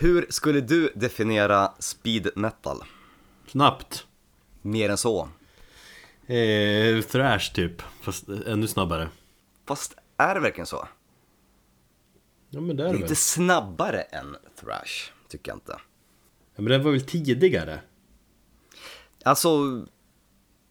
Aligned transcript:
Hur 0.00 0.26
skulle 0.30 0.60
du 0.60 0.92
definiera 0.94 1.72
speed 1.78 2.28
metal? 2.36 2.84
Snabbt. 3.46 4.06
Mer 4.62 4.88
än 4.88 4.98
så. 4.98 5.28
Eh, 6.26 7.02
thrash 7.02 7.52
typ, 7.54 7.82
fast 8.00 8.28
ännu 8.28 8.68
snabbare. 8.68 9.08
Fast 9.66 9.94
är 10.16 10.34
det 10.34 10.40
verkligen 10.40 10.66
så? 10.66 10.88
Ja 12.50 12.60
men 12.60 12.76
det 12.76 12.82
är 12.82 12.86
Det 12.86 12.92
det 12.92 12.98
är 12.98 13.02
inte 13.02 13.16
snabbare 13.16 14.00
än 14.00 14.36
thrash, 14.60 15.12
tycker 15.28 15.50
jag 15.50 15.56
inte. 15.56 15.72
Ja, 16.56 16.62
men 16.62 16.64
den 16.64 16.82
var 16.82 16.90
väl 16.90 17.06
tidigare? 17.06 17.80
Alltså, 19.24 19.58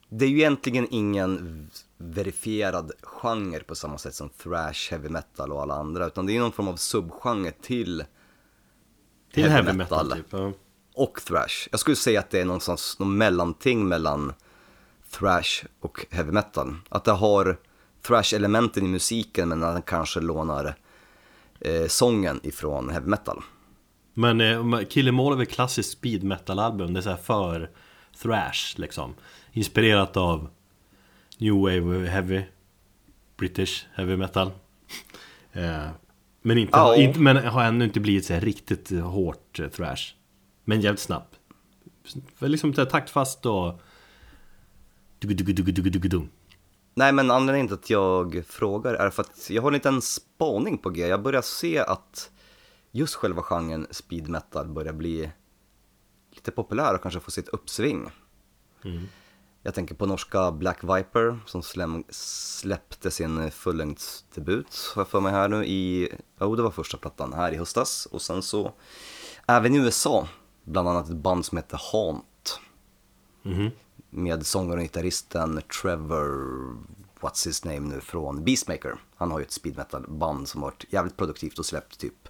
det 0.10 0.26
är 0.26 0.30
ju 0.30 0.38
egentligen 0.38 0.88
ingen 0.92 1.70
verifierad 1.98 2.92
genre 3.04 3.60
på 3.60 3.76
samma 3.76 3.98
sätt 3.98 4.16
som 4.16 4.30
thrash, 4.30 4.92
heavy 4.92 5.10
metal 5.10 5.52
och 5.52 5.62
alla 5.62 5.74
andra, 5.74 6.08
utan 6.08 6.26
det 6.26 6.36
är 6.36 6.40
någon 6.40 6.52
form 6.52 6.68
av 6.68 6.76
subgenre 6.76 7.52
till 7.52 8.04
Till 9.42 9.50
Heavy 9.50 9.66
heavy, 9.66 9.78
metal. 9.78 10.06
metal. 10.08 10.18
typ. 10.18 10.28
Ja. 10.32 10.52
och 10.96 11.22
thrash. 11.28 11.68
Jag 11.72 11.80
skulle 11.80 11.96
säga 11.96 12.20
att 12.20 12.30
det 12.30 12.42
är 12.42 12.46
någonstans 12.46 13.00
någon 13.00 13.18
mellanting 13.18 13.88
mellan 13.88 14.34
thrash 15.12 15.66
och 15.80 16.06
heavy 16.10 16.32
metal. 16.32 16.76
Att 16.90 17.04
det 17.04 17.12
har 17.12 17.58
thrash-elementen 18.08 18.86
i 18.86 18.88
musiken 18.88 19.50
men 19.50 19.64
att 19.64 19.74
den 19.76 19.82
kanske 19.82 20.20
lånar 20.20 20.76
eh, 21.60 21.88
sången 21.88 22.40
ifrån 22.44 22.90
heavy 22.90 23.08
metal. 23.10 23.44
Men 24.14 24.42
eh, 24.42 24.80
Kill 24.90 25.08
Em 25.08 25.20
All 25.20 25.34
är 25.34 25.38
väl 25.38 25.46
klassiskt 25.46 25.92
speed 25.92 26.24
metal 26.24 26.60
album, 26.60 26.94
det 26.94 27.00
är 27.00 27.02
så 27.02 27.10
här 27.10 27.18
för 27.18 27.70
thrash 28.22 28.76
liksom. 28.76 29.14
Inspirerat 29.52 30.18
av 30.18 30.50
New 31.38 31.54
Wave 31.54 32.08
Heavy, 32.08 32.42
British 33.38 33.86
Heavy 33.96 34.18
Metal. 34.18 34.52
eh, 35.54 35.88
men, 36.48 36.58
inte, 36.58 36.78
Ja. 36.78 36.96
inte, 36.96 37.20
men 37.20 37.38
har 37.38 37.64
ännu 37.64 37.86
inte 37.86 38.00
blivit 38.00 38.26
så 38.26 38.34
riktigt 38.34 38.90
hårt 38.90 39.60
eh, 39.60 39.68
thrash. 39.68 40.14
Men 40.64 40.82
jävligt 40.82 41.00
snabb. 41.00 41.24
Liksom 42.40 42.74
så 42.74 42.82
här 42.82 42.90
taktfast 42.90 43.46
och... 43.46 43.82
Nej 46.94 47.12
men 47.14 47.32
anledningen 47.32 47.68
till 47.68 47.76
att 47.76 47.90
jag 47.90 48.44
frågar 48.48 48.94
är 48.94 49.10
för 49.10 49.22
att 49.22 49.50
jag 49.50 49.62
har 49.62 49.70
en 49.70 49.74
liten 49.74 50.02
spaning 50.02 50.78
på 50.78 50.90
G. 50.90 51.08
Jag 51.08 51.22
börjar 51.22 51.42
se 51.42 51.80
att 51.80 52.32
just 52.92 53.16
själva 53.16 53.42
genren 53.42 53.88
speed 53.92 54.30
metal 54.30 54.68
börjar 54.68 54.94
bli 54.94 55.32
lite 56.32 56.52
populär 56.52 56.96
och 56.96 57.02
kanske 57.02 57.20
få 57.20 57.32
sitt 57.32 57.48
uppsving. 57.48 58.10
Jag 59.68 59.74
tänker 59.74 59.96
på 59.96 60.06
norska 60.06 60.52
Black 60.52 60.84
Viper 60.84 61.40
som 61.46 61.64
släppte 62.10 63.12
sin 63.12 63.52
fullängdsdebut, 63.52 64.92
har 64.96 65.02
jag 65.02 65.08
för 65.08 65.20
mig 65.20 65.32
här 65.32 65.48
nu, 65.48 65.66
i, 65.66 66.10
oh 66.40 66.56
det 66.56 66.62
var 66.62 66.72
första 66.72 66.98
plattan 66.98 67.34
här 67.34 67.52
i 67.52 67.58
höstas. 67.58 68.06
Och 68.06 68.22
sen 68.22 68.42
så, 68.42 68.74
även 69.48 69.76
i 69.76 69.78
USA, 69.78 70.28
bland 70.64 70.90
annat 70.90 71.10
ett 71.10 71.16
band 71.16 71.46
som 71.46 71.58
heter 71.58 71.82
Haunt. 71.92 72.60
Med 74.10 74.46
sångaren 74.46 74.80
och 74.80 74.84
gitarristen 74.84 75.62
Trevor, 75.82 76.76
what's 77.20 77.48
his 77.48 77.66
name 77.66 77.80
nu, 77.80 78.02
från 78.02 78.44
Beastmaker. 78.44 78.96
Han 79.16 79.32
har 79.32 79.40
ju 79.40 79.46
ett 79.46 79.52
speed 79.52 79.78
metal 79.78 80.06
band 80.08 80.48
som 80.48 80.62
varit 80.62 80.86
jävligt 80.90 81.18
produktivt 81.18 81.60
och 81.60 81.66
släppt 81.66 82.00
typ 82.00 82.28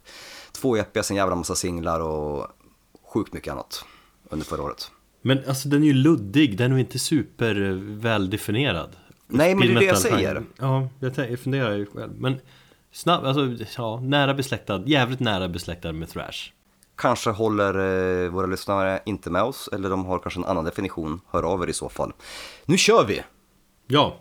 två 0.52 0.78
EPs, 0.78 1.12
en 1.12 1.18
jävla 1.18 1.36
massa 1.36 1.56
singlar 1.56 2.00
och 2.00 2.48
sjukt 3.04 3.34
mycket 3.34 3.52
annat 3.52 3.86
under 4.30 4.46
förra 4.46 4.64
året. 4.64 4.92
Men 5.22 5.40
alltså 5.48 5.70
den 5.70 5.84
är 5.84 5.88
ju 5.88 5.94
luddig, 5.94 6.58
den 6.58 6.72
är 6.72 6.78
inte 6.78 7.00
super 7.00 7.80
väldefinierad. 8.00 8.96
Nej, 9.28 9.56
men 9.56 9.68
det 9.68 9.74
är 9.74 9.80
det 9.80 9.86
jag 9.86 9.98
säger. 9.98 10.44
Ja, 10.58 10.90
jag, 11.00 11.40
funderar 11.40 11.76
ju 11.76 11.86
själv. 11.86 12.12
Men 12.18 12.40
snabb, 12.92 13.26
alltså 13.26 13.56
ja, 13.78 14.00
nära 14.00 14.34
besläktad, 14.34 14.84
jävligt 14.86 15.20
nära 15.20 15.50
besläktad 15.50 15.92
med 15.92 16.10
thrash. 16.10 16.52
Kanske 16.96 17.30
håller 17.30 17.74
eh, 18.24 18.30
våra 18.30 18.46
lyssnare 18.46 19.00
inte 19.06 19.30
med 19.30 19.44
oss, 19.44 19.70
eller 19.74 19.90
de 19.90 20.06
har 20.06 20.20
kanske 20.20 20.40
en 20.40 20.46
annan 20.46 20.66
definition. 20.66 21.22
Hör 21.32 21.44
av 21.44 21.64
er 21.64 21.68
i 21.68 21.74
så 21.74 21.90
fall. 21.90 22.14
Nu 22.66 22.78
kör 22.78 23.06
vi! 23.06 23.22
Ja, 23.88 24.20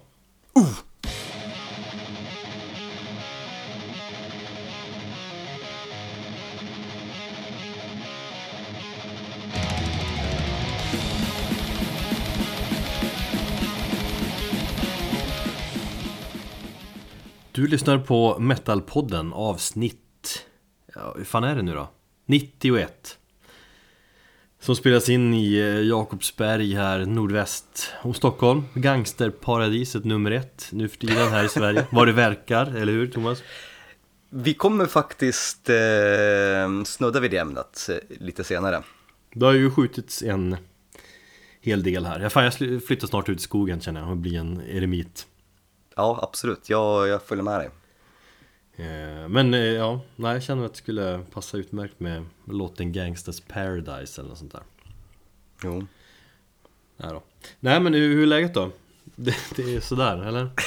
du 17.56 17.66
lyssnar 17.66 17.98
på 17.98 18.38
Metalpodden 18.38 19.32
avsnitt... 19.32 20.46
Ja, 20.94 21.14
hur 21.16 21.24
fan 21.24 21.44
är 21.44 21.56
det 21.56 21.62
nu 21.62 21.74
då? 21.74 21.88
91. 22.26 23.18
Som 24.60 24.76
spelas 24.76 25.08
in 25.08 25.34
i 25.34 25.58
eh, 25.58 25.80
Jakobsberg 25.80 26.74
här 26.74 27.06
nordväst 27.06 27.92
om 28.02 28.14
Stockholm. 28.14 28.64
Gangsterparadiset 28.74 30.04
nummer 30.04 30.30
ett 30.30 30.68
nu 30.72 30.88
för 30.88 30.98
tiden 30.98 31.28
här 31.28 31.44
i 31.44 31.48
Sverige. 31.48 31.86
Vad 31.92 32.08
det 32.08 32.12
verkar, 32.12 32.76
eller 32.76 32.92
hur 32.92 33.06
Thomas? 33.06 33.42
Vi 34.30 34.54
kommer 34.54 34.86
faktiskt 34.86 35.68
eh, 35.68 36.84
snudda 36.84 37.20
vid 37.20 37.30
det 37.30 37.38
ämnet 37.38 37.88
eh, 37.90 38.16
lite 38.20 38.44
senare. 38.44 38.82
Det 39.34 39.46
har 39.46 39.52
ju 39.52 39.70
skjutits 39.70 40.22
en 40.22 40.56
hel 41.60 41.82
del 41.82 42.06
här. 42.06 42.28
Fan, 42.28 42.44
jag 42.44 42.54
flyttar 42.86 43.06
snart 43.06 43.28
ut 43.28 43.38
i 43.38 43.42
skogen 43.42 43.80
känner 43.80 44.00
jag 44.00 44.10
och 44.10 44.16
blir 44.16 44.38
en 44.38 44.60
eremit. 44.60 45.26
Ja, 45.98 46.18
absolut. 46.22 46.70
Jag, 46.70 47.08
jag 47.08 47.22
följer 47.22 47.44
med 47.44 47.60
dig. 47.60 47.70
Eh, 48.76 49.28
Men 49.28 49.54
eh, 49.54 49.60
ja, 49.60 50.00
nej, 50.16 50.32
jag 50.32 50.42
känner 50.42 50.64
att 50.66 50.72
det 50.72 50.78
skulle 50.78 51.20
passa 51.32 51.56
utmärkt 51.56 52.00
med 52.00 52.24
låten 52.44 52.92
Gangsters 52.92 53.40
Paradise 53.40 54.20
eller 54.20 54.28
något 54.28 54.38
sånt 54.38 54.52
där. 54.52 54.62
Jo. 55.62 55.86
Nej, 56.96 57.10
då. 57.12 57.22
nej 57.60 57.80
men 57.80 57.94
hur, 57.94 58.14
hur 58.14 58.22
är 58.22 58.26
läget 58.26 58.54
då? 58.54 58.70
Det, 59.04 59.34
det 59.56 59.76
är 59.76 59.80
sådär, 59.80 60.26
eller? 60.26 60.50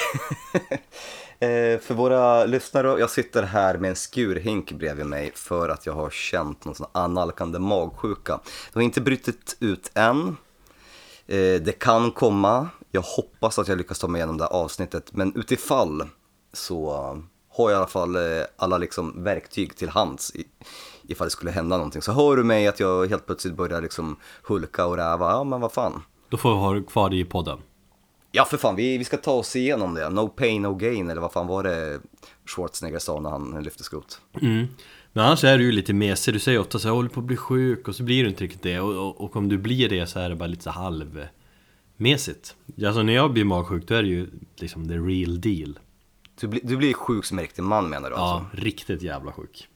Eh, 1.41 1.79
för 1.79 1.93
våra 1.93 2.45
lyssnare, 2.45 2.99
jag 2.99 3.09
sitter 3.09 3.43
här 3.43 3.77
med 3.77 3.89
en 3.89 3.95
skurhink 3.95 4.71
bredvid 4.71 5.05
mig 5.05 5.31
för 5.35 5.69
att 5.69 5.85
jag 5.85 5.93
har 5.93 6.09
känt 6.09 6.65
någon 6.65 6.75
sån 6.75 6.87
analkande 6.91 7.59
magsjuka. 7.59 8.39
Det 8.43 8.79
har 8.79 8.81
inte 8.81 9.01
brutit 9.01 9.57
ut 9.59 9.91
än. 9.93 10.37
Eh, 11.27 11.61
det 11.61 11.79
kan 11.79 12.11
komma. 12.11 12.69
Jag 12.91 13.01
hoppas 13.01 13.59
att 13.59 13.67
jag 13.67 13.77
lyckas 13.77 13.99
ta 13.99 14.07
mig 14.07 14.19
igenom 14.19 14.37
det 14.37 14.43
här 14.43 14.51
avsnittet, 14.51 15.13
men 15.13 15.35
utifall 15.35 16.03
så 16.53 16.89
har 17.51 17.69
jag 17.69 17.71
i 17.71 17.75
alla 17.75 17.87
fall 17.87 18.15
eh, 18.15 18.21
alla 18.57 18.77
liksom 18.77 19.23
verktyg 19.23 19.75
till 19.75 19.89
hands 19.89 20.35
i, 20.35 20.45
ifall 21.07 21.27
det 21.27 21.31
skulle 21.31 21.51
hända 21.51 21.77
någonting. 21.77 22.01
Så 22.01 22.11
hör 22.11 22.35
du 22.35 22.43
mig 22.43 22.67
att 22.67 22.79
jag 22.79 23.07
helt 23.07 23.25
plötsligt 23.25 23.55
börjar 23.55 23.81
liksom 23.81 24.17
hulka 24.43 24.85
och 24.85 24.97
räva, 24.97 25.31
ja 25.31 25.43
men 25.43 25.61
vad 25.61 25.71
fan. 25.71 26.01
Då 26.29 26.37
får 26.37 26.49
vi 26.49 26.79
ha 26.79 26.89
kvar 26.91 27.09
det 27.09 27.15
i 27.15 27.25
podden. 27.25 27.59
Ja 28.31 28.45
för 28.45 28.57
fan, 28.57 28.75
vi, 28.75 28.97
vi 28.97 29.03
ska 29.03 29.17
ta 29.17 29.31
oss 29.31 29.55
igenom 29.55 29.93
det. 29.93 30.09
No 30.09 30.27
pain, 30.27 30.61
no 30.61 30.75
gain, 30.75 31.09
eller 31.09 31.21
vad 31.21 31.31
fan 31.31 31.47
var 31.47 31.63
det 31.63 31.99
Schwarzenegger 32.45 32.99
sa 32.99 33.19
när 33.19 33.29
han 33.29 33.63
lyfte 33.63 33.83
skrot? 33.83 34.21
Mm. 34.41 34.67
Men 35.13 35.25
annars 35.25 35.43
är 35.43 35.57
du 35.57 35.63
ju 35.63 35.71
lite 35.71 35.93
mesig, 35.93 36.33
du 36.33 36.39
säger 36.39 36.59
ofta 36.59 36.79
så 36.79 36.87
här, 36.87 36.89
jag 36.89 36.95
håller 36.95 37.09
på 37.09 37.19
att 37.19 37.25
bli 37.25 37.37
sjuk 37.37 37.87
och 37.87 37.95
så 37.95 38.03
blir 38.03 38.23
du 38.23 38.29
inte 38.29 38.43
riktigt 38.43 38.63
det 38.63 38.79
och, 38.79 39.07
och, 39.07 39.21
och 39.21 39.35
om 39.35 39.49
du 39.49 39.57
blir 39.57 39.89
det 39.89 40.07
så 40.07 40.19
är 40.19 40.29
det 40.29 40.35
bara 40.35 40.47
lite 40.47 40.63
så 40.63 40.69
halvmesigt 41.99 42.55
Alltså 42.85 43.03
när 43.03 43.13
jag 43.13 43.33
blir 43.33 43.43
magsjuk 43.45 43.87
då 43.87 43.95
är 43.95 44.01
det 44.01 44.09
ju 44.09 44.27
liksom 44.55 44.87
the 44.87 44.93
real 44.93 45.41
deal 45.41 45.79
Du, 46.39 46.47
bli, 46.47 46.59
du 46.63 46.77
blir 46.77 46.93
sjuk 46.93 47.25
som 47.25 47.37
en 47.39 47.43
riktig 47.43 47.63
man 47.63 47.89
menar 47.89 48.09
du 48.09 48.15
Ja, 48.15 48.21
alltså? 48.33 48.63
riktigt 48.65 49.01
jävla 49.01 49.31
sjuk 49.31 49.67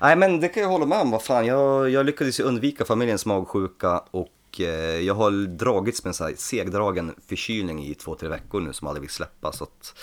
Nej 0.00 0.16
men 0.16 0.40
det 0.40 0.48
kan 0.48 0.62
jag 0.62 0.70
hålla 0.70 0.86
med 0.86 1.00
om, 1.00 1.10
vad 1.10 1.22
fan. 1.22 1.46
Jag, 1.46 1.90
jag 1.90 2.06
lyckades 2.06 2.40
ju 2.40 2.44
undvika 2.44 2.84
familjens 2.84 3.26
magsjuka 3.26 3.98
och 4.10 4.60
eh, 4.60 4.66
jag 5.00 5.14
har 5.14 5.46
dragits 5.46 6.04
med 6.04 6.08
en 6.10 6.14
sån 6.14 6.26
här 6.26 6.34
segdragen 6.36 7.14
förkylning 7.28 7.84
i 7.86 7.94
två, 7.94 8.14
tre 8.14 8.28
veckor 8.28 8.60
nu 8.60 8.72
som 8.72 8.86
aldrig 8.88 9.00
vill 9.00 9.10
släppa. 9.10 9.52
Så 9.52 9.64
att 9.64 9.94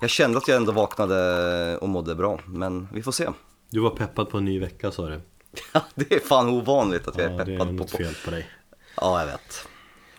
jag 0.00 0.10
kände 0.10 0.38
att 0.38 0.48
jag 0.48 0.56
ändå 0.56 0.72
vaknade 0.72 1.78
och 1.78 1.88
mådde 1.88 2.14
bra, 2.14 2.40
men 2.46 2.88
vi 2.92 3.02
får 3.02 3.12
se. 3.12 3.28
Du 3.70 3.80
var 3.80 3.90
peppad 3.90 4.28
på 4.30 4.38
en 4.38 4.44
ny 4.44 4.60
vecka 4.60 4.90
sa 4.90 5.08
du 5.08 5.20
Ja, 5.72 5.80
det 5.94 6.12
är 6.14 6.20
fan 6.20 6.48
ovanligt 6.48 7.08
att 7.08 7.18
jag 7.18 7.32
Ja, 7.32 7.40
är 7.40 7.44
det 7.44 7.54
är 7.54 7.58
peppad 7.58 7.74
något 7.74 7.90
på... 7.90 7.96
fel 7.96 8.14
på 8.24 8.30
dig 8.30 8.46
Ja, 8.96 9.20
jag 9.20 9.26
vet. 9.26 9.68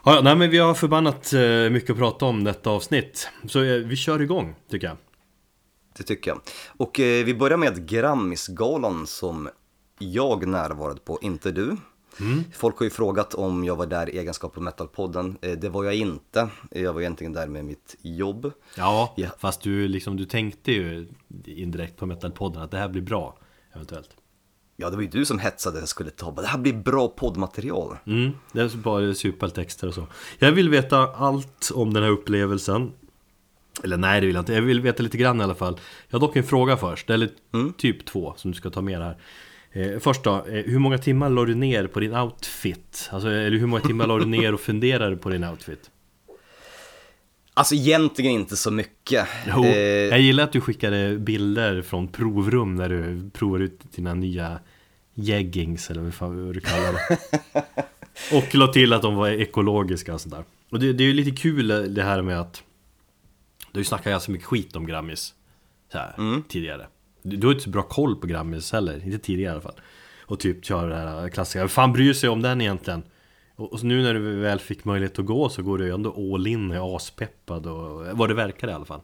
Ja, 0.09 0.21
nej 0.23 0.35
men 0.35 0.49
vi 0.49 0.57
har 0.57 0.73
förbannat 0.73 1.33
eh, 1.33 1.69
mycket 1.69 1.89
att 1.89 1.97
prata 1.97 2.25
om 2.25 2.43
detta 2.43 2.69
avsnitt 2.69 3.29
Så 3.47 3.63
eh, 3.63 3.77
vi 3.77 3.95
kör 3.95 4.21
igång 4.21 4.55
tycker 4.71 4.87
jag 4.87 4.97
Det 5.97 6.03
tycker 6.03 6.31
jag. 6.31 6.41
Och 6.67 6.99
eh, 6.99 7.25
vi 7.25 7.33
börjar 7.33 7.57
med 7.57 7.87
Grammisgalan 7.89 9.07
som 9.07 9.49
jag 9.99 10.47
närvarade 10.47 10.99
på, 10.99 11.19
inte 11.21 11.51
du. 11.51 11.77
Folk 12.53 12.77
har 12.77 12.83
ju 12.83 12.89
frågat 12.89 13.33
om 13.33 13.63
jag 13.63 13.75
var 13.75 13.85
där 13.85 14.09
i 14.09 14.17
egenskap 14.17 14.57
av 14.57 14.63
Metalpodden. 14.63 15.37
Eh, 15.41 15.51
det 15.51 15.69
var 15.69 15.83
jag 15.83 15.95
inte. 15.95 16.49
Jag 16.71 16.93
var 16.93 17.01
egentligen 17.01 17.33
där 17.33 17.47
med 17.47 17.65
mitt 17.65 17.95
jobb. 18.01 18.51
Ja, 18.75 19.13
Ja. 19.17 19.27
fast 19.39 19.61
du 19.61 19.87
liksom, 19.87 20.17
du 20.17 20.25
tänkte 20.25 20.71
ju 20.71 21.07
indirekt 21.45 21.97
på 21.97 22.05
Metalpodden 22.05 22.61
att 22.61 22.71
det 22.71 22.77
här 22.77 22.89
blir 22.89 23.01
bra 23.01 23.37
Eventuellt 23.75 24.09
Ja, 24.79 24.89
det 24.89 24.95
var 24.95 25.03
ju 25.03 25.09
du 25.09 25.25
som 25.25 25.39
hetsade 25.39 25.77
att 25.77 25.81
jag 25.81 25.89
skulle 25.89 26.09
ta. 26.09 26.31
Det 26.31 26.47
här 26.47 26.57
blir 26.57 26.73
bra 26.73 27.07
poddmaterial. 27.07 27.97
Mm, 28.07 28.31
det 28.51 28.61
är 28.61 28.77
bara 28.77 29.13
supertexter 29.13 29.87
och 29.87 29.93
så 29.93 30.07
Jag 30.39 30.51
vill 30.51 30.69
veta 30.69 30.97
allt 30.97 31.71
om 31.73 31.93
den 31.93 32.03
här 32.03 32.09
upplevelsen 32.09 32.91
Eller 33.83 33.97
nej 33.97 34.21
det 34.21 34.27
vill 34.27 34.35
jag 34.35 34.41
inte, 34.41 34.53
jag 34.53 34.61
vill 34.61 34.81
veta 34.81 35.03
lite 35.03 35.17
grann 35.17 35.41
i 35.41 35.43
alla 35.43 35.55
fall 35.55 35.79
Jag 36.09 36.19
har 36.19 36.27
dock 36.27 36.35
en 36.35 36.43
fråga 36.43 36.77
först, 36.77 37.09
eller 37.09 37.29
typ 37.77 38.05
två 38.05 38.33
som 38.37 38.51
du 38.51 38.57
ska 38.57 38.69
ta 38.69 38.81
med 38.81 38.99
här 38.99 39.17
Eh, 39.71 39.99
först 39.99 40.23
då, 40.23 40.35
eh, 40.35 40.63
hur 40.65 40.79
många 40.79 40.97
timmar 40.97 41.29
la 41.29 41.45
du 41.45 41.55
ner 41.55 41.87
på 41.87 41.99
din 41.99 42.15
outfit? 42.15 43.09
Alltså, 43.11 43.29
eller 43.29 43.57
hur 43.57 43.67
många 43.67 43.81
timmar 43.81 44.07
la 44.07 44.17
du 44.17 44.25
ner 44.25 44.53
och 44.53 44.59
funderade 44.59 45.17
på 45.17 45.29
din 45.29 45.43
outfit? 45.43 45.91
Alltså 47.53 47.75
egentligen 47.75 48.31
inte 48.31 48.55
så 48.57 48.71
mycket. 48.71 49.27
Jo, 49.47 49.63
Eh, 49.63 49.77
jag 49.79 50.19
gillar 50.19 50.43
att 50.43 50.51
du 50.51 50.61
skickade 50.61 51.17
bilder 51.17 51.81
från 51.81 52.07
provrum 52.07 52.75
när 52.75 52.89
du 52.89 53.29
provar 53.29 53.59
ut 53.59 53.79
dina 53.95 54.13
nya 54.13 54.59
jeggings 55.17 55.91
eller 55.91 56.01
vad 56.19 56.53
du 56.53 56.59
kallar 56.59 56.93
det. 56.93 57.17
och 58.37 58.55
la 58.55 58.67
till 58.67 58.93
att 58.93 59.01
de 59.01 59.15
var 59.15 59.29
ekologiska 59.29 60.13
och 60.13 60.21
sådär. 60.21 60.43
Och 60.69 60.79
det, 60.79 60.93
det 60.93 61.03
är 61.03 61.07
ju 61.07 61.13
lite 61.13 61.31
kul 61.31 61.93
det 61.93 62.03
här 62.03 62.21
med 62.21 62.39
att 62.39 62.63
du 63.71 63.83
snackar 63.83 64.11
ganska 64.11 64.31
mycket 64.31 64.47
skit 64.47 64.75
om 64.75 64.87
Grammis 64.87 65.33
så 65.91 65.97
här, 65.97 66.41
tidigare. 66.47 66.87
Du, 67.21 67.37
du 67.37 67.47
har 67.47 67.53
inte 67.53 67.63
så 67.63 67.69
bra 67.69 67.81
koll 67.81 68.15
på 68.15 68.27
Grammis 68.27 68.71
heller, 68.71 69.05
inte 69.05 69.19
tidigare 69.19 69.51
i 69.51 69.53
alla 69.53 69.61
fall. 69.61 69.79
Och 70.21 70.39
typ 70.39 70.65
kör 70.65 70.89
det 70.89 70.95
här 70.95 71.29
klassiska, 71.29 71.59
vem 71.59 71.69
fan 71.69 71.93
bryr 71.93 72.13
sig 72.13 72.29
om 72.29 72.41
den 72.41 72.61
egentligen? 72.61 73.03
Och, 73.55 73.73
och 73.73 73.83
nu 73.83 74.03
när 74.03 74.13
du 74.13 74.35
väl 74.35 74.59
fick 74.59 74.85
möjlighet 74.85 75.19
att 75.19 75.25
gå 75.25 75.49
så 75.49 75.63
går 75.63 75.77
du 75.77 75.85
ju 75.85 75.93
ändå 75.93 76.33
all 76.33 76.47
in, 76.47 76.71
är 76.71 76.95
aspeppad 76.95 77.67
och 77.67 78.05
vad 78.17 78.29
det 78.29 78.35
verkar 78.35 78.67
i 78.67 78.71
alla 78.71 78.85
fall. 78.85 79.01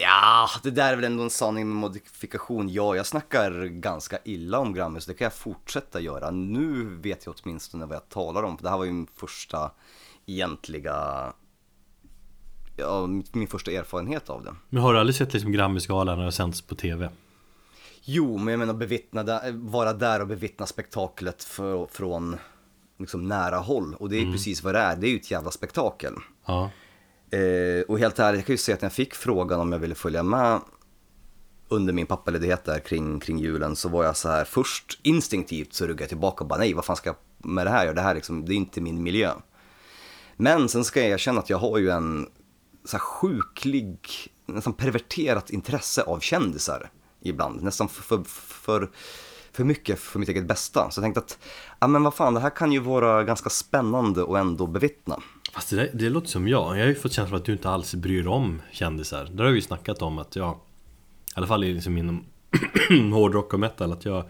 Ja, 0.00 0.48
det 0.62 0.70
där 0.70 0.92
är 0.92 0.96
väl 0.96 1.04
ändå 1.04 1.22
en 1.22 1.30
sanning 1.30 1.68
med 1.68 1.76
modifikation. 1.76 2.68
Ja, 2.68 2.96
jag 2.96 3.06
snackar 3.06 3.64
ganska 3.64 4.18
illa 4.24 4.58
om 4.58 4.74
Grammy, 4.74 5.00
så 5.00 5.10
det 5.10 5.16
kan 5.16 5.24
jag 5.24 5.34
fortsätta 5.34 6.00
göra. 6.00 6.30
Nu 6.30 6.84
vet 6.84 7.26
jag 7.26 7.34
åtminstone 7.42 7.86
vad 7.86 7.96
jag 7.96 8.08
talar 8.08 8.42
om, 8.42 8.56
för 8.56 8.64
det 8.64 8.70
här 8.70 8.78
var 8.78 8.84
ju 8.84 8.92
min 8.92 9.06
första 9.14 9.70
egentliga, 10.26 11.32
ja, 12.76 13.06
min 13.32 13.46
första 13.46 13.70
erfarenhet 13.70 14.30
av 14.30 14.44
det. 14.44 14.54
Men 14.68 14.82
har 14.82 14.92
du 14.92 14.98
aldrig 14.98 15.16
sett 15.16 15.32
liksom 15.32 15.52
Grammisgalan 15.52 16.18
när 16.18 16.24
det 16.24 16.32
sänds 16.32 16.62
på 16.62 16.74
TV? 16.74 17.10
Jo, 18.02 18.38
men 18.38 18.48
jag 18.48 18.58
menar 18.58 18.74
bevittna, 18.74 19.40
vara 19.52 19.92
där 19.92 20.20
och 20.20 20.26
bevittna 20.26 20.66
spektaklet 20.66 21.44
för, 21.44 21.86
från 21.86 22.36
liksom 22.98 23.28
nära 23.28 23.56
håll. 23.56 23.94
Och 23.94 24.08
det 24.08 24.16
är 24.16 24.20
ju 24.20 24.32
precis 24.32 24.62
vad 24.62 24.74
det 24.74 24.80
är, 24.80 24.96
det 24.96 25.06
är 25.06 25.10
ju 25.10 25.16
ett 25.16 25.30
jävla 25.30 25.50
spektakel. 25.50 26.14
Ja. 26.46 26.70
Eh, 27.30 27.82
och 27.88 27.98
helt 27.98 28.18
ärligt, 28.18 28.38
jag 28.38 28.46
kan 28.46 28.52
ju 28.52 28.58
säga 28.58 28.74
att 28.74 28.82
när 28.82 28.86
jag 28.86 28.92
fick 28.92 29.14
frågan 29.14 29.60
om 29.60 29.72
jag 29.72 29.78
ville 29.78 29.94
följa 29.94 30.22
med 30.22 30.60
under 31.68 31.92
min 31.92 32.06
pappaledighet 32.06 32.64
där 32.64 32.78
kring, 32.78 33.20
kring 33.20 33.38
julen 33.38 33.76
så 33.76 33.88
var 33.88 34.04
jag 34.04 34.16
så 34.16 34.28
här 34.28 34.44
först 34.44 35.00
instinktivt 35.02 35.72
så 35.72 35.84
ruggade 35.84 36.02
jag 36.02 36.08
tillbaka 36.08 36.44
och 36.44 36.48
bara 36.48 36.58
nej, 36.58 36.74
vad 36.74 36.84
fan 36.84 36.96
ska 36.96 37.08
jag 37.08 37.48
med 37.50 37.66
det 37.66 37.70
här 37.70 37.84
göra? 37.84 37.94
Det 37.94 38.00
här 38.00 38.14
liksom, 38.14 38.44
det 38.44 38.52
är 38.52 38.56
inte 38.56 38.80
min 38.80 39.02
miljö. 39.02 39.32
Men 40.36 40.68
sen 40.68 40.84
ska 40.84 41.00
jag 41.00 41.10
erkänna 41.10 41.40
att 41.40 41.50
jag 41.50 41.58
har 41.58 41.78
ju 41.78 41.90
en 41.90 42.28
så 42.84 42.96
här 42.96 43.04
sjuklig, 43.04 44.08
nästan 44.46 44.72
perverterat 44.72 45.50
intresse 45.50 46.02
av 46.02 46.20
kändisar 46.20 46.90
ibland. 47.20 47.62
Nästan 47.62 47.88
för, 47.88 48.02
för, 48.02 48.24
för, 48.24 48.90
för 49.52 49.64
mycket 49.64 49.98
för 49.98 50.18
mitt 50.18 50.28
eget 50.28 50.46
bästa. 50.46 50.90
Så 50.90 50.98
jag 50.98 51.04
tänkte 51.04 51.20
att, 51.20 51.38
ja 51.80 51.86
men 51.86 52.02
vad 52.02 52.14
fan, 52.14 52.34
det 52.34 52.40
här 52.40 52.50
kan 52.50 52.72
ju 52.72 52.78
vara 52.78 53.24
ganska 53.24 53.50
spännande 53.50 54.22
och 54.22 54.38
ändå 54.38 54.66
bevittna. 54.66 55.20
Fast 55.58 55.70
det, 55.70 55.76
där, 55.76 55.90
det 55.92 56.10
låter 56.10 56.28
som 56.28 56.48
jag. 56.48 56.76
Jag 56.76 56.82
har 56.82 56.88
ju 56.88 56.94
fått 56.94 57.12
känslan 57.12 57.34
av 57.34 57.40
att 57.40 57.46
du 57.46 57.52
inte 57.52 57.70
alls 57.70 57.94
bryr 57.94 58.22
dig 58.22 58.28
om 58.28 58.62
kändisar. 58.72 59.28
Där 59.32 59.44
har 59.44 59.50
vi 59.50 59.56
ju 59.56 59.62
snackat 59.62 60.02
om 60.02 60.18
att 60.18 60.36
jag, 60.36 60.54
i 60.54 61.32
alla 61.34 61.46
fall 61.46 61.60
liksom 61.60 61.98
inom 61.98 62.24
hårdrock 63.12 63.54
och 63.54 63.60
metal, 63.60 63.92
att 63.92 64.04
jag, 64.04 64.24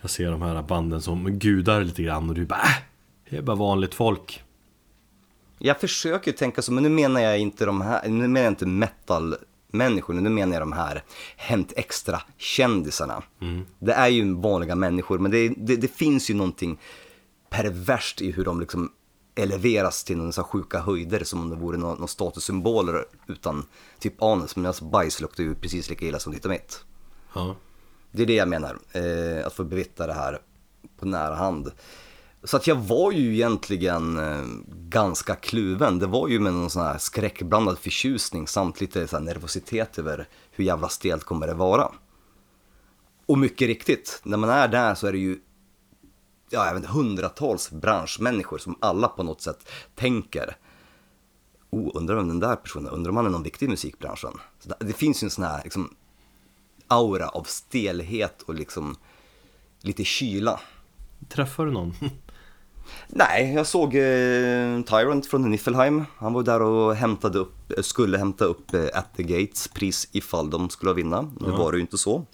jag 0.00 0.10
ser 0.10 0.30
de 0.30 0.42
här 0.42 0.62
banden 0.62 1.02
som 1.02 1.38
gudar 1.38 1.84
lite 1.84 2.02
grann 2.02 2.28
och 2.28 2.34
du 2.34 2.46
bara 2.46 2.60
äh, 2.60 2.82
det 3.30 3.36
är 3.36 3.42
bara 3.42 3.56
vanligt 3.56 3.94
folk. 3.94 4.42
Jag 5.58 5.80
försöker 5.80 6.32
tänka 6.32 6.62
så, 6.62 6.72
men 6.72 6.82
nu 6.82 6.88
menar 6.88 7.20
jag 7.20 7.38
inte 7.38 7.64
de 7.64 7.80
här, 7.80 8.08
nu 8.08 8.28
menar 8.28 8.40
jag 8.40 8.50
inte 8.50 8.66
metal-människor, 8.66 10.14
nu 10.14 10.30
menar 10.30 10.52
jag 10.52 10.62
de 10.62 10.72
här 10.72 11.02
Hänt 11.36 11.72
Extra-kändisarna. 11.76 13.22
Det 13.78 13.92
är 13.92 14.08
ju 14.08 14.34
vanliga 14.34 14.74
människor, 14.74 15.18
men 15.18 15.30
det, 15.30 15.48
det, 15.56 15.76
det 15.76 15.88
finns 15.88 16.30
ju 16.30 16.34
någonting 16.34 16.78
perverst 17.50 18.20
i 18.22 18.32
hur 18.32 18.44
de 18.44 18.60
liksom 18.60 18.90
eleveras 19.42 20.04
till 20.04 20.16
någon 20.16 20.32
så 20.32 20.42
sjuka 20.42 20.80
höjder 20.80 21.24
som 21.24 21.40
om 21.40 21.50
det 21.50 21.56
vore 21.56 21.78
några 21.78 21.94
någon 21.94 22.08
statussymboler 22.08 23.04
utan 23.26 23.66
typ 23.98 24.22
anus, 24.22 24.56
men 24.56 24.66
alltså 24.66 24.84
bajs 24.84 25.20
luktar 25.20 25.42
ju 25.42 25.54
precis 25.54 25.90
lika 25.90 26.06
illa 26.06 26.18
som 26.18 26.32
ditt 26.32 26.44
och 26.44 26.50
mitt. 26.50 26.84
Ja. 27.34 27.56
Det 28.12 28.22
är 28.22 28.26
det 28.26 28.34
jag 28.34 28.48
menar, 28.48 28.78
eh, 28.92 29.46
att 29.46 29.52
få 29.52 29.64
bevittna 29.64 30.06
det 30.06 30.12
här 30.12 30.38
på 30.98 31.06
nära 31.06 31.34
hand. 31.34 31.72
Så 32.44 32.56
att 32.56 32.66
jag 32.66 32.76
var 32.76 33.12
ju 33.12 33.34
egentligen 33.34 34.18
eh, 34.18 34.46
ganska 34.88 35.34
kluven. 35.34 35.98
Det 35.98 36.06
var 36.06 36.28
ju 36.28 36.40
med 36.40 36.52
någon 36.52 36.70
sån 36.70 36.82
här 36.82 36.98
skräckblandad 36.98 37.78
förtjusning 37.78 38.48
samt 38.48 38.80
lite 38.80 39.08
så 39.08 39.18
nervositet 39.18 39.98
över 39.98 40.28
hur 40.50 40.64
jävla 40.64 40.88
stelt 40.88 41.24
kommer 41.24 41.46
det 41.46 41.54
vara. 41.54 41.92
Och 43.26 43.38
mycket 43.38 43.68
riktigt, 43.68 44.20
när 44.22 44.36
man 44.36 44.50
är 44.50 44.68
där 44.68 44.94
så 44.94 45.06
är 45.06 45.12
det 45.12 45.18
ju 45.18 45.38
ja, 46.50 46.66
jag 46.66 46.74
vet 46.74 46.82
inte, 46.82 46.92
hundratals 46.92 47.70
branschmänniskor 47.70 48.58
som 48.58 48.78
alla 48.80 49.08
på 49.08 49.22
något 49.22 49.40
sätt 49.40 49.68
tänker 49.94 50.56
Oh, 51.72 51.90
undrar 51.94 52.16
om 52.16 52.28
den 52.28 52.40
där 52.40 52.56
personen, 52.56 52.92
undrar 52.92 53.10
om 53.10 53.16
han 53.16 53.26
är 53.26 53.30
någon 53.30 53.42
viktig 53.42 53.66
i 53.66 53.68
musikbranschen? 53.68 54.32
Så 54.60 54.74
det, 54.80 54.92
finns 54.92 55.22
ju 55.22 55.24
en 55.24 55.30
sån 55.30 55.44
här 55.44 55.60
liksom, 55.64 55.94
aura 56.86 57.28
av 57.28 57.42
stelhet 57.42 58.42
och 58.42 58.54
liksom 58.54 58.96
lite 59.80 60.04
kyla. 60.04 60.60
Träffar 61.28 61.66
du 61.66 61.72
någon? 61.72 61.94
Nej, 63.08 63.54
jag 63.54 63.66
såg 63.66 63.94
eh, 63.94 64.82
Tyrant 64.82 65.26
från 65.26 65.50
Niffelheim. 65.50 66.04
Han 66.16 66.32
var 66.32 66.42
där 66.42 66.62
och 66.62 66.94
hämtade 66.94 67.38
upp, 67.38 67.72
eh, 67.76 67.82
skulle 67.82 68.18
hämta 68.18 68.44
upp 68.44 68.74
eh, 68.74 68.84
At 68.94 69.16
the 69.16 69.22
Gates 69.22 69.68
pris 69.68 70.08
ifall 70.12 70.50
de 70.50 70.70
skulle 70.70 70.92
vinna. 70.92 71.32
Nu 71.40 71.50
var 71.50 71.72
det 71.72 71.78
ju 71.78 71.82
inte 71.82 71.98
så. 71.98 72.26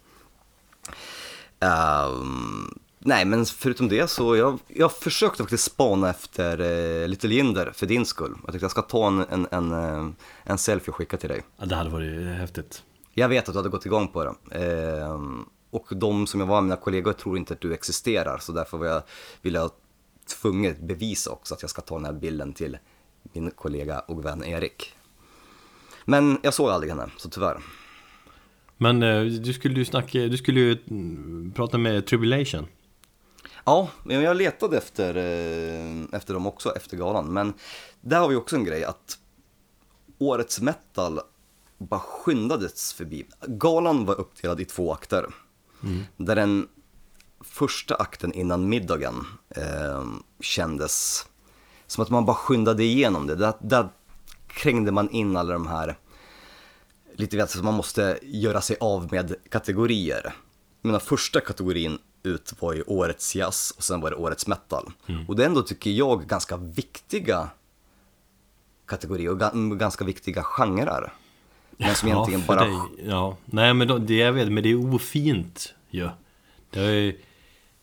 Ehm, 1.60 2.78
nej, 3.06 3.24
men 3.24 3.46
förutom 3.46 3.88
det 3.88 4.10
så 4.10 4.36
jag, 4.36 4.58
jag 4.68 4.92
försökte 4.92 5.42
faktiskt 5.42 5.64
spana 5.64 6.10
efter 6.10 6.60
eh, 6.60 7.08
Little 7.08 7.34
Jinder 7.34 7.72
för 7.74 7.86
din 7.86 8.06
skull. 8.06 8.34
Jag 8.42 8.50
tänkte 8.50 8.64
jag 8.64 8.70
ska 8.70 8.82
ta 8.82 9.06
en, 9.06 9.20
en, 9.30 9.46
en, 9.50 9.72
eh, 9.72 10.08
en 10.44 10.58
selfie 10.58 10.90
och 10.90 10.96
skicka 10.96 11.16
till 11.16 11.28
dig. 11.28 11.42
Ja, 11.56 11.66
det 11.66 11.74
hade 11.74 11.90
varit 11.90 12.36
häftigt. 12.36 12.82
Jag 13.14 13.28
vet 13.28 13.48
att 13.48 13.54
du 13.54 13.58
hade 13.58 13.68
gått 13.68 13.86
igång 13.86 14.08
på 14.08 14.24
det. 14.24 14.58
Ehm, 14.58 15.44
och 15.70 15.86
de 15.90 16.26
som 16.26 16.40
jag 16.40 16.46
var 16.46 16.60
mina 16.60 16.76
kollegor 16.76 17.12
tror 17.12 17.38
inte 17.38 17.54
att 17.54 17.60
du 17.60 17.74
existerar. 17.74 18.38
Så 18.38 18.52
därför 18.52 18.78
var 18.78 18.86
jag, 18.86 19.02
vill 19.42 19.54
jag 19.54 19.70
tvunget 20.40 20.80
bevisa 20.80 21.30
också 21.30 21.54
att 21.54 21.62
jag 21.62 21.70
ska 21.70 21.82
ta 21.82 21.94
den 21.94 22.04
här 22.04 22.12
bilden 22.12 22.52
till 22.52 22.78
min 23.22 23.50
kollega 23.50 23.98
och 23.98 24.24
vän 24.24 24.44
Erik. 24.44 24.94
Men 26.04 26.38
jag 26.42 26.54
såg 26.54 26.70
aldrig 26.70 26.90
henne, 26.90 27.10
så 27.16 27.30
tyvärr. 27.30 27.58
Men 28.76 29.02
eh, 29.02 29.24
du 29.24 29.52
skulle 29.52 29.78
ju 29.78 29.84
snacka, 29.84 30.18
du 30.18 30.36
skulle 30.36 30.60
ju 30.60 30.78
mm, 30.90 31.52
prata 31.56 31.78
med 31.78 32.06
Tribulation. 32.06 32.66
Ja, 33.68 33.88
men 34.04 34.22
jag 34.22 34.36
letade 34.36 34.76
efter, 34.76 35.16
eh, 35.16 36.04
efter 36.12 36.34
dem 36.34 36.46
också 36.46 36.76
efter 36.76 36.96
galan. 36.96 37.32
Men 37.32 37.54
där 38.00 38.20
har 38.20 38.28
vi 38.28 38.36
också 38.36 38.56
en 38.56 38.64
grej 38.64 38.84
att 38.84 39.18
årets 40.18 40.60
metal 40.60 41.20
bara 41.78 42.00
skyndades 42.00 42.92
förbi. 42.92 43.26
Galan 43.46 44.04
var 44.04 44.20
uppdelad 44.20 44.60
i 44.60 44.64
två 44.64 44.92
akter. 44.92 45.26
Där 46.16 46.36
den 46.36 46.68
första 47.40 47.94
akten 47.94 48.32
innan 48.32 48.68
middagen 48.68 49.26
eh, 49.48 50.04
kändes 50.40 51.26
som 51.86 52.02
att 52.02 52.10
man 52.10 52.24
bara 52.24 52.36
skyndade 52.36 52.84
igenom 52.84 53.26
det. 53.26 53.34
Där, 53.34 53.52
där 53.60 53.88
krängde 54.46 54.92
man 54.92 55.10
in 55.10 55.36
alla 55.36 55.52
de 55.52 55.66
här, 55.66 55.98
lite 57.14 57.36
vet, 57.36 57.50
så 57.50 57.64
man 57.64 57.74
måste 57.74 58.18
göra 58.22 58.60
sig 58.60 58.76
av 58.80 59.12
med 59.12 59.34
kategorier. 59.50 60.34
Jag 60.82 60.88
menar, 60.88 60.98
första 60.98 61.40
kategorin 61.40 61.98
ut 62.26 62.54
var 62.60 62.72
ju 62.72 62.82
årets 62.82 63.36
jazz 63.36 63.74
och 63.76 63.82
sen 63.84 64.00
var 64.00 64.10
det 64.10 64.16
årets 64.16 64.46
metal. 64.46 64.92
Och 65.28 65.36
det 65.36 65.42
är 65.42 65.46
ändå, 65.46 65.62
tycker 65.62 65.90
jag, 65.90 66.26
ganska 66.26 66.56
viktiga 66.56 67.48
kategorier 68.86 69.30
och 69.30 69.38
ga- 69.40 69.76
ganska 69.76 70.04
viktiga 70.04 70.42
genrer. 70.42 71.12
Men 71.76 71.94
som 71.94 72.08
egentligen 72.08 72.40
för 72.40 72.46
bara... 72.56 72.64
dig, 72.64 72.78
ja, 73.06 73.36
nej 73.44 73.74
men 73.74 73.88
då, 73.88 73.98
det 73.98 74.16
jag 74.16 74.32
vet, 74.32 74.52
men 74.52 74.62
det 74.62 74.68
är 74.70 74.94
ofint 74.94 75.74
ju. 75.90 76.00
Ja. 76.00 76.10
Det 76.70 76.80
är, 76.80 77.16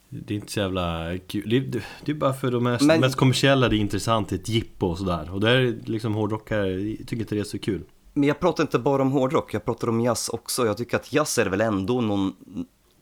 det 0.09 0.33
är 0.33 0.35
inte 0.35 0.51
så 0.51 0.59
jävla 0.59 1.17
kul. 1.27 1.50
Det, 1.50 1.59
det, 1.59 1.83
det 2.05 2.12
är 2.12 2.15
bara 2.15 2.33
för 2.33 2.51
de 2.51 2.63
mest, 2.63 2.85
Men- 2.85 3.00
mest 3.00 3.15
kommersiella 3.15 3.69
det 3.69 3.75
är 3.75 3.79
intressant, 3.79 4.31
ett 4.31 4.50
jippo 4.50 4.88
och 4.88 4.97
sådär. 4.97 5.33
Och 5.33 5.39
där 5.39 5.55
är 5.55 5.75
liksom 5.85 6.13
hårdrockare, 6.13 6.95
tycker 6.97 7.15
inte 7.19 7.35
det 7.35 7.41
är 7.41 7.45
så 7.45 7.59
kul. 7.59 7.83
Men 8.13 8.27
jag 8.27 8.39
pratar 8.39 8.63
inte 8.63 8.79
bara 8.79 9.01
om 9.01 9.12
hårdrock, 9.12 9.53
jag 9.53 9.65
pratar 9.65 9.89
om 9.89 10.01
jazz 10.01 10.29
också. 10.29 10.65
Jag 10.65 10.77
tycker 10.77 10.97
att 10.97 11.13
jazz 11.13 11.38
är 11.38 11.45
väl 11.45 11.62
ändå 11.62 12.01
någon, 12.01 12.33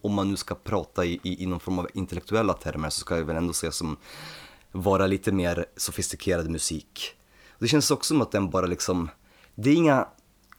om 0.02 0.14
man 0.14 0.30
nu 0.30 0.36
ska 0.36 0.56
prata 0.56 1.06
i, 1.06 1.20
i, 1.24 1.44
i 1.44 1.46
någon 1.46 1.60
form 1.60 1.80
av 1.80 1.88
intellektuella 1.94 2.54
termer, 2.54 2.90
så 2.90 3.00
ska 3.00 3.18
jag 3.18 3.24
väl 3.24 3.36
ändå 3.36 3.54
se 3.54 3.72
som 3.72 3.98
vara 4.72 5.08
lite 5.08 5.32
mer 5.32 5.66
sofistikerad 5.78 6.50
musik. 6.50 7.16
Det 7.60 7.68
känns 7.68 7.92
också 7.92 8.08
som 8.08 8.22
att 8.22 8.32
den 8.32 8.50
bara 8.50 8.66
liksom, 8.66 9.10
det 9.56 9.70
är 9.70 9.76
inga, 9.76 10.08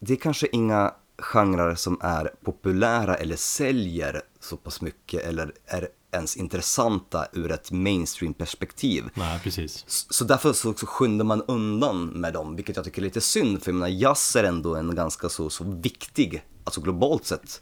det 0.00 0.12
är 0.12 0.16
kanske 0.16 0.46
inga 0.52 0.94
genrer 1.18 1.74
som 1.74 1.98
är 2.02 2.30
populära 2.44 3.14
eller 3.14 3.36
säljer 3.36 4.22
så 4.40 4.56
pass 4.56 4.80
mycket 4.80 5.22
eller 5.22 5.52
är 5.66 5.88
ens 6.12 6.36
intressanta 6.36 7.26
ur 7.32 7.52
ett 7.52 7.70
mainstream-perspektiv. 7.70 9.10
Nej, 9.14 9.40
precis. 9.42 9.84
Så 9.86 10.24
därför 10.24 10.52
så, 10.52 10.74
så 10.74 10.86
skyndar 10.86 11.24
man 11.24 11.42
undan 11.42 12.06
med 12.06 12.32
dem, 12.32 12.56
vilket 12.56 12.76
jag 12.76 12.84
tycker 12.84 13.02
är 13.02 13.04
lite 13.04 13.20
synd, 13.20 13.62
för 13.62 13.70
jag 13.70 13.74
menar, 13.74 13.88
jazz 13.88 14.36
är 14.36 14.44
ändå 14.44 14.76
en 14.76 14.94
ganska 14.94 15.28
så, 15.28 15.50
så 15.50 15.64
viktig, 15.64 16.42
alltså 16.64 16.80
globalt 16.80 17.26
sett, 17.26 17.60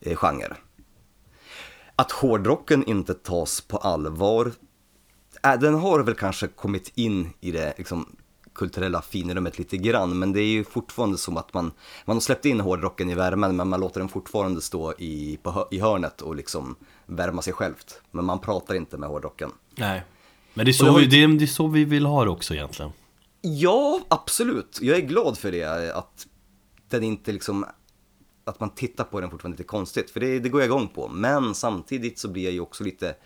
eh, 0.00 0.16
genre. 0.16 0.56
Att 1.96 2.12
hårdrocken 2.12 2.84
inte 2.84 3.14
tas 3.14 3.60
på 3.60 3.76
allvar, 3.76 4.52
äh, 5.44 5.54
den 5.60 5.74
har 5.74 6.00
väl 6.02 6.14
kanske 6.14 6.48
kommit 6.48 6.92
in 6.94 7.30
i 7.40 7.50
det 7.50 7.74
liksom, 7.78 8.16
kulturella 8.54 9.02
finrummet 9.02 9.58
lite 9.58 9.76
grann, 9.76 10.18
men 10.18 10.32
det 10.32 10.40
är 10.40 10.46
ju 10.46 10.64
fortfarande 10.64 11.18
som 11.18 11.36
att 11.36 11.54
man, 11.54 11.72
man 12.04 12.16
har 12.16 12.20
släppt 12.20 12.44
in 12.44 12.60
hårdrocken 12.60 13.10
i 13.10 13.14
värmen, 13.14 13.56
men 13.56 13.68
man 13.68 13.80
låter 13.80 14.00
den 14.00 14.08
fortfarande 14.08 14.60
stå 14.60 14.92
i, 14.98 15.38
på, 15.42 15.68
i 15.70 15.80
hörnet 15.80 16.20
och 16.20 16.36
liksom 16.36 16.76
värma 17.06 17.42
sig 17.42 17.52
självt. 17.52 18.00
Men 18.10 18.24
man 18.24 18.38
pratar 18.38 18.74
inte 18.74 18.96
med 18.96 19.08
hårdrocken. 19.08 19.50
Nej. 19.74 20.02
Men 20.54 20.64
det 20.66 20.70
är 20.70 20.72
så, 20.72 20.94
vi, 20.96 21.02
ju- 21.02 21.08
det, 21.08 21.22
är, 21.22 21.28
det 21.38 21.44
är 21.44 21.46
så 21.46 21.66
vi 21.66 21.84
vill 21.84 22.06
ha 22.06 22.24
det 22.24 22.30
också 22.30 22.54
egentligen. 22.54 22.92
Ja, 23.40 24.00
absolut. 24.08 24.78
Jag 24.82 24.96
är 24.96 25.00
glad 25.02 25.38
för 25.38 25.52
det, 25.52 25.92
att 25.96 26.26
den 26.88 27.02
inte 27.02 27.32
liksom, 27.32 27.64
att 28.44 28.60
man 28.60 28.70
tittar 28.70 29.04
på 29.04 29.20
den 29.20 29.30
fortfarande 29.30 29.54
lite 29.56 29.68
konstigt, 29.68 30.10
för 30.10 30.20
det, 30.20 30.38
det 30.38 30.48
går 30.48 30.60
jag 30.60 30.68
igång 30.68 30.88
på. 30.88 31.08
Men 31.08 31.54
samtidigt 31.54 32.18
så 32.18 32.28
blir 32.28 32.44
jag 32.44 32.52
ju 32.52 32.60
också 32.60 32.84
lite, 32.84 33.16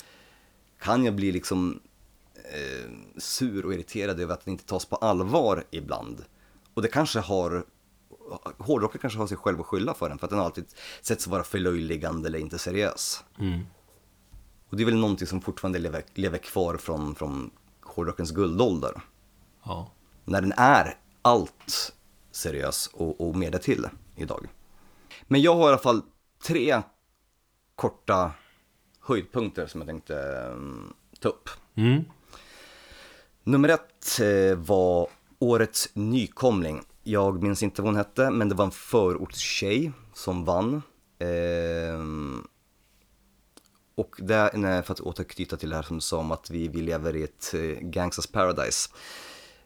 kan 0.81 1.05
jag 1.05 1.15
bli 1.15 1.33
liksom 1.33 1.81
eh, 2.35 2.91
sur 3.17 3.65
och 3.67 3.75
irriterad 3.75 4.21
över 4.21 4.35
att 4.35 4.45
den 4.45 4.53
inte 4.53 4.65
tas 4.65 4.85
på 4.85 4.97
allvar 4.97 5.65
ibland. 5.71 6.25
Och 6.75 6.83
det 6.83 6.89
kanske 6.89 7.21
har, 7.21 7.65
hårdrocken 8.59 9.01
kanske 9.01 9.19
har 9.19 9.27
sig 9.27 9.37
själv 9.37 9.61
att 9.61 9.67
skylla 9.67 9.95
för 9.95 10.09
den, 10.09 10.19
för 10.19 10.27
att 10.27 10.31
den 10.31 10.41
alltid 10.41 10.65
sätts 11.01 11.27
vara 11.27 11.45
förlöjligande 11.45 12.29
eller 12.29 12.39
inte 12.39 12.59
seriös. 12.59 13.25
Mm. 13.39 13.61
Och 14.69 14.77
det 14.77 14.83
är 14.83 14.85
väl 14.85 14.97
någonting 14.97 15.27
som 15.27 15.41
fortfarande 15.41 15.79
lever, 15.79 16.05
lever 16.15 16.39
kvar 16.39 16.77
från, 16.77 17.15
från 17.15 17.51
hårdrockens 17.83 18.31
guldålder 18.31 19.01
Ja. 19.65 19.91
när 20.25 20.41
den 20.41 20.53
är 20.57 20.97
allt 21.23 21.95
seriös 22.31 22.91
och, 22.93 23.29
och 23.29 23.37
mer 23.37 23.51
därtill 23.51 23.87
idag. 24.17 24.49
Men 25.28 25.42
jag 25.42 25.54
har 25.54 25.64
i 25.64 25.68
alla 25.68 25.78
fall 25.78 26.02
tre 26.47 26.82
korta 27.75 28.32
höjdpunkter 29.00 29.66
som 29.66 29.80
jag 29.80 29.88
tänkte 29.88 30.14
um, 30.52 30.94
ta 31.20 31.28
upp. 31.28 31.49
Mm. 31.75 32.04
Nummer 33.44 33.68
ett 33.68 34.20
eh, 34.20 34.58
var 34.58 35.08
årets 35.38 35.88
nykomling. 35.94 36.82
Jag 37.02 37.42
minns 37.42 37.62
inte 37.62 37.82
vad 37.82 37.88
hon 37.88 37.97
hette, 37.97 38.30
men 38.30 38.49
det 38.49 38.54
var 38.54 38.64
en 38.64 38.70
förortstjej 38.70 39.92
som 40.14 40.44
vann. 40.44 40.82
Ehm, 41.18 42.47
och 43.94 44.16
det, 44.18 44.50
nej, 44.54 44.82
för 44.82 44.92
att 44.92 45.00
återknyta 45.00 45.56
till 45.56 45.70
det 45.70 45.76
här 45.76 45.82
som 45.82 45.97
du 45.97 46.00
sa 46.00 46.18
om 46.18 46.32
att 46.32 46.50
vi, 46.50 46.68
vi 46.68 46.82
lever 46.82 47.16
i 47.16 47.23
ett 47.23 47.54
eh, 47.54 47.61
gangsters 47.80 48.26
paradise. 48.26 48.90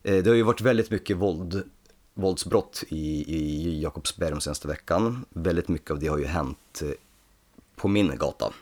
Eh, 0.02 0.22
det 0.22 0.30
har 0.30 0.36
ju 0.36 0.42
varit 0.42 0.60
väldigt 0.60 0.90
mycket 0.90 1.16
våld, 1.16 1.70
våldsbrott 2.14 2.84
i, 2.88 3.34
i 3.36 3.80
Jakobsberg 3.82 4.30
de 4.30 4.40
senaste 4.40 4.68
veckan. 4.68 5.24
Väldigt 5.30 5.68
mycket 5.68 5.90
av 5.90 5.98
det 5.98 6.06
har 6.06 6.18
ju 6.18 6.26
hänt 6.26 6.82
eh, 6.82 6.88
på 7.76 7.88
min 7.88 8.16
gata 8.18 8.52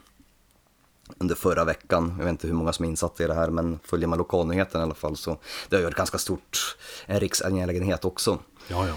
under 1.19 1.35
förra 1.35 1.65
veckan. 1.65 2.15
Jag 2.19 2.25
vet 2.25 2.31
inte 2.31 2.47
hur 2.47 2.55
många 2.55 2.73
som 2.73 2.85
är 2.85 2.89
insatta 2.89 3.25
i 3.25 3.27
det 3.27 3.35
här, 3.35 3.51
men 3.51 3.79
följer 3.85 4.09
man 4.09 4.19
lokalnyheten 4.19 4.81
i 4.81 4.85
alla 4.85 4.95
fall 4.95 5.17
så 5.17 5.39
det 5.69 5.77
har 5.77 5.81
ju 5.81 5.85
varit 5.85 5.97
ganska 5.97 6.19
stort, 6.19 6.77
en 7.07 7.21
riksangelägenhet 7.21 8.05
också. 8.05 8.39
Ja, 8.69 8.87
ja. 8.89 8.95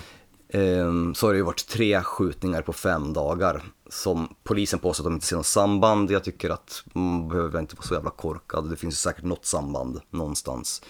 Ehm, 0.59 1.15
Så 1.15 1.25
har 1.27 1.33
det 1.33 1.37
ju 1.37 1.43
varit 1.43 1.67
tre 1.67 2.01
skjutningar 2.03 2.61
på 2.61 2.73
fem 2.73 3.13
dagar 3.13 3.63
som 3.89 4.35
polisen 4.43 4.79
påstår 4.79 5.03
att 5.03 5.05
de 5.05 5.13
inte 5.13 5.25
ser 5.25 5.35
något 5.35 5.45
samband. 5.45 6.11
Jag 6.11 6.23
tycker 6.23 6.49
att 6.49 6.83
man 6.93 7.27
behöver 7.29 7.59
inte 7.59 7.75
vara 7.75 7.87
så 7.87 7.93
jävla 7.93 8.09
korkad. 8.09 8.69
Det 8.69 8.75
finns 8.75 8.93
ju 8.93 8.97
säkert 8.97 9.23
något 9.23 9.45
samband 9.45 10.01
någonstans. 10.09 10.81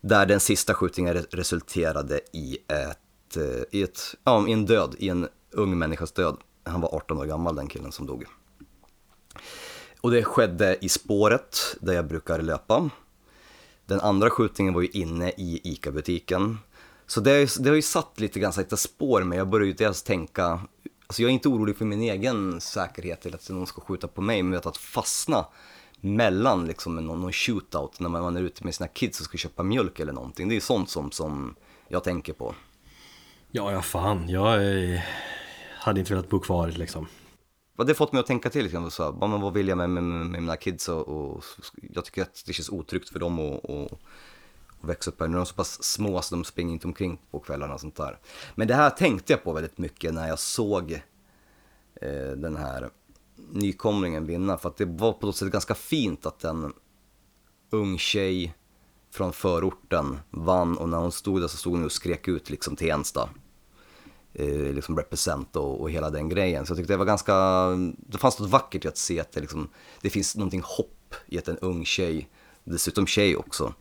Där 0.00 0.26
den 0.26 0.40
sista 0.40 0.74
skjutningen 0.74 1.14
re- 1.16 1.26
resulterade 1.30 2.20
i, 2.32 2.58
ett, 2.68 2.98
ett, 3.30 3.36
eh, 3.36 3.78
i, 3.78 3.82
ett, 3.82 4.14
ja, 4.24 4.48
i 4.48 4.52
en 4.52 4.66
död, 4.66 4.94
i 4.98 5.08
en 5.08 5.28
ung 5.50 5.78
människas 5.78 6.12
död. 6.12 6.36
Han 6.64 6.80
var 6.80 6.94
18 6.94 7.18
år 7.18 7.26
gammal 7.26 7.56
den 7.56 7.68
killen 7.68 7.92
som 7.92 8.06
dog. 8.06 8.24
Och 10.00 10.10
det 10.10 10.24
skedde 10.24 10.78
i 10.80 10.88
spåret 10.88 11.76
där 11.80 11.92
jag 11.92 12.06
brukar 12.06 12.42
löpa. 12.42 12.90
Den 13.86 14.00
andra 14.00 14.30
skjutningen 14.30 14.74
var 14.74 14.82
ju 14.82 14.88
inne 14.88 15.30
i 15.30 15.60
ICA-butiken. 15.64 16.58
Så 17.06 17.20
det, 17.20 17.56
det 17.58 17.68
har 17.68 17.76
ju 17.76 17.82
satt 17.82 18.20
lite 18.20 18.40
grann 18.40 18.52
sakta 18.52 18.76
spår 18.76 19.22
men 19.22 19.38
jag 19.38 19.48
börjar 19.48 19.66
ju 19.66 19.72
dels 19.72 20.02
tänka, 20.02 20.60
alltså 21.06 21.22
jag 21.22 21.28
är 21.28 21.32
inte 21.32 21.48
orolig 21.48 21.76
för 21.76 21.84
min 21.84 22.02
egen 22.02 22.60
säkerhet 22.60 23.26
eller 23.26 23.36
att 23.36 23.50
någon 23.50 23.66
ska 23.66 23.80
skjuta 23.80 24.08
på 24.08 24.20
mig, 24.20 24.42
men 24.42 24.52
vet 24.52 24.66
att 24.66 24.76
fastna 24.76 25.46
mellan 26.00 26.66
liksom 26.66 26.96
någon, 26.96 27.20
någon 27.20 27.32
shootout 27.32 28.00
när 28.00 28.08
man 28.08 28.36
är 28.36 28.42
ute 28.42 28.64
med 28.64 28.74
sina 28.74 28.88
kids 28.88 29.20
och 29.20 29.24
ska 29.24 29.38
köpa 29.38 29.62
mjölk 29.62 30.00
eller 30.00 30.12
någonting. 30.12 30.48
Det 30.48 30.52
är 30.52 30.56
ju 30.56 30.60
sånt 30.60 30.90
som, 30.90 31.10
som 31.10 31.54
jag 31.88 32.04
tänker 32.04 32.32
på. 32.32 32.54
Ja, 33.52 33.72
ja 33.72 33.82
fan. 33.82 34.28
Jag 34.28 34.54
eh, 34.54 35.00
hade 35.78 36.00
inte 36.00 36.12
velat 36.12 36.28
bo 36.28 36.40
kvar 36.40 36.68
liksom. 36.68 37.06
Vad 37.76 37.86
det 37.86 37.94
fått 37.94 38.12
mig 38.12 38.20
att 38.20 38.26
tänka 38.26 38.50
till 38.50 38.62
lite 38.62 38.72
grann, 38.72 38.90
så, 38.90 39.04
här, 39.04 39.12
vad, 39.12 39.40
vad 39.40 39.54
vill 39.54 39.68
jag 39.68 39.78
med, 39.78 39.90
med, 39.90 40.02
med 40.02 40.42
mina 40.42 40.56
kids 40.56 40.88
och, 40.88 41.08
och 41.08 41.44
jag 41.92 42.04
tycker 42.04 42.22
att 42.22 42.42
det 42.46 42.52
känns 42.52 42.70
otryggt 42.70 43.08
för 43.08 43.18
dem 43.18 43.38
att 43.38 43.64
och, 43.64 43.92
och 43.92 44.00
växa 44.80 45.10
upp 45.10 45.20
här. 45.20 45.28
Nu 45.28 45.34
är 45.34 45.36
de 45.36 45.46
så 45.46 45.54
pass 45.54 45.82
små 45.82 46.22
så 46.22 46.34
de 46.34 46.44
springer 46.44 46.72
inte 46.72 46.86
omkring 46.86 47.20
på 47.30 47.40
kvällarna 47.40 47.74
och 47.74 47.80
sånt 47.80 47.96
där. 47.96 48.18
Men 48.54 48.68
det 48.68 48.74
här 48.74 48.90
tänkte 48.90 49.32
jag 49.32 49.44
på 49.44 49.52
väldigt 49.52 49.78
mycket 49.78 50.14
när 50.14 50.28
jag 50.28 50.38
såg 50.38 50.92
eh, 52.02 52.30
den 52.36 52.56
här 52.56 52.90
nykomlingen 53.52 54.26
vinna, 54.26 54.58
för 54.58 54.68
att 54.68 54.76
det 54.76 54.84
var 54.84 55.12
på 55.12 55.26
något 55.26 55.36
sätt 55.36 55.52
ganska 55.52 55.74
fint 55.74 56.26
att 56.26 56.44
en 56.44 56.72
ung 57.70 57.98
tjej 57.98 58.54
från 59.10 59.32
förorten 59.32 60.18
vann 60.30 60.78
och 60.78 60.88
när 60.88 60.98
hon 60.98 61.12
stod 61.12 61.40
där 61.40 61.48
så 61.48 61.56
stod 61.56 61.72
hon 61.72 61.84
och 61.84 61.92
skrek 61.92 62.28
ut 62.28 62.50
liksom 62.50 62.76
Tensta 62.76 63.28
eh, 64.32 64.72
liksom 64.72 64.96
represent 64.96 65.56
och, 65.56 65.80
och 65.80 65.90
hela 65.90 66.10
den 66.10 66.28
grejen. 66.28 66.66
Så 66.66 66.70
jag 66.70 66.78
tyckte 66.78 66.92
det 66.92 66.96
var 66.96 67.04
ganska, 67.04 67.34
det 67.96 68.18
fanns 68.18 68.38
något 68.38 68.50
vackert 68.50 68.84
i 68.84 68.88
att 68.88 68.96
se 68.96 69.20
att 69.20 69.32
det, 69.32 69.40
liksom, 69.40 69.68
det 70.00 70.10
finns 70.10 70.36
någonting 70.36 70.62
hopp 70.64 71.14
i 71.26 71.38
att 71.38 71.48
en 71.48 71.58
ung 71.58 71.84
tjej, 71.84 72.28
dessutom 72.64 73.06
tjej 73.06 73.36
också, 73.36 73.74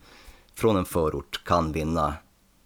från 0.53 0.77
en 0.77 0.85
förort 0.85 1.43
kan 1.45 1.71
vinna 1.71 2.13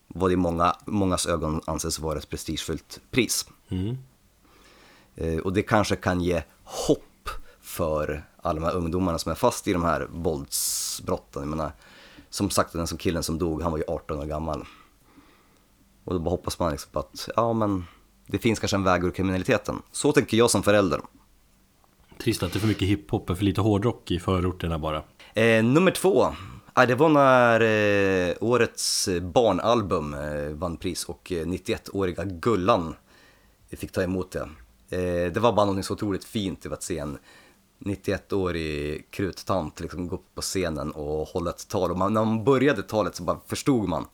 vad 0.07 0.31
i 0.31 0.35
många, 0.35 0.75
mångas 0.85 1.27
ögon 1.27 1.61
anses 1.65 1.99
vara 1.99 2.19
ett 2.19 2.29
prestigefullt 2.29 3.01
pris. 3.11 3.45
Mm. 3.69 3.97
Eh, 5.15 5.37
och 5.37 5.53
det 5.53 5.61
kanske 5.61 5.95
kan 5.95 6.21
ge 6.21 6.43
hopp 6.63 7.29
för 7.61 8.23
alla 8.41 8.59
de 8.59 8.65
här 8.65 8.75
ungdomarna 8.75 9.19
som 9.19 9.31
är 9.31 9.35
fast 9.35 9.67
i 9.67 9.73
de 9.73 9.83
här 9.83 10.07
våldsbrotten. 10.11 11.41
Jag 11.41 11.49
menar, 11.49 11.71
som 12.33 12.49
sagt, 12.49 12.73
den 12.73 12.87
som 12.87 12.97
killen 12.97 13.23
som 13.23 13.39
dog, 13.39 13.61
han 13.61 13.71
var 13.71 13.77
ju 13.77 13.83
18 13.87 14.19
år 14.19 14.25
gammal. 14.25 14.65
Och 16.03 16.13
då 16.13 16.19
bara 16.19 16.29
hoppas 16.29 16.59
man 16.59 16.71
liksom 16.71 16.91
på 16.91 16.99
att, 16.99 17.29
ja 17.35 17.53
men, 17.53 17.85
det 18.27 18.37
finns 18.37 18.59
kanske 18.59 18.77
en 18.77 18.83
väg 18.83 19.03
ur 19.03 19.11
kriminaliteten. 19.11 19.81
Så 19.91 20.11
tänker 20.11 20.37
jag 20.37 20.51
som 20.51 20.63
förälder. 20.63 21.01
Trist 22.17 22.43
att 22.43 22.53
det 22.53 22.57
är 22.57 22.59
för 22.59 22.67
mycket 22.67 22.87
hiphop 22.87 23.29
och 23.29 23.37
för 23.37 23.45
lite 23.45 23.61
hårdrock 23.61 24.11
i 24.11 24.19
förorterna 24.19 24.79
bara. 24.79 25.03
Eh, 25.33 25.63
nummer 25.63 25.91
två, 25.91 26.27
ah, 26.73 26.85
det 26.85 26.95
var 26.95 27.09
när 27.09 27.61
eh, 28.29 28.35
årets 28.39 29.09
barnalbum 29.21 30.13
eh, 30.13 30.49
vann 30.49 30.77
pris 30.77 31.05
och 31.05 31.31
eh, 31.31 31.45
91-åriga 31.45 32.23
Gullan 32.23 32.95
fick 33.71 33.91
ta 33.91 34.03
emot 34.03 34.31
det. 34.31 34.49
Eh, 34.89 35.31
det 35.31 35.39
var 35.39 35.53
bara 35.53 35.65
något 35.65 35.85
så 35.85 35.93
otroligt 35.93 36.23
fint 36.25 36.65
att 36.65 36.83
se 36.83 36.97
en 36.97 37.17
91-årig 37.85 39.11
kruttant 39.11 39.79
liksom 39.79 40.07
gå 40.07 40.15
upp 40.15 40.35
på 40.35 40.41
scenen 40.41 40.91
och 40.91 41.27
hålla 41.27 41.49
ett 41.49 41.67
tal. 41.67 41.91
Och 41.91 41.97
man, 41.97 42.13
när 42.13 42.25
man 42.25 42.43
började 42.43 42.83
talet 42.83 43.15
så 43.15 43.23
bara 43.23 43.39
förstod 43.47 43.89
man. 43.89 44.05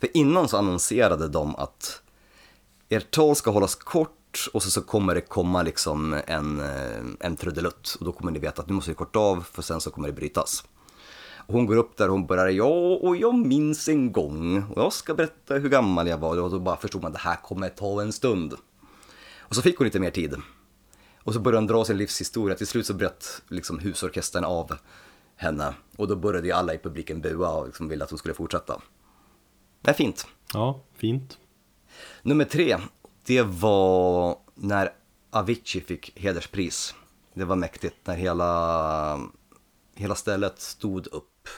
För 0.00 0.16
innan 0.16 0.48
så 0.48 0.56
annonserade 0.56 1.28
de 1.28 1.56
att 1.56 2.02
ert 2.88 3.10
tal 3.10 3.36
ska 3.36 3.50
hållas 3.50 3.74
kort 3.74 4.48
och 4.52 4.62
så, 4.62 4.70
så 4.70 4.82
kommer 4.82 5.14
det 5.14 5.20
komma 5.20 5.62
liksom 5.62 6.20
en, 6.26 6.60
eh, 6.60 7.04
en 7.20 7.36
trudelutt 7.36 7.96
och 7.98 8.04
då 8.04 8.12
kommer 8.12 8.32
ni 8.32 8.38
veta 8.38 8.62
att 8.62 8.68
nu 8.68 8.74
måste 8.74 8.90
vi 8.90 8.94
korta 8.94 9.18
av 9.18 9.46
för 9.52 9.62
sen 9.62 9.80
så 9.80 9.90
kommer 9.90 10.08
det 10.08 10.14
brytas. 10.14 10.64
Och 11.46 11.54
hon 11.54 11.66
går 11.66 11.76
upp 11.76 11.96
där 11.96 12.06
och 12.06 12.12
hon 12.12 12.26
börjar, 12.26 12.48
ja 12.48 12.98
och 13.02 13.16
jag 13.16 13.34
minns 13.34 13.88
en 13.88 14.12
gång 14.12 14.62
och 14.62 14.82
jag 14.82 14.92
ska 14.92 15.14
berätta 15.14 15.54
hur 15.54 15.68
gammal 15.68 16.08
jag 16.08 16.18
var 16.18 16.40
och 16.40 16.50
då 16.50 16.58
bara 16.58 16.76
förstod 16.76 17.02
man 17.02 17.08
att 17.08 17.22
det 17.22 17.28
här 17.28 17.36
kommer 17.36 17.68
ta 17.68 18.02
en 18.02 18.12
stund. 18.12 18.54
Och 19.38 19.54
så 19.54 19.62
fick 19.62 19.78
hon 19.78 19.84
lite 19.84 20.00
mer 20.00 20.10
tid. 20.10 20.36
Och 21.24 21.34
så 21.34 21.40
började 21.40 21.58
hon 21.58 21.66
dra 21.66 21.84
sin 21.84 21.96
livshistoria, 21.96 22.56
till 22.56 22.66
slut 22.66 22.86
så 22.86 22.94
bröt 22.94 23.42
liksom 23.48 23.78
husorkestern 23.78 24.44
av 24.44 24.76
henne 25.36 25.74
och 25.96 26.08
då 26.08 26.16
började 26.16 26.46
ju 26.46 26.52
alla 26.52 26.74
i 26.74 26.78
publiken 26.78 27.20
bua 27.20 27.50
och 27.50 27.66
liksom 27.66 27.88
ville 27.88 28.04
att 28.04 28.10
hon 28.10 28.18
skulle 28.18 28.34
fortsätta. 28.34 28.82
Det 29.80 29.90
är 29.90 29.94
fint. 29.94 30.26
Ja, 30.52 30.80
fint. 30.94 31.38
Nummer 32.22 32.44
tre, 32.44 32.76
det 33.24 33.42
var 33.42 34.38
när 34.54 34.92
Avicii 35.30 35.80
fick 35.80 36.12
hederspris. 36.18 36.94
Det 37.34 37.44
var 37.44 37.56
mäktigt 37.56 37.96
när 38.04 38.14
hela, 38.14 39.20
hela 39.94 40.14
stället 40.14 40.60
stod 40.60 41.06
upp. 41.06 41.48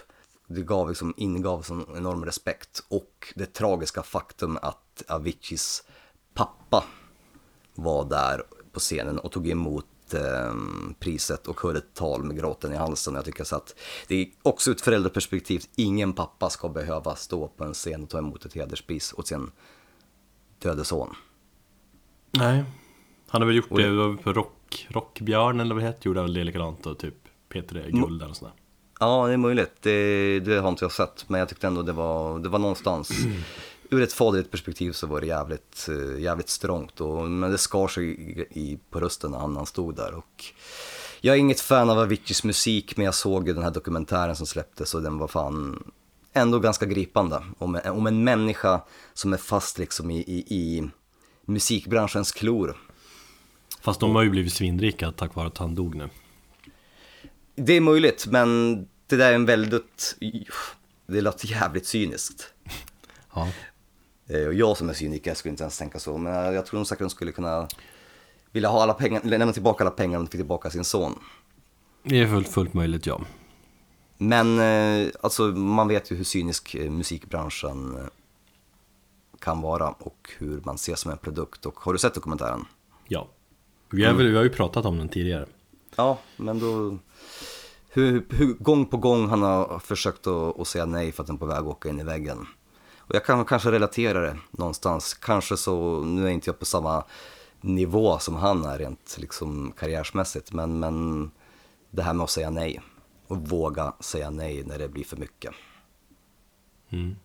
Det 0.46 0.62
gav 0.62 0.88
liksom, 0.88 1.14
ingav 1.16 1.62
sån 1.62 1.96
enorm 1.96 2.24
respekt 2.24 2.84
och 2.88 3.32
det 3.34 3.46
tragiska 3.46 4.02
faktum 4.02 4.58
att 4.62 5.02
Aviciis 5.08 5.82
pappa 6.34 6.84
var 7.74 8.04
där 8.04 8.42
på 8.76 8.80
scenen 8.80 9.18
och 9.18 9.32
tog 9.32 9.48
emot 9.48 9.86
eh, 10.14 10.54
priset 10.98 11.46
och 11.46 11.60
höll 11.60 11.76
ett 11.76 11.94
tal 11.94 12.22
med 12.24 12.36
gråten 12.36 12.72
i 12.72 12.76
halsen. 12.76 13.14
Jag 13.14 13.24
tycker 13.24 13.44
så 13.44 13.56
att 13.56 13.74
det 14.08 14.14
är 14.22 14.26
också 14.42 14.70
ett 14.70 14.80
föräldraperspektiv, 14.80 15.62
ingen 15.76 16.12
pappa 16.12 16.50
ska 16.50 16.68
behöva 16.68 17.16
stå 17.16 17.48
på 17.48 17.64
en 17.64 17.74
scen 17.74 18.02
och 18.02 18.08
ta 18.08 18.18
emot 18.18 18.44
ett 18.44 18.54
hederspris 18.54 19.14
åt 19.16 19.26
sin 19.26 19.50
döde 20.58 20.84
son. 20.84 21.14
Nej. 22.30 22.64
Han 23.28 23.42
har 23.42 23.46
väl 23.46 23.56
gjort 23.56 23.70
Och 23.70 23.78
det, 23.78 24.10
det- 24.10 24.16
på 24.22 24.32
rock, 24.32 24.86
Rockbjörn 24.90 25.60
eller 25.60 25.74
vad 25.74 25.82
det 25.84 25.86
hette, 25.86 26.08
gjorde 26.08 26.20
han 26.20 26.24
väl 26.26 26.34
det 26.34 26.44
likadant 26.44 26.86
och 26.86 26.98
typ 26.98 27.14
P3 27.52 27.90
Guld 27.90 28.22
eller 28.22 28.34
sådär. 28.34 28.54
Ja, 29.00 29.26
det 29.26 29.32
är 29.32 29.36
möjligt. 29.36 29.72
Det, 29.80 30.40
det 30.40 30.56
har 30.60 30.68
inte 30.68 30.84
jag 30.84 30.92
sett, 30.92 31.28
men 31.28 31.38
jag 31.40 31.48
tyckte 31.48 31.66
ändå 31.66 31.82
det 31.82 31.92
var, 31.92 32.38
det 32.38 32.48
var 32.48 32.58
någonstans. 32.58 33.10
Ur 33.90 34.02
ett 34.02 34.12
faderligt 34.12 34.50
perspektiv 34.50 34.92
så 34.92 35.06
var 35.06 35.20
det 35.20 35.26
jävligt, 35.26 35.88
eh, 35.88 36.22
jävligt 36.22 36.48
strångt, 36.48 37.00
och, 37.00 37.30
men 37.30 37.50
det 37.50 37.58
skar 37.58 37.88
sig 37.88 38.04
i, 38.04 38.46
i, 38.50 38.78
på 38.90 39.00
rösten 39.00 39.30
när 39.30 39.38
han, 39.38 39.56
han 39.56 39.66
stod 39.66 39.96
där. 39.96 40.14
Och 40.14 40.44
jag 41.20 41.34
är 41.34 41.38
inget 41.38 41.60
fan 41.60 41.90
av 41.90 41.98
Aviciis 41.98 42.44
musik, 42.44 42.96
men 42.96 43.04
jag 43.04 43.14
såg 43.14 43.48
ju 43.48 43.54
den 43.54 43.62
här 43.62 43.70
dokumentären 43.70 44.36
som 44.36 44.46
släpptes 44.46 44.94
och 44.94 45.02
den 45.02 45.18
var 45.18 45.28
fan 45.28 45.84
ändå 46.32 46.58
ganska 46.58 46.86
gripande. 46.86 47.42
Om, 47.58 47.80
om 47.84 48.06
en 48.06 48.24
människa 48.24 48.82
som 49.14 49.32
är 49.32 49.36
fast 49.36 49.78
liksom 49.78 50.10
i, 50.10 50.18
i, 50.18 50.44
i 50.56 50.88
musikbranschens 51.44 52.32
klor. 52.32 52.76
Fast 53.80 54.00
de 54.00 54.14
har 54.14 54.22
ju 54.22 54.30
blivit 54.30 54.52
svinrika 54.52 55.12
tack 55.12 55.34
vare 55.34 55.46
att 55.46 55.58
han 55.58 55.74
dog 55.74 55.94
nu. 55.94 56.08
Det 57.54 57.72
är 57.72 57.80
möjligt, 57.80 58.26
men 58.26 58.76
det 59.06 59.16
där 59.16 59.30
är 59.30 59.34
en 59.34 59.46
väldigt... 59.46 60.16
Det 61.06 61.20
låter 61.20 61.46
jävligt 61.46 61.86
cyniskt. 61.86 62.52
Ja. 63.34 63.48
Eh, 64.28 64.46
Och 64.46 64.54
jag 64.54 64.76
som 64.76 64.88
är 64.88 64.92
cyniker 64.92 65.34
skulle 65.34 65.50
inte 65.50 65.62
ens 65.62 65.78
tänka 65.78 65.98
så, 65.98 66.18
men 66.18 66.54
jag 66.54 66.66
tror 66.66 66.78
nog 66.78 66.86
säkert 66.86 67.00
de 67.00 67.10
skulle 67.10 67.32
kunna 67.32 67.68
vilja 68.52 68.68
ha 68.68 68.82
alla 68.82 68.94
pengar, 68.94 69.20
lämna 69.24 69.52
tillbaka 69.52 69.84
alla 69.84 69.90
pengar 69.90 70.18
om 70.18 70.24
de 70.24 70.30
fick 70.30 70.38
tillbaka 70.38 70.70
sin 70.70 70.84
son. 70.84 71.18
Det 72.02 72.20
är 72.20 72.26
fullt, 72.26 72.48
fullt 72.48 72.74
möjligt 72.74 73.06
ja. 73.06 73.20
Men 74.18 74.58
eh, 74.58 75.08
alltså, 75.20 75.42
man 75.42 75.88
vet 75.88 76.10
ju 76.10 76.16
hur 76.16 76.24
cynisk 76.24 76.74
eh, 76.74 76.90
musikbranschen 76.90 78.08
kan 79.38 79.60
vara 79.60 79.90
och 79.90 80.30
hur 80.38 80.60
man 80.64 80.74
ses 80.74 81.00
som 81.00 81.10
en 81.10 81.18
produkt. 81.18 81.66
Och 81.66 81.80
har 81.80 81.92
du 81.92 81.98
sett 81.98 82.14
dokumentären? 82.14 82.64
Ja. 83.08 83.28
Vi 83.90 84.04
har, 84.04 84.12
väl, 84.14 84.26
vi 84.30 84.36
har 84.36 84.44
ju 84.44 84.50
pratat 84.50 84.84
om 84.84 84.98
den 84.98 85.08
tidigare. 85.08 85.46
Ja, 85.96 86.18
men 86.36 86.58
då... 86.58 86.98
Hur, 87.88 88.26
hur, 88.30 88.54
gång 88.54 88.86
på 88.86 88.96
gång 88.96 89.28
han 89.28 89.42
har 89.42 89.78
försökt 89.78 90.26
att, 90.26 90.60
att 90.60 90.68
säga 90.68 90.86
nej 90.86 91.12
för 91.12 91.22
att 91.22 91.26
den 91.26 91.36
är 91.36 91.40
på 91.40 91.46
väg 91.46 91.58
att 91.58 91.64
åka 91.64 91.88
in 91.88 92.00
i 92.00 92.04
väggen. 92.04 92.46
Och 93.06 93.14
jag 93.14 93.24
kan 93.24 93.44
kanske 93.44 93.70
relatera 93.70 94.20
det 94.20 94.36
någonstans. 94.50 95.14
Kanske 95.14 95.56
så, 95.56 96.00
nu 96.00 96.26
är 96.26 96.30
inte 96.30 96.48
jag 96.48 96.58
på 96.58 96.64
samma 96.64 97.04
nivå 97.60 98.18
som 98.18 98.34
han 98.34 98.64
är 98.64 98.78
rent 98.78 99.16
liksom 99.18 99.72
karriärsmässigt. 99.78 100.52
Men, 100.52 100.78
men 100.78 101.30
det 101.90 102.02
här 102.02 102.14
med 102.14 102.24
att 102.24 102.30
säga 102.30 102.50
nej. 102.50 102.80
Och 103.26 103.48
våga 103.48 103.92
säga 104.00 104.30
nej 104.30 104.64
när 104.64 104.78
det 104.78 104.88
blir 104.88 105.04
för 105.04 105.16
mycket. 105.16 105.54
Mm. 106.90 107.16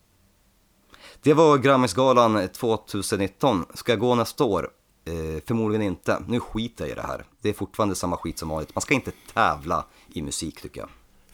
Det 1.21 1.33
var 1.33 1.57
Grammisgalan 1.57 2.47
2019. 2.47 3.65
Ska 3.73 3.91
jag 3.91 3.99
gå 3.99 4.15
nästa 4.15 4.43
år? 4.43 4.69
Eh, 5.05 5.43
förmodligen 5.45 5.87
inte. 5.87 6.23
Nu 6.27 6.39
skiter 6.39 6.85
jag 6.85 6.91
i 6.91 6.95
det 6.95 7.07
här. 7.07 7.25
Det 7.41 7.49
är 7.49 7.53
fortfarande 7.53 7.95
samma 7.95 8.17
skit 8.17 8.39
som 8.39 8.49
vanligt. 8.49 8.75
Man 8.75 8.81
ska 8.81 8.93
inte 8.93 9.11
tävla 9.33 9.85
i 10.13 10.21
musik 10.21 10.61
tycker 10.61 10.81
jag. 10.81 10.89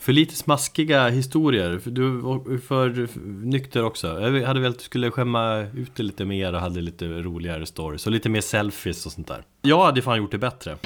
För 0.08 0.14
lite 0.14 0.36
smaskiga 0.36 1.10
historier, 1.10 1.80
för 1.80 1.92
du 1.92 2.10
var 2.10 2.58
för 2.58 3.08
nykter 3.46 3.84
också. 3.84 4.08
Jag 4.08 4.48
hade 4.48 4.60
velat 4.60 4.76
att 4.76 4.80
du 4.80 4.86
skulle 4.86 5.12
skämma 5.12 5.60
ut 5.60 5.96
det 5.96 6.04
lite 6.04 6.26
mer 6.26 6.54
och 6.54 6.60
hade 6.60 6.82
lite 6.82 7.06
roligare 7.06 7.66
stories 7.66 8.06
och 8.06 8.12
lite 8.12 8.30
mer 8.30 8.42
selfies 8.42 9.06
och 9.06 9.12
sånt 9.12 9.28
där. 9.28 9.44
Jag 9.62 9.86
hade 9.86 10.02
fan 10.02 10.18
gjort 10.18 10.32
det 10.32 10.38
bättre. 10.38 10.78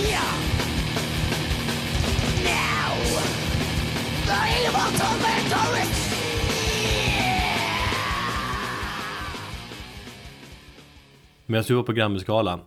Grasp. 0.00 0.58
Now, 2.44 2.90
the 4.26 4.38
evil 4.58 4.90
tormentor 4.98 5.82
is 5.82 6.08
Medan 11.46 11.64
du 11.68 11.74
var 11.74 11.82
på 11.82 11.92
Grammisgalan 11.92 12.60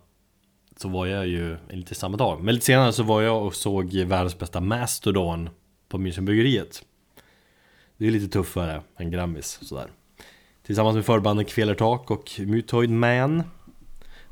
så 0.76 0.88
var 0.88 1.06
jag 1.06 1.26
ju, 1.26 1.56
lite 1.70 1.94
samma 1.94 2.16
dag, 2.16 2.42
men 2.42 2.54
lite 2.54 2.66
senare 2.66 2.92
så 2.92 3.02
var 3.02 3.22
jag 3.22 3.46
och 3.46 3.54
såg 3.54 3.94
världens 3.94 4.38
bästa 4.38 4.60
Mastodon 4.60 5.50
på 5.88 5.98
Münchenbryggeriet. 5.98 6.82
Det 7.96 8.06
är 8.06 8.10
lite 8.10 8.28
tuffare 8.28 8.82
än 8.96 9.10
Grammis 9.10 9.58
sådär. 9.62 9.86
Tillsammans 10.66 10.94
med 10.94 11.06
förbanden 11.06 11.44
Kvelertak 11.44 12.10
och 12.10 12.30
Mutoid 12.38 12.90
Man. 12.90 13.42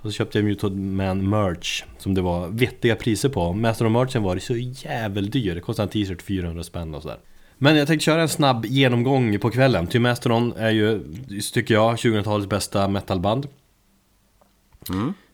Och 0.03 0.11
så 0.11 0.11
köpte 0.11 0.39
jag 0.39 0.45
Mutoid 0.45 0.77
Man 0.77 1.29
merch 1.31 1.85
som 1.99 2.15
det 2.15 2.23
var 2.23 2.49
vettiga 2.49 2.97
priser 2.97 3.29
på. 3.29 3.53
Mastodon-merchen 3.53 4.23
var 4.23 4.39
så 4.39 4.57
jävligt 4.57 5.33
dyr. 5.33 5.55
Det 5.55 5.61
kostade 5.61 5.85
en 5.85 5.91
t-shirt 5.91 6.23
400 6.23 6.63
spänn 6.63 6.95
och 6.95 7.03
sådär. 7.03 7.19
Men 7.59 7.77
jag 7.77 7.87
tänkte 7.87 8.05
köra 8.05 8.23
en 8.23 8.29
snabb 8.29 8.67
genomgång 8.67 9.39
på 9.39 9.51
kvällen. 9.51 9.87
Ty 9.87 9.99
Mastodon 9.99 10.53
är 10.57 10.71
ju, 10.71 11.15
tycker 11.55 11.75
jag, 11.75 11.97
2000-talets 11.97 12.49
bästa 12.49 12.89
metalband. 12.89 13.49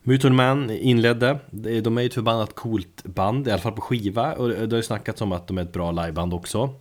Muton 0.02 0.36
Man 0.36 0.70
inledde, 0.70 1.38
de 1.50 1.98
är 1.98 2.02
ju 2.02 2.06
ett 2.06 2.14
förbannat 2.14 2.54
coolt 2.54 3.04
band, 3.04 3.48
i 3.48 3.50
alla 3.50 3.62
fall 3.62 3.72
på 3.72 3.80
skiva 3.80 4.32
och 4.32 4.48
det 4.48 4.70
har 4.70 4.76
ju 4.76 4.82
snackats 4.82 5.20
om 5.20 5.32
att 5.32 5.46
de 5.46 5.58
är 5.58 5.62
ett 5.62 5.72
bra 5.72 5.90
liveband 5.90 6.34
också 6.34 6.74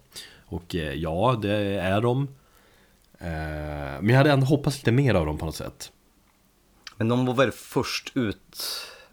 Och 0.45 0.75
eh, 0.75 0.93
ja, 0.93 1.39
det 1.41 1.55
är 1.79 2.01
de 2.01 2.27
Eh, 3.19 4.01
Men 4.01 4.09
jag 4.09 4.17
hade 4.17 4.31
ändå 4.31 4.45
hoppats 4.45 4.77
lite 4.77 4.91
mer 4.91 5.13
av 5.15 5.25
dem 5.25 5.37
på 5.37 5.45
något 5.45 5.55
sätt 5.55 5.91
Men 6.97 7.07
de 7.07 7.25
var 7.25 7.33
väl 7.33 7.51
först 7.51 8.11
ut 8.15 8.61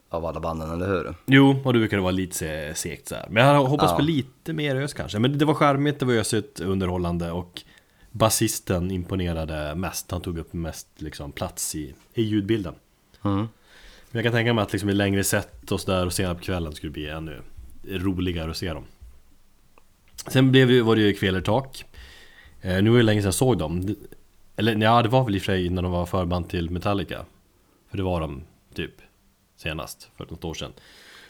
av 0.08 0.26
alla 0.26 0.40
banden, 0.40 0.70
eller 0.70 0.86
hur? 0.86 1.14
Jo, 1.26 1.60
och 1.64 1.72
det 1.72 1.78
brukade 1.78 2.02
vara 2.02 2.10
lite 2.12 2.36
se- 2.36 2.74
segt 2.74 3.08
så 3.08 3.14
här. 3.14 3.26
Men 3.30 3.44
jag 3.46 3.54
hade 3.54 3.68
hoppats 3.68 3.90
Ja. 3.92 3.96
på 3.96 4.02
lite 4.02 4.52
mer 4.52 4.76
ös 4.76 4.94
kanske 4.94 5.18
Men 5.18 5.38
det 5.38 5.44
var 5.44 5.54
charmigt, 5.54 5.98
det 6.00 6.06
var 6.06 6.14
ösigt, 6.14 6.60
underhållande 6.60 7.30
och 7.30 7.62
Basisten 8.10 8.90
imponerade 8.90 9.74
mest, 9.74 10.10
han 10.10 10.20
tog 10.20 10.38
upp 10.38 10.52
mest 10.52 10.88
liksom, 10.96 11.32
plats 11.32 11.74
i, 11.74 11.94
i 12.14 12.22
ljudbilden 12.22 12.74
Mm. 13.24 13.36
Men 13.36 13.48
jag 14.18 14.24
kan 14.24 14.32
tänka 14.32 14.52
mig 14.54 14.62
att 14.62 14.72
liksom 14.72 14.90
i 14.90 14.94
längre 14.94 15.24
set 15.24 15.72
och 15.72 15.80
sådär 15.80 16.06
och 16.06 16.12
senare 16.12 16.34
på 16.34 16.40
kvällen 16.40 16.72
skulle 16.72 16.90
det 16.90 16.92
bli 16.92 17.08
ännu 17.08 17.42
roligare 17.88 18.50
att 18.50 18.56
se 18.56 18.72
dem. 18.72 18.84
Sen 20.26 20.50
blev 20.52 20.70
ju, 20.70 20.80
var 20.82 20.96
det 20.96 21.02
ju 21.02 21.12
Kvelertak. 21.14 21.84
Eh, 22.60 22.82
nu 22.82 22.90
var 22.90 22.96
det 22.96 23.02
länge 23.02 23.20
sedan 23.20 23.26
jag 23.26 23.34
såg 23.34 23.58
dem. 23.58 23.96
Eller 24.56 24.76
ja, 24.76 25.02
det 25.02 25.08
var 25.08 25.24
väl 25.24 25.34
i 25.34 25.38
och 25.38 25.42
för 25.42 25.52
sig 25.52 25.68
när 25.68 25.82
de 25.82 25.92
var 25.92 26.06
förband 26.06 26.48
till 26.48 26.70
Metallica. 26.70 27.24
För 27.92 27.96
det 27.96 28.02
var 28.02 28.20
de 28.20 28.42
typ 28.74 28.94
senast, 29.56 30.08
för 30.16 30.26
något 30.30 30.44
år 30.44 30.54
sedan. 30.54 30.72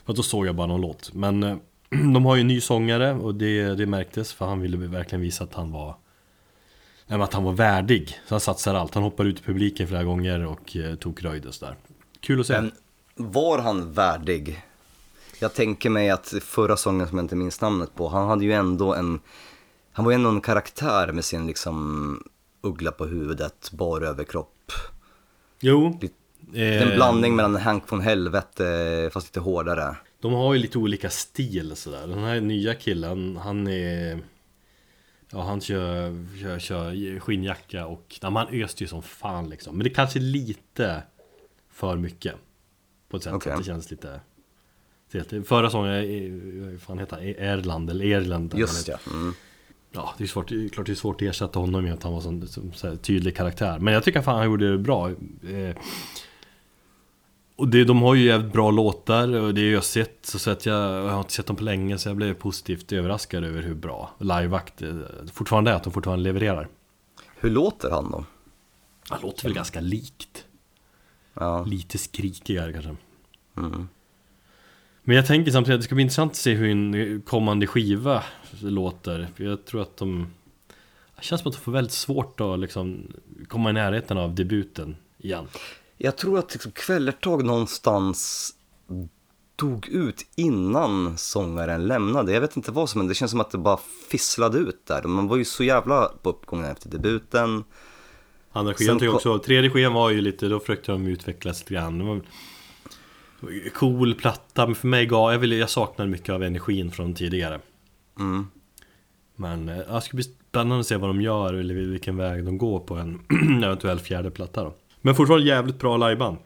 För 0.04 0.12
då 0.12 0.22
såg 0.22 0.46
jag 0.46 0.54
bara 0.54 0.66
någon 0.66 0.80
låt. 0.80 1.12
Men 1.14 1.42
eh, 1.42 1.56
de 1.90 2.24
har 2.24 2.36
ju 2.36 2.40
en 2.40 2.48
ny 2.48 2.60
sångare 2.60 3.12
och 3.14 3.34
det, 3.34 3.74
det 3.74 3.86
märktes 3.86 4.32
för 4.32 4.46
han 4.46 4.60
ville 4.60 4.76
verkligen 4.76 5.22
visa 5.22 5.44
att 5.44 5.54
han 5.54 5.72
var 5.72 5.96
Nej, 7.06 7.22
att 7.22 7.32
han 7.32 7.44
var 7.44 7.52
värdig. 7.52 8.08
Så 8.26 8.34
han 8.34 8.40
satsar 8.40 8.74
allt. 8.74 8.94
Han 8.94 9.02
hoppar 9.02 9.24
ut 9.24 9.40
i 9.40 9.42
publiken 9.42 9.88
flera 9.88 10.04
gånger 10.04 10.46
och 10.46 10.76
eh, 10.76 10.94
tog 10.94 11.24
röjd 11.24 11.46
och 11.46 11.54
sådär. 11.54 11.76
Kul 12.20 12.40
att 12.40 12.46
se. 12.46 12.60
Men 12.60 12.72
var 13.14 13.58
han 13.58 13.92
värdig? 13.92 14.62
Jag 15.38 15.54
tänker 15.54 15.90
mig 15.90 16.10
att 16.10 16.34
förra 16.42 16.76
sången 16.76 17.08
som 17.08 17.18
jag 17.18 17.24
inte 17.24 17.36
minns 17.36 17.60
namnet 17.60 17.94
på, 17.94 18.08
han 18.08 18.28
hade 18.28 18.44
ju 18.44 18.52
ändå 18.52 18.94
en, 18.94 19.20
han 19.92 20.04
var 20.04 20.12
ju 20.12 20.14
ändå 20.14 20.30
en 20.30 20.40
karaktär 20.40 21.12
med 21.12 21.24
sin 21.24 21.46
liksom 21.46 22.22
uggla 22.60 22.92
på 22.92 23.06
huvudet, 23.06 23.70
bar 23.72 24.00
överkropp. 24.00 24.72
Jo. 25.60 25.98
Lite- 26.00 26.14
eh, 26.54 26.82
En 26.82 26.94
blandning 26.94 27.36
mellan 27.36 27.56
Hank 27.56 27.92
von 27.92 28.00
Helvete 28.00 29.10
fast 29.12 29.26
lite 29.26 29.40
hårdare. 29.40 29.96
De 30.20 30.32
har 30.32 30.54
ju 30.54 30.60
lite 30.60 30.78
olika 30.78 31.10
stil 31.10 31.76
sådär. 31.76 32.06
Den 32.06 32.18
här 32.18 32.40
nya 32.40 32.74
killen, 32.74 33.36
han 33.36 33.66
är... 33.66 34.20
Ja, 35.30 35.42
han 35.42 35.60
kör, 35.60 36.26
kör, 36.40 36.58
kör 36.58 37.20
skinnjacka 37.20 37.86
och... 37.86 38.18
Ja, 38.20 38.30
man 38.30 38.46
öste 38.62 38.84
ju 38.84 38.88
som 38.88 39.02
fan 39.02 39.48
liksom. 39.48 39.76
Men 39.76 39.84
det 39.84 39.90
kanske 39.90 40.18
är 40.18 40.20
lite 40.20 41.02
för 41.70 41.96
mycket. 41.96 42.34
På 43.08 43.16
ett 43.16 43.22
sätt. 43.22 43.32
Att 43.32 43.58
det 43.58 43.64
känns 43.64 43.90
lite... 43.90 44.20
Förra 45.44 45.70
sången, 45.70 45.92
eh, 45.94 46.70
vad 46.70 46.80
fan 46.80 46.98
heter 46.98 47.16
han? 47.16 47.24
Erland 47.26 47.90
eller 47.90 48.04
Erland. 48.04 48.54
Just 48.56 48.88
ja. 48.88 48.98
Mm. 49.10 49.34
Ja, 49.92 50.14
det 50.18 50.24
är 50.24 50.28
svårt, 50.28 50.72
klart 50.72 50.86
det 50.86 50.92
är 50.92 50.96
svårt 50.96 51.22
att 51.22 51.28
ersätta 51.28 51.58
honom 51.58 51.84
med 51.84 51.92
att 51.92 52.02
han 52.02 52.12
var 52.12 52.20
sån, 52.20 52.48
som, 52.48 52.72
så 52.72 52.88
här, 52.88 52.96
tydlig 52.96 53.36
karaktär. 53.36 53.78
Men 53.78 53.94
jag 53.94 54.04
tycker 54.04 54.22
fan 54.22 54.36
han 54.36 54.46
gjorde 54.46 54.72
det 54.72 54.78
bra. 54.78 55.10
Och 57.62 57.68
det, 57.68 57.84
de 57.84 58.02
har 58.02 58.14
ju 58.14 58.24
jävligt 58.24 58.52
bra 58.52 58.70
låtar 58.70 59.34
och 59.34 59.54
det 59.54 59.60
har 59.60 59.68
jag 59.68 59.84
sett 59.84 60.18
så 60.22 60.50
att 60.50 60.66
jag, 60.66 60.76
jag 60.76 61.10
har 61.10 61.18
inte 61.18 61.32
sett 61.32 61.46
dem 61.46 61.56
på 61.56 61.64
länge 61.64 61.98
så 61.98 62.08
jag 62.08 62.16
blev 62.16 62.34
positivt 62.34 62.92
överraskad 62.92 63.44
över 63.44 63.62
hur 63.62 63.74
bra 63.74 64.10
liveakt 64.18 64.82
eh, 64.82 64.96
fortfarande 65.32 65.70
är, 65.70 65.74
att 65.74 65.84
de 65.84 65.92
fortfarande 65.92 66.22
levererar. 66.24 66.68
Hur 67.36 67.50
låter 67.50 67.90
han 67.90 68.10
då? 68.10 68.24
Det 69.08 69.22
låter 69.22 69.42
väl 69.44 69.54
ganska 69.54 69.80
likt. 69.80 70.44
Ja. 71.34 71.64
Lite 71.64 71.98
skrikigare 71.98 72.72
kanske. 72.72 72.96
Mm. 73.56 73.88
Men 75.02 75.16
jag 75.16 75.26
tänker 75.26 75.52
samtidigt 75.52 75.74
att 75.74 75.80
det 75.80 75.84
ska 75.84 75.94
bli 75.94 76.02
intressant 76.02 76.32
att 76.32 76.36
se 76.36 76.54
hur 76.54 76.70
en 76.70 77.22
kommande 77.22 77.66
skiva 77.66 78.22
låter. 78.60 79.28
För 79.34 79.44
jag 79.44 79.64
tror 79.64 79.82
att 79.82 79.96
de... 79.96 80.26
Det 81.16 81.22
känns 81.22 81.40
som 81.40 81.48
att 81.48 81.56
de 81.56 81.60
får 81.60 81.72
väldigt 81.72 81.92
svårt 81.92 82.40
att 82.40 82.58
liksom 82.58 83.12
komma 83.48 83.70
i 83.70 83.72
närheten 83.72 84.18
av 84.18 84.34
debuten 84.34 84.96
igen. 85.18 85.46
Jag 86.04 86.16
tror 86.16 86.38
att 86.38 86.52
liksom 86.52 86.72
Kvällertag 86.72 87.44
någonstans 87.44 88.50
dog 89.56 89.88
ut 89.88 90.26
innan 90.36 91.18
sångaren 91.18 91.86
lämnade. 91.86 92.32
Jag 92.32 92.40
vet 92.40 92.56
inte 92.56 92.72
vad 92.72 92.90
som 92.90 93.00
hände, 93.00 93.10
det 93.10 93.14
känns 93.14 93.30
som 93.30 93.40
att 93.40 93.50
det 93.50 93.58
bara 93.58 93.78
fisslade 94.10 94.58
ut 94.58 94.86
där. 94.86 95.02
Man 95.02 95.28
var 95.28 95.36
ju 95.36 95.44
så 95.44 95.64
jävla 95.64 96.12
på 96.22 96.30
uppgången 96.30 96.64
efter 96.64 96.88
debuten. 96.88 97.64
Andra 98.52 98.74
skivan 98.74 98.98
ko- 98.98 99.08
också, 99.08 99.38
tredje 99.38 99.70
skivan 99.70 99.92
var 99.92 100.10
ju 100.10 100.20
lite, 100.20 100.48
då 100.48 100.60
försökte 100.60 100.92
de 100.92 101.06
utvecklas 101.06 101.60
lite 101.60 101.74
grann. 101.74 102.22
Cool 103.74 104.14
platta, 104.14 104.66
men 104.66 104.74
för 104.74 104.88
mig 104.88 105.06
gav, 105.06 105.32
jag, 105.32 105.38
ville, 105.38 105.56
jag 105.56 105.70
saknade 105.70 106.10
mycket 106.10 106.34
av 106.34 106.42
energin 106.42 106.90
från 106.90 107.14
tidigare. 107.14 107.60
Mm. 108.18 108.46
Men 109.36 109.68
eh, 109.68 109.94
det 109.94 110.00
ska 110.00 110.16
bli 110.16 110.24
spännande 110.24 110.80
att 110.80 110.86
se 110.86 110.96
vad 110.96 111.10
de 111.10 111.20
gör 111.20 111.54
eller 111.54 111.74
vilken 111.74 112.16
väg 112.16 112.44
de 112.44 112.58
går 112.58 112.80
på 112.80 112.94
en 112.94 113.20
eventuell 113.64 113.98
fjärde 113.98 114.30
platta 114.30 114.64
då. 114.64 114.74
Men 115.02 115.14
fortfarande 115.14 115.46
jävligt 115.46 115.78
bra 115.78 115.96
liveband. 115.96 116.36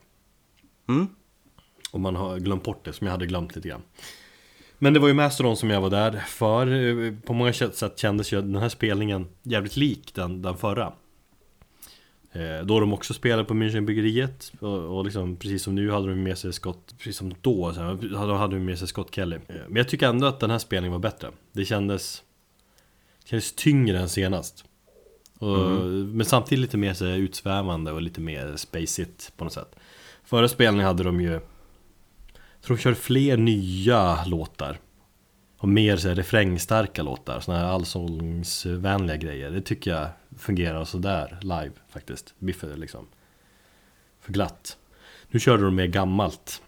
Mm. 0.89 1.07
Om 1.91 2.03
man 2.03 2.17
har 2.17 2.39
glömt 2.39 2.65
bort 2.65 2.85
det, 2.85 2.93
som 2.93 3.07
jag 3.07 3.13
hade 3.13 3.27
glömt 3.27 3.57
lite 3.57 3.69
grann. 3.69 3.83
Men 4.79 4.93
det 4.93 5.01
var 5.01 5.09
ju 5.09 5.15
Mastodon 5.15 5.57
som 5.57 5.71
jag 5.71 5.81
var 5.81 5.91
där 5.91 6.13
för. 6.13 7.21
På 7.27 7.33
många 7.33 7.53
sätt 7.53 7.99
kändes 7.99 8.33
ju 8.33 8.43
den 8.43 8.57
här 8.57 8.69
spelningen 8.69 9.27
jävligt 9.43 9.77
lik 9.77 10.15
den, 10.15 10.43
den 10.43 10.57
förra. 10.57 10.93
Eh, 12.33 12.65
Då 12.65 12.81
de 12.81 12.93
också 12.93 13.15
spelade 13.15 13.45
på 13.45 13.55
Münchenbryggeriet 13.55 14.53
och, 14.61 14.99
och 14.99 15.05
liksom, 15.05 15.37
precis 15.37 15.63
som 15.63 15.75
nu 15.75 15.91
hade 15.91 16.09
de 16.09 16.23
med 16.23 16.39
sig 16.39 16.53
Scott, 16.53 16.95
precis 16.99 17.17
som 17.17 17.35
då, 17.41 17.73
så 17.73 17.81
här, 17.81 18.35
hade 18.35 18.57
de 18.57 18.65
med 18.65 18.79
sig 18.79 18.89
Scott 18.89 19.15
Kelly. 19.15 19.37
Eh, 19.37 19.55
Men 19.69 19.77
jag 19.77 19.89
tycker 19.89 20.09
ändå 20.09 20.27
att 20.27 20.41
den 20.41 20.51
här 20.51 20.59
spelningen 20.59 20.93
var 20.93 20.99
bättre. 20.99 21.31
Det 21.53 21.65
kändes, 21.65 22.23
kändes 23.25 23.53
tyngre 23.53 23.99
än 23.99 24.09
senast. 24.09 24.65
Och, 25.39 25.71
Men 25.91 26.27
samtidigt 26.27 26.63
lite 26.63 26.77
mer 26.77 26.95
så 26.95 27.07
utsvävande 27.07 27.93
och 27.93 28.03
lite 28.03 28.21
mer 28.21 28.57
spacigt 28.57 29.33
på 29.37 29.45
något 29.45 29.53
sätt. 29.53 29.77
Förra 30.25 30.49
spelningen 30.49 30.87
hade 30.87 31.03
de 31.03 31.21
ju, 31.21 31.31
jag 31.31 32.63
tror 32.63 32.77
de 32.77 32.83
körde 32.83 32.97
fler 32.97 33.37
nya 33.37 34.25
låtar. 34.25 34.79
Och 35.59 35.69
mer 35.69 35.97
så 35.97 36.09
här, 36.09 36.15
refrängstarka 36.15 37.03
låtar, 37.03 37.41
såna 37.41 37.59
här 37.59 37.65
allsångsvänliga 37.65 39.17
grejer. 39.17 39.51
Det 39.51 39.61
tycker 39.61 39.91
jag 39.91 40.09
fungerar 40.39 40.85
sådär 40.85 41.39
live 41.41 41.73
faktiskt. 41.89 42.35
Det 42.39 42.45
blir 42.45 42.55
för, 42.55 42.77
liksom, 42.77 43.07
för 44.21 44.33
glatt. 44.33 44.77
Nu 45.29 45.41
körde 45.41 45.65
de 45.65 45.75
mer 45.75 45.87
gammalt. 45.87 46.63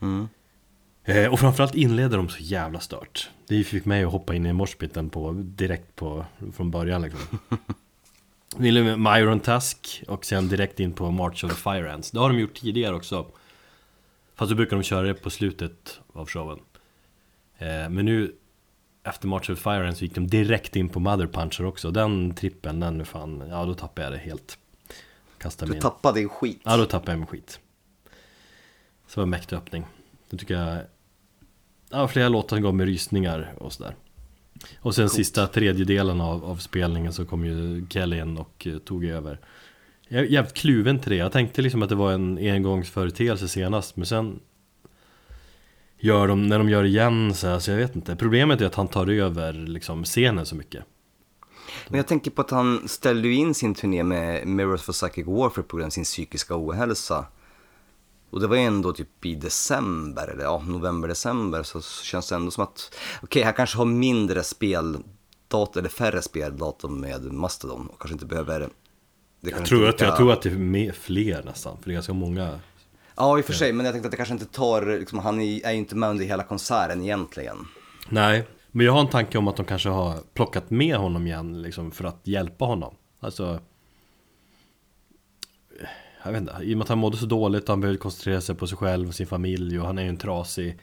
Mm. 0.00 0.28
Eh, 1.08 1.32
och 1.32 1.40
framförallt 1.40 1.74
inleder 1.74 2.16
de 2.16 2.28
så 2.28 2.38
jävla 2.38 2.80
stört. 2.80 3.30
Det 3.46 3.64
fick 3.64 3.84
mig 3.84 4.04
att 4.04 4.12
hoppa 4.12 4.34
in 4.34 4.46
i 4.46 4.52
moshpiten 4.52 5.10
på, 5.10 5.32
direkt 5.32 5.96
på, 5.96 6.24
från 6.56 6.70
början 6.70 7.02
liksom. 7.02 7.38
Ville 8.56 8.82
med 8.82 9.00
Myron 9.00 9.40
Task 9.40 10.02
och 10.08 10.24
sen 10.24 10.48
direkt 10.48 10.80
in 10.80 10.92
på 10.92 11.10
March 11.10 11.44
of 11.44 11.50
the 11.50 11.56
Fire 11.56 11.92
Ants. 11.92 12.10
Det 12.10 12.18
har 12.18 12.28
de 12.28 12.38
gjort 12.38 12.54
tidigare 12.54 12.94
också. 12.94 13.26
Fast 14.34 14.50
då 14.50 14.56
brukar 14.56 14.76
de 14.76 14.82
köra 14.82 15.06
det 15.06 15.14
på 15.14 15.30
slutet 15.30 16.00
av 16.12 16.28
showen. 16.28 16.58
Eh, 17.58 17.66
men 17.66 18.04
nu 18.04 18.34
efter 19.04 19.28
March 19.28 19.50
of 19.50 19.58
the 19.58 19.62
Fire 19.62 19.88
Ants 19.88 20.02
gick 20.02 20.14
de 20.14 20.26
direkt 20.26 20.76
in 20.76 20.88
på 20.88 21.00
Mother 21.00 21.26
Puncher 21.26 21.64
också. 21.64 21.90
Den 21.90 22.34
trippen, 22.34 22.80
den 22.80 23.06
fan, 23.06 23.42
ja 23.50 23.64
då 23.64 23.74
tappade 23.74 24.06
jag 24.06 24.12
det 24.12 24.18
helt. 24.18 24.58
Kastade 25.38 25.74
Du 25.74 25.80
tappade 25.80 26.20
din 26.20 26.28
skit. 26.28 26.60
Ja, 26.64 26.76
då 26.76 26.84
tappade 26.84 27.12
jag 27.12 27.18
min 27.18 27.26
skit. 27.26 27.60
Så 29.06 29.14
det 29.14 29.16
var 29.16 29.22
en 29.22 29.30
mäktig 29.30 29.56
öppning. 29.56 29.86
Då 30.30 30.36
tycker 30.36 30.54
jag... 30.54 30.78
Ja, 31.90 32.08
flera 32.08 32.28
låtar 32.28 32.58
gav 32.58 32.74
mig 32.74 32.86
rysningar 32.86 33.54
och 33.58 33.72
sådär. 33.72 33.94
Och 34.80 34.94
sen 34.94 35.08
sista 35.08 35.46
tredjedelen 35.46 36.20
av, 36.20 36.44
av 36.44 36.56
spelningen 36.56 37.12
så 37.12 37.24
kom 37.24 37.44
ju 37.44 37.86
Kelly 37.90 38.20
in 38.20 38.38
och 38.38 38.66
eh, 38.66 38.78
tog 38.78 39.04
över. 39.04 39.40
Jag 40.08 40.20
är 40.20 40.24
jävligt 40.24 40.54
kluven 40.54 40.98
till 41.00 41.10
det. 41.10 41.16
Jag 41.16 41.32
tänkte 41.32 41.62
liksom 41.62 41.82
att 41.82 41.88
det 41.88 41.94
var 41.94 42.12
en 42.12 42.38
engångsföreteelse 42.38 43.48
senast, 43.48 43.96
men 43.96 44.06
sen 44.06 44.40
gör 45.98 46.28
de, 46.28 46.46
när 46.46 46.58
de 46.58 46.68
gör 46.68 46.84
igen 46.84 47.34
så 47.34 47.46
här, 47.46 47.58
så 47.58 47.70
jag 47.70 47.78
vet 47.78 47.96
inte. 47.96 48.16
Problemet 48.16 48.60
är 48.60 48.66
att 48.66 48.74
han 48.74 48.88
tar 48.88 49.10
över 49.10 49.52
liksom 49.52 50.04
scenen 50.04 50.46
så 50.46 50.54
mycket. 50.54 50.84
Men 51.88 51.96
jag 51.96 52.06
tänker 52.06 52.30
på 52.30 52.40
att 52.40 52.50
han 52.50 52.88
ställde 52.88 53.28
in 53.28 53.54
sin 53.54 53.74
turné 53.74 54.02
med 54.02 54.46
Mirrors 54.46 54.82
for 54.82 54.92
Psychic 54.92 55.26
Warfare 55.26 55.64
på 55.64 55.76
grund 55.76 55.86
av 55.86 55.90
sin 55.90 56.04
psykiska 56.04 56.54
ohälsa. 56.56 57.26
Och 58.36 58.42
det 58.42 58.48
var 58.48 58.56
ändå 58.56 58.92
typ 58.92 59.26
i 59.26 59.34
december, 59.34 60.28
eller 60.28 60.44
ja, 60.44 60.62
november, 60.66 61.08
december, 61.08 61.62
så 61.62 61.82
känns 61.82 62.28
det 62.28 62.34
ändå 62.34 62.50
som 62.50 62.64
att, 62.64 62.94
okej, 63.22 63.42
han 63.42 63.52
kanske 63.52 63.78
har 63.78 63.84
mindre 63.84 64.42
speldatum, 64.42 65.78
eller 65.78 65.88
färre 65.88 66.22
speldatum 66.22 67.00
med 67.00 67.32
Mastodon 67.32 67.86
och 67.86 68.00
kanske 68.00 68.12
inte 68.12 68.26
behöver... 68.26 68.68
Det 69.40 69.50
Jag 69.50 69.64
tror, 69.64 69.88
att, 69.88 70.00
jag 70.00 70.16
tror 70.16 70.32
att 70.32 70.42
det 70.42 70.48
är 70.48 70.92
fler 70.92 71.42
nästan, 71.42 71.76
för 71.76 71.84
det 71.84 71.90
är 71.90 71.94
ganska 71.94 72.12
många 72.12 72.60
Ja, 73.16 73.38
i 73.38 73.40
och 73.40 73.44
för 73.44 73.52
sig, 73.52 73.72
men 73.72 73.86
jag 73.86 73.94
tänkte 73.94 74.06
att 74.06 74.10
det 74.10 74.16
kanske 74.16 74.34
inte 74.34 74.46
tar, 74.46 74.98
liksom, 74.98 75.18
han 75.18 75.40
är 75.40 75.66
är 75.66 75.72
ju 75.72 75.78
inte 75.78 75.96
med 75.96 76.10
under 76.10 76.24
hela 76.24 76.42
konserten 76.42 77.02
egentligen. 77.02 77.56
Nej, 78.08 78.46
men 78.70 78.86
jag 78.86 78.92
har 78.92 79.00
en 79.00 79.08
tanke 79.08 79.38
om 79.38 79.48
att 79.48 79.56
de 79.56 79.66
kanske 79.66 79.88
har 79.88 80.18
plockat 80.34 80.70
med 80.70 80.96
honom 80.96 81.26
igen 81.26 81.62
liksom, 81.62 81.90
för 81.90 82.04
att 82.04 82.20
hjälpa 82.24 82.64
honom. 82.64 82.94
Alltså... 83.20 83.60
Jag 86.26 86.32
vet 86.32 86.40
inte, 86.40 86.56
i 86.62 86.74
och 86.74 86.78
med 86.78 86.82
att 86.82 86.88
han 86.88 86.98
mådde 86.98 87.16
så 87.16 87.26
dåligt 87.26 87.62
och 87.62 87.68
han 87.68 87.80
behövde 87.80 87.98
koncentrera 87.98 88.40
sig 88.40 88.54
på 88.54 88.66
sig 88.66 88.78
själv 88.78 89.08
och 89.08 89.14
sin 89.14 89.26
familj 89.26 89.80
och 89.80 89.86
han 89.86 89.98
är 89.98 90.02
ju 90.02 90.08
en 90.08 90.16
trasig 90.16 90.78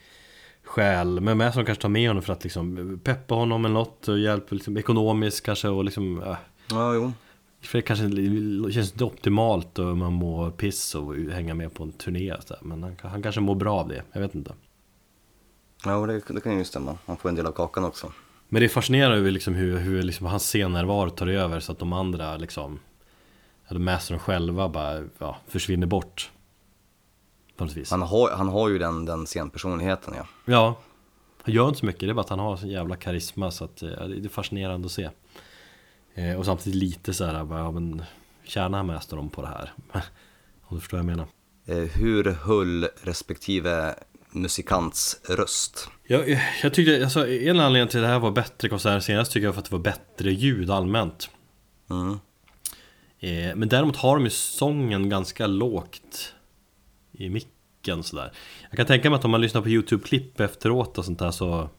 själ. 0.63 1.19
Men 1.19 1.38
med 1.38 1.53
som 1.53 1.65
kanske 1.65 1.82
tar 1.82 1.89
med 1.89 2.10
honom 2.10 2.23
för 2.23 2.34
att 2.34 2.43
liksom 2.43 2.99
peppa 3.03 3.36
honom 3.36 3.65
eller 3.65 3.73
något 3.73 4.08
och 4.08 4.19
hjälpa 4.19 4.56
liksom, 4.56 4.77
ekonomiskt 4.77 5.45
kanske 5.45 5.67
och 5.67 5.84
liksom... 5.84 6.23
Äh, 6.23 6.36
Ja, 6.69 6.93
jo. 6.93 7.12
för 7.62 7.77
det 7.77 7.82
kanske 7.82 8.06
känns 8.73 8.91
inte 8.91 9.03
optimalt 9.03 9.79
och 9.79 9.97
man 9.97 10.13
mår 10.13 10.51
piss 10.51 10.95
och 10.95 11.15
hänga 11.15 11.53
med 11.53 11.73
på 11.73 11.84
en 11.84 11.91
turné 11.91 12.34
så. 12.45 12.56
Men 12.62 12.84
han, 12.84 12.95
han 13.01 13.23
kanske 13.23 13.41
mår 13.41 13.56
bra 13.56 13.79
av 13.79 13.88
det, 13.88 14.03
jag 14.13 14.21
vet 14.21 14.36
inte. 14.36 14.53
Ja, 15.86 16.06
det, 16.06 16.21
det 16.27 16.41
kan 16.41 16.58
ju 16.58 16.65
stämma. 16.65 16.97
Han 17.06 17.17
får 17.17 17.29
en 17.29 17.36
del 17.36 17.45
av 17.45 17.51
kakan 17.51 17.86
också. 17.86 18.12
Men 18.49 18.60
det 18.60 18.65
är 18.65 18.69
fascinerande 18.69 19.17
över 19.17 19.32
liksom 19.32 19.53
hur, 19.53 19.77
hur 19.77 20.03
liksom 20.03 20.25
hans 20.25 20.43
scennärvaro 20.43 21.10
tar 21.10 21.27
över 21.27 21.60
så 21.60 21.71
att 21.71 21.79
de 21.79 21.93
andra 21.93 22.38
liksom 22.38 22.79
Eller 23.67 23.80
Mastern 23.80 24.19
själva 24.19 24.69
bara 24.69 25.04
ja, 25.17 25.38
försvinner 25.47 25.88
bort 25.88 26.32
På 27.58 27.65
något 27.65 27.78
vis 27.78 27.91
Han 27.91 28.02
har, 28.02 28.32
han 28.32 28.47
har 28.47 28.69
ju 28.69 28.78
den, 28.78 29.06
den 29.06 29.26
scenpersonligheten, 29.26 30.13
ja. 30.17 30.28
Ja 30.45 30.76
Han 31.43 31.54
gör 31.54 31.67
inte 31.67 31.80
så 31.80 31.86
mycket, 31.86 32.02
det 32.02 32.10
är 32.10 32.13
bara 32.13 32.21
att 32.21 32.30
han 32.30 32.39
har 32.39 32.58
så 32.58 32.67
jävla 32.67 32.95
karisma 32.95 33.52
så 33.52 33.65
att 33.65 33.82
eh, 33.82 33.89
det 33.89 34.26
är 34.26 34.30
fascinerande 34.30 34.86
att 34.86 34.91
se 34.91 35.10
eh, 36.15 36.36
Och 36.36 36.45
samtidigt 36.45 36.80
lite 36.80 37.13
så 37.13 37.26
här, 37.26 37.43
bara, 37.43 37.60
ja 37.60 37.71
men 37.71 38.04
Tjänar 38.43 38.84
Master 38.84 39.15
dem 39.15 39.30
på 39.30 39.41
det 39.41 39.47
här? 39.47 39.73
Om 40.63 40.78
du 40.78 40.80
förstår 40.80 40.97
vad 40.97 41.06
jag 41.06 41.17
menar 41.17 41.28
Eh, 41.65 41.78
hur 41.78 42.23
höll 42.23 42.88
respektive 43.02 43.95
musikants 44.32 45.21
röst? 45.30 45.89
Jag, 46.04 46.30
jag, 46.30 46.41
jag 46.63 46.73
tyckte, 46.73 47.04
alltså, 47.04 47.28
en 47.28 47.60
anledning 47.60 47.89
till 47.89 47.99
att 47.99 48.04
det 48.04 48.08
här 48.08 48.19
var 48.19 48.32
bättre 48.32 48.69
konsert 48.69 49.04
senast 49.04 49.32
tycker 49.32 49.45
jag 49.45 49.54
för 49.54 49.62
att 49.62 49.69
det 49.69 49.76
var 49.76 49.84
bättre 49.84 50.32
ljud 50.32 50.69
allmänt 50.69 51.30
Mm. 51.89 52.19
Eh, 53.23 53.55
men 53.55 53.69
däremot 53.69 53.95
har 53.95 54.15
de 54.15 54.23
ju 54.23 54.29
sången 54.29 55.09
ganska 55.09 55.47
lågt 55.47 56.33
i 57.12 57.29
micken 57.29 58.03
sådär. 58.03 58.31
Jag 58.69 58.77
kan 58.77 58.86
tänka 58.86 59.09
mig 59.09 59.17
att 59.17 59.25
om 59.25 59.31
man 59.31 59.41
lyssnar 59.41 59.62
på 59.62 59.69
YouTube-klipp 59.69 60.39
efteråt 60.39 60.97
och 60.97 61.05
sånt 61.05 61.19
där 61.19 61.31
så 61.31 61.69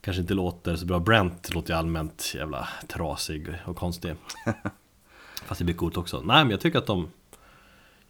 kanske 0.00 0.20
inte 0.20 0.34
låter 0.34 0.76
så 0.76 0.86
bra. 0.86 0.98
Brent 0.98 1.54
låter 1.54 1.72
ju 1.72 1.78
allmänt 1.78 2.32
jävla 2.34 2.68
trasig 2.88 3.46
och 3.66 3.76
konstig. 3.76 4.14
Fast 5.44 5.58
det 5.58 5.64
blir 5.64 5.74
coolt 5.74 5.96
också. 5.96 6.20
Nej 6.20 6.44
men 6.44 6.50
jag 6.50 6.60
tycker 6.60 6.78
att 6.78 6.86
de 6.86 7.10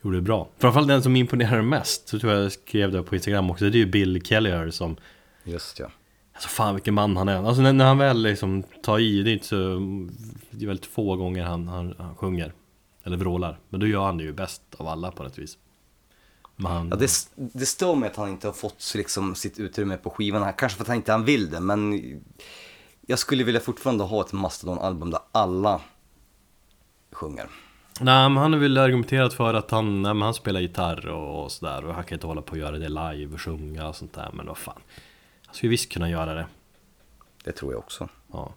gjorde 0.03 0.17
det 0.17 0.23
bra. 0.23 0.49
Framförallt 0.59 0.89
den 0.89 1.03
som 1.03 1.17
imponerar 1.17 1.63
mest, 1.63 2.09
så 2.09 2.19
tror 2.19 2.33
jag 2.33 2.45
jag 2.45 2.53
skrev 2.53 2.93
det 2.93 3.03
på 3.03 3.15
Instagram 3.15 3.51
också, 3.51 3.65
det 3.65 3.77
är 3.77 3.81
ju 3.81 3.87
Bill 3.87 4.23
Kelliher 4.25 4.71
som 4.71 4.97
Just 5.45 5.79
ja. 5.79 5.91
Alltså 6.35 6.49
fan 6.49 6.75
vilken 6.75 6.95
man 6.95 7.17
han 7.17 7.29
är. 7.29 7.47
Alltså 7.47 7.63
när, 7.63 7.73
när 7.73 7.85
han 7.85 7.99
väl 7.99 8.23
liksom 8.23 8.63
tar 8.83 8.99
i, 8.99 9.23
det 9.23 9.31
är 9.31 9.33
inte 9.33 9.47
så... 9.47 9.57
Det 10.51 10.65
är 10.65 10.67
väldigt 10.67 10.87
få 10.87 11.17
gånger 11.17 11.45
han, 11.45 11.69
han, 11.69 11.95
han 11.99 12.17
sjunger. 12.17 12.53
Eller 13.05 13.17
vrålar. 13.17 13.59
Men 13.69 13.81
då 13.81 13.87
gör 13.87 14.05
han 14.05 14.19
det 14.19 14.25
ju 14.25 14.33
bäst 14.33 14.63
av 14.77 14.89
alla 14.89 15.11
på 15.11 15.23
något 15.23 15.39
vis. 15.39 15.59
Men 16.57 16.73
han, 16.73 16.89
ja 16.89 16.97
det, 16.97 17.11
det 17.35 17.67
står 17.67 17.97
mig 17.97 18.11
att 18.11 18.17
han 18.17 18.29
inte 18.29 18.49
har 18.49 18.53
fått 18.53 18.93
liksom, 18.95 19.35
sitt 19.35 19.59
utrymme 19.59 19.97
på 19.97 20.11
skivan. 20.11 20.43
här. 20.43 20.53
Kanske 20.53 20.77
för 20.77 20.85
att 20.85 20.89
han 20.89 20.97
inte 20.97 21.13
han 21.13 21.25
vill 21.25 21.51
det, 21.51 21.61
men 21.61 22.01
jag 23.07 23.19
skulle 23.19 23.45
vilja 23.45 23.61
fortfarande 23.61 24.05
ha 24.05 24.21
ett 24.21 24.33
Mastodon-album 24.33 25.11
där 25.11 25.21
alla 25.33 25.81
sjunger. 27.13 27.47
Nej 28.01 28.29
men 28.29 28.37
han 28.37 28.53
har 28.53 28.61
väl 28.61 28.79
argumenterat 28.79 29.35
för 29.35 29.55
att 29.55 29.71
han, 29.71 30.03
nej, 30.03 30.15
men 30.15 30.23
han 30.23 30.35
spelar 30.35 30.61
gitarr 30.61 31.09
och, 31.09 31.45
och 31.45 31.53
sådär 31.53 31.85
och 31.85 31.95
han 31.95 32.05
kan 32.05 32.17
inte 32.17 32.27
hålla 32.27 32.43
på 32.43 32.53
och 32.53 32.59
göra 32.59 32.79
det 32.79 32.89
live 32.89 33.35
och 33.35 33.41
sjunga 33.41 33.89
och 33.89 33.97
sånt 33.97 34.13
där 34.13 34.31
men 34.33 34.47
vad 34.47 34.59
fan 34.59 34.81
skulle 35.55 35.71
visst 35.71 35.93
kunna 35.93 36.11
göra 36.11 36.35
det 36.35 36.47
Det 37.45 37.53
tror 37.53 37.73
jag 37.73 37.79
också. 37.79 38.09
Ja 38.33 38.55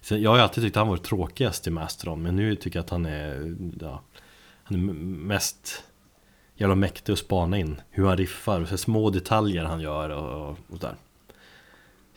Sen, 0.00 0.22
Jag 0.22 0.30
har 0.30 0.38
alltid 0.38 0.64
tyckt 0.64 0.76
att 0.76 0.80
han 0.80 0.88
var 0.88 0.96
tråkigast 0.96 1.66
i 1.66 1.70
Mastron 1.70 2.22
men 2.22 2.36
nu 2.36 2.56
tycker 2.56 2.78
jag 2.78 2.84
att 2.84 2.90
han 2.90 3.06
är, 3.06 3.56
ja 3.80 4.02
Han 4.64 4.90
är 4.90 4.92
mest 5.04 5.84
jävla 6.56 6.74
mäktig 6.74 7.12
att 7.12 7.18
spana 7.18 7.58
in 7.58 7.80
Hur 7.90 8.06
han 8.06 8.16
riffar 8.16 8.60
och 8.60 8.68
så 8.68 8.76
små 8.76 9.10
detaljer 9.10 9.64
han 9.64 9.80
gör 9.80 10.10
och, 10.10 10.48
och, 10.48 10.58
och 10.68 10.78
där 10.78 10.94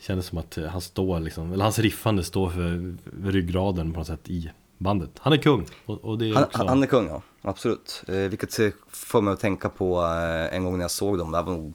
Kändes 0.00 0.26
som 0.26 0.38
att 0.38 0.58
han 0.70 0.80
står 0.80 1.20
liksom, 1.20 1.52
eller 1.52 1.64
hans 1.64 1.78
riffande 1.78 2.24
står 2.24 2.50
för 2.50 2.96
ryggraden 3.30 3.92
på 3.92 3.98
något 3.98 4.06
sätt 4.06 4.30
i 4.30 4.50
bandet 4.78 5.10
Han 5.18 5.32
är 5.32 5.36
kung 5.36 5.66
och, 5.86 6.04
och 6.04 6.18
det 6.18 6.30
är 6.30 6.34
Han, 6.34 6.44
också... 6.44 6.66
han 6.66 6.82
är 6.82 6.86
kung, 6.86 7.08
ja. 7.08 7.22
Absolut. 7.42 8.04
Eh, 8.08 8.14
vilket 8.14 8.54
får 8.88 9.22
mig 9.22 9.32
att 9.32 9.40
tänka 9.40 9.68
på 9.68 10.02
eh, 10.02 10.56
en 10.56 10.64
gång 10.64 10.76
när 10.76 10.84
jag 10.84 10.90
såg 10.90 11.18
dem. 11.18 11.32
Det 11.32 11.42
var 11.42 11.52
nog 11.52 11.74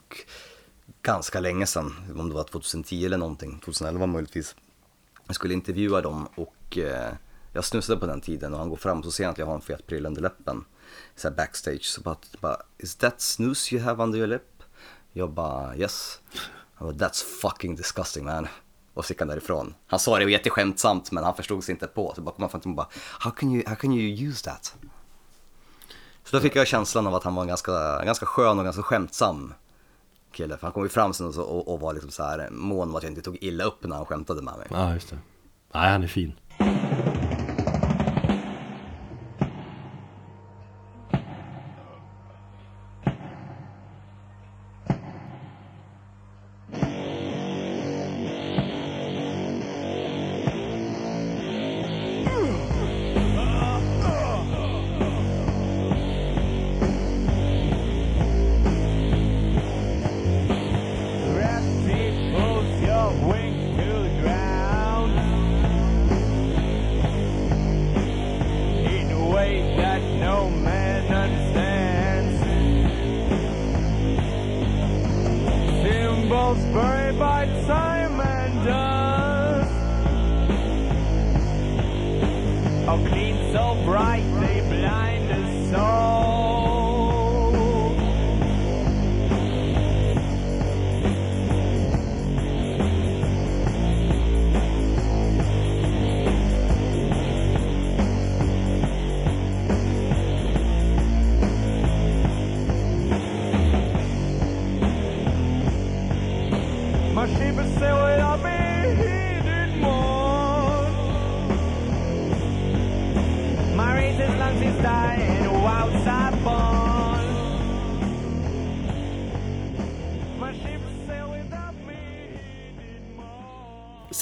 ganska 1.04 1.40
länge 1.40 1.66
sedan. 1.66 2.14
Om 2.20 2.30
det 2.30 2.36
var 2.36 2.44
2010 2.44 3.06
eller 3.06 3.18
någonting. 3.18 3.60
2011 3.60 4.06
möjligtvis. 4.06 4.56
Jag 5.26 5.36
skulle 5.36 5.54
intervjua 5.54 6.02
dem 6.02 6.28
och 6.36 6.78
eh, 6.78 7.14
jag 7.54 7.66
snusade 7.66 8.00
på 8.00 8.06
den 8.06 8.22
tiden 8.22 8.54
och 8.54 8.60
han 8.60 8.70
går 8.70 8.78
fram 8.78 9.00
och 9.00 9.06
så 9.06 9.12
ser 9.12 9.24
han 9.24 9.32
att 9.32 9.38
jag 9.38 9.46
har 9.46 9.56
en 9.56 9.62
fet 9.62 9.88
pryl 9.88 10.06
under 10.06 10.22
läppen. 10.22 10.66
Så 11.16 11.28
här 11.28 11.36
backstage. 11.36 11.84
Så 11.86 12.02
bara, 12.02 12.16
bara, 12.40 12.58
is 12.78 12.96
that 12.96 13.22
snus 13.22 13.74
you 13.74 13.84
have 13.84 14.04
under 14.04 14.18
your 14.20 14.28
lip? 14.28 14.64
Jag 15.14 15.32
bara, 15.32 15.76
yes. 15.76 16.20
Han 16.74 16.88
bara, 16.88 17.08
that's 17.08 17.24
fucking 17.42 17.76
disgusting 17.76 18.26
man. 18.26 18.48
Och 18.94 19.06
så 19.06 19.12
gick 19.12 19.20
han 19.20 19.28
därifrån. 19.28 19.74
Han 19.88 20.00
sa 20.00 20.20
det 20.20 20.32
jätteskämtsamt 20.32 21.12
men 21.12 21.24
han 21.24 21.36
förstod 21.36 21.64
sig 21.64 21.74
inte 21.74 21.88
på. 21.88 22.14
Så 22.16 22.22
bara 22.22 22.36
kom 22.36 22.44
han 22.44 22.50
fram 22.50 22.62
till 22.62 22.70
mig 22.70 22.74
och 22.74 22.86
bara, 22.86 22.90
how 23.20 23.32
can 23.32 23.52
you, 23.52 23.64
how 23.68 23.76
can 23.76 23.94
you 23.94 24.28
use 24.30 24.44
that? 24.44 24.76
Så 26.24 26.36
då 26.36 26.42
fick 26.42 26.56
jag 26.56 26.68
känslan 26.68 27.08
av 27.08 27.16
att 27.16 27.24
han 27.24 27.36
var 27.36 27.46
ganska, 27.46 28.06
ganska 28.06 28.26
skön 28.26 28.60
och 28.60 28.64
ganska 28.64 28.84
skämtsam 28.84 29.54
kille. 30.34 30.58
För 30.58 30.68
han 30.68 30.72
kom 30.74 30.84
ju 30.84 30.90
fram 30.90 31.14
sen 31.14 31.28
och, 31.28 31.34
så- 31.34 31.44
och, 31.44 31.74
och 31.74 31.80
var 31.80 31.94
liksom 31.94 32.12
så 32.12 32.24
här 32.24 32.50
mån 32.52 32.90
om 32.90 32.96
att 32.96 33.04
jag 33.04 33.12
inte 33.12 33.22
tog 33.22 33.38
illa 33.42 33.64
upp 33.64 33.84
när 33.84 33.96
han 33.96 34.06
skämtade 34.06 34.42
med 34.42 34.58
mig. 34.58 34.68
Ja, 34.72 34.94
just 34.94 35.10
det. 35.10 35.18
Nej, 35.74 35.92
han 35.92 36.04
är 36.04 36.08
fin. 36.08 36.34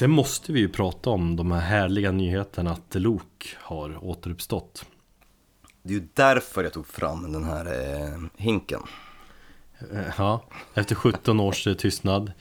Sen 0.01 0.11
måste 0.11 0.51
vi 0.51 0.59
ju 0.59 0.69
prata 0.69 1.09
om 1.09 1.35
de 1.35 1.51
här 1.51 1.59
härliga 1.59 2.11
nyheterna 2.11 2.71
att 2.71 2.95
Luke 2.95 3.47
har 3.57 4.05
återuppstått. 4.05 4.85
Det 5.83 5.93
är 5.93 5.97
ju 5.99 6.07
därför 6.13 6.63
jag 6.63 6.73
tog 6.73 6.87
fram 6.87 7.31
den 7.31 7.43
här 7.43 7.65
eh, 7.65 8.19
hinken. 8.37 8.79
Eh, 9.79 9.99
Ja, 10.17 10.43
efter 10.73 10.95
17 10.95 11.39
års 11.39 11.67
eh, 11.67 11.73
tystnad. 11.73 12.31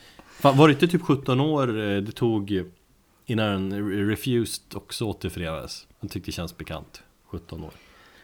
Var 0.42 0.68
det 0.68 0.72
inte 0.74 0.88
typ 0.88 1.02
17 1.02 1.40
år 1.40 1.68
eh, 1.68 2.00
det 2.00 2.12
tog 2.12 2.64
innan 3.26 3.90
Refused 4.08 4.74
också 4.74 5.04
återförenades? 5.04 5.86
Jag 6.00 6.10
tyckte 6.10 6.28
det 6.28 6.32
känns 6.32 6.56
bekant. 6.56 7.02
17 7.30 7.64
år. 7.64 7.72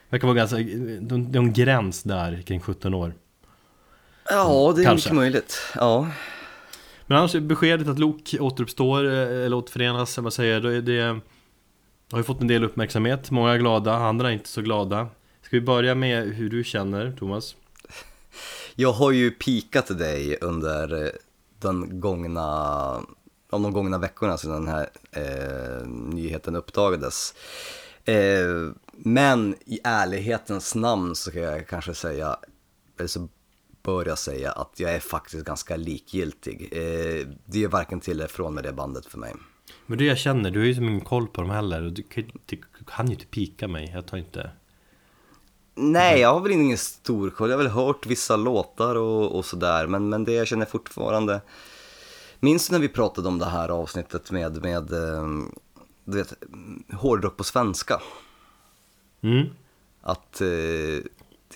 Verkar 0.09 0.27
vara 0.27 0.37
ganska, 0.37 0.57
de, 1.01 1.31
de 1.31 1.53
gräns 1.53 2.03
där 2.03 2.41
kring 2.41 2.59
17 2.59 2.93
år. 2.93 3.13
Ja, 4.29 4.73
det 4.75 4.81
är 4.81 4.85
Kanske. 4.85 5.09
mycket 5.09 5.15
möjligt. 5.15 5.57
Ja, 5.75 6.07
men 7.07 7.17
annars 7.17 7.35
är 7.35 7.39
beskedet 7.39 7.87
att 7.87 7.99
Luke 7.99 8.39
återuppstår 8.39 9.05
eh, 9.05 9.45
eller 9.45 9.53
återförenas, 9.53 10.17
eller 10.17 10.23
vad 10.23 10.33
säger 10.33 10.61
det, 10.61 10.81
det 10.81 11.19
har 12.11 12.19
ju 12.19 12.23
fått 12.23 12.41
en 12.41 12.47
del 12.47 12.63
uppmärksamhet. 12.63 13.31
Många 13.31 13.53
är 13.53 13.57
glada, 13.57 13.93
andra 13.93 14.29
är 14.29 14.33
inte 14.33 14.49
så 14.49 14.61
glada. 14.61 15.07
Ska 15.41 15.55
vi 15.55 15.61
börja 15.61 15.95
med 15.95 16.27
hur 16.27 16.49
du 16.49 16.63
känner, 16.63 17.11
Thomas? 17.11 17.55
jag 18.75 18.91
har 18.91 19.11
ju 19.11 19.31
pikat 19.31 19.97
dig 19.97 20.37
under 20.41 21.05
eh, 21.05 21.11
den 21.59 21.99
gångna, 21.99 22.47
om 23.49 23.63
de 23.63 23.71
gångna 23.71 23.97
veckorna 23.97 24.37
sedan 24.37 24.51
den 24.51 24.67
här 24.67 24.89
eh, 25.11 25.87
nyheten 25.87 26.55
uppdagades. 26.55 27.33
Eh, 28.05 28.71
men 28.91 29.55
i 29.65 29.79
ärlighetens 29.83 30.75
namn 30.75 31.15
så 31.15 31.31
kan 31.31 31.41
jag 31.41 31.67
kanske 31.67 31.93
säga, 31.93 32.37
eller 32.97 33.07
så 33.07 33.27
bör 33.87 34.05
jag 34.05 34.17
säga 34.17 34.51
att 34.51 34.79
jag 34.79 34.95
är 34.95 34.99
faktiskt 34.99 35.45
ganska 35.45 35.75
likgiltig. 35.75 36.69
Eh, 36.71 37.27
det 37.45 37.63
är 37.63 37.67
varken 37.67 37.99
till 37.99 38.13
eller 38.13 38.27
från 38.27 38.53
med 38.53 38.63
det 38.63 38.73
bandet 38.73 39.05
för 39.05 39.17
mig. 39.17 39.33
Men 39.85 39.97
det 39.97 40.05
jag 40.05 40.17
känner, 40.17 40.51
du 40.51 40.59
har 40.59 40.65
ju 40.65 40.75
som 40.75 40.83
ingen 40.83 41.01
koll 41.01 41.27
på 41.27 41.41
dem 41.41 41.49
heller 41.49 41.81
du 41.81 42.03
kan, 42.03 42.23
du 42.45 42.61
kan 42.87 43.07
ju 43.07 43.13
inte 43.13 43.25
pika 43.25 43.67
mig, 43.67 43.91
jag 43.93 44.05
tar 44.05 44.17
inte 44.17 44.51
Nej, 45.75 46.19
jag 46.19 46.33
har 46.33 46.39
väl 46.39 46.51
ingen 46.51 46.77
stor 46.77 47.29
koll. 47.29 47.49
Jag 47.49 47.57
har 47.57 47.63
väl 47.63 47.73
hört 47.73 48.05
vissa 48.05 48.35
låtar 48.35 48.95
och, 48.95 49.35
och 49.35 49.45
sådär, 49.45 49.87
men, 49.87 50.09
men 50.09 50.25
det 50.25 50.33
jag 50.33 50.47
känner 50.47 50.65
fortfarande... 50.65 51.41
Minns 52.39 52.67
du 52.67 52.73
när 52.73 52.79
vi 52.79 52.89
pratade 52.89 53.27
om 53.27 53.39
det 53.39 53.45
här 53.45 53.69
avsnittet 53.69 54.31
med, 54.31 54.61
med 54.61 54.93
eh, 54.93 55.27
du 56.05 56.17
vet, 56.17 56.33
hårdrock 56.93 57.37
på 57.37 57.43
svenska? 57.43 58.01
mm. 59.21 59.47
Att 60.01 60.41
eh, 60.41 60.47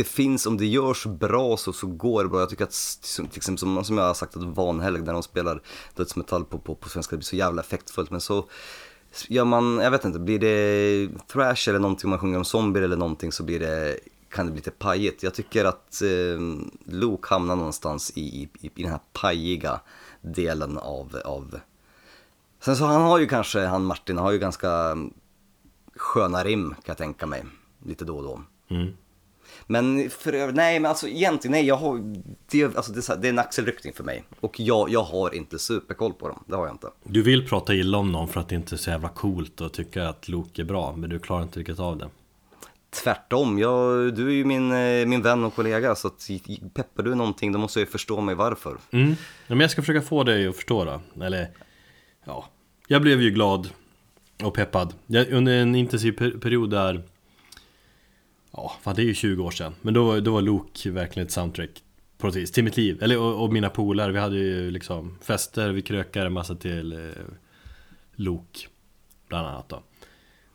det 0.01 0.07
finns, 0.07 0.45
om 0.45 0.57
det 0.57 0.65
görs 0.65 1.05
bra 1.05 1.57
så, 1.57 1.73
så 1.73 1.87
går 1.87 2.23
det 2.23 2.29
bra. 2.29 2.39
Jag 2.39 2.49
tycker 2.49 2.63
att, 2.63 2.73
som- 2.73 3.27
till 3.27 3.37
exempel 3.37 3.57
som, 3.59 3.83
som 3.83 3.97
jag 3.97 4.05
har 4.05 4.13
sagt, 4.13 4.35
att 4.37 4.43
Vanhelg 4.43 5.01
när 5.01 5.13
de 5.13 5.23
spelar 5.23 5.61
dödsmetall 5.95 6.45
på, 6.45 6.57
på, 6.59 6.75
på 6.75 6.89
svenska, 6.89 7.15
det 7.15 7.17
blir 7.17 7.25
så 7.25 7.35
jävla 7.35 7.61
effektfullt. 7.61 8.11
Men 8.11 8.21
så 8.21 8.45
gör 9.27 9.45
man, 9.45 9.79
jag 9.83 9.91
vet 9.91 10.05
inte, 10.05 10.19
blir 10.19 10.39
det 10.39 11.09
thrash 11.27 11.69
eller 11.69 11.79
någonting, 11.79 12.05
om 12.07 12.09
man 12.09 12.19
sjunger 12.19 12.37
om 12.37 12.45
zombier 12.45 12.83
eller 12.83 12.97
någonting 12.97 13.31
så 13.31 13.43
blir 13.43 13.59
det, 13.59 13.99
kan 14.29 14.45
det 14.45 14.51
bli 14.51 14.59
lite 14.59 14.71
pajigt. 14.71 15.23
Jag 15.23 15.33
tycker 15.33 15.65
att 15.65 16.01
eh, 16.01 16.39
Luke 16.93 17.27
hamnar 17.29 17.55
någonstans 17.55 18.11
i, 18.15 18.21
i, 18.61 18.71
i 18.75 18.83
den 18.83 18.91
här 18.91 18.99
pajiga 19.13 19.81
delen 20.21 20.77
av, 20.77 21.17
av 21.25 21.59
Sen 22.59 22.75
så 22.75 22.85
han 22.85 23.01
har 23.01 23.19
ju 23.19 23.27
kanske, 23.27 23.59
han 23.65 23.83
Martin 23.83 24.17
har 24.17 24.31
ju 24.31 24.39
ganska 24.39 24.97
sköna 25.95 26.43
rim 26.43 26.69
kan 26.69 26.83
jag 26.85 26.97
tänka 26.97 27.25
mig. 27.25 27.43
Lite 27.85 28.05
då 28.05 28.17
och 28.17 28.23
då. 28.23 28.41
Mm. 28.75 28.93
Men 29.67 30.09
för 30.09 30.33
övrigt, 30.33 30.55
nej 30.55 30.79
men 30.79 30.89
alltså 30.89 31.07
egentligen, 31.07 31.51
nej 31.51 31.65
jag 31.65 31.75
har, 31.75 32.15
det, 32.51 32.77
alltså, 32.77 32.91
det, 32.91 32.99
är 32.99 33.01
så 33.01 33.13
här, 33.13 33.19
det 33.19 33.27
är 33.27 33.29
en 33.29 33.39
axelryckning 33.39 33.93
för 33.93 34.03
mig. 34.03 34.23
Och 34.39 34.59
jag, 34.59 34.89
jag 34.89 35.03
har 35.03 35.35
inte 35.35 35.59
superkoll 35.59 36.13
på 36.13 36.27
dem, 36.27 36.43
det 36.47 36.55
har 36.55 36.65
jag 36.65 36.73
inte. 36.73 36.87
Du 37.03 37.21
vill 37.21 37.47
prata 37.47 37.73
illa 37.73 37.97
om 37.97 38.11
någon 38.11 38.27
för 38.27 38.39
att 38.39 38.49
det 38.49 38.55
inte 38.55 38.75
är 38.75 38.77
så 38.77 38.89
jävla 38.89 39.09
coolt 39.09 39.61
och 39.61 39.73
tycka 39.73 40.09
att 40.09 40.27
Luke 40.27 40.61
är 40.61 40.65
bra 40.65 40.95
Men 40.97 41.09
du 41.09 41.19
klarar 41.19 41.43
inte 41.43 41.59
riktigt 41.59 41.79
av 41.79 41.97
det 41.97 42.09
Tvärtom, 43.03 43.59
jag, 43.59 44.13
du 44.15 44.27
är 44.27 44.33
ju 44.33 44.45
min, 44.45 44.71
eh, 44.71 45.05
min 45.05 45.21
vän 45.21 45.43
och 45.43 45.55
kollega 45.55 45.95
så 45.95 46.07
att 46.07 46.29
peppar 46.73 47.03
du 47.03 47.15
någonting 47.15 47.51
då 47.51 47.59
måste 47.59 47.79
jag 47.79 47.85
ju 47.85 47.91
förstå 47.91 48.21
mig 48.21 48.35
varför. 48.35 48.77
mm. 48.91 49.09
ja, 49.09 49.15
Men 49.47 49.59
jag 49.59 49.71
ska 49.71 49.81
försöka 49.81 50.01
få 50.01 50.23
dig 50.23 50.47
att 50.47 50.55
förstå 50.55 50.85
då 50.85 51.01
Eller 51.25 51.49
Ja 52.25 52.45
Jag 52.87 53.01
blev 53.01 53.21
ju 53.21 53.29
glad 53.29 53.69
och 54.43 54.53
peppad 54.53 54.93
jag, 55.07 55.31
Under 55.31 55.53
en 55.53 55.75
intensiv 55.75 56.11
per 56.11 56.31
period 56.31 56.69
där 56.69 57.03
Ja, 58.51 58.75
fan 58.81 58.95
det 58.95 59.01
är 59.01 59.05
ju 59.05 59.13
20 59.13 59.43
år 59.43 59.51
sedan. 59.51 59.73
Men 59.81 59.93
då, 59.93 60.19
då 60.19 60.33
var 60.33 60.41
Luke 60.41 60.91
verkligen 60.91 61.25
ett 61.27 61.31
soundtrack 61.33 61.69
på 62.17 62.27
något 62.27 62.35
vis, 62.35 62.51
till 62.51 62.63
mitt 62.63 62.77
liv. 62.77 63.03
Eller 63.03 63.19
och, 63.19 63.43
och 63.43 63.53
mina 63.53 63.69
polare, 63.69 64.11
vi 64.11 64.19
hade 64.19 64.35
ju 64.37 64.71
liksom 64.71 65.17
fester, 65.21 65.69
vi 65.69 65.81
krökade 65.81 66.25
en 66.25 66.33
massa 66.33 66.55
till 66.55 66.91
eh, 66.93 66.99
Luke 68.15 68.59
Bland 69.27 69.47
annat 69.47 69.69
då. 69.69 69.83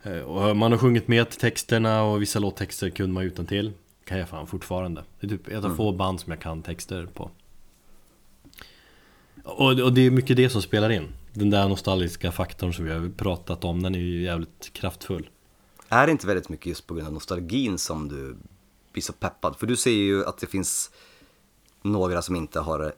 Eh, 0.02 0.18
Och 0.20 0.56
man 0.56 0.72
har 0.72 0.78
sjungit 0.78 1.08
med 1.08 1.30
till 1.30 1.40
texterna 1.40 2.02
och 2.02 2.22
vissa 2.22 2.38
låttexter 2.38 2.90
kunde 2.90 3.12
man 3.12 3.24
utan 3.24 3.46
till. 3.46 3.72
Kan 4.04 4.18
jag 4.18 4.28
fan 4.28 4.46
fortfarande. 4.46 5.04
Det 5.20 5.26
är 5.26 5.30
typ 5.30 5.48
ett 5.48 5.64
av 5.64 5.76
få 5.76 5.92
band 5.92 6.20
som 6.20 6.30
jag 6.32 6.40
kan 6.40 6.62
texter 6.62 7.06
på. 7.06 7.30
Och, 9.44 9.80
och 9.80 9.92
det 9.92 10.00
är 10.00 10.10
mycket 10.10 10.36
det 10.36 10.50
som 10.50 10.62
spelar 10.62 10.90
in. 10.90 11.08
Den 11.32 11.50
där 11.50 11.68
nostalgiska 11.68 12.32
faktorn 12.32 12.72
som 12.72 12.84
vi 12.84 12.90
har 12.92 13.08
pratat 13.16 13.64
om, 13.64 13.82
den 13.82 13.94
är 13.94 13.98
ju 13.98 14.22
jävligt 14.22 14.70
kraftfull 14.72 15.28
är 15.88 16.06
det 16.06 16.12
inte 16.12 16.26
väldigt 16.26 16.48
mycket 16.48 16.66
just 16.66 16.86
på 16.86 16.94
grund 16.94 17.06
av 17.06 17.12
nostalgin 17.12 17.78
som 17.78 18.08
du 18.08 18.36
blir 18.92 19.02
så 19.02 19.12
peppad? 19.12 19.56
För 19.56 19.66
du 19.66 19.76
säger 19.76 20.02
ju 20.02 20.24
att 20.24 20.38
det 20.38 20.46
finns 20.46 20.90
några 21.82 22.22
som 22.22 22.36
inte 22.36 22.60
har 22.60 22.84
eh, 22.84 22.90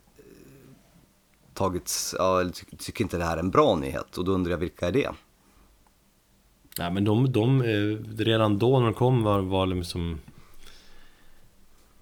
tagits, 1.54 2.14
ja, 2.18 2.40
eller 2.40 2.50
ty- 2.50 2.76
tycker 2.78 3.04
inte 3.04 3.18
det 3.18 3.24
här 3.24 3.36
är 3.36 3.40
en 3.40 3.50
bra 3.50 3.76
nyhet 3.76 4.18
och 4.18 4.24
då 4.24 4.32
undrar 4.32 4.50
jag 4.50 4.58
vilka 4.58 4.86
är 4.88 4.92
det? 4.92 5.10
Nej 6.78 6.90
men 6.92 7.04
de, 7.04 7.32
de 7.32 7.60
eh, 7.62 8.16
redan 8.24 8.58
då 8.58 8.78
när 8.78 8.84
de 8.86 8.94
kom 8.94 9.22
var, 9.22 9.40
var 9.40 9.66
liksom 9.66 10.20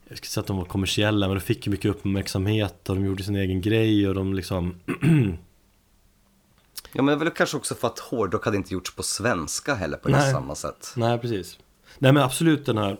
Jag 0.09 0.19
ska 0.19 0.27
säga 0.27 0.41
att 0.41 0.47
de 0.47 0.57
var 0.57 0.65
kommersiella 0.65 1.27
men 1.29 1.37
de 1.37 1.41
fick 1.41 1.67
ju 1.67 1.71
mycket 1.71 1.91
uppmärksamhet 1.91 2.89
och 2.89 2.97
de 2.97 3.05
gjorde 3.05 3.23
sin 3.23 3.37
egen 3.37 3.61
grej 3.61 4.09
och 4.09 4.15
de 4.15 4.35
liksom 4.35 4.75
Ja 6.97 7.03
men 7.03 7.07
det 7.07 7.13
är 7.13 7.25
väl 7.25 7.31
kanske 7.31 7.57
också 7.57 7.75
för 7.75 7.89
att 7.89 7.99
hårdrock 7.99 8.45
hade 8.45 8.57
inte 8.57 8.75
gjorts 8.75 8.95
på 8.95 9.03
svenska 9.03 9.75
heller 9.75 9.97
på 9.97 10.09
Nej. 10.09 10.33
samma 10.33 10.55
sätt. 10.55 10.93
Nej 10.97 11.19
precis 11.19 11.59
Nej 11.99 12.13
men 12.13 12.23
absolut 12.23 12.67
den 12.67 12.79
här 12.79 12.97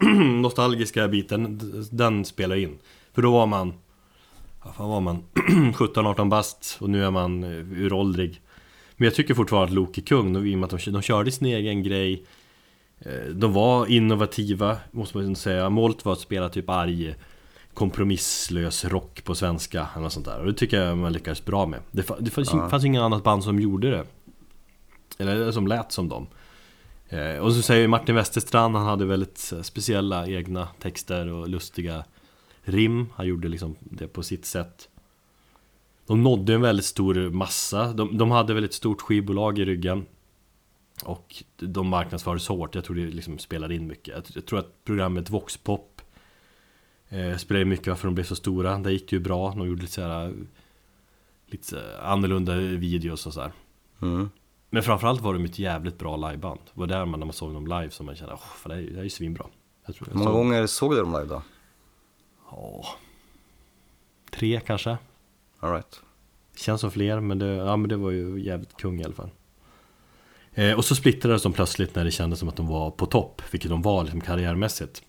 nostalgiska 0.40 1.08
biten 1.08 1.60
Den 1.90 2.24
spelar 2.24 2.56
in 2.56 2.78
För 3.14 3.22
då 3.22 3.32
var 3.32 3.46
man 3.46 3.74
Vad 4.62 4.74
fan 4.74 4.88
var 4.88 5.00
man? 5.00 5.22
17-18 5.74 6.28
bast 6.28 6.76
och 6.80 6.90
nu 6.90 7.04
är 7.04 7.10
man 7.10 7.44
eh, 7.44 7.82
uråldrig 7.82 8.40
Men 8.96 9.04
jag 9.04 9.14
tycker 9.14 9.34
fortfarande 9.34 9.66
att 9.68 9.74
Loke 9.74 10.00
är 10.00 10.02
kung 10.02 10.46
i 10.46 10.54
och 10.54 10.58
med 10.58 10.74
att 10.74 10.84
de, 10.84 10.90
de 10.90 11.02
körde 11.02 11.30
sin 11.32 11.46
egen 11.46 11.82
grej 11.82 12.26
Eh, 12.98 13.30
De 13.34 13.52
var 13.52 13.86
innovativa, 13.86 14.76
måste 14.90 15.18
man 15.18 15.36
säga 15.36 15.70
Målet 15.70 16.04
var 16.04 16.12
att 16.12 16.20
spela 16.20 16.48
typ 16.48 16.70
arg 16.70 17.14
Kompromisslös 17.76 18.84
rock 18.84 19.24
på 19.24 19.34
svenska 19.34 19.88
eller 19.94 20.02
något 20.02 20.12
sånt 20.12 20.26
där 20.26 20.40
Och 20.40 20.46
det 20.46 20.52
tycker 20.54 20.82
jag 20.82 20.98
man 20.98 21.12
lyckades 21.12 21.44
bra 21.44 21.66
med 21.66 21.80
Det, 21.90 22.08
det 22.20 22.30
fanns, 22.30 22.50
Ja. 22.52 22.68
fanns 22.68 22.84
ingen 22.84 23.02
annat 23.02 23.24
band 23.24 23.44
som 23.44 23.60
gjorde 23.60 23.90
det 23.90 24.04
Eller 25.18 25.52
som 25.52 25.66
lät 25.66 25.92
som 25.92 26.08
dem 26.08 26.26
Eh, 27.08 27.38
och 27.38 27.52
så 27.52 27.62
säger 27.62 27.88
Martin 27.88 28.14
Westerstrand, 28.14 28.76
han 28.76 28.86
hade 28.86 29.04
väldigt 29.04 29.52
eh, 29.52 29.62
speciella 29.62 30.26
egna 30.26 30.68
texter 30.78 31.28
och 31.28 31.48
lustiga 31.48 32.04
rim. 32.62 33.06
Han 33.14 33.26
gjorde 33.26 33.48
liksom 33.48 33.76
det 33.80 34.08
på 34.08 34.22
sitt 34.22 34.46
sätt. 34.46 34.88
De 36.06 36.22
nådde 36.22 36.54
en 36.54 36.60
väldigt 36.60 36.84
stor 36.86 37.30
massa. 37.30 37.92
De, 37.92 38.18
de 38.18 38.30
hade 38.30 38.54
väldigt 38.54 38.74
stort 38.74 39.00
skivbolag 39.00 39.58
i 39.58 39.64
ryggen. 39.64 40.06
Och 41.04 41.44
de 41.56 41.88
marknadsfördes 41.88 42.48
hårt. 42.48 42.74
Jag 42.74 42.84
tror 42.84 42.96
det 42.96 43.06
liksom 43.06 43.38
spelade 43.38 43.74
in 43.74 43.86
mycket. 43.86 44.14
Jag, 44.14 44.24
jag 44.34 44.46
tror 44.46 44.58
att 44.58 44.84
programmet 44.84 45.30
Voxpop 45.30 45.95
eh, 47.08 47.36
spelade 47.36 47.64
mycket 47.64 47.86
varför 47.86 48.08
de 48.08 48.14
blev 48.14 48.24
så 48.24 48.36
stora. 48.36 48.78
Där 48.78 48.90
gick 48.90 49.10
det 49.10 49.16
ju 49.16 49.20
bra. 49.22 49.50
De 49.50 49.66
gjorde 49.68 49.80
lite 49.82 49.92
så 49.94 50.02
här, 50.02 50.34
lite 51.46 52.00
annorlunda 52.02 52.56
videos 52.56 53.26
och 53.26 53.34
så 53.34 53.40
här. 53.40 53.52
Mm. 54.02 54.30
Men 54.70 54.82
framförallt 54.82 55.20
var 55.20 55.32
de 55.34 55.44
ett 55.44 55.58
jävligt 55.58 55.98
bra 55.98 56.16
liveband. 56.16 56.60
Det 56.64 56.80
var 56.80 56.86
där 56.86 57.04
man, 57.04 57.20
när 57.20 57.26
man 57.26 57.32
såg 57.32 57.52
dem 57.54 57.66
live 57.66 57.90
som 57.90 58.06
man 58.06 58.16
kände, 58.16 58.32
åh, 58.34 58.40
fan, 58.56 58.70
det, 58.70 58.74
här 58.74 58.82
är, 58.82 58.86
det 58.86 58.92
här 58.92 58.98
är 59.00 59.04
ju 59.04 59.10
svinbra. 59.10 59.46
Jag 59.86 59.94
tror 59.94 60.08
Hur 60.08 60.14
många 60.14 60.24
såg- 60.26 60.34
gånger 60.34 60.66
såg 60.66 60.92
du 60.92 60.96
dem 60.96 61.12
live 61.12 61.24
då? 61.26 61.42
Ja, 62.50 62.84
tre 64.30 64.60
kanske. 64.66 64.98
All 65.60 65.72
right. 65.72 66.00
Känns 66.56 66.80
som 66.80 66.90
fler, 66.90 67.20
men 67.20 67.38
det, 67.38 67.46
ja, 67.46 67.76
men 67.76 67.88
det 67.88 67.96
var 67.96 68.10
ju 68.10 68.40
jävligt 68.40 68.76
kung 68.76 69.00
i 69.00 69.04
alla 69.04 69.14
fall. 69.14 69.30
Eh, 70.54 70.72
och 70.76 70.84
så 70.84 70.94
splittrades 70.94 71.42
de 71.42 71.52
plötsligt 71.52 71.94
när 71.94 72.04
det 72.04 72.10
kändes 72.10 72.38
som 72.38 72.48
att 72.48 72.56
de 72.56 72.66
var 72.66 72.90
på 72.90 73.06
topp, 73.06 73.42
vilket 73.50 73.70
de 73.70 73.82
var 73.82 74.02
liksom 74.02 74.20
karriärmässigt. 74.20 75.02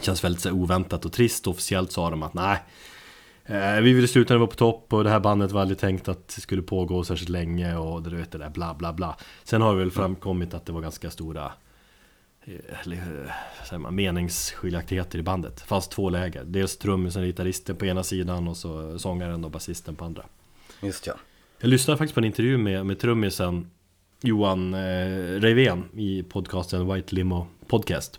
Känns 0.00 0.24
väldigt 0.24 0.42
så 0.42 0.50
oväntat 0.50 1.04
och 1.04 1.12
trist. 1.12 1.46
Officiellt 1.46 1.92
sa 1.92 2.10
de 2.10 2.22
att 2.22 2.34
nej, 2.34 2.58
eh, 3.44 3.80
vi 3.80 3.92
ville 3.92 4.08
sluta 4.08 4.34
när 4.34 4.38
vi 4.38 4.40
var 4.40 4.46
på 4.46 4.56
topp 4.56 4.92
och 4.92 5.04
det 5.04 5.10
här 5.10 5.20
bandet 5.20 5.52
var 5.52 5.60
aldrig 5.60 5.78
tänkt 5.78 6.08
att 6.08 6.28
det 6.28 6.40
skulle 6.40 6.62
pågå 6.62 7.04
särskilt 7.04 7.28
länge 7.28 7.76
och 7.76 8.02
du 8.02 8.16
vet 8.16 8.32
det 8.32 8.38
där 8.38 8.50
bla 8.50 8.74
bla 8.74 8.92
bla. 8.92 9.16
Sen 9.44 9.62
har 9.62 9.72
det 9.72 9.78
väl 9.78 9.90
framkommit 9.90 10.54
att 10.54 10.66
det 10.66 10.72
var 10.72 10.80
ganska 10.80 11.10
stora 11.10 11.52
eh, 12.44 12.92
eh, 13.72 13.78
man, 13.78 13.94
meningsskiljaktigheter 13.94 15.18
i 15.18 15.22
bandet. 15.22 15.56
Det 15.56 15.64
fanns 15.64 15.88
två 15.88 16.10
läger. 16.10 16.44
Dels 16.44 16.76
trummisen 16.76 17.22
och 17.22 17.26
gitarristen 17.26 17.76
på 17.76 17.86
ena 17.86 18.02
sidan 18.02 18.48
och 18.48 18.56
så 18.56 18.98
sångaren 18.98 19.44
och 19.44 19.50
basisten 19.50 19.96
på 19.96 20.04
andra. 20.04 20.24
Just 20.82 21.06
ja. 21.06 21.14
Jag 21.60 21.68
lyssnade 21.68 21.98
faktiskt 21.98 22.14
på 22.14 22.20
en 22.20 22.24
intervju 22.24 22.58
med, 22.58 22.86
med 22.86 22.98
trummisen 22.98 23.70
Johan 24.20 24.74
eh, 24.74 25.40
Reivén 25.40 25.84
i 25.94 26.22
podcasten 26.22 26.94
White 26.94 27.14
Limo 27.14 27.46
Podcast. 27.66 28.18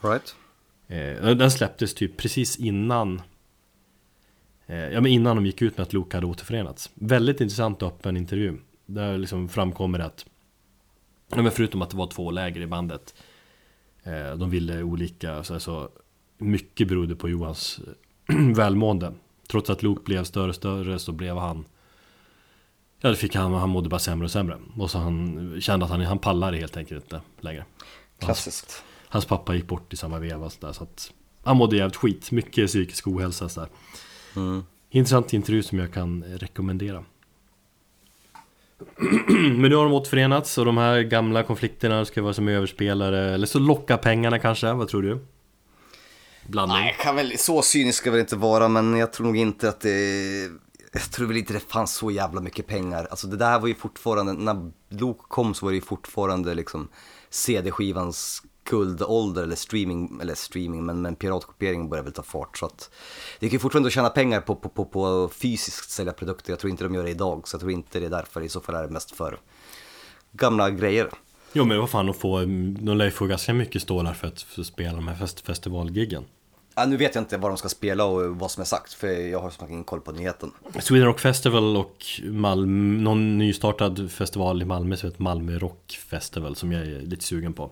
Right. 0.00 0.34
Eh, 0.88 1.36
den 1.36 1.50
släpptes 1.50 1.94
typ 1.94 2.16
precis 2.16 2.56
innan 2.56 3.22
eh, 4.66 4.76
Ja 4.76 5.00
men 5.00 5.12
innan 5.12 5.36
de 5.36 5.46
gick 5.46 5.62
ut 5.62 5.76
med 5.76 5.82
att 5.82 5.92
Luke 5.92 6.16
hade 6.16 6.26
återförenats. 6.26 6.90
Väldigt 6.94 7.40
intressant 7.40 7.82
och 7.82 7.88
öppen 7.88 8.16
intervju. 8.16 8.56
Där 8.86 9.18
liksom 9.18 9.48
framkommer 9.48 9.98
att 9.98 10.26
ja, 11.28 11.42
men 11.42 11.52
Förutom 11.52 11.82
att 11.82 11.90
det 11.90 11.96
var 11.96 12.06
två 12.06 12.30
läger 12.30 12.60
i 12.60 12.66
bandet 12.66 13.14
eh, 14.02 14.36
De 14.36 14.50
ville 14.50 14.82
olika 14.82 15.44
så, 15.44 15.60
så 15.60 15.88
Mycket 16.38 16.88
berodde 16.88 17.16
på 17.16 17.28
Johans 17.28 17.80
välmående. 18.56 19.14
Trots 19.48 19.70
att 19.70 19.82
Luke 19.82 20.02
blev 20.04 20.24
större 20.24 20.48
och 20.48 20.54
större 20.54 20.98
så 20.98 21.12
blev 21.12 21.36
han 21.36 21.64
Ja 23.00 23.10
det 23.10 23.16
fick 23.16 23.34
han, 23.34 23.52
han 23.52 23.70
mådde 23.70 23.88
bara 23.88 23.98
sämre 23.98 24.24
och 24.24 24.30
sämre. 24.30 24.58
Och 24.76 24.90
så 24.90 24.98
han 24.98 25.60
kände 25.60 25.84
att 25.84 25.90
han, 25.90 26.00
han 26.00 26.18
pallade 26.18 26.56
helt 26.56 26.76
enkelt 26.76 27.04
inte 27.04 27.20
längre. 27.40 27.64
Klassiskt. 28.18 28.84
Hans 29.08 29.24
pappa 29.24 29.54
gick 29.54 29.66
bort 29.66 29.92
i 29.92 29.96
samma 29.96 30.18
veva 30.18 30.50
så, 30.50 30.66
där, 30.66 30.72
så 30.72 30.82
att 30.82 31.12
Han 31.44 31.56
mådde 31.56 31.76
jävligt 31.76 31.96
skit, 31.96 32.30
mycket 32.30 32.66
psykisk 32.66 33.06
ohälsa 33.06 33.48
så 33.48 33.60
där. 33.60 33.68
Mm. 34.36 34.64
Intressant 34.90 35.32
intervju 35.32 35.62
som 35.62 35.78
jag 35.78 35.92
kan 35.92 36.24
rekommendera 36.24 37.04
Men 39.28 39.70
nu 39.70 39.76
har 39.76 39.84
de 39.84 39.92
återförenats 39.92 40.58
och 40.58 40.64
de 40.64 40.76
här 40.78 41.02
gamla 41.02 41.42
konflikterna 41.42 42.04
ska 42.04 42.22
vara 42.22 42.32
som 42.32 42.48
överspelare 42.48 43.34
Eller 43.34 43.46
så 43.46 43.58
lockar 43.58 43.96
pengarna 43.96 44.38
kanske, 44.38 44.72
vad 44.72 44.88
tror 44.88 45.02
du? 45.02 45.26
Blandning? 46.46 46.78
Nej, 46.78 46.96
kan 47.00 47.16
väl, 47.16 47.38
så 47.38 47.62
cynisk 47.62 47.98
ska 47.98 48.10
väl 48.10 48.20
inte 48.20 48.36
vara, 48.36 48.68
men 48.68 48.96
jag 48.96 49.12
tror 49.12 49.26
nog 49.26 49.36
inte 49.36 49.68
att 49.68 49.80
det... 49.80 50.50
Jag 50.92 51.10
tror 51.10 51.26
väl 51.26 51.36
inte 51.36 51.52
det 51.52 51.72
fanns 51.72 51.94
så 51.94 52.10
jävla 52.10 52.40
mycket 52.40 52.66
pengar. 52.66 53.06
Alltså 53.10 53.26
det 53.26 53.36
där 53.36 53.58
var 53.58 53.68
ju 53.68 53.74
fortfarande, 53.74 54.32
när 54.32 54.70
Luke 54.88 55.20
kom 55.28 55.54
så 55.54 55.66
var 55.66 55.72
det 55.72 55.76
ju 55.76 55.82
fortfarande 55.82 56.54
liksom 56.54 56.88
CD-skivans 57.30 58.42
guldålder 58.70 59.42
eller 59.42 59.56
streaming, 59.56 60.18
eller 60.22 60.34
streaming, 60.34 60.86
men, 60.86 61.02
men 61.02 61.16
piratkopiering 61.16 61.88
börjar 61.88 62.04
väl 62.04 62.12
ta 62.12 62.22
fart. 62.22 62.58
Så 62.58 62.66
att 62.66 62.90
det 63.38 63.48
kan 63.48 63.52
ju 63.52 63.58
fortfarande 63.58 63.90
tjäna 63.90 64.08
pengar 64.08 64.40
på, 64.40 64.54
på, 64.54 64.68
på, 64.68 64.84
på 64.84 65.28
fysiskt 65.28 65.90
sälja 65.90 66.12
produkter. 66.12 66.52
Jag 66.52 66.58
tror 66.58 66.70
inte 66.70 66.84
de 66.84 66.94
gör 66.94 67.04
det 67.04 67.10
idag, 67.10 67.48
så 67.48 67.54
jag 67.54 67.60
tror 67.60 67.72
inte 67.72 68.00
det 68.00 68.06
är 68.06 68.10
därför. 68.10 68.40
I 68.40 68.48
så 68.48 68.60
fall 68.60 68.74
är 68.74 68.82
det 68.82 68.88
mest 68.88 69.16
för 69.16 69.38
gamla 70.32 70.70
grejer. 70.70 71.10
Jo 71.52 71.64
men 71.64 71.78
vad 71.78 71.90
fan, 71.90 72.06
de, 72.06 72.14
får, 72.14 72.40
de 72.84 72.96
lär 72.96 73.04
ju 73.04 73.10
få 73.10 73.26
ganska 73.26 73.54
mycket 73.54 73.82
stålar 73.82 74.12
för 74.12 74.26
att, 74.26 74.46
spela 74.66 74.92
de 74.92 75.08
här 75.08 75.14
fest, 75.14 75.40
festivalgiggen 75.40 76.24
Ja, 76.78 76.86
nu 76.86 76.96
vet 76.96 77.14
jag 77.14 77.22
inte 77.22 77.36
vad 77.36 77.50
de 77.50 77.56
ska 77.56 77.68
spela 77.68 78.04
och 78.04 78.36
vad 78.38 78.50
som 78.50 78.60
är 78.60 78.64
sagt, 78.64 78.92
för 78.92 79.08
jag 79.08 79.40
har 79.40 79.50
som 79.50 79.68
ingen 79.68 79.84
koll 79.84 80.00
på 80.00 80.12
nyheten. 80.12 80.50
Sweden 80.80 81.06
Rock 81.06 81.20
Festival 81.20 81.76
och 81.76 82.04
Malmö, 82.24 83.02
någon 83.02 83.38
nystartad 83.38 84.10
festival 84.10 84.62
i 84.62 84.64
Malmö 84.64 84.96
som 84.96 85.08
heter 85.08 85.22
Malmö 85.22 85.58
Rock 85.58 85.98
Festival 86.10 86.56
som 86.56 86.72
jag 86.72 86.82
är 86.82 87.00
lite 87.00 87.24
sugen 87.24 87.52
på. 87.52 87.70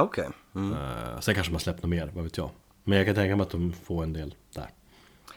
Okej. 0.00 0.28
Mm. 0.54 0.72
Eh, 0.72 1.20
sen 1.20 1.34
kanske 1.34 1.52
man 1.52 1.60
släppt 1.60 1.82
något 1.82 1.90
mer, 1.90 2.12
vad 2.14 2.24
vet 2.24 2.36
jag. 2.36 2.50
Men 2.84 2.98
jag 2.98 3.06
kan 3.06 3.14
tänka 3.14 3.36
mig 3.36 3.44
att 3.44 3.50
de 3.50 3.72
får 3.72 4.02
en 4.02 4.12
del 4.12 4.34
där. 4.54 4.70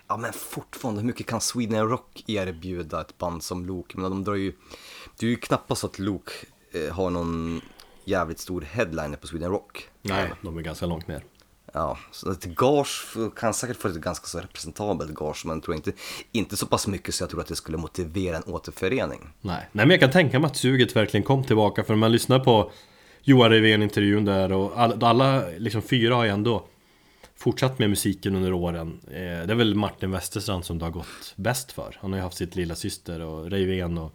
Ja 0.07 0.17
men 0.17 0.33
fortfarande, 0.33 1.01
hur 1.01 1.07
mycket 1.07 1.27
kan 1.27 1.41
Sweden 1.41 1.89
Rock 1.89 2.23
erbjuda 2.27 3.01
ett 3.01 3.17
band 3.17 3.43
som 3.43 3.65
Luke? 3.65 3.97
Men 3.97 4.11
de 4.11 4.23
drar 4.23 4.33
ju, 4.33 4.53
det 5.19 5.25
är 5.25 5.29
ju 5.29 5.35
knappast 5.35 5.81
så 5.81 5.87
att 5.87 5.99
Luke 5.99 6.31
eh, 6.71 6.93
har 6.93 7.09
någon 7.09 7.61
jävligt 8.05 8.39
stor 8.39 8.61
headliner 8.61 9.17
på 9.17 9.27
Sweden 9.27 9.51
Rock. 9.51 9.87
de 10.41 10.57
är 10.57 10.61
ganska 10.61 10.85
långt 10.85 11.07
ner. 11.07 11.23
Ja, 11.73 11.97
så 12.11 12.31
ett 12.31 12.45
gage 12.45 13.17
kan 13.35 13.53
säkert 13.53 13.77
få 13.77 13.87
ett 13.87 13.95
ganska 13.95 14.27
så 14.27 14.39
representabelt 14.39 15.11
gage, 15.13 15.45
men 15.45 15.61
tror 15.61 15.75
inte, 15.75 15.91
inte 16.31 16.57
så 16.57 16.65
pass 16.65 16.87
mycket 16.87 17.15
så 17.15 17.23
jag 17.23 17.29
tror 17.29 17.41
att 17.41 17.47
det 17.47 17.55
skulle 17.55 17.77
motivera 17.77 18.37
en 18.37 18.43
återförening. 18.43 19.29
Nej. 19.41 19.69
Nej 19.71 19.85
men 19.85 19.89
jag 19.89 19.99
kan 19.99 20.11
tänka 20.11 20.39
mig 20.39 20.47
att 20.47 20.57
suget 20.57 20.95
verkligen 20.95 21.23
kom 21.23 21.43
tillbaka 21.43 21.83
för 21.83 21.93
om 21.93 21.99
man 21.99 22.11
lyssnar 22.11 22.39
på 22.39 22.71
Johan 23.23 23.51
Revén-intervjun 23.51 24.25
där 24.25 24.51
och 24.51 24.79
alla, 24.79 25.07
alla 25.07 25.43
liksom 25.57 25.81
fyra 25.81 26.15
har 26.15 26.23
ju 26.23 26.29
ändå 26.29 26.67
fortsatt 27.35 27.79
med 27.79 27.89
musiken 27.89 28.35
under 28.35 28.53
åren. 28.53 28.99
Eh, 29.07 29.11
det 29.13 29.53
är 29.53 29.55
väl 29.55 29.75
Martin 29.75 30.11
Westerstrand 30.11 30.65
som 30.65 30.79
det 30.79 30.85
har 30.85 30.91
gått 30.91 31.33
bäst 31.35 31.71
för. 31.71 31.97
Han 31.99 32.11
har 32.11 32.17
ju 32.17 32.23
haft 32.23 32.37
sitt 32.37 32.55
lilla 32.55 32.75
syster 32.75 33.21
och 33.21 33.51
Revén 33.51 33.97
och 33.97 34.13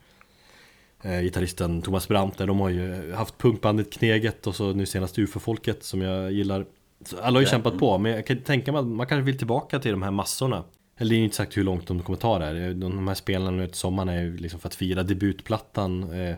eh, 1.02 1.20
Gitarristen 1.20 1.82
Thomas 1.82 2.08
Brandt 2.08 2.38
där, 2.38 2.46
de 2.46 2.60
har 2.60 2.68
ju 2.68 3.12
haft 3.12 3.38
punkbandet 3.38 3.92
Kneget 3.92 4.46
och 4.46 4.56
så 4.56 4.72
nu 4.72 4.86
senast 4.86 5.18
UFO-folket 5.18 5.84
som 5.84 6.02
jag 6.02 6.32
gillar. 6.32 6.66
Så 7.04 7.16
Alla 7.18 7.36
har 7.36 7.40
ju 7.40 7.46
kämpat 7.46 7.78
på, 7.78 7.98
men 7.98 8.12
jag 8.12 8.26
kan 8.26 8.38
tänka 8.38 8.72
mig 8.72 8.78
att 8.78 8.86
man 8.86 9.06
kanske 9.06 9.24
vill 9.24 9.38
tillbaka 9.38 9.78
till 9.78 9.90
de 9.90 10.02
här 10.02 10.10
massorna. 10.10 10.64
Eller 10.98 11.10
det 11.10 11.16
är 11.16 11.18
ju 11.18 11.24
inte 11.24 11.36
sagt 11.36 11.56
hur 11.56 11.64
långt 11.64 11.86
de 11.86 12.02
kommer 12.02 12.18
ta 12.18 12.38
det 12.38 12.44
här. 12.44 12.74
De 12.74 13.08
här 13.08 13.14
spelen 13.14 13.56
nu 13.56 13.66
till 13.66 13.76
sommaren 13.76 14.08
är 14.08 14.22
ju 14.22 14.36
liksom 14.36 14.60
för 14.60 14.68
att 14.68 14.74
fira 14.74 15.02
debutplattan 15.02 16.12
eh, 16.12 16.36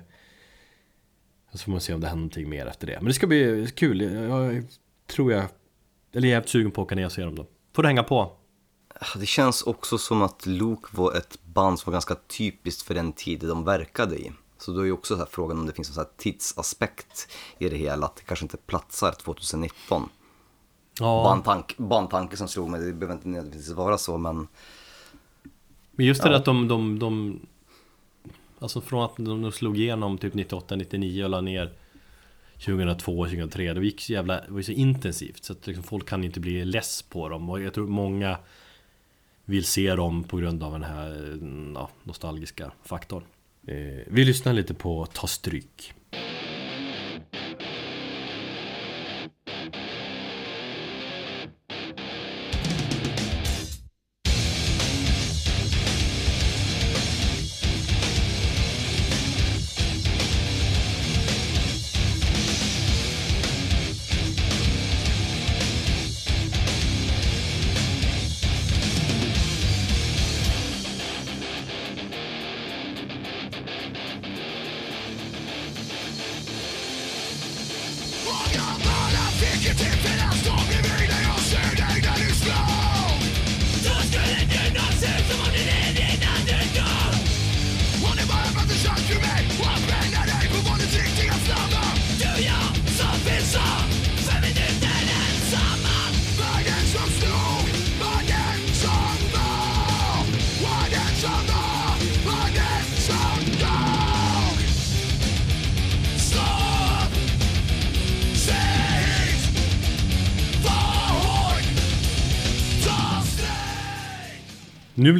Så 1.52 1.58
får 1.58 1.70
man 1.72 1.80
se 1.80 1.94
om 1.94 2.00
det 2.00 2.06
händer 2.06 2.20
någonting 2.20 2.48
mer 2.48 2.66
efter 2.66 2.86
det 2.86 2.96
Men 2.96 3.04
det 3.06 3.14
ska 3.14 3.26
bli 3.26 3.70
kul, 3.76 4.00
jag 4.00 4.64
tror 5.06 5.32
jag 5.32 5.40
Eller 5.40 5.48
jag 6.12 6.24
är 6.24 6.30
jävligt 6.36 6.50
sugen 6.50 6.70
på 6.70 6.80
att 6.82 6.86
åka 6.86 6.94
ner 6.94 7.06
och 7.06 7.12
se 7.12 7.22
dem 7.22 7.34
då 7.34 7.46
Får 7.72 7.82
du 7.82 7.88
hänga 7.88 8.02
på 8.02 8.32
Det 9.16 9.26
känns 9.26 9.62
också 9.62 9.98
som 9.98 10.22
att 10.22 10.46
Luke 10.46 10.88
var 10.92 11.16
ett 11.16 11.38
band 11.44 11.78
som 11.78 11.90
var 11.90 11.92
ganska 11.92 12.14
typiskt 12.14 12.82
för 12.82 12.94
den 12.94 13.12
tid 13.12 13.40
de 13.40 13.64
verkade 13.64 14.16
i. 14.16 14.32
Så 14.58 14.72
då 14.72 14.80
är 14.80 14.84
ju 14.84 14.92
också 14.92 15.16
så 15.16 15.26
frågan 15.26 15.58
om 15.58 15.66
det 15.66 15.72
finns 15.72 15.88
en 15.88 15.94
så 15.94 16.04
tidsaspekt 16.16 17.28
i 17.58 17.68
det 17.68 17.76
hela, 17.76 18.06
att 18.06 18.16
det 18.16 18.22
kanske 18.22 18.44
inte 18.44 18.56
platsar 18.56 19.12
2019. 19.12 20.08
Ja, 20.98 21.22
Bandtank, 21.24 21.74
bandtanke 21.78 22.36
som 22.36 22.48
slog 22.48 22.70
mig, 22.70 22.80
det 22.80 22.92
behöver 22.92 23.14
inte 23.14 23.28
nödvändigtvis 23.28 23.70
vara 23.70 23.98
så 23.98 24.18
men 24.18 24.48
Men 25.92 26.06
just 26.06 26.22
det 26.22 26.30
Ja. 26.30 26.36
att 26.36 26.44
de, 26.44 26.68
de, 26.68 26.98
de 26.98 27.40
Alltså 28.60 28.80
från 28.80 29.04
att 29.04 29.16
de 29.16 29.52
slog 29.52 29.78
igenom 29.78 30.18
typ 30.18 30.34
98, 30.34 30.76
99 30.76 31.24
och 31.24 31.30
la 31.30 31.40
ner 31.40 31.72
2002, 32.64 33.24
2003 33.24 33.74
Det 33.74 33.84
gick 33.84 34.00
så 34.00 34.12
jävla, 34.12 34.34
det 34.40 34.50
var 34.50 34.58
ju 34.58 34.62
så 34.62 34.72
intensivt 34.72 35.44
så 35.44 35.52
att 35.52 35.66
liksom 35.66 35.84
folk 35.84 36.08
kan 36.08 36.24
inte 36.24 36.40
bli 36.40 36.64
less 36.64 37.02
på 37.02 37.28
dem. 37.28 37.50
Och 37.50 37.60
jag 37.60 37.74
tror 37.74 37.86
många 37.86 38.38
vill 39.44 39.64
se 39.64 39.94
dem 39.94 40.24
på 40.24 40.36
grund 40.36 40.62
av 40.62 40.72
den 40.72 40.82
här 40.82 41.10
mm, 41.10 41.72
ja, 41.74 41.90
nostalgiska 42.02 42.72
faktorn. 42.84 43.22
Eh, 43.66 43.98
vi 44.06 44.24
lyssnar 44.24 44.52
lite 44.52 44.74
på 44.74 45.06
Ta 45.06 45.26
stryk. 45.26 45.94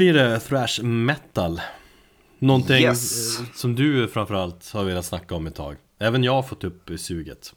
Blir 0.01 0.15
det 0.15 0.41
thrash 0.41 0.83
metal 0.83 1.61
Någonting 2.39 2.83
Yes. 2.83 3.39
som 3.55 3.75
du 3.75 4.09
framförallt 4.09 4.71
har 4.73 4.85
velat 4.85 5.05
snacka 5.05 5.35
om 5.35 5.47
ett 5.47 5.55
tag 5.55 5.77
Även 5.99 6.25
jag 6.25 6.33
har 6.33 6.43
fått 6.43 6.65
upp 6.65 6.91
suget 6.97 7.55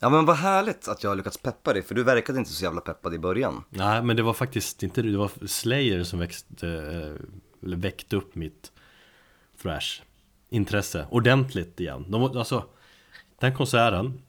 Ja 0.00 0.08
men 0.10 0.24
vad 0.26 0.36
härligt 0.36 0.88
att 0.88 1.02
jag 1.02 1.10
har 1.10 1.16
lyckats 1.16 1.36
peppa 1.38 1.72
dig, 1.72 1.82
för 1.82 1.94
du 1.94 2.04
verkade 2.04 2.38
inte 2.38 2.50
så 2.50 2.64
jävla 2.64 2.80
peppad 2.80 3.14
i 3.14 3.18
början. 3.18 3.64
Nej 3.70 4.02
men 4.02 4.16
det 4.16 4.22
var 4.22 4.32
faktiskt 4.32 4.82
inte 4.82 5.02
det, 5.02 5.10
det 5.10 5.18
var 5.18 5.46
Slayer 5.46 6.04
som 6.04 6.18
växte, 6.18 6.68
eh, 6.68 7.64
eller 7.66 7.76
väckte 7.76 8.16
upp 8.16 8.34
mitt 8.34 8.72
thrash 9.62 10.02
intresse 10.50 11.06
ordentligt 11.10 11.80
igen. 11.80 12.04
De, 12.08 12.22
alltså, 12.22 12.64
den 13.40 13.54
konserten, 13.56 14.22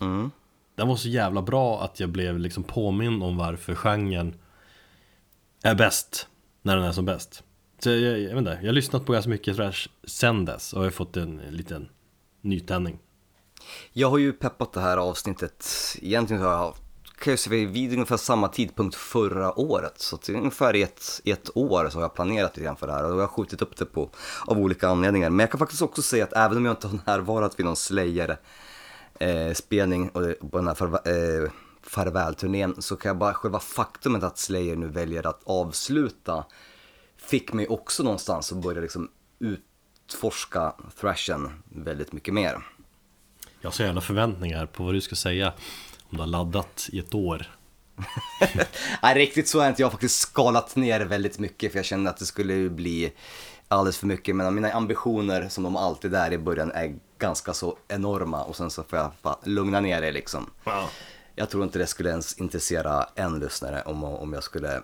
Mm. 0.00 0.30
den 0.74 0.88
var 0.88 0.96
så 0.96 1.08
jävla 1.08 1.42
bra 1.42 1.82
att 1.84 2.00
jag 2.00 2.08
blev 2.08 2.38
liksom 2.38 2.62
påminn 2.64 3.22
om 3.22 3.36
varför 3.36 3.74
genren 3.74 4.34
är 5.62 5.74
bäst 5.74 6.28
när 6.62 6.76
den 6.76 6.84
är 6.84 6.92
som 6.92 7.04
bäst. 7.04 7.42
Så 7.78 7.90
jag, 7.90 7.98
jag, 7.98 8.20
jag 8.20 8.28
vet 8.28 8.38
inte, 8.38 8.58
jag 8.60 8.68
har 8.68 8.72
lyssnat 8.72 9.06
på 9.06 9.12
ganska 9.12 9.30
mycket 9.30 9.56
thrash 9.56 9.88
sen 10.04 10.44
dess 10.44 10.72
och 10.72 10.82
har 10.82 10.90
fått 10.90 11.16
en 11.16 11.36
liten 11.36 11.88
nytändning. 12.40 12.98
Jag 13.92 14.10
har 14.10 14.18
ju 14.18 14.32
peppat 14.32 14.72
det 14.72 14.80
här 14.80 14.96
avsnittet, 14.96 15.66
egentligen 16.00 16.42
har 16.42 16.52
jag 16.52 16.74
kan 17.22 17.30
jag 17.30 17.40
säga 17.40 17.68
vid 17.68 17.92
ungefär 17.92 18.16
samma 18.16 18.48
tidpunkt 18.48 18.94
förra 18.96 19.58
året. 19.58 20.00
Så 20.00 20.16
att 20.16 20.28
ungefär 20.28 20.76
i 20.76 20.82
ett, 20.82 21.20
i 21.24 21.30
ett 21.30 21.56
år 21.56 21.88
så 21.88 21.98
har 21.98 22.02
jag 22.02 22.14
planerat 22.14 22.56
lite 22.56 22.64
grann 22.64 22.76
för 22.76 22.86
det 22.86 22.92
här 22.92 23.04
och 23.04 23.12
jag 23.12 23.20
har 23.20 23.26
skjutit 23.26 23.62
upp 23.62 23.76
det 23.76 23.84
på 23.84 24.10
av 24.46 24.58
olika 24.58 24.88
anledningar. 24.88 25.30
Men 25.30 25.40
jag 25.40 25.50
kan 25.50 25.58
faktiskt 25.58 25.82
också 25.82 26.02
säga 26.02 26.24
att 26.24 26.32
även 26.32 26.56
om 26.56 26.64
jag 26.64 26.72
inte 26.72 26.86
har 26.86 26.98
närvarat 27.06 27.58
vid 27.58 27.66
någon 27.66 27.76
Slayer 27.76 28.36
eh, 29.20 29.52
spelning 29.52 30.08
och 30.08 30.50
på 30.50 30.58
den 30.58 30.66
här 30.66 30.74
för, 30.74 30.86
eh, 30.86 31.50
farvälturnén 31.82 32.82
så 32.82 32.96
kan 32.96 33.08
jag 33.08 33.18
bara 33.18 33.34
själva 33.34 33.60
faktumet 33.60 34.22
att 34.22 34.38
Slayer 34.38 34.76
nu 34.76 34.88
väljer 34.88 35.26
att 35.26 35.40
avsluta 35.44 36.44
fick 37.16 37.52
mig 37.52 37.68
också 37.68 38.02
någonstans 38.02 38.52
att 38.52 38.62
börja 38.62 38.80
liksom 38.80 39.10
utforska 39.38 40.74
thrashen 41.00 41.62
väldigt 41.64 42.12
mycket 42.12 42.34
mer. 42.34 42.66
Jag 43.60 43.70
har 43.70 43.72
så 43.72 43.82
jävla 43.82 44.00
förväntningar 44.00 44.66
på 44.66 44.84
vad 44.84 44.94
du 44.94 45.00
ska 45.00 45.16
säga 45.16 45.52
om 46.02 46.16
du 46.16 46.18
har 46.18 46.26
laddat 46.26 46.88
i 46.92 46.98
ett 46.98 47.14
år. 47.14 47.46
Nej, 49.02 49.14
riktigt 49.14 49.48
så 49.48 49.60
är 49.60 49.68
inte. 49.68 49.82
Jag 49.82 49.86
har 49.86 49.90
faktiskt 49.90 50.20
skalat 50.20 50.76
ner 50.76 51.00
väldigt 51.00 51.38
mycket 51.38 51.72
för 51.72 51.78
jag 51.78 51.86
kände 51.86 52.10
att 52.10 52.16
det 52.16 52.26
skulle 52.26 52.70
bli 52.70 53.12
alldeles 53.68 53.98
för 53.98 54.06
mycket. 54.06 54.36
Men 54.36 54.54
mina 54.54 54.72
ambitioner 54.72 55.48
som 55.48 55.64
de 55.64 55.76
alltid 55.76 56.14
är 56.14 56.32
i 56.32 56.38
början 56.38 56.70
är 56.70 56.94
ganska 57.18 57.52
så 57.52 57.76
enorma 57.88 58.44
och 58.44 58.56
sen 58.56 58.70
så 58.70 58.82
får 58.82 58.98
jag 58.98 59.10
bara 59.22 59.36
lugna 59.44 59.80
ner 59.80 60.00
det 60.00 60.12
liksom. 60.12 60.50
Jag 61.34 61.50
tror 61.50 61.64
inte 61.64 61.78
det 61.78 61.86
skulle 61.86 62.10
ens 62.10 62.38
intressera 62.38 63.06
en 63.14 63.38
lyssnare 63.38 63.82
om, 63.82 64.04
om 64.04 64.32
jag 64.32 64.42
skulle 64.42 64.82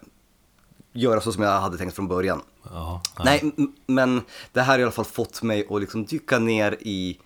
göra 0.93 1.21
så 1.21 1.33
som 1.33 1.43
jag 1.43 1.61
hade 1.61 1.79
tänkt 1.79 1.95
från 1.95 2.09
början. 2.09 2.43
Ja, 2.63 3.03
Nej, 3.25 3.53
m- 3.57 3.75
men 3.87 4.23
det 4.53 4.61
här 4.61 4.73
har 4.73 4.79
i 4.79 4.83
alla 4.83 4.93
fall 4.93 5.05
fått 5.05 5.43
mig 5.43 5.67
att 5.71 5.81
liksom 5.81 6.05
dyka 6.05 6.39
ner 6.39 6.77
i 6.81 7.21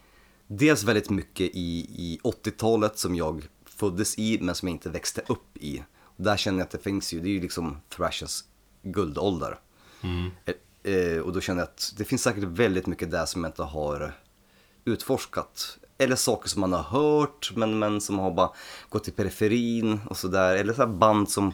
dels 0.47 0.83
väldigt 0.85 1.11
mycket 1.11 1.51
i, 1.55 1.79
i 1.97 2.21
80-talet 2.25 2.99
som 2.99 3.15
jag 3.15 3.49
föddes 3.65 4.19
i 4.19 4.39
men 4.41 4.55
som 4.55 4.69
jag 4.69 4.75
inte 4.75 4.89
växte 4.91 5.23
upp 5.29 5.57
i. 5.57 5.83
Och 6.03 6.25
där 6.25 6.37
känner 6.37 6.59
jag 6.59 6.65
att 6.65 6.71
det 6.71 6.79
finns 6.79 7.13
ju, 7.13 7.21
det 7.21 7.29
är 7.29 7.33
ju 7.33 7.41
liksom 7.41 7.81
thrashens 7.89 8.45
guldålder. 8.83 9.59
Eh, 10.45 10.93
eh, 10.95 11.19
och 11.19 11.33
då 11.33 11.41
känner 11.41 11.61
jag 11.61 11.67
att 11.69 11.93
det 11.97 12.05
finns 12.05 12.23
säkert 12.23 12.45
väldigt 12.45 12.87
mycket 12.87 13.11
där 13.11 13.27
som 13.27 13.45
jag 13.45 13.49
inte 13.49 13.63
har 13.63 14.15
utforskat. 14.85 15.79
Eller 16.03 16.17
saker 16.17 16.49
som 16.49 16.61
man 16.61 16.73
har 16.73 16.83
hört 16.83 17.53
men, 17.55 17.79
men 17.79 18.01
som 18.01 18.19
har 18.19 18.31
bara 18.31 18.51
gått 18.89 19.09
i 19.09 19.11
periferin 19.11 20.01
och 20.11 20.17
sådär. 20.17 20.57
Eller 20.57 20.73
så 20.73 20.83
här 20.83 20.93
band 20.93 21.31
som 21.31 21.53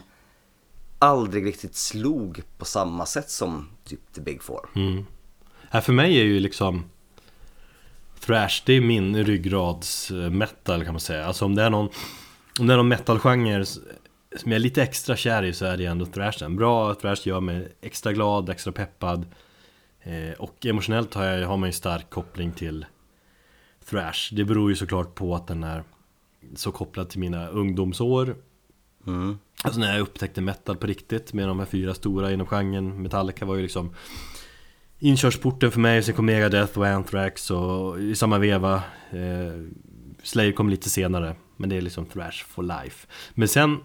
aldrig 0.99 1.45
riktigt 1.45 1.75
slog 1.75 2.41
på 2.57 2.65
samma 2.65 3.05
sätt 3.05 3.29
som 3.29 3.69
typ 3.85 4.13
The 4.13 4.21
Big 4.21 4.43
Four. 4.43 4.69
Mm. 4.75 5.05
Här 5.69 5.81
för 5.81 5.93
mig 5.93 6.19
är 6.19 6.23
ju 6.23 6.39
liksom 6.39 6.83
Thrash, 8.19 8.61
det 8.65 8.73
är 8.73 8.81
min 8.81 9.25
ryggrads 9.25 10.11
metal 10.31 10.83
kan 10.83 10.93
man 10.93 10.99
säga 10.99 11.25
Alltså 11.25 11.45
om 11.45 11.55
det 11.55 11.63
är 11.63 11.69
någon 11.69 11.89
Om 12.59 12.67
det 12.67 12.73
är 12.73 12.77
någon 12.77 12.87
metalgenre 12.87 13.65
som 13.65 13.81
jag 14.43 14.55
är 14.55 14.59
lite 14.59 14.83
extra 14.83 15.15
kär 15.15 15.43
i 15.43 15.53
så 15.53 15.65
är 15.65 15.77
det 15.77 15.85
ändå 15.85 16.05
thrashen 16.05 16.55
Bra 16.55 16.95
thrash 16.95 17.27
gör 17.27 17.39
mig 17.39 17.75
extra 17.81 18.13
glad, 18.13 18.49
extra 18.49 18.71
peppad 18.71 19.25
eh, 20.01 20.31
Och 20.39 20.65
emotionellt 20.65 21.13
har, 21.13 21.25
jag, 21.25 21.47
har 21.47 21.57
man 21.57 21.69
ju 21.69 21.73
stark 21.73 22.09
koppling 22.09 22.51
till 22.51 22.85
Thrash 23.89 24.33
Det 24.35 24.45
beror 24.45 24.69
ju 24.69 24.75
såklart 24.75 25.15
på 25.15 25.35
att 25.35 25.47
den 25.47 25.63
är 25.63 25.83
så 26.55 26.71
kopplad 26.71 27.09
till 27.09 27.19
mina 27.19 27.47
ungdomsår. 27.47 28.35
Mm. 29.07 29.37
Alltså 29.63 29.79
när 29.79 29.93
jag 29.93 30.01
upptäckte 30.01 30.41
metal 30.41 30.77
på 30.77 30.87
riktigt 30.87 31.33
med 31.33 31.47
de 31.47 31.59
här 31.59 31.65
fyra 31.65 31.93
stora 31.93 32.31
inom 32.31 32.47
genren. 32.47 33.01
Metallica 33.01 33.45
var 33.45 33.55
ju 33.55 33.61
liksom 33.61 33.95
Inkörsporten 34.99 35.71
för 35.71 35.79
mig, 35.79 36.03
sen 36.03 36.15
kom 36.15 36.25
Megadeth 36.25 36.79
och 36.79 36.87
Anthrax 36.87 37.51
och 37.51 37.99
i 37.99 38.15
samma 38.15 38.37
veva. 38.37 38.75
Eh, 39.09 39.63
Slayer 40.23 40.51
kom 40.51 40.69
lite 40.69 40.89
senare 40.89 41.35
Men 41.57 41.69
det 41.69 41.77
är 41.77 41.81
liksom 41.81 42.05
thrash 42.05 42.45
for 42.47 42.63
life. 42.63 43.07
Men 43.33 43.47
sen 43.47 43.77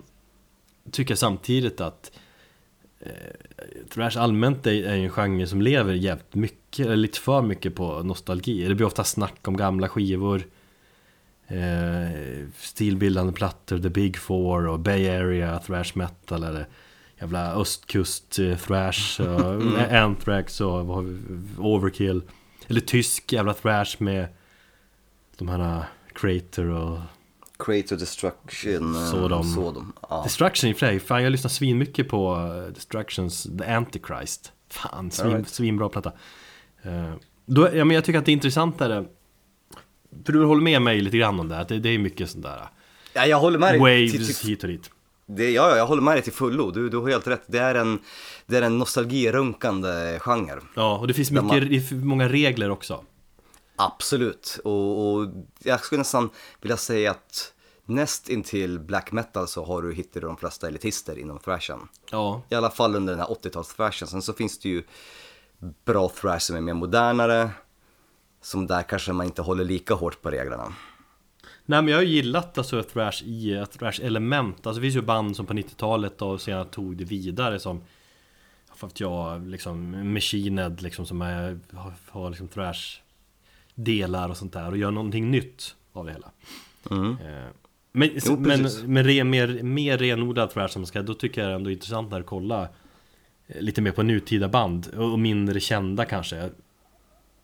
tycker 0.91 1.13
jag 1.13 1.19
samtidigt 1.19 1.81
att 1.81 2.13
Thrash 3.95 4.19
allmänt 4.19 4.67
är, 4.67 4.73
ju 4.73 4.87
en 4.87 5.11
genre 5.11 5.47
som 5.47 5.63
lever 5.63 5.93
jävligt 5.93 6.35
mycket, 6.35 6.87
eller 6.87 6.97
lite 6.97 7.21
för 7.21 7.43
mycket 7.43 7.75
på 7.75 8.03
nostalgi. 8.03 8.69
Det 8.69 8.75
blir 8.75 8.87
ofta 8.87 9.05
snack 9.05 9.49
om 9.49 9.57
gamla 9.57 9.89
skivor. 9.89 10.43
Eh, 11.47 12.47
stilbildande 12.59 13.33
plattor, 13.33 13.79
The 13.79 13.89
Big 13.89 14.17
Four 14.17 14.67
och 14.67 14.81
Bay 14.81 15.09
Area 15.09 15.59
Thrash 15.59 15.93
Metal 15.95 16.43
eller 16.43 16.67
jävla 17.21 17.55
östkust 17.55 18.39
eh, 18.39 18.57
thrash, 18.57 19.21
och 19.21 19.93
Anthrax 19.93 20.61
och 20.61 20.87
vad 20.87 20.97
har 20.97 21.03
vi, 21.03 21.19
Overkill. 21.59 22.23
Eller 22.67 22.81
tysk 22.81 23.33
jävla 23.33 23.55
thrash 23.55 23.97
med 23.99 24.27
de 25.39 25.49
här 25.49 25.77
eh, 25.79 25.85
Crater 26.15 26.69
och 26.69 26.99
Creator 27.59 27.97
Destruction, 27.97 28.95
eh, 28.97 29.11
Sodom. 29.11 29.45
Sodom. 29.45 29.93
Ja. 30.11 30.23
Destruction 30.25 30.71
i 30.71 30.99
och 30.99 31.03
fan 31.03 31.23
jag 31.23 31.31
lyssnar 31.33 31.49
svinmycket 31.49 32.09
på 32.09 32.35
eh, 32.67 32.73
Destructions 32.75 33.47
The 33.59 33.65
Antichrist 33.65 34.53
Fan, 34.71 35.11
svin, 35.11 35.27
Alright. 35.33 35.49
svinbra 35.49 35.89
platta 35.89 36.13
Eh, 36.83 37.13
då, 37.47 37.69
ja, 37.75 37.85
men 37.85 37.95
Jag 37.95 38.05
tycker 38.05 38.19
att 38.19 38.25
det 38.25 38.31
är 38.31 38.33
intressantare 38.33 39.05
För 40.25 40.33
du 40.33 40.45
håller 40.45 40.63
med 40.63 40.83
mig 40.83 41.01
lite 41.01 41.19
grann 41.19 41.41
om 41.41 41.49
det, 41.49 41.59
att 41.59 41.69
det, 41.69 41.79
det 41.79 41.89
är 41.89 41.99
mycket 41.99 42.31
sånt 42.31 42.45
där 42.45 42.69
ja, 43.13 43.27
jag 43.27 43.41
håller 43.41 43.59
med 43.59 43.73
dig. 43.73 43.79
Waves 43.81 44.13
till- 44.13 44.35
till- 44.35 44.49
hit 44.49 44.63
och 44.63 44.69
dit 44.69 44.91
Det, 45.27 45.51
ja, 45.51 45.71
ja, 45.71 45.77
jag 45.77 45.87
håller 45.87 46.03
med 46.03 46.15
dig 46.15 46.23
till 46.23 46.33
fullo. 46.33 46.71
Du, 46.71 46.89
du 46.89 46.97
har 46.97 47.09
helt 47.09 47.27
rätt. 47.27 47.43
Det 47.47 47.59
är 47.59 47.75
en, 47.75 47.99
det 48.47 48.57
är 48.57 48.63
en 48.63 48.79
nostalgirunkande 48.79 50.19
genre. 50.21 50.61
Ja, 50.77 50.99
och 50.99 51.07
det 51.09 51.15
finns 51.15 51.31
mycket, 51.31 51.93
man- 51.93 52.07
många 52.07 52.29
regler 52.29 52.71
också 52.71 53.05
Absolut. 53.77 54.61
Och, 54.65 55.15
och 55.15 55.29
jag 55.59 55.81
skulle 55.81 55.99
nästan 55.99 56.31
vilja 56.61 56.77
säga 56.77 57.11
att 57.11 57.55
näst 57.85 58.29
intill 58.29 58.79
black 58.79 59.13
metal 59.13 59.49
så 59.49 59.65
har 59.65 59.83
du 59.83 59.95
hittat 59.95 60.23
de 60.23 60.37
flesta 60.37 60.69
elitister 60.69 61.19
inom 61.19 61.39
thrashen. 61.39 61.89
Ja, 62.11 62.43
I 62.49 62.55
alla 62.55 62.71
fall 62.71 62.97
under 62.97 63.13
den 63.13 63.21
här 63.21 63.29
80-tals-thrashen. 63.29 64.07
Sen 64.07 64.23
så 64.23 64.33
finns 64.33 64.59
det 64.59 64.69
ju 64.69 64.83
bra 65.85 66.09
thrash 66.09 66.39
som 66.39 66.57
är 66.57 66.61
mer 66.61 66.75
modernare. 66.75 67.51
Som 68.41 68.67
där 68.67 68.83
kanske 68.83 69.13
man 69.13 69.27
inte 69.27 69.43
håller 69.43 69.65
lika 69.65 69.95
hårt 69.95 70.23
på 70.23 70.31
reglerna. 70.31 70.75
Nej 71.67 71.83
men 71.83 71.89
jag 71.89 71.99
har 71.99 72.03
ju 72.03 72.09
gillat 72.09 72.59
alltså 72.59 72.83
thrash 72.83 73.23
i 73.25 73.55
ett 73.55 73.79
thrash-element 73.79 74.67
Alltså 74.67 74.81
det 74.81 74.81
finns 74.81 74.97
ju 74.97 75.03
band 75.03 75.37
som 75.37 75.47
på 75.47 75.53
90-talet 75.53 76.23
och 76.23 76.41
senare 76.41 76.65
tog 76.65 76.97
det 76.97 77.05
vidare 77.05 77.59
som 77.59 77.83
För 78.75 78.87
att 78.87 79.01
jag 79.01 79.47
liksom 79.47 79.91
Machined 80.13 80.83
liksom 80.83 81.07
som 81.07 81.23
är, 81.23 81.59
har, 81.73 81.93
har 82.09 82.31
liksom 82.31 82.49
thrash 82.49 83.01
Delar 83.75 84.29
och 84.29 84.37
sånt 84.37 84.53
där 84.53 84.71
och 84.71 84.77
gör 84.77 84.91
någonting 84.91 85.31
nytt 85.31 85.75
av 85.93 86.07
det 86.07 86.13
hela 86.13 86.31
Mm. 86.91 87.11
eh, 87.11 87.49
Men, 87.93 88.11
Jo, 88.27 88.37
men, 88.37 88.69
men 88.87 89.05
re, 89.05 89.25
mer, 89.25 89.63
mer 89.63 89.99
renodlad 89.99 90.51
thrash 90.51 90.69
som 90.69 90.87
ska 90.87 91.03
Då 91.03 91.15
tycker 91.15 91.41
jag 91.41 91.51
det 91.51 91.53
är 91.53 91.57
ändå 91.57 91.71
intressantare 91.71 92.21
att 92.21 92.27
kolla 92.27 92.69
eh, 93.47 93.61
Lite 93.61 93.83
mer 93.83 93.93
på 93.93 94.03
nutida 94.03 94.49
band 94.49 94.87
och 94.87 95.19
mindre 95.19 95.61
kända 95.61 96.05
kanske 96.05 96.51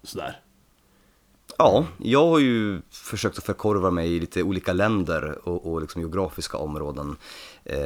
Sådär 0.02 0.40
Ja, 1.58 1.86
jag 1.98 2.26
har 2.26 2.38
ju 2.38 2.80
försökt 2.90 3.38
att 3.38 3.44
förkorva 3.44 3.90
mig 3.90 4.16
i 4.16 4.20
lite 4.20 4.42
olika 4.42 4.72
länder 4.72 5.48
och, 5.48 5.72
och 5.72 5.80
liksom 5.80 6.00
geografiska 6.00 6.56
områden. 6.56 7.16
Eh, 7.64 7.76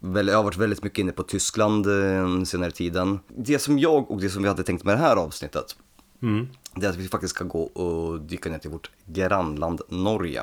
jag 0.00 0.36
har 0.36 0.42
varit 0.42 0.56
väldigt 0.56 0.82
mycket 0.82 0.98
inne 0.98 1.12
på 1.12 1.22
Tyskland 1.22 1.86
eh, 1.86 2.42
senare 2.42 2.70
tiden. 2.70 3.20
Det 3.28 3.58
som 3.58 3.78
jag 3.78 4.10
och 4.10 4.20
det 4.20 4.30
som 4.30 4.42
vi 4.42 4.48
hade 4.48 4.62
tänkt 4.62 4.84
med 4.84 4.94
det 4.94 5.00
här 5.00 5.16
avsnittet, 5.16 5.76
mm. 6.22 6.48
Det 6.74 6.86
är 6.86 6.90
att 6.90 6.96
vi 6.96 7.08
faktiskt 7.08 7.34
ska 7.34 7.44
gå 7.44 7.62
och 7.62 8.20
dyka 8.20 8.50
ner 8.50 8.58
till 8.58 8.70
vårt 8.70 8.90
grannland 9.06 9.80
Norge. 9.88 10.42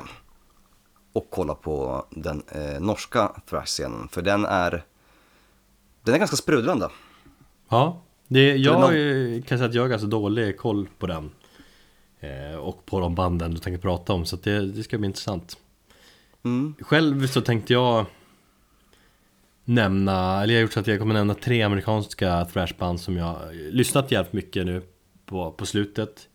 Och 1.12 1.26
kolla 1.30 1.54
på 1.54 2.06
den 2.10 2.42
eh, 2.48 2.80
norska 2.80 3.32
thrash-scenen, 3.50 4.08
för 4.08 4.22
den 4.22 4.44
är, 4.44 4.84
den 6.02 6.14
är 6.14 6.18
ganska 6.18 6.36
sprudlande. 6.36 6.88
Ja, 7.68 8.02
det, 8.28 8.56
jag 8.56 8.80
någon- 8.80 9.42
kan 9.42 9.58
säga 9.58 9.68
att 9.68 9.74
jag 9.74 9.82
har 9.82 9.88
ganska 9.88 10.06
dålig 10.08 10.56
koll 10.58 10.88
på 10.98 11.06
den 11.06 11.30
eh, 12.20 12.56
Och 12.58 12.86
på 12.86 13.00
de 13.00 13.14
banden 13.14 13.50
du 13.50 13.58
tänker 13.58 13.80
prata 13.82 14.12
om 14.12 14.26
så 14.26 14.36
det, 14.36 14.66
det 14.66 14.82
ska 14.82 14.98
bli 14.98 15.06
intressant 15.06 15.56
Mm. 16.42 16.74
Själv 16.80 17.26
så 17.26 17.40
tänkte 17.40 17.72
jag 17.72 18.06
Nämna, 19.64 20.42
eller 20.42 20.54
jag 20.54 20.58
har 20.58 20.62
gjort 20.62 20.72
så 20.72 20.80
att 20.80 20.86
jag 20.86 20.98
kommer 20.98 21.14
nämna 21.14 21.34
tre 21.34 21.62
amerikanska 21.62 22.44
thrashband 22.52 23.00
som 23.00 23.16
jag 23.16 23.36
lyssnat 23.54 24.12
jävligt 24.12 24.32
mycket 24.32 24.66
nu 24.66 24.82
på, 25.30 25.52
på 25.52 25.66
slutet 25.66 26.28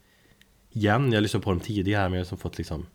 Igen, 0.71 1.11
jag 1.11 1.21
lyssnade 1.23 1.43
på 1.43 1.49
dem 1.51 1.59
tidigare 1.59 2.03
men 2.09 2.13
jag 2.13 2.19
har 2.19 2.23
liksom 2.23 2.37
fått 2.37 2.57
liksom 2.57 2.85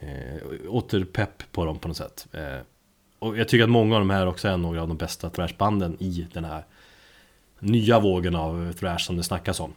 eh, 0.00 0.68
Återpepp 0.68 1.52
på 1.52 1.64
dem 1.64 1.78
på 1.78 1.88
något 1.88 1.96
sätt 1.96 2.26
eh, 2.32 2.58
Och 3.18 3.38
jag 3.38 3.48
tycker 3.48 3.64
att 3.64 3.70
många 3.70 3.94
av 3.94 4.00
de 4.00 4.10
här 4.10 4.26
också 4.26 4.48
är 4.48 4.56
några 4.56 4.82
av 4.82 4.88
de 4.88 4.96
bästa 4.96 5.30
thrashbanden 5.30 5.96
i 6.00 6.26
den 6.32 6.44
här 6.44 6.64
nya 7.58 8.00
vågen 8.00 8.34
av 8.36 8.72
thrash 8.72 8.98
som 8.98 9.16
det 9.16 9.22
snackas 9.22 9.60
om. 9.60 9.72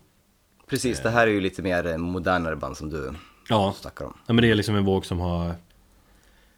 Precis, 0.68 1.02
det 1.04 1.10
här 1.10 1.28
är 1.28 1.32
ju 1.32 1.42
lite 1.42 1.62
mer 1.62 1.88
eh, 1.88 1.98
modernare 1.98 2.56
band 2.56 2.78
som 2.78 2.90
du 2.90 3.14
Ja, 3.50 3.74
snackar 3.78 4.06
om. 4.06 4.14
ja 4.28 4.34
men 4.34 4.42
det 4.42 4.52
är 4.52 4.56
liksom 4.56 4.76
en 4.76 4.86
våg 4.86 5.06
som 5.06 5.20
har 5.20 5.56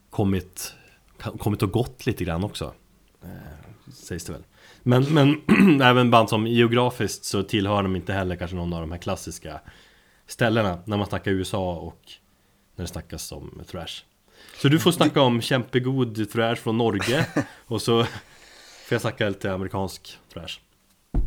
kommit, 0.10 0.74
kommit 1.40 1.62
och 1.64 1.72
gått 1.72 2.06
lite 2.06 2.24
grann 2.24 2.44
också. 2.44 2.74
Eh, 3.24 3.30
sägs 3.94 4.24
det 4.26 4.32
väl. 4.34 4.44
Men, 4.84 5.04
men 5.04 5.82
även 5.82 6.12
band 6.12 6.30
som 6.30 6.48
geografiskt 6.48 7.26
så 7.26 7.44
tillhör 7.44 7.84
de 7.84 7.96
inte 7.96 8.14
heller 8.14 8.36
kanske 8.36 8.58
någon 8.58 8.74
av 8.74 8.82
de 8.82 8.92
här 8.92 9.00
klassiska 9.00 9.60
ställena 10.28 10.80
när 10.86 10.98
man 10.98 11.08
snackar 11.08 11.32
USA 11.32 11.76
och 11.76 12.02
när 12.76 12.84
det 12.84 12.90
snackas 12.90 13.32
om 13.32 13.62
thrash. 13.72 14.04
Så 14.62 14.68
du 14.68 14.80
får 14.80 14.92
snacka 14.92 15.22
om 15.22 15.42
kämpegod 15.42 16.32
thrash 16.32 16.56
från 16.56 16.78
Norge 16.78 17.26
och 17.66 17.82
så 17.82 18.04
får 18.04 18.96
jag 18.96 19.02
snacka 19.02 19.30
lite 19.30 19.54
amerikansk 19.54 20.18
thrash. 20.34 20.60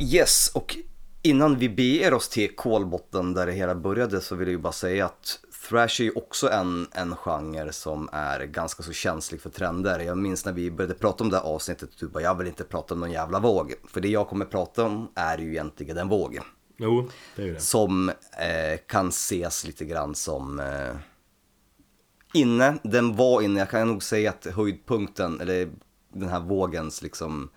Yes, 0.01 0.51
och 0.53 0.77
innan 1.21 1.57
vi 1.57 1.69
beger 1.69 2.13
oss 2.13 2.29
till 2.29 2.55
kolbotten 2.55 3.33
där 3.33 3.45
det 3.45 3.51
hela 3.51 3.75
började 3.75 4.21
så 4.21 4.35
vill 4.35 4.47
jag 4.47 4.51
ju 4.51 4.57
bara 4.57 4.73
säga 4.73 5.05
att 5.05 5.39
thrash 5.69 6.01
är 6.01 6.03
ju 6.03 6.11
också 6.11 6.49
en, 6.49 6.87
en 6.91 7.15
genre 7.15 7.71
som 7.71 8.09
är 8.11 8.45
ganska 8.45 8.83
så 8.83 8.93
känslig 8.93 9.41
för 9.41 9.49
trender. 9.49 9.99
Jag 9.99 10.17
minns 10.17 10.45
när 10.45 10.53
vi 10.53 10.71
började 10.71 10.93
prata 10.93 11.23
om 11.23 11.29
det 11.29 11.37
här 11.37 11.43
avsnittet, 11.43 11.89
du 11.99 12.07
bara 12.07 12.23
jag 12.23 12.35
vill 12.35 12.47
inte 12.47 12.63
prata 12.63 12.93
om 12.93 12.99
någon 12.99 13.11
jävla 13.11 13.39
våg. 13.39 13.73
För 13.87 14.01
det 14.01 14.07
jag 14.07 14.27
kommer 14.27 14.45
prata 14.45 14.83
om 14.83 15.11
är 15.15 15.37
ju 15.37 15.49
egentligen 15.49 15.97
en 15.97 16.09
våg. 16.09 16.39
Jo, 16.77 17.09
det 17.35 17.41
är 17.41 17.45
ju 17.45 17.53
det. 17.53 17.59
Som 17.59 18.09
eh, 18.09 18.79
kan 18.87 19.07
ses 19.07 19.65
lite 19.67 19.85
grann 19.85 20.15
som 20.15 20.59
eh, 20.59 20.95
inne. 22.33 22.77
Den 22.83 23.15
var 23.15 23.41
inne, 23.41 23.59
jag 23.59 23.69
kan 23.69 23.87
nog 23.87 24.03
säga 24.03 24.29
att 24.29 24.45
höjdpunkten, 24.45 25.41
eller 25.41 25.69
den 26.13 26.29
här 26.29 26.39
vågens 26.39 27.01
liksom 27.01 27.49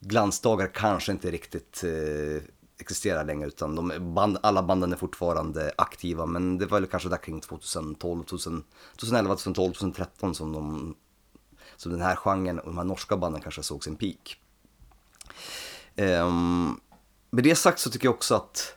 glansdagar 0.00 0.70
kanske 0.74 1.12
inte 1.12 1.30
riktigt 1.30 1.84
eh, 1.84 2.42
existerar 2.78 3.24
längre 3.24 3.48
utan 3.48 3.74
de 3.74 4.14
band, 4.14 4.38
alla 4.42 4.62
banden 4.62 4.92
är 4.92 4.96
fortfarande 4.96 5.72
aktiva 5.78 6.26
men 6.26 6.58
det 6.58 6.66
var 6.66 6.80
väl 6.80 6.90
kanske 6.90 7.08
där 7.08 7.16
kring 7.16 7.40
2012, 7.40 8.22
2000, 8.24 8.64
2011, 8.96 9.34
2012, 9.34 9.72
2013 9.72 10.34
som, 10.34 10.52
de, 10.52 10.94
som 11.76 11.92
den 11.92 12.00
här 12.00 12.16
genren 12.16 12.58
och 12.58 12.66
de 12.66 12.78
här 12.78 12.84
norska 12.84 13.16
banden 13.16 13.42
kanske 13.42 13.62
såg 13.62 13.84
sin 13.84 13.96
peak. 13.96 14.40
Um, 15.96 16.80
med 17.30 17.44
det 17.44 17.54
sagt 17.54 17.78
så 17.78 17.90
tycker 17.90 18.06
jag 18.06 18.14
också 18.14 18.34
att 18.34 18.76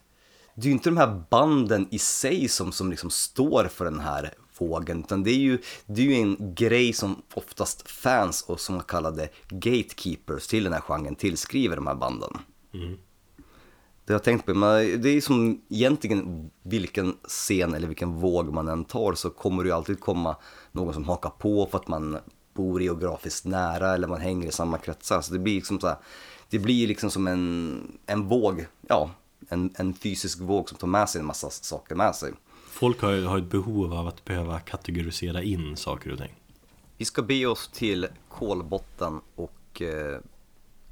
det 0.56 0.62
är 0.62 0.66
ju 0.66 0.72
inte 0.72 0.90
de 0.90 0.98
här 0.98 1.24
banden 1.30 1.88
i 1.92 2.00
sig 2.00 2.48
som, 2.48 2.72
som 2.72 2.90
liksom 2.90 3.10
står 3.10 3.66
för 3.66 3.86
den 3.86 4.00
här 4.00 4.34
vågen, 4.58 5.00
utan 5.00 5.24
det 5.24 5.32
är 5.32 5.38
ju, 5.38 5.62
det 5.86 6.02
är 6.02 6.06
ju 6.06 6.14
en 6.14 6.56
grej 6.56 6.94
som 6.94 7.22
oftast 7.34 7.90
fans 7.90 8.42
och 8.42 8.60
som 8.60 8.84
kallade 8.84 9.30
gatekeepers 9.50 10.48
till 10.48 10.64
den 10.64 10.74
här 10.74 10.82
genren 10.82 11.16
tillskriver 11.16 11.76
de 11.76 11.88
här 11.88 11.96
banden. 11.96 12.38
Mm. 12.74 12.98
Det 14.10 14.14
har 14.14 14.20
jag 14.20 14.24
tänkt 14.24 14.46
på, 14.46 14.54
men 14.54 15.02
det 15.02 15.10
är 15.10 15.22
som 15.22 15.62
egentligen 15.70 16.50
vilken 16.64 17.18
scen 17.24 17.74
eller 17.74 17.88
vilken 17.88 18.20
våg 18.20 18.54
man 18.54 18.68
än 18.68 18.86
tar 18.86 19.14
så 19.14 19.30
kommer 19.30 19.64
det 19.64 19.68
ju 19.68 19.76
alltid 19.76 20.00
komma 20.00 20.36
någon 20.72 20.94
som 20.94 21.04
hakar 21.04 21.30
på 21.30 21.68
för 21.72 21.78
att 21.78 21.88
man 21.88 22.18
bor 22.54 22.82
geografiskt 22.82 23.46
nära 23.46 23.94
eller 23.94 24.08
man 24.08 24.22
hänger 24.22 24.48
i 24.48 24.52
samma 24.52 24.78
kretsar. 24.78 25.22
Så 25.22 25.34
det 25.34 25.40
blir 25.40 25.56
liksom 25.56 25.80
så 25.80 25.88
här, 25.88 25.98
det 26.50 26.60
blir 26.60 26.88
liksom 26.88 27.12
som 27.12 27.28
en, 27.28 28.00
en 28.06 28.28
våg, 28.28 28.66
ja, 28.88 29.12
en, 29.50 29.74
en 29.76 29.94
fysisk 29.94 30.40
våg 30.40 30.70
som 30.70 30.78
tar 30.78 30.88
med 30.88 31.10
sig 31.10 31.20
en 31.20 31.28
massa 31.28 31.50
saker 31.50 31.96
med 31.96 32.16
sig. 32.16 32.34
Folk 32.70 33.02
har, 33.02 33.22
har 33.22 33.38
ett 33.38 33.52
behov 33.52 33.94
av 33.94 34.08
att 34.08 34.26
behöva 34.26 34.60
kategorisera 34.60 35.44
in 35.44 35.78
saker 35.78 36.12
och 36.12 36.18
ting. 36.18 36.36
Vi 36.98 37.06
ska 37.06 37.22
be 37.22 37.46
oss 37.46 37.70
till 37.74 38.08
kolbotten 38.30 39.22
och 39.36 39.82
eh, 39.82 40.20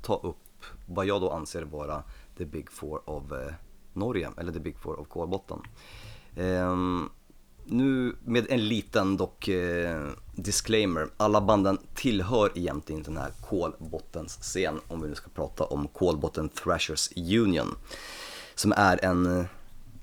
ta 0.01 0.15
upp 0.15 0.37
vad 0.85 1.05
jag 1.05 1.21
då 1.21 1.31
anser 1.31 1.61
vara 1.63 2.03
the 2.37 2.45
big 2.45 2.71
four 2.71 3.01
of 3.05 3.31
eh, 3.31 3.53
Norge, 3.93 4.29
eller 4.37 4.51
the 4.51 4.59
big 4.59 4.77
four 4.77 4.99
of 4.99 5.07
kolbotten. 5.07 5.61
Ehm, 6.35 7.09
nu 7.65 8.15
med 8.25 8.45
en 8.49 8.67
liten 8.67 9.17
dock 9.17 9.47
eh, 9.47 10.07
disclaimer, 10.35 11.07
alla 11.17 11.41
banden 11.41 11.77
tillhör 11.95 12.51
egentligen 12.55 12.99
inte 12.99 13.11
den 13.11 13.17
här 13.17 13.31
kolbottens 13.49 14.37
scen 14.41 14.79
om 14.87 15.01
vi 15.01 15.09
nu 15.09 15.15
ska 15.15 15.29
prata 15.29 15.63
om 15.63 15.87
Kolbotten 15.87 16.49
Thrashers 16.49 17.09
Union. 17.15 17.75
Som 18.55 18.71
är 18.71 19.05
en, 19.05 19.39
eh, 19.39 19.45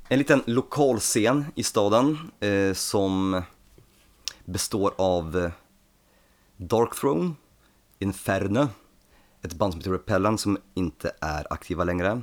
en 0.08 0.18
liten 0.18 0.42
lokal 0.46 1.00
scen 1.00 1.44
i 1.54 1.62
staden 1.62 2.18
eh, 2.40 2.72
som 2.72 3.42
består 4.44 4.94
av 4.96 5.36
eh, 5.36 5.50
Dark 6.56 7.00
Throne, 7.00 7.34
Inferno, 7.98 8.68
ett 9.44 9.54
band 9.54 9.72
som 9.72 9.80
heter 9.80 9.90
Repellent 9.90 10.40
som 10.40 10.58
inte 10.74 11.12
är 11.20 11.46
aktiva 11.52 11.84
längre. 11.84 12.22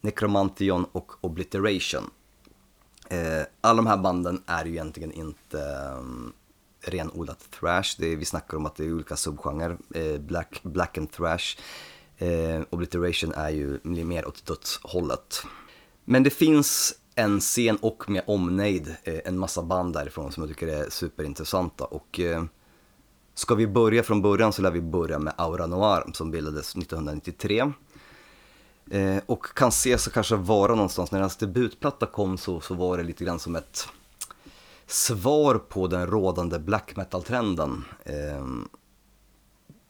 Necromantion 0.00 0.86
och 0.92 1.12
Obliteration. 1.20 2.10
Eh, 3.10 3.42
alla 3.60 3.76
de 3.76 3.86
här 3.86 3.96
banden 3.96 4.42
är 4.46 4.64
ju 4.64 4.70
egentligen 4.70 5.12
inte 5.12 5.58
um, 5.98 6.32
renodlat 6.80 7.50
thrash. 7.60 7.96
Det 7.98 8.06
är, 8.06 8.16
vi 8.16 8.24
snackar 8.24 8.56
om 8.56 8.66
att 8.66 8.76
det 8.76 8.84
är 8.84 8.92
olika 8.92 9.16
subgenrer. 9.16 9.76
Eh, 9.94 10.20
black, 10.20 10.60
black 10.62 10.98
and 10.98 11.12
thrash. 11.12 11.56
Eh, 12.18 12.62
Obliteration 12.70 13.32
är 13.32 13.50
ju 13.50 13.80
mer 13.84 14.28
åt 14.28 14.46
dödshållet. 14.46 15.42
Men 16.04 16.22
det 16.22 16.30
finns 16.30 16.94
en 17.14 17.40
scen 17.40 17.76
och 17.76 18.10
med 18.10 18.22
omnejd 18.26 18.96
eh, 19.02 19.20
en 19.24 19.38
massa 19.38 19.62
band 19.62 19.94
därifrån 19.94 20.32
som 20.32 20.42
jag 20.42 20.50
tycker 20.50 20.68
är 20.68 20.90
superintressanta. 20.90 21.84
Och 21.84 22.20
eh, 22.20 22.44
ska 23.34 23.54
vi 23.54 23.66
börja 23.66 24.02
från 24.02 24.22
början 24.22 24.52
så 24.52 24.62
lär 24.62 24.70
vi 24.70 24.80
börja 24.80 25.18
med 25.18 25.32
Aura 25.36 25.66
Noir 25.66 26.12
som 26.12 26.30
bildades 26.30 26.76
1993. 26.76 27.72
Eh, 28.90 29.22
och 29.26 29.46
kan 29.46 29.68
ses 29.68 30.06
och 30.06 30.12
kanske 30.12 30.36
vara 30.36 30.74
någonstans, 30.74 31.12
när 31.12 31.18
deras 31.18 31.36
debutplatta 31.36 32.06
kom 32.06 32.38
så, 32.38 32.60
så 32.60 32.74
var 32.74 32.98
det 32.98 33.02
lite 33.02 33.24
grann 33.24 33.38
som 33.38 33.56
ett 33.56 33.88
svar 34.86 35.54
på 35.54 35.86
den 35.86 36.06
rådande 36.06 36.58
black 36.58 36.96
metal-trenden. 36.96 37.84
Eh, 38.04 38.46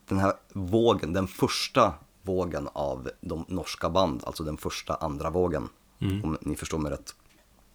den 0.09 0.19
här 0.19 0.33
vågen, 0.53 1.13
den 1.13 1.27
första 1.27 1.95
vågen 2.23 2.69
av 2.73 3.11
de 3.21 3.45
norska 3.49 3.91
band, 3.91 4.23
alltså 4.27 4.45
den 4.45 4.57
första 4.57 4.95
andra 4.95 5.31
vågen. 5.31 5.69
Om 6.25 6.39
ni 6.41 6.57
förstår 6.57 6.79
mig 6.79 6.93
rätt. 6.93 7.15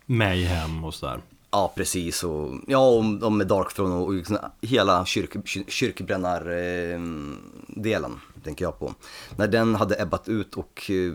Mayhem 0.05 0.83
och 0.83 0.93
sådär. 0.93 1.21
Ja, 1.51 1.73
precis. 1.75 2.23
Och, 2.23 2.55
ja, 2.67 2.89
och, 2.89 3.23
och 3.23 3.31
med 3.31 3.47
Darkthrone 3.47 3.95
och, 3.95 4.07
och 4.07 4.13
liksom 4.13 4.37
hela 4.61 5.05
kyrk, 5.05 5.35
kyr- 5.35 5.69
kyrkbrännardelen 5.69 8.19
tänker 8.43 8.65
jag 8.65 8.79
på. 8.79 8.93
När 9.37 9.47
den 9.47 9.75
hade 9.75 10.01
ebbat 10.01 10.29
ut 10.29 10.55
och 10.55 10.91
eh, 10.91 11.13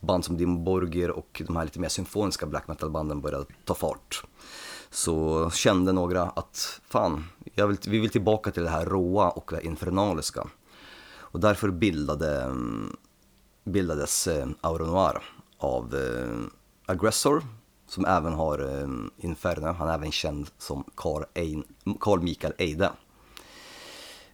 band 0.00 0.24
som 0.24 0.36
Dim 0.36 0.64
Borgir 0.64 1.10
och 1.10 1.42
de 1.46 1.56
här 1.56 1.64
lite 1.64 1.80
mer 1.80 1.88
symfoniska 1.88 2.46
black 2.46 2.68
metal-banden 2.68 3.20
började 3.20 3.44
ta 3.64 3.74
fart. 3.74 4.22
Så 4.90 5.50
kände 5.50 5.92
några 5.92 6.22
att 6.22 6.80
fan, 6.88 7.24
jag 7.54 7.66
vill, 7.66 7.76
vi 7.86 7.98
vill 7.98 8.10
tillbaka 8.10 8.50
till 8.50 8.62
det 8.62 8.70
här 8.70 8.86
råa 8.86 9.30
och 9.30 9.50
det 9.54 9.66
infernaliska. 9.66 10.46
Och 11.12 11.40
därför 11.40 11.70
bildade, 11.70 12.42
mm, 12.42 12.96
bildades 13.64 14.26
eh, 14.26 14.48
Auro 14.60 14.86
Noir 14.86 15.22
av 15.58 15.94
eh, 15.94 16.38
Aggressor 16.86 17.42
som 17.90 18.04
även 18.04 18.32
har 18.32 18.58
eh, 18.58 18.88
Inferno. 19.26 19.66
Han 19.66 19.88
är 19.88 19.94
även 19.94 20.12
känd 20.12 20.50
som 20.58 20.84
Carl, 20.94 21.24
Ein, 21.34 21.64
Carl 22.00 22.20
Mikael 22.20 22.54
Eide. 22.58 22.90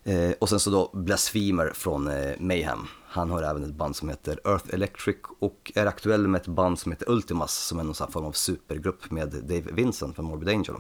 Eh, 0.05 0.31
och 0.41 0.49
sen 0.49 0.61
så 0.61 0.71
då 0.71 0.91
Blasphemer 0.93 1.73
från 1.75 2.09
eh, 2.09 2.35
Mayhem. 2.39 2.87
Han 3.07 3.31
har 3.31 3.43
även 3.43 3.65
ett 3.65 3.75
band 3.75 3.97
som 3.97 4.09
heter 4.09 4.41
Earth 4.45 4.75
Electric 4.75 5.17
och 5.39 5.73
är 5.75 5.87
aktuell 5.87 6.29
med 6.29 6.41
ett 6.41 6.47
band 6.47 6.79
som 6.79 6.93
heter 6.93 7.11
Ultimas 7.11 7.55
som 7.55 7.79
är 7.79 7.85
någon 7.85 7.95
sån 7.95 8.05
här 8.07 8.13
form 8.13 8.25
av 8.25 8.33
supergrupp 8.33 9.11
med 9.11 9.29
Dave 9.29 9.73
Vincent 9.73 10.17
från 10.17 10.25
Morbid 10.25 10.49
Angel. 10.49 10.77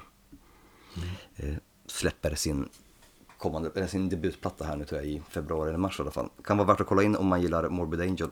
Eh, 1.36 1.54
släpper 1.86 2.34
sin, 2.34 2.68
kommande, 3.38 3.70
eller 3.74 3.86
sin 3.86 4.08
debutplatta 4.08 4.64
här 4.64 4.76
nu 4.76 4.84
tror 4.84 5.00
jag 5.00 5.10
i 5.10 5.22
februari 5.30 5.68
eller 5.68 5.78
mars 5.78 5.98
i 5.98 6.02
alla 6.02 6.10
fall. 6.10 6.28
Kan 6.44 6.56
vara 6.56 6.68
värt 6.68 6.80
att 6.80 6.86
kolla 6.86 7.02
in 7.02 7.16
om 7.16 7.26
man 7.26 7.42
gillar 7.42 7.68
Morbid 7.68 8.00
Angel. 8.00 8.30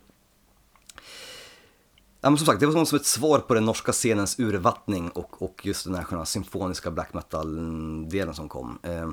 Ja, 2.24 2.30
men 2.30 2.38
som 2.38 2.46
sagt, 2.46 2.60
det 2.60 2.66
var 2.66 2.84
som 2.84 2.96
ett 2.96 3.06
svar 3.06 3.38
på 3.38 3.54
den 3.54 3.64
norska 3.64 3.92
scenens 3.92 4.38
urvattning 4.38 5.08
och, 5.08 5.42
och 5.42 5.60
just 5.66 5.84
den 5.84 5.94
här 5.94 6.02
sköna 6.02 6.24
symfoniska 6.24 6.90
black 6.90 7.14
metal-delen 7.14 8.34
som 8.34 8.48
kom. 8.48 8.78
Eh, 8.82 9.10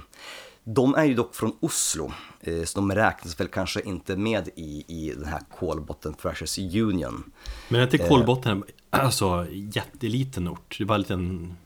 de 0.64 0.96
är 0.96 1.04
ju 1.04 1.14
dock 1.14 1.36
från 1.36 1.56
Oslo, 1.60 2.12
eh, 2.42 2.64
så 2.64 2.80
de 2.80 2.92
räknas 2.92 3.40
väl 3.40 3.48
kanske 3.48 3.82
inte 3.82 4.16
med 4.18 4.50
i, 4.56 4.84
i 4.88 5.14
den 5.16 5.26
här 5.26 5.42
Kolbotten 5.60 6.14
Thrashers 6.14 6.58
Union. 6.60 7.32
Men 7.70 7.82
är 7.82 7.84
inte 7.84 7.98
Kolbotten 8.10 8.64
alltså 8.90 9.48
jätteliten 9.52 10.48
ort? 10.48 10.76
Det 10.78 10.84
är 10.84 10.86
bara 10.86 10.96
en 10.96 11.02
liten... 11.02 11.58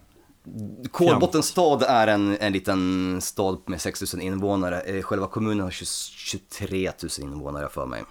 Kolbotten 0.92 1.44
stad 1.44 1.84
är 1.84 2.08
en, 2.08 2.38
en 2.40 2.54
liten 2.54 3.22
stad 3.22 3.60
med 3.66 3.82
6000 3.82 4.22
invånare. 4.22 4.82
Eh, 4.82 5.02
Själva 5.02 5.28
kommunen 5.28 5.64
har 5.64 5.72
20, 5.72 5.86
23 5.86 6.92
000 7.20 7.32
invånare 7.32 7.70
för 7.70 7.86
mig. 7.86 8.04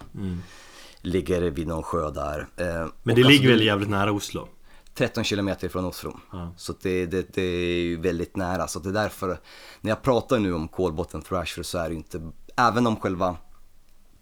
Ligger 1.05 1.41
vid 1.41 1.67
någon 1.67 1.83
sjö 1.83 2.11
där. 2.11 2.39
Eh, 2.39 2.65
Men 2.65 2.83
och 2.83 2.91
det 3.03 3.11
alltså, 3.11 3.29
ligger 3.29 3.49
väl 3.49 3.65
jävligt 3.65 3.89
nära 3.89 4.11
Oslo? 4.11 4.47
13 4.93 5.23
kilometer 5.23 5.69
från 5.69 5.85
Oslo. 5.85 6.19
Ja. 6.31 6.53
Så 6.57 6.73
det, 6.81 7.05
det, 7.05 7.33
det 7.33 7.41
är 7.41 7.83
ju 7.83 7.97
väldigt 7.97 8.35
nära. 8.35 8.67
Så 8.67 8.79
det 8.79 8.89
är 8.89 8.93
därför, 8.93 9.39
när 9.81 9.91
jag 9.91 10.01
pratar 10.01 10.39
nu 10.39 10.53
om 10.53 10.67
Kolbotten 10.67 11.21
Thrasher 11.21 11.63
så 11.63 11.77
är 11.77 11.83
det 11.83 11.91
ju 11.91 11.97
inte, 11.97 12.31
även 12.55 12.87
om 12.87 12.95
själva 12.95 13.37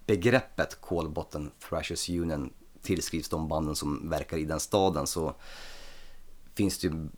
begreppet 0.06 0.82
Kolbotten 0.82 1.52
Thrashers 1.70 2.10
Union 2.10 2.54
tillskrivs 2.82 3.30
de 3.30 3.48
banden 3.48 3.76
som 3.76 4.10
verkar 4.10 4.38
i 4.38 4.46
den 4.46 4.60
staden 4.60 5.08
så 5.08 5.36
finns 6.56 6.80
det 6.80 6.88
ju 6.88 7.10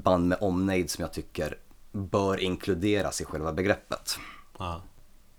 band 0.00 0.28
med 0.28 0.38
omnejd 0.40 0.90
som 0.90 1.02
jag 1.02 1.12
tycker 1.12 1.58
bör 1.92 2.40
inkluderas 2.40 3.20
i 3.20 3.24
själva 3.24 3.52
begreppet. 3.52 4.18
Ja. 4.58 4.82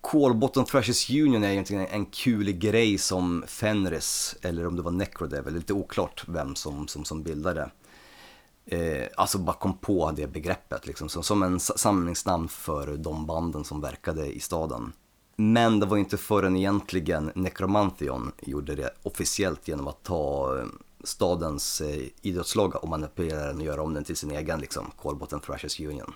Kolbotten 0.04 0.66
Thrashers 0.66 1.10
Union 1.10 1.44
är 1.44 1.52
egentligen 1.52 1.88
en 1.88 2.06
kul 2.06 2.52
grej 2.52 2.98
som 2.98 3.44
Fenris, 3.48 4.36
eller 4.42 4.68
om 4.68 4.76
det 4.76 4.82
var 4.82 4.92
Necrodevil, 4.92 5.54
lite 5.54 5.74
oklart 5.74 6.24
vem 6.28 6.56
som, 6.56 6.88
som, 6.88 7.06
som 7.06 7.24
bildade. 7.24 7.72
Eh, 8.66 9.08
alltså 9.18 9.38
bara 9.38 9.56
kom 9.56 9.78
på 9.78 10.12
det 10.12 10.28
begreppet, 10.28 10.88
liksom, 10.88 11.10
som, 11.10 11.24
som 11.24 11.44
en 11.44 11.60
samlingsnamn 11.60 12.48
för 12.48 12.98
de 12.98 13.26
banden 13.26 13.64
som 13.64 13.82
verkade 13.82 14.36
i 14.36 14.40
staden. 14.40 14.94
Men 15.36 15.80
det 15.80 15.86
var 15.86 15.98
inte 15.98 16.18
förrän 16.18 16.56
egentligen 16.56 17.32
Necromantheon 17.36 18.32
gjorde 18.42 18.76
det 18.76 18.94
officiellt 19.04 19.68
genom 19.68 19.88
att 19.88 20.04
ta 20.04 20.58
eh, 20.60 20.66
stadens 21.04 21.82
eh, 21.82 22.04
idrottslogga 22.22 22.78
och 22.78 22.90
manipulera 22.90 23.48
den 23.48 23.58
och 23.58 23.66
göra 23.66 23.82
om 23.82 23.94
den 23.94 24.04
till 24.04 24.18
sin 24.18 24.32
egen, 24.32 24.60
liksom, 24.60 24.92
Kolbotten 24.96 25.40
Thrashers 25.40 25.80
Union 25.80 26.14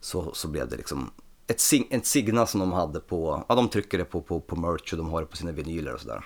så, 0.00 0.34
så 0.34 0.48
blev 0.48 0.68
det 0.68 0.76
liksom 0.76 1.10
ett, 1.46 1.60
sig, 1.60 1.88
ett 1.90 2.06
signa 2.06 2.46
som 2.46 2.60
de 2.60 2.72
hade 2.72 3.00
på, 3.00 3.44
ja 3.48 3.54
de 3.54 3.68
trycker 3.68 3.98
det 3.98 4.04
på, 4.04 4.20
på, 4.20 4.40
på 4.40 4.56
merch 4.56 4.92
och 4.92 4.98
de 4.98 5.08
har 5.08 5.20
det 5.20 5.26
på 5.26 5.36
sina 5.36 5.52
vinyler 5.52 5.94
och 5.94 6.00
sådär. 6.00 6.24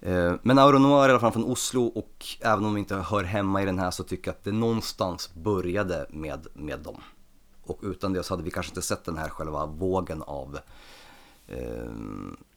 Eh, 0.00 0.34
men 0.42 0.58
Auro 0.58 0.78
Noir 0.78 1.04
är 1.04 1.08
i 1.08 1.10
alla 1.10 1.20
fall 1.20 1.32
från 1.32 1.44
Oslo 1.44 1.86
och 1.86 2.26
även 2.40 2.64
om 2.64 2.74
vi 2.74 2.80
inte 2.80 2.96
hör 2.96 3.24
hemma 3.24 3.62
i 3.62 3.66
den 3.66 3.78
här 3.78 3.90
så 3.90 4.04
tycker 4.04 4.28
jag 4.28 4.34
att 4.34 4.44
det 4.44 4.52
någonstans 4.52 5.34
började 5.34 6.06
med, 6.10 6.46
med 6.54 6.78
dem. 6.78 7.02
Och 7.62 7.78
utan 7.82 8.12
det 8.12 8.22
så 8.22 8.32
hade 8.32 8.42
vi 8.42 8.50
kanske 8.50 8.70
inte 8.70 8.82
sett 8.82 9.04
den 9.04 9.18
här 9.18 9.28
själva 9.28 9.66
vågen 9.66 10.22
av 10.22 10.58
eh, 11.48 11.90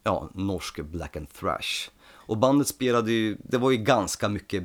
ja, 0.04 0.30
norsk 0.34 0.82
black 0.82 1.16
and 1.16 1.34
thrash. 1.34 1.90
Och 2.10 2.38
bandet 2.38 2.68
spelade 2.68 3.12
ju, 3.12 3.38
det 3.44 3.58
var 3.58 3.72
ju 3.72 3.78
ganska 3.78 4.30
mycket 4.30 4.64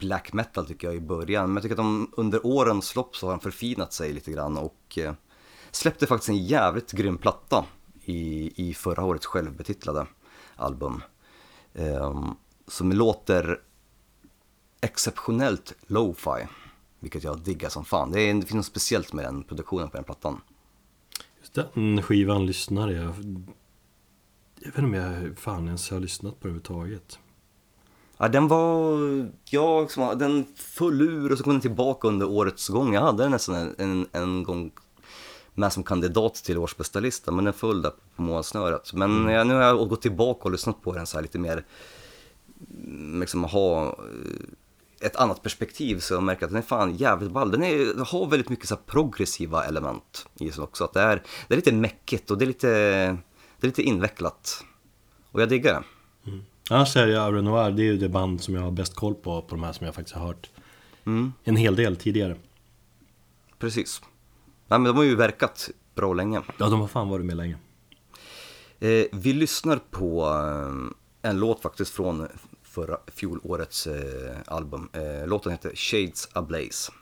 black 0.00 0.32
metal 0.32 0.66
tycker 0.66 0.86
jag 0.86 0.96
i 0.96 1.00
början. 1.00 1.46
Men 1.46 1.54
jag 1.54 1.62
tycker 1.62 1.74
att 1.74 1.78
de 1.78 2.12
under 2.16 2.46
årens 2.46 2.96
lopp 2.96 3.16
så 3.16 3.26
har 3.26 3.32
de 3.32 3.40
förfinat 3.40 3.92
sig 3.92 4.12
lite 4.12 4.30
grann 4.30 4.58
och 4.58 4.98
eh, 4.98 5.14
släppte 5.70 6.06
faktiskt 6.06 6.28
en 6.28 6.44
jävligt 6.44 6.92
grym 6.92 7.18
platta 7.18 7.64
i, 8.04 8.52
i 8.68 8.74
förra 8.74 9.04
årets 9.04 9.26
självbetitlade 9.26 10.06
album. 10.56 11.02
Eh, 11.74 12.32
som 12.66 12.92
låter 12.92 13.60
exceptionellt 14.80 15.74
lo-fi, 15.86 16.46
vilket 17.00 17.24
jag 17.24 17.40
diggar 17.40 17.68
som 17.68 17.84
fan. 17.84 18.10
Det, 18.10 18.20
är, 18.20 18.34
det 18.34 18.40
finns 18.40 18.52
något 18.52 18.66
speciellt 18.66 19.12
med 19.12 19.24
den 19.24 19.42
produktionen 19.42 19.90
på 19.90 19.96
den 19.96 20.04
plattan. 20.04 20.40
Just 21.40 21.54
den 21.74 22.02
skivan 22.02 22.46
lyssnade 22.46 22.92
jag... 22.92 23.14
Jag 24.62 24.66
vet 24.66 24.78
inte 24.78 24.80
om 24.80 24.94
jag 24.94 25.38
fan 25.38 25.66
ens 25.66 25.90
har 25.90 26.00
lyssnat 26.00 26.40
på 26.40 26.48
det 26.48 26.50
överhuvudtaget. 26.50 27.18
Ja, 28.22 28.28
den 28.28 28.48
var, 28.48 28.98
jag 29.44 29.90
som, 29.90 30.18
den 30.18 30.46
föll 30.56 31.00
ur 31.00 31.32
och 31.32 31.38
så 31.38 31.44
kom 31.44 31.52
den 31.52 31.60
tillbaka 31.60 32.08
under 32.08 32.28
årets 32.28 32.68
gång. 32.68 32.94
Jag 32.94 33.00
hade 33.00 33.22
den 33.22 33.30
nästan 33.30 33.54
en, 33.54 33.74
en, 33.78 34.06
en 34.12 34.42
gång 34.42 34.70
med 35.54 35.72
som 35.72 35.82
kandidat 35.82 36.34
till 36.34 36.58
årsbästa 36.58 37.00
lista 37.00 37.32
men 37.32 37.44
den 37.44 37.54
föll 37.54 37.82
där 37.82 37.92
på 38.16 38.22
målsnöret. 38.22 38.92
Men 38.92 39.28
jag, 39.28 39.46
nu 39.46 39.54
har 39.54 39.62
jag 39.62 39.88
gått 39.88 40.02
tillbaka 40.02 40.40
och 40.44 40.50
lyssnat 40.50 40.82
på 40.82 40.92
den 40.92 41.06
så 41.06 41.16
här 41.16 41.22
lite 41.22 41.38
mer, 41.38 41.64
mm, 42.84 43.20
liksom 43.20 43.44
ha 43.44 43.86
eh, 43.86 45.06
ett 45.06 45.16
annat 45.16 45.42
perspektiv 45.42 45.98
så 45.98 46.14
jag 46.14 46.22
märker 46.22 46.44
att 46.44 46.50
den 46.50 46.58
är 46.58 46.66
fan 46.66 46.96
jävligt 46.96 47.30
ball. 47.30 47.50
Den, 47.50 47.62
är, 47.62 47.78
den 47.78 48.06
har 48.06 48.26
väldigt 48.26 48.48
mycket 48.48 48.68
så 48.68 48.74
här 48.74 48.82
progressiva 48.86 49.64
element 49.64 50.26
i 50.38 50.50
sig 50.50 50.64
också. 50.64 50.84
Att 50.84 50.92
det, 50.92 51.00
är, 51.00 51.22
det 51.48 51.54
är 51.54 51.56
lite 51.56 51.72
mäckigt 51.72 52.30
och 52.30 52.38
det 52.38 52.44
är 52.44 52.46
lite, 52.46 52.68
det 53.60 53.66
är 53.66 53.66
lite 53.66 53.82
invecklat. 53.82 54.64
Och 55.32 55.42
jag 55.42 55.48
diggar 55.48 55.74
det. 55.74 55.82
Annars 56.72 56.96
är 56.96 57.06
det 57.06 57.22
Aure 57.22 57.42
Noir, 57.42 57.70
det 57.70 57.82
är 57.82 57.84
ju 57.84 57.96
det 57.96 58.08
band 58.08 58.42
som 58.42 58.54
jag 58.54 58.62
har 58.62 58.70
bäst 58.70 58.94
koll 58.94 59.14
på, 59.14 59.42
på 59.42 59.54
de 59.54 59.62
här 59.62 59.72
som 59.72 59.86
jag 59.86 59.94
faktiskt 59.94 60.16
har 60.16 60.26
hört 60.26 60.50
en 61.44 61.56
hel 61.56 61.76
del 61.76 61.96
tidigare. 61.96 62.36
Precis. 63.58 64.02
Nej, 64.68 64.78
men 64.78 64.84
de 64.84 64.96
har 64.96 65.04
ju 65.04 65.16
verkat 65.16 65.70
bra 65.94 66.12
länge. 66.12 66.42
Ja, 66.58 66.68
de 66.68 66.80
har 66.80 66.88
fan 66.88 67.08
varit 67.08 67.26
med 67.26 67.36
länge. 67.36 67.56
Eh, 68.80 69.04
vi 69.12 69.32
lyssnar 69.32 69.80
på 69.90 70.24
eh, 70.24 71.30
en 71.30 71.40
låt 71.40 71.62
faktiskt 71.62 71.90
från 71.90 72.28
förra 72.62 72.98
fjolårets 73.06 73.86
eh, 73.86 74.36
album. 74.46 74.88
Eh, 74.92 75.28
låten 75.28 75.52
heter 75.52 75.72
Shades 75.74 76.28
Ablaze. 76.32 76.92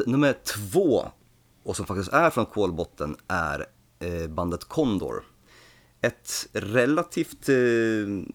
Band 0.00 0.12
nummer 0.12 0.32
två, 0.32 1.08
och 1.62 1.76
som 1.76 1.86
faktiskt 1.86 2.12
är 2.12 2.30
från 2.30 2.46
Kolbotten, 2.46 3.16
är 3.28 3.66
eh, 3.98 4.28
bandet 4.28 4.64
Condor. 4.64 5.24
Ett 6.00 6.48
relativt 6.52 7.48
eh, 7.48 7.56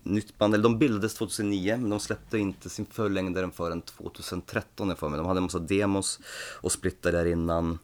nytt 0.04 0.38
band, 0.38 0.54
eller 0.54 0.64
de 0.64 0.80
bildades 0.80 1.14
2009 1.14 1.78
men 1.78 1.90
de 1.90 2.00
släppte 2.00 2.38
inte 2.38 2.70
sin 2.70 2.86
förlängdare 2.86 3.52
förrän 3.52 3.82
2013 3.82 4.90
jag 4.90 4.98
för 5.00 5.10
mig. 5.10 5.18
De 5.18 5.28
hade 5.28 5.38
en 5.38 5.44
massa 5.44 5.60
demos 5.60 6.20
och 6.62 6.72
splittade 6.72 7.18
där 7.18 7.26
innan. 7.26 7.80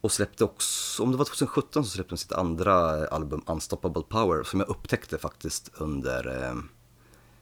Och 0.00 0.12
släppte 0.12 0.44
också, 0.44 1.02
om 1.02 1.12
det 1.12 1.16
var 1.16 1.24
2017 1.24 1.84
så 1.84 1.90
släppte 1.90 2.14
de 2.14 2.18
sitt 2.18 2.32
andra 2.32 3.06
album 3.06 3.42
Unstoppable 3.46 4.02
Power 4.02 4.42
som 4.42 4.60
jag 4.60 4.68
upptäckte 4.68 5.18
faktiskt 5.18 5.70
under 5.74 6.44
eh, 6.44 6.54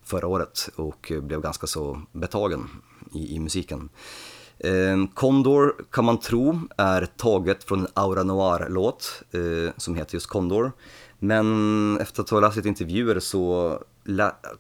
förra 0.03 0.27
året 0.27 0.69
och 0.77 1.13
blev 1.23 1.41
ganska 1.41 1.67
så 1.67 2.03
betagen 2.13 2.69
i, 3.15 3.35
i 3.35 3.39
musiken. 3.41 3.91
Eh, 4.59 5.07
Condor 5.15 5.85
kan 5.91 6.05
man 6.05 6.21
tro 6.21 6.61
är 6.77 7.07
taget 7.07 7.65
från 7.65 7.81
en 7.81 7.87
Aura 7.95 8.23
Noir-låt 8.23 9.23
eh, 9.31 9.73
som 9.77 9.95
heter 9.95 10.15
just 10.15 10.27
Condor. 10.27 10.73
Men 11.19 11.99
efter 12.01 12.23
att 12.23 12.31
ha 12.31 12.41
läst 12.41 12.57
lite 12.57 12.69
intervjuer 12.69 13.21
så 13.21 13.79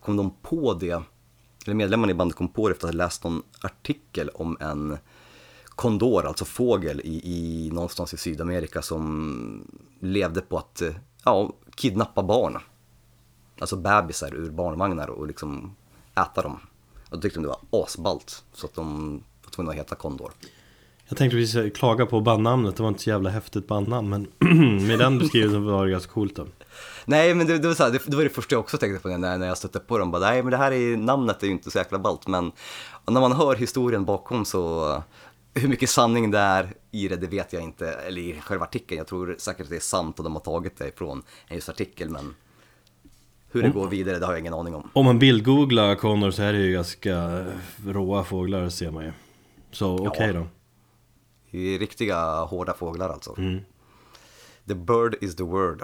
kom 0.00 0.16
de 0.16 0.34
på 0.42 0.74
det, 0.74 1.02
eller 1.64 1.74
medlemmarna 1.74 2.12
i 2.12 2.14
bandet 2.14 2.36
kom 2.36 2.48
på 2.48 2.68
det 2.68 2.72
efter 2.72 2.88
att 2.88 2.94
ha 2.94 2.98
läst 2.98 3.24
någon 3.24 3.42
artikel 3.60 4.28
om 4.28 4.56
en 4.60 4.98
kondor, 5.66 6.26
alltså 6.26 6.44
fågel 6.44 7.00
i, 7.00 7.20
i 7.24 7.70
någonstans 7.70 8.14
i 8.14 8.16
Sydamerika 8.16 8.82
som 8.82 9.64
levde 10.00 10.40
på 10.40 10.58
att 10.58 10.82
eh, 10.82 10.94
ja, 11.24 11.52
kidnappa 11.74 12.22
barn. 12.22 12.58
Alltså 13.60 13.76
bebisar 13.76 14.34
ur 14.34 14.50
barnvagnar 14.50 15.10
och 15.10 15.26
liksom 15.26 15.76
äta 16.14 16.42
dem. 16.42 16.60
Och 17.10 17.16
då 17.16 17.20
tyckte 17.20 17.38
de 17.38 17.42
det 17.42 17.48
var 17.48 17.82
asballt 17.84 18.44
så 18.52 18.66
att 18.66 18.74
de 18.74 19.20
tvungna 19.58 19.72
att 19.72 19.78
heta 19.78 19.94
kondor. 19.94 20.32
Jag 21.08 21.18
tänkte 21.18 21.36
precis 21.36 21.72
klaga 21.72 22.06
på 22.06 22.20
bandnamnet, 22.20 22.76
det 22.76 22.82
var 22.82 22.88
inte 22.88 23.02
så 23.02 23.10
jävla 23.10 23.30
häftigt 23.30 23.66
bandnamn 23.66 24.08
Men 24.08 24.26
med 24.86 24.98
den 24.98 25.18
beskrivningen 25.18 25.64
var 25.64 25.84
det 25.86 25.90
ganska 25.90 26.12
coolt 26.12 26.36
då 26.36 26.46
Nej 27.04 27.34
men 27.34 27.46
det, 27.46 27.58
det, 27.58 27.68
var 27.68 27.74
så 27.74 27.82
här, 27.82 27.90
det, 27.90 28.00
det 28.06 28.16
var 28.16 28.24
det 28.24 28.30
första 28.30 28.54
jag 28.54 28.60
också 28.60 28.78
tänkte 28.78 29.02
på 29.02 29.08
när, 29.08 29.38
när 29.38 29.46
jag 29.46 29.58
stötte 29.58 29.78
på 29.78 29.98
dem. 29.98 30.10
Bara, 30.10 30.22
nej 30.22 30.42
men 30.42 30.50
det 30.50 30.56
här 30.56 30.72
är, 30.72 30.96
namnet 30.96 31.42
är 31.42 31.46
ju 31.46 31.52
inte 31.52 31.70
så 31.70 31.78
jäkla 31.78 31.98
ballt 31.98 32.26
men 32.26 32.52
när 33.06 33.20
man 33.20 33.32
hör 33.32 33.56
historien 33.56 34.04
bakom 34.04 34.44
så 34.44 35.02
hur 35.54 35.68
mycket 35.68 35.90
sanning 35.90 36.30
det 36.30 36.38
är 36.38 36.74
i 36.90 37.08
det, 37.08 37.16
det 37.16 37.26
vet 37.26 37.52
jag 37.52 37.62
inte, 37.62 37.92
eller 37.92 38.20
i 38.20 38.40
själva 38.40 38.64
artikeln. 38.64 38.98
Jag 38.98 39.06
tror 39.06 39.36
säkert 39.38 39.62
att 39.62 39.70
det 39.70 39.76
är 39.76 39.80
sant 39.80 40.18
och 40.18 40.24
de 40.24 40.32
har 40.32 40.40
tagit 40.40 40.78
det 40.78 40.88
ifrån 40.88 41.22
en 41.48 41.54
just 41.54 41.68
artikel 41.68 42.10
men 42.10 42.34
hur 43.52 43.62
det 43.62 43.68
går 43.68 43.88
vidare 43.88 44.18
det 44.18 44.26
har 44.26 44.32
jag 44.32 44.40
ingen 44.40 44.54
aning 44.54 44.74
om. 44.74 44.90
Om 44.92 45.04
man 45.04 45.18
bildgooglar 45.18 45.94
Connor 45.94 46.30
så 46.30 46.42
är 46.42 46.52
det 46.52 46.58
ju 46.58 46.72
ganska 46.72 47.44
råa 47.86 48.24
fåglar 48.24 48.68
ser 48.68 48.90
man 48.90 49.04
ju 49.04 49.12
Så 49.70 50.06
okej 50.06 50.32
då 50.32 50.46
Det 51.50 51.58
är 51.58 51.78
riktiga 51.78 52.44
hårda 52.44 52.74
fåglar 52.74 53.08
alltså. 53.08 53.34
The 54.68 54.74
bird 54.74 55.16
is 55.20 55.36
the 55.36 55.42
word. 55.42 55.82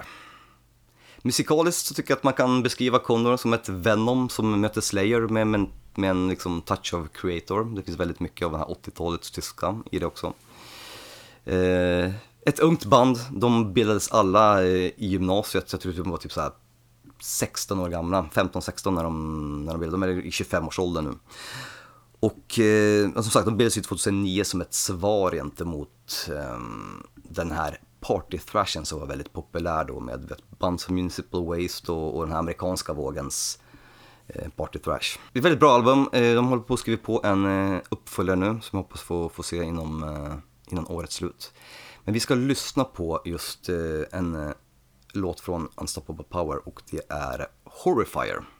Musikaliskt 1.21 1.85
så 1.85 1.93
tycker 1.93 2.11
jag 2.11 2.17
att 2.17 2.23
man 2.23 2.33
kan 2.33 2.63
beskriva 2.63 2.99
Condor 2.99 3.37
som 3.37 3.53
ett 3.53 3.69
Venom 3.69 4.29
som 4.29 4.61
möter 4.61 4.81
Slayer 4.81 5.21
med, 5.21 5.47
med, 5.47 5.67
med 5.95 6.09
en 6.09 6.27
liksom 6.27 6.61
touch 6.61 6.93
of 6.93 7.07
creator. 7.13 7.75
Det 7.75 7.83
finns 7.83 7.99
väldigt 7.99 8.19
mycket 8.19 8.45
av 8.45 8.51
den 8.51 8.59
här 8.59 8.67
80-talets 8.67 9.31
tyska 9.31 9.79
i 9.91 9.99
det 9.99 10.05
också. 10.05 10.33
Eh, 11.45 12.11
ett 12.45 12.59
ungt 12.59 12.85
band, 12.85 13.17
de 13.31 13.73
bildades 13.73 14.11
alla 14.11 14.63
eh, 14.63 14.67
i 14.67 14.93
gymnasiet, 14.97 15.71
jag 15.71 15.81
tror 15.81 15.93
de 15.93 16.09
var 16.09 16.17
typ 16.17 16.31
så 16.31 16.41
här 16.41 16.51
16 17.21 17.79
år 17.79 17.89
gamla, 17.89 18.29
15-16 18.33 18.91
när 18.91 19.03
de, 19.03 19.65
när 19.65 19.73
de 19.73 19.79
bildade, 19.79 20.07
de 20.07 20.17
är 20.17 20.25
i 20.25 20.29
25-årsåldern 20.29 21.05
nu. 21.05 21.13
Och 22.25 22.59
eh, 22.59 23.05
alltså, 23.05 23.23
som 23.23 23.31
sagt, 23.31 23.45
de 23.45 23.57
bildades 23.57 23.77
ju 23.77 23.81
2009 23.81 24.43
som 24.43 24.61
ett 24.61 24.73
svar 24.73 25.31
gentemot 25.31 26.29
eh, 26.29 26.59
den 27.15 27.51
här 27.51 27.79
party 27.99 28.37
thrashen 28.37 28.85
som 28.85 28.99
var 28.99 29.07
väldigt 29.07 29.33
populär 29.33 29.85
då 29.85 29.99
med 29.99 30.19
vet, 30.29 30.59
band 30.59 30.81
som 30.81 30.95
Municipal 30.95 31.45
Waste 31.45 31.91
och, 31.91 32.15
och 32.15 32.23
den 32.23 32.31
här 32.31 32.39
amerikanska 32.39 32.93
vågens 32.93 33.59
eh, 34.27 34.49
party 34.49 34.79
thrash. 34.79 35.19
Det 35.33 35.37
är 35.37 35.39
ett 35.39 35.45
väldigt 35.45 35.59
bra 35.59 35.71
album, 35.71 36.09
eh, 36.13 36.35
de 36.35 36.47
håller 36.47 36.63
på 36.63 36.73
att 36.73 36.79
skriva 36.79 37.01
på 37.01 37.21
en 37.23 37.45
eh, 37.45 37.81
uppföljare 37.89 38.39
nu 38.39 38.45
som 38.45 38.77
jag 38.77 38.83
hoppas 38.83 39.01
få, 39.01 39.29
få 39.29 39.43
se 39.43 39.63
inom, 39.63 40.03
eh, 40.03 40.33
innan 40.71 40.87
årets 40.87 41.15
slut. 41.15 41.53
Men 42.03 42.13
vi 42.13 42.19
ska 42.19 42.35
lyssna 42.35 42.83
på 42.83 43.21
just 43.25 43.69
eh, 43.69 43.75
en 44.19 44.35
eh, 44.35 44.51
låt 45.13 45.39
från 45.39 45.69
Unstoppable 45.75 46.25
Power 46.29 46.67
och 46.67 46.81
det 46.91 47.01
är 47.09 47.47
Horrifier. 47.63 48.54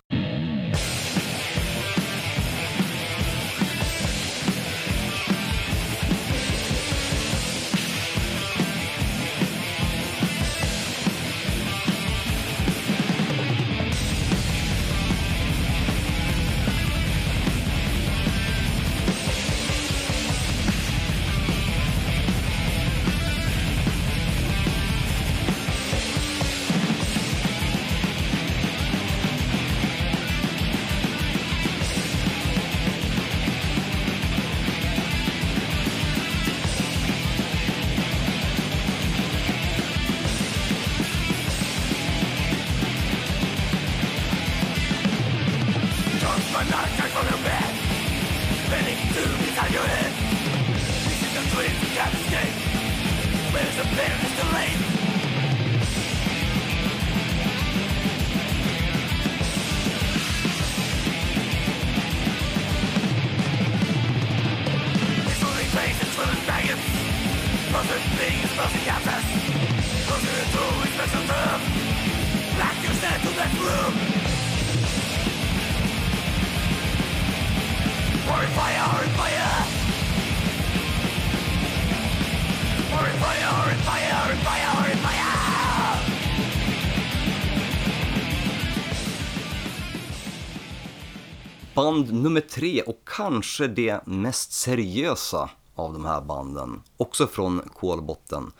Band 91.96 92.14
nummer 92.14 92.42
tre 92.42 92.82
och 92.82 93.02
kanske 93.06 93.68
det 93.68 94.08
mest 94.08 94.52
seriösa 94.52 95.50
av 95.76 95.94
de 95.94 96.06
här 96.06 96.22
banden, 96.22 96.82
också 96.98 97.28
från 97.28 97.62
Kolbotten. 97.74 98.52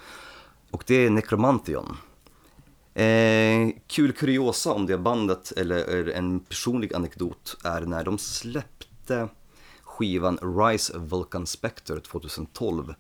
Och 0.72 0.84
det 0.88 0.96
är 0.96 1.10
Necromantion. 1.10 1.98
Eh, 2.94 3.70
kul 3.88 4.12
kuriosa 4.12 4.74
om 4.74 4.86
det 4.86 4.98
bandet, 4.98 5.52
eller, 5.52 6.10
en 6.10 6.40
personlig 6.40 6.94
anekdot, 6.94 7.58
är 7.64 7.82
när 7.82 8.04
de 8.04 8.18
släppte 8.18 9.28
skivan 9.84 10.40
Rise 10.42 10.98
Vulcan 10.98 11.48
Spectre 11.48 12.00
2012 12.00 12.94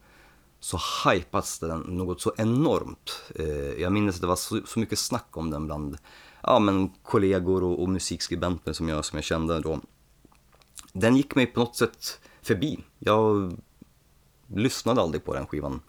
så 0.60 0.80
hypats 1.06 1.60
den 1.60 1.80
något 1.80 2.22
så 2.22 2.34
enormt. 2.38 3.22
Eh, 3.36 3.82
jag 3.82 3.92
minns 3.94 4.16
att 4.16 4.22
det 4.22 4.28
var 4.28 4.36
så, 4.36 4.62
så 4.66 4.80
mycket 4.80 5.00
snack 5.00 5.38
om 5.38 5.50
den 5.50 5.66
bland 5.66 5.98
ja, 6.44 6.60
men 6.60 6.90
kollegor 7.04 7.64
och, 7.64 7.82
och 7.82 7.90
musikskribenter 7.90 8.74
som 8.74 8.90
jag, 8.90 9.06
som 9.06 9.18
jag 9.18 9.24
kände 9.24 9.60
då. 9.60 9.80
Den 10.98 11.16
gick 11.16 11.36
mig 11.36 11.46
på 11.46 11.60
något 11.60 11.76
sätt 11.76 12.20
förbi. 12.41 12.84
Jag 13.00 13.54
lyssnade 14.48 15.02
aldrig 15.02 15.26
på 15.26 15.34
den 15.34 15.48
skivan. 15.48 15.82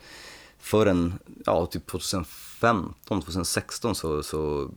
Förrän 0.59 1.19
ja, 1.45 1.67
typ 1.67 1.87
2015, 1.87 2.95
2016 3.09 3.95
så, 3.95 4.23
så 4.23 4.71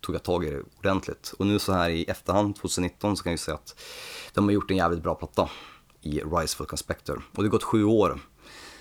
tog 0.00 0.14
jag 0.14 0.22
tag 0.22 0.44
i 0.44 0.50
det 0.50 0.62
ordentligt. 0.78 1.34
Och 1.38 1.46
nu 1.46 1.58
så 1.58 1.72
här 1.72 1.90
i 1.90 2.04
efterhand, 2.04 2.56
2019, 2.56 3.16
så 3.16 3.22
kan 3.22 3.30
jag 3.30 3.34
ju 3.34 3.38
säga 3.38 3.54
att 3.54 3.80
de 4.34 4.44
har 4.44 4.52
gjort 4.52 4.70
en 4.70 4.76
jävligt 4.76 5.02
bra 5.02 5.14
platta 5.14 5.50
i 6.00 6.20
Rise 6.20 6.56
for 6.56 6.64
Conspector. 6.64 7.22
Och 7.30 7.42
det 7.42 7.48
har 7.48 7.50
gått 7.50 7.62
sju 7.62 7.84
år 7.84 8.20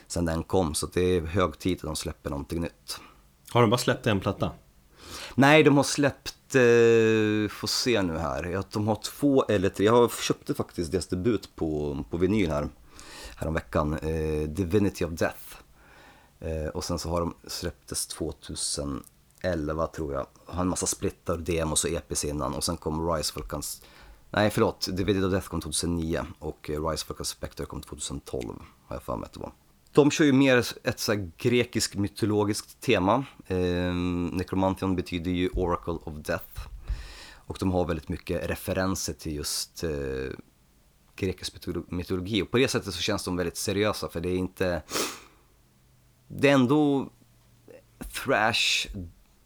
sedan 0.07 0.25
den 0.25 0.43
kom, 0.43 0.75
så 0.75 0.85
det 0.85 1.01
är 1.01 1.21
hög 1.21 1.59
tid 1.59 1.77
att 1.77 1.81
de 1.81 1.95
släpper 1.95 2.29
någonting 2.29 2.61
nytt. 2.61 2.99
Har 3.51 3.61
de 3.61 3.69
bara 3.69 3.77
släppt 3.77 4.07
en 4.07 4.19
platta? 4.19 4.51
Nej, 5.35 5.63
de 5.63 5.77
har 5.77 5.83
släppt, 5.83 6.55
eh, 6.55 7.49
får 7.49 7.67
se 7.67 8.01
nu 8.01 8.17
här, 8.17 8.63
de 8.71 8.87
har 8.87 8.95
två 8.95 9.43
eller 9.43 9.69
tre, 9.69 9.85
jag 9.85 10.11
köpte 10.11 10.53
faktiskt 10.53 10.91
deras 10.91 11.07
debut 11.07 11.55
på, 11.55 11.97
på 12.09 12.17
vinyl 12.17 12.51
här, 12.51 12.69
häromveckan, 13.35 13.93
eh, 13.93 14.49
Divinity 14.49 15.05
of 15.05 15.11
Death. 15.11 15.55
Eh, 16.39 16.67
och 16.67 16.83
sen 16.83 16.99
så 16.99 17.09
har 17.09 17.19
de 17.19 17.33
släpptes 17.47 18.07
2011 18.07 19.87
tror 19.87 20.13
jag, 20.13 20.27
har 20.45 20.61
en 20.61 20.67
massa 20.67 20.85
splittar, 20.85 21.37
demos 21.37 21.83
och 21.83 21.89
EPs 21.89 22.25
innan. 22.25 22.53
Och 22.53 22.63
sen 22.63 22.77
kom 22.77 23.11
Rise 23.11 23.33
Vulcans, 23.35 23.81
nej 24.29 24.49
förlåt, 24.49 24.87
Divinity 24.91 25.25
of 25.25 25.31
Death 25.31 25.47
kom 25.47 25.61
2009 25.61 26.25
och 26.39 26.69
eh, 26.69 26.89
Rise 26.89 27.05
Vulcan 27.07 27.25
Spectre 27.25 27.65
kom 27.65 27.81
2012, 27.81 28.53
har 28.87 28.95
jag 28.95 29.03
för 29.03 29.15
mig 29.15 29.25
att 29.25 29.33
det 29.33 29.39
var. 29.39 29.51
De 29.93 30.11
kör 30.11 30.25
ju 30.25 30.33
mer 30.33 30.65
ett 30.83 30.99
så 30.99 31.11
här 31.13 31.97
mytologiskt 31.97 32.81
tema. 32.81 33.25
Eh, 33.47 33.93
Necromantion 34.31 34.95
betyder 34.95 35.31
ju 35.31 35.49
Oracle 35.49 35.93
of 35.93 36.13
Death. 36.15 36.67
Och 37.45 37.57
de 37.59 37.71
har 37.71 37.85
väldigt 37.85 38.09
mycket 38.09 38.49
referenser 38.49 39.13
till 39.13 39.35
just 39.35 39.83
eh, 39.83 39.89
grekisk 41.15 41.67
mytologi. 41.87 42.41
Och 42.41 42.51
på 42.51 42.57
det 42.57 42.67
sättet 42.67 42.93
så 42.93 43.01
känns 43.01 43.23
de 43.23 43.35
väldigt 43.35 43.57
seriösa 43.57 44.09
för 44.09 44.21
det 44.21 44.29
är 44.29 44.37
inte... 44.37 44.81
Det 46.27 46.49
är 46.49 46.53
ändå 46.53 47.09
thrash, 48.23 48.87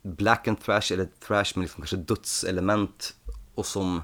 black 0.01 0.47
and 0.47 0.61
thrash 0.61 0.93
eller 0.93 1.09
thrash 1.27 1.51
med 1.55 1.61
liksom 1.61 1.81
kanske 1.81 1.97
dödselement 1.97 3.15
och 3.55 3.65
som 3.65 4.01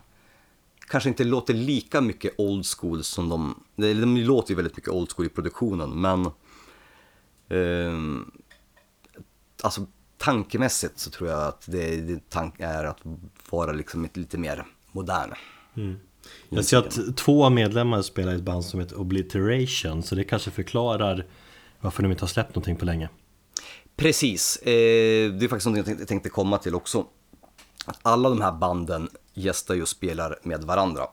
kanske 0.87 1.09
inte 1.09 1.23
låter 1.23 1.53
lika 1.53 2.01
mycket 2.01 2.33
old 2.37 2.65
school 2.65 3.03
som 3.03 3.29
de, 3.29 3.63
de, 3.75 4.17
låter 4.17 4.51
ju 4.51 4.55
väldigt 4.55 4.77
mycket 4.77 4.91
old 4.91 5.11
school 5.11 5.25
i 5.25 5.29
produktionen 5.29 6.01
men 6.01 6.31
ehm, 7.49 8.31
alltså 9.63 9.87
tankemässigt 10.17 10.99
så 10.99 11.09
tror 11.09 11.29
jag 11.29 11.47
att 11.47 11.65
det, 11.67 12.01
det 12.01 12.29
tank 12.29 12.59
är 12.59 12.83
att 12.83 12.99
vara 13.49 13.71
liksom 13.71 14.07
lite 14.13 14.37
mer 14.37 14.65
modern. 14.91 15.33
Jag 16.49 16.65
ser 16.65 16.77
att 16.77 17.17
två 17.17 17.45
av 17.45 17.51
medlemmarna 17.51 18.03
spelar 18.03 18.33
i 18.33 18.35
ett 18.35 18.41
band 18.41 18.65
som 18.65 18.79
heter 18.79 18.99
Obliteration, 18.99 20.03
så 20.03 20.15
det 20.15 20.23
kanske 20.23 20.51
förklarar 20.51 21.25
varför 21.79 22.03
de 22.03 22.11
inte 22.11 22.23
har 22.23 22.27
släppt 22.27 22.49
någonting 22.49 22.75
på 22.75 22.85
länge. 22.85 23.09
Precis, 23.95 24.57
eh, 24.57 25.31
det 25.31 25.45
är 25.45 25.47
faktiskt 25.47 25.67
något 25.67 25.99
jag 25.99 26.07
tänkte 26.07 26.29
komma 26.29 26.57
till 26.57 26.75
också. 26.75 27.05
Att 27.85 27.99
alla 28.01 28.29
de 28.29 28.41
här 28.41 28.51
banden 28.51 29.09
gästar 29.33 29.75
ju 29.75 29.81
och 29.81 29.87
spelar 29.87 30.39
med 30.43 30.63
varandra. 30.63 31.07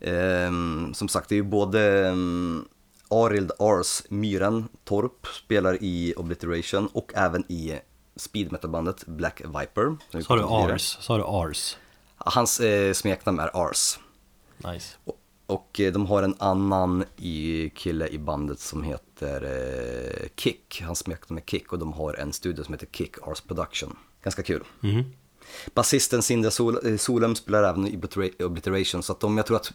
Eh, 0.00 0.50
som 0.92 1.08
sagt, 1.08 1.28
det 1.28 1.34
är 1.34 1.36
ju 1.36 1.42
både 1.42 2.08
um, 2.10 2.68
Arild 3.10 3.52
Ars 3.58 4.02
Myren 4.08 4.68
Torp 4.84 5.26
spelar 5.26 5.78
i 5.82 6.14
Obliteration 6.16 6.86
och 6.92 7.12
även 7.14 7.52
i 7.52 7.78
speed 8.16 8.52
metal-bandet 8.52 9.06
Black 9.06 9.40
Viper. 9.40 9.96
Sa 10.22 10.36
du. 10.36 10.42
Ars? 10.72 10.96
Sa 11.00 11.16
du 11.16 11.24
Ars? 11.26 11.76
Hans 12.16 12.60
eh, 12.60 12.92
smeknamn 12.92 13.38
är 13.38 13.50
Ars. 13.68 13.98
Nice. 14.56 14.96
Och- 15.04 15.14
Och 15.46 15.80
eh, 15.80 15.92
de 15.92 16.06
har 16.06 16.22
en 16.22 16.34
annan 16.38 17.04
i, 17.16 17.70
kille 17.74 18.08
i 18.08 18.18
bandet 18.18 18.60
som 18.60 18.82
heter 18.82 19.42
eh, 19.44 20.28
Kick. 20.36 20.82
Han 20.86 20.96
smeknamn 20.96 21.38
är 21.38 21.46
Kick 21.46 21.72
och 21.72 21.78
de 21.78 21.92
har 21.92 22.14
en 22.14 22.32
studio 22.32 22.64
som 22.64 22.74
heter 22.74 22.86
Kick 22.92 23.14
Ars 23.28 23.40
Production. 23.40 23.96
Ganska 24.22 24.42
kul. 24.42 24.64
Basisten 25.74 26.22
Sindre 26.22 26.50
Sol- 26.50 26.86
eh, 26.86 26.96
Solem 26.96 27.34
spelar 27.34 27.62
även 27.62 27.86
i 27.86 28.00
Obliteration 28.44 29.02
så 29.02 29.12
att 29.12 29.20
de, 29.20 29.36
jag 29.36 29.46
tror 29.46 29.56
att 29.56 29.72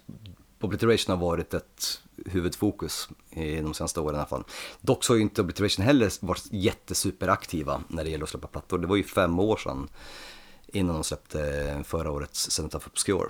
Obliteration 0.61 1.17
har 1.19 1.25
varit 1.25 1.53
ett 1.53 2.01
huvudfokus 2.25 3.09
i 3.29 3.55
de 3.55 3.73
senaste 3.73 3.99
åren 3.99 4.15
i 4.15 4.17
alla 4.17 4.27
fall. 4.27 4.43
Dock 4.81 5.03
så 5.03 5.13
har 5.13 5.15
ju 5.17 5.21
inte 5.23 5.41
Obliteration 5.41 5.85
heller 5.85 6.25
varit 6.25 6.43
jättesuperaktiva 6.51 7.83
när 7.87 8.03
det 8.03 8.09
gäller 8.09 8.23
att 8.23 8.29
släppa 8.29 8.47
plattor. 8.47 8.77
Det 8.77 8.87
var 8.87 8.95
ju 8.95 9.03
fem 9.03 9.39
år 9.39 9.57
sedan 9.57 9.89
innan 10.67 10.95
de 10.95 11.03
släppte 11.03 11.83
förra 11.85 12.11
årets 12.11 12.51
Senator 12.51 12.77
of 12.77 12.87
Obscure. 12.87 13.29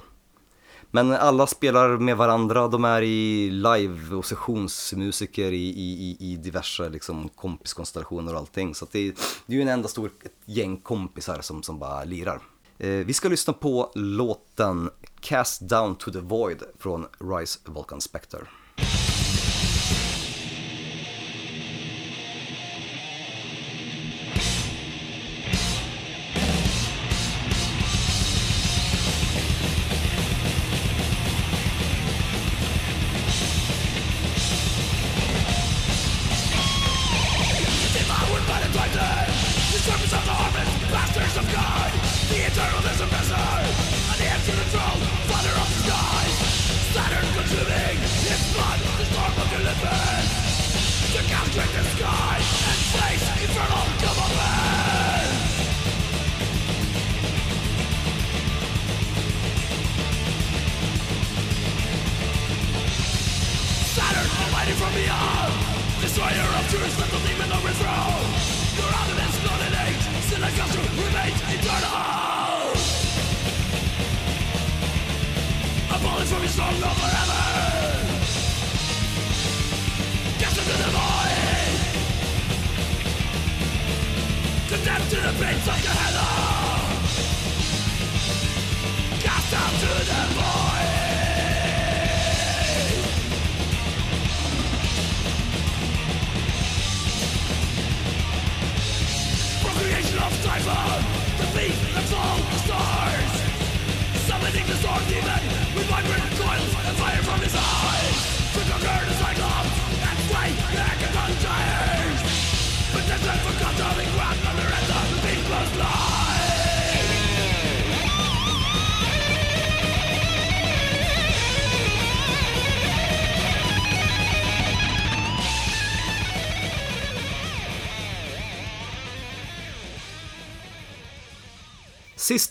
Men 0.95 1.11
alla 1.11 1.47
spelar 1.47 1.97
med 1.97 2.17
varandra, 2.17 2.67
de 2.67 2.85
är 2.85 3.01
i 3.01 3.49
live 3.49 4.15
och 4.15 4.25
sessionsmusiker 4.25 5.51
i, 5.51 5.67
i, 5.69 6.17
i, 6.19 6.35
diverse 6.35 6.89
liksom, 6.89 7.29
kompiskonstellationer 7.29 8.33
och 8.33 8.39
allting. 8.39 8.75
Så 8.75 8.85
att 8.85 8.91
det, 8.91 8.99
är- 9.07 9.13
det 9.45 9.53
är 9.53 9.55
ju 9.57 9.61
en 9.61 9.67
enda 9.67 9.87
stor 9.87 10.11
ett 10.23 10.31
gäng 10.45 10.77
kompisar 10.77 11.41
som, 11.41 11.63
som 11.63 11.79
bara 11.79 12.03
lirar. 12.03 12.39
Eh, 12.77 12.89
vi 12.89 13.13
ska 13.13 13.29
lyssna 13.29 13.53
på 13.53 13.91
låten 13.95 14.89
Cast 15.19 15.61
Down 15.69 15.95
to 15.95 16.11
the 16.11 16.19
Void 16.19 16.63
från 16.79 17.05
Rise 17.19 17.59
Vulcan 17.65 18.01
Spectre. 18.01 18.39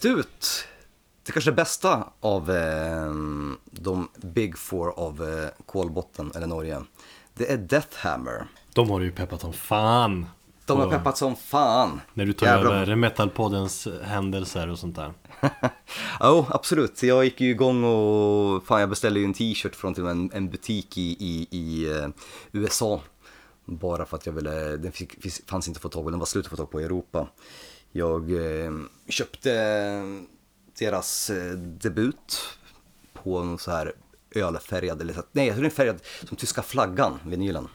Sist 0.02 0.18
ut, 0.18 0.64
det 1.26 1.32
kanske 1.32 1.52
bästa 1.52 2.12
av 2.20 2.50
eh, 2.50 3.12
de 3.70 4.08
Big 4.16 4.58
Four 4.58 4.90
av 4.96 5.22
eh, 5.22 5.64
Kolbotten 5.66 6.32
eller 6.34 6.46
Norge. 6.46 6.82
Det 7.34 7.52
är 7.52 7.56
Deathhammer. 7.56 8.46
De 8.74 8.90
har 8.90 9.00
ju 9.00 9.12
peppat 9.12 9.40
som 9.40 9.52
fan. 9.52 10.26
De 10.66 10.78
har 10.78 10.90
peppat 10.90 11.18
som 11.18 11.36
fan. 11.36 12.00
När 12.14 12.26
du 12.26 12.32
tar 12.32 12.46
Jävlar. 12.46 12.74
över 12.74 12.94
Metalpoddens 12.94 13.88
händelser 14.02 14.68
och 14.68 14.78
sånt 14.78 14.96
där. 14.96 15.12
Ja, 16.20 16.46
absolut. 16.50 17.02
Jag 17.02 17.24
gick 17.24 17.40
ju 17.40 17.50
igång 17.50 17.84
och 17.84 18.66
fan, 18.66 18.80
jag 18.80 18.88
beställde 18.88 19.20
ju 19.20 19.26
en 19.26 19.34
t-shirt 19.34 19.74
från 19.74 19.94
till 19.94 20.06
en, 20.06 20.30
en 20.32 20.50
butik 20.50 20.98
i, 20.98 21.16
i, 21.20 21.48
i 21.50 21.90
eh, 21.98 22.08
USA. 22.52 23.00
Bara 23.64 24.04
för 24.04 24.16
att 24.16 24.26
jag 24.26 24.32
ville, 24.32 24.76
den 24.76 24.92
fick, 24.92 25.42
fanns 25.50 25.68
inte 25.68 25.78
att 25.78 25.82
få 25.82 25.88
tag 25.88 26.04
på, 26.04 26.10
den 26.10 26.18
var 26.18 26.26
slut 26.26 26.44
att 26.44 26.50
få 26.50 26.56
tag 26.56 26.70
på 26.70 26.80
i 26.80 26.84
Europa. 26.84 27.28
Jag 27.92 28.30
eh, 28.64 28.72
köpte 29.08 29.50
deras 30.78 31.30
eh, 31.30 31.52
debut 31.58 32.40
på 33.12 33.38
en 33.38 33.58
så 33.58 33.70
här 33.70 33.92
ölfärgad, 34.34 35.00
eller 35.00 35.14
så- 35.14 35.22
nej 35.32 35.46
jag 35.46 35.54
tror 35.54 35.62
den 35.62 35.70
är 35.70 35.74
färgad 35.74 36.00
som 36.28 36.36
tyska 36.36 36.62
flaggan, 36.62 37.18
vinylen. 37.26 37.68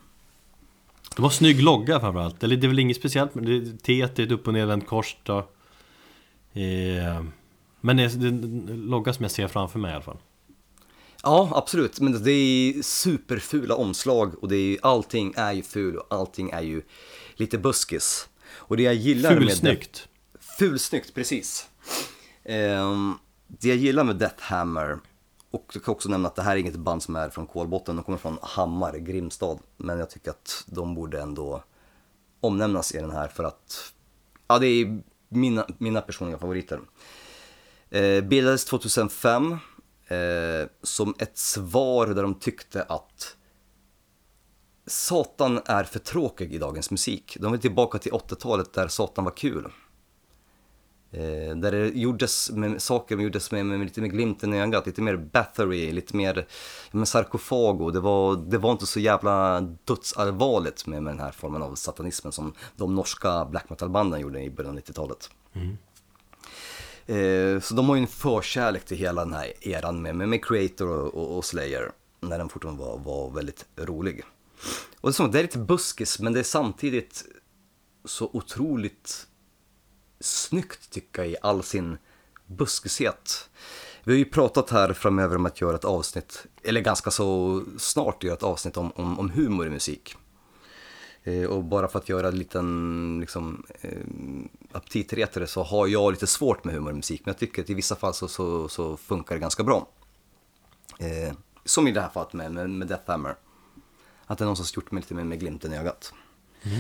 De 1.16 1.22
har 1.24 1.30
snygg 1.30 1.62
logga 1.64 2.00
framförallt. 2.00 2.44
Eller 2.44 2.58
det 2.58 2.68
är 2.68 2.70
väl 2.70 2.80
inget 2.80 2.98
speciellt 2.98 3.36
men 3.36 3.46
det 3.46 3.52
är 3.58 3.78
T 3.78 4.02
är 4.02 4.06
ett 4.24 4.32
upp 4.32 4.48
och 4.48 4.54
nedvänt 4.54 4.88
kors 4.88 5.18
då. 5.24 5.38
Eh, 6.54 7.24
Men 7.82 7.98
det 7.98 8.04
är 8.04 8.10
det 8.10 8.26
är 8.26 8.30
en 8.30 8.82
logga 8.90 9.14
som 9.14 9.24
jag 9.24 9.32
ser 9.32 9.48
framför 9.48 9.80
mig 9.80 9.92
i 9.92 9.94
alla 9.96 10.04
fall. 10.04 10.18
Ja, 11.24 11.50
absolut. 11.56 12.00
Men 12.00 12.24
det 12.24 12.32
är 12.32 12.82
superfula 12.82 13.76
omslag 13.76 14.44
och 14.44 14.48
det 14.48 14.56
är, 14.56 14.78
allting 14.82 15.34
är 15.38 15.54
ju 15.54 15.64
ful 15.64 15.98
och 15.98 16.06
allting 16.10 16.50
är 16.50 16.62
ju 16.62 16.82
lite 17.36 17.58
buskis. 17.58 18.30
Och 18.58 18.78
det 18.78 18.84
jag 18.84 18.96
gillar 18.96 19.30
med... 19.30 19.40
Fulsnyggt. 19.40 20.08
Fulsnyggt, 20.40 21.14
precis. 21.14 21.70
Ehm, 22.44 23.14
det 23.48 23.68
jag 23.68 23.78
gillar 23.78 24.04
med 24.04 24.16
Death 24.16 24.44
Hammer, 24.44 25.00
och 25.52 25.72
jag 25.74 25.84
kan 25.84 25.92
också 25.92 26.10
nämna 26.10 26.28
att 26.28 26.36
det 26.36 26.42
här 26.42 26.52
är 26.52 26.60
inget 26.60 26.76
band 26.76 27.04
som 27.04 27.16
är 27.16 27.30
från 27.30 27.48
Kolbotten, 27.48 27.96
de 27.96 28.04
kommer 28.04 28.18
från 28.18 28.38
Hammar, 28.42 28.98
Grimstad. 28.98 29.60
Men 29.78 30.00
jag 30.00 30.10
tycker 30.10 30.32
att 30.32 30.64
de 30.68 30.96
borde 30.96 31.22
ändå 31.22 31.64
omnämnas 32.40 32.96
i 32.96 32.98
den 32.98 33.12
här 33.12 33.28
för 33.28 33.44
att, 33.44 33.94
ja 34.48 34.60
det 34.60 34.68
är 34.68 35.02
mina, 35.30 35.68
mina 35.78 36.02
personliga 36.02 36.38
favoriter. 36.38 36.80
Eh, 37.90 38.24
bildades 38.24 38.66
2005 38.66 39.52
eh, 40.08 40.70
som 40.84 41.16
ett 41.20 41.38
svar 41.38 42.08
där 42.08 42.22
de 42.22 42.36
tyckte 42.36 42.84
att 42.84 43.37
Satan 44.88 45.60
är 45.66 45.84
för 45.84 46.00
tråkig 46.00 46.54
i 46.54 46.58
dagens 46.58 46.92
musik. 46.92 47.38
De 47.40 47.52
vill 47.52 47.62
tillbaka 47.62 47.98
till 47.98 48.12
80-talet 48.12 48.74
där 48.74 48.88
Satan 48.88 49.24
var 49.24 49.32
kul. 49.32 49.68
Eh, 51.12 51.56
där 51.56 51.72
det 51.72 51.88
gjordes 51.88 52.52
med, 52.52 52.82
saker 52.82 53.18
gjordes 53.18 53.52
med, 53.52 53.66
med 53.66 53.80
lite 53.80 54.02
mer 54.02 54.08
glimten 54.08 54.54
i 54.54 54.60
ögat, 54.62 54.86
lite 54.86 55.02
mer 55.02 55.18
Bathory, 55.18 55.92
lite 55.92 56.16
mer 56.16 56.48
men 56.92 57.06
sarkofago. 57.06 57.92
Det 57.92 58.00
var, 58.00 58.36
det 58.36 58.58
var 58.58 58.72
inte 58.72 58.86
så 58.86 59.00
jävla 59.00 59.62
dödsallvarligt 59.62 60.88
med, 60.88 61.04
med 61.04 61.14
den 61.14 61.20
här 61.20 61.32
formen 61.32 61.62
av 61.62 61.76
satanismen 61.76 62.34
som 62.34 62.54
de 62.76 62.96
norska 62.96 63.46
black 63.46 63.70
metal-banden 63.70 64.20
gjorde 64.20 64.42
i 64.42 64.50
början 64.50 64.78
av 64.78 64.84
90-talet. 64.84 65.30
Eh, 67.06 67.60
så 67.60 67.74
de 67.74 67.90
har 67.90 67.96
ju 67.96 68.02
en 68.02 68.08
förkärlek 68.08 68.86
till 68.86 68.98
hela 68.98 69.26
den 69.26 69.34
här 69.34 69.54
eran 69.68 70.02
med, 70.02 70.16
med, 70.16 70.30
med 70.30 70.46
Creator 70.46 70.90
och, 70.90 71.14
och, 71.14 71.38
och 71.38 71.46
Slayer. 71.46 71.92
När 72.20 72.38
den 72.38 72.50
fortfarande 72.50 72.84
var, 72.84 72.98
var 72.98 73.30
väldigt 73.30 73.66
rolig. 73.76 74.24
Och 75.02 75.10
det 75.10 75.12
är, 75.12 75.12
som, 75.12 75.32
det 75.32 75.40
är 75.40 75.44
lite 75.44 75.58
buskis 75.58 76.20
men 76.20 76.34
det 76.34 76.40
är 76.40 76.44
samtidigt 76.44 77.26
så 78.06 78.30
otroligt 78.34 79.28
snyggt 80.20 80.90
tycker 80.90 81.22
jag 81.22 81.32
i 81.32 81.36
all 81.42 81.64
sin 81.64 81.98
buskishet. 82.46 83.50
Vi 84.04 84.14
har 84.14 84.18
ju 84.18 84.26
pratat 84.26 84.70
här 84.70 84.94
framöver 84.94 85.36
om 85.36 85.46
att 85.46 85.62
göra 85.62 85.76
ett 85.76 85.86
avsnitt, 85.86 86.46
eller 86.64 86.82
ganska 86.82 87.12
så 87.12 87.64
snart 87.78 88.24
göra 88.24 88.34
ett 88.34 88.44
avsnitt 88.44 88.78
om, 88.78 88.92
om, 88.96 89.20
om 89.20 89.30
humor 89.30 89.68
i 89.68 89.70
musik. 89.70 90.16
Eh, 91.24 91.44
och 91.44 91.64
bara 91.64 91.88
för 91.88 92.00
att 92.00 92.10
göra 92.10 92.28
en 92.28 92.38
liten 92.38 93.18
liksom, 93.22 93.66
eh, 93.82 93.98
aptitretare 94.72 95.48
så 95.48 95.64
har 95.64 95.88
jag 95.88 96.12
lite 96.12 96.28
svårt 96.28 96.64
med 96.64 96.76
humor 96.76 96.92
i 96.92 96.96
musik, 96.96 97.22
men 97.26 97.32
jag 97.32 97.40
tycker 97.40 97.62
att 97.62 97.70
i 97.70 97.74
vissa 97.74 97.96
fall 97.96 98.14
så, 98.14 98.28
så, 98.28 98.70
så 98.70 98.98
funkar 98.98 99.36
det 99.36 99.42
ganska 99.42 99.64
bra. 99.64 99.88
Eh, 101.00 101.34
som 101.66 101.88
i 101.88 101.92
det 101.92 102.02
här 102.02 102.10
fallet 102.10 102.34
med, 102.34 102.52
med, 102.52 102.70
med 102.70 102.88
Death 102.88 103.12
Hammer. 103.12 103.36
Att 104.28 104.38
det 104.38 104.44
är 104.44 104.46
någon 104.46 104.56
som 104.56 104.64
har 104.64 104.82
gjort 104.82 104.92
mig 104.92 105.02
lite 105.02 105.14
med, 105.14 105.26
med 105.26 105.40
glimten 105.40 105.74
i 105.74 105.78
ögat. 105.78 106.14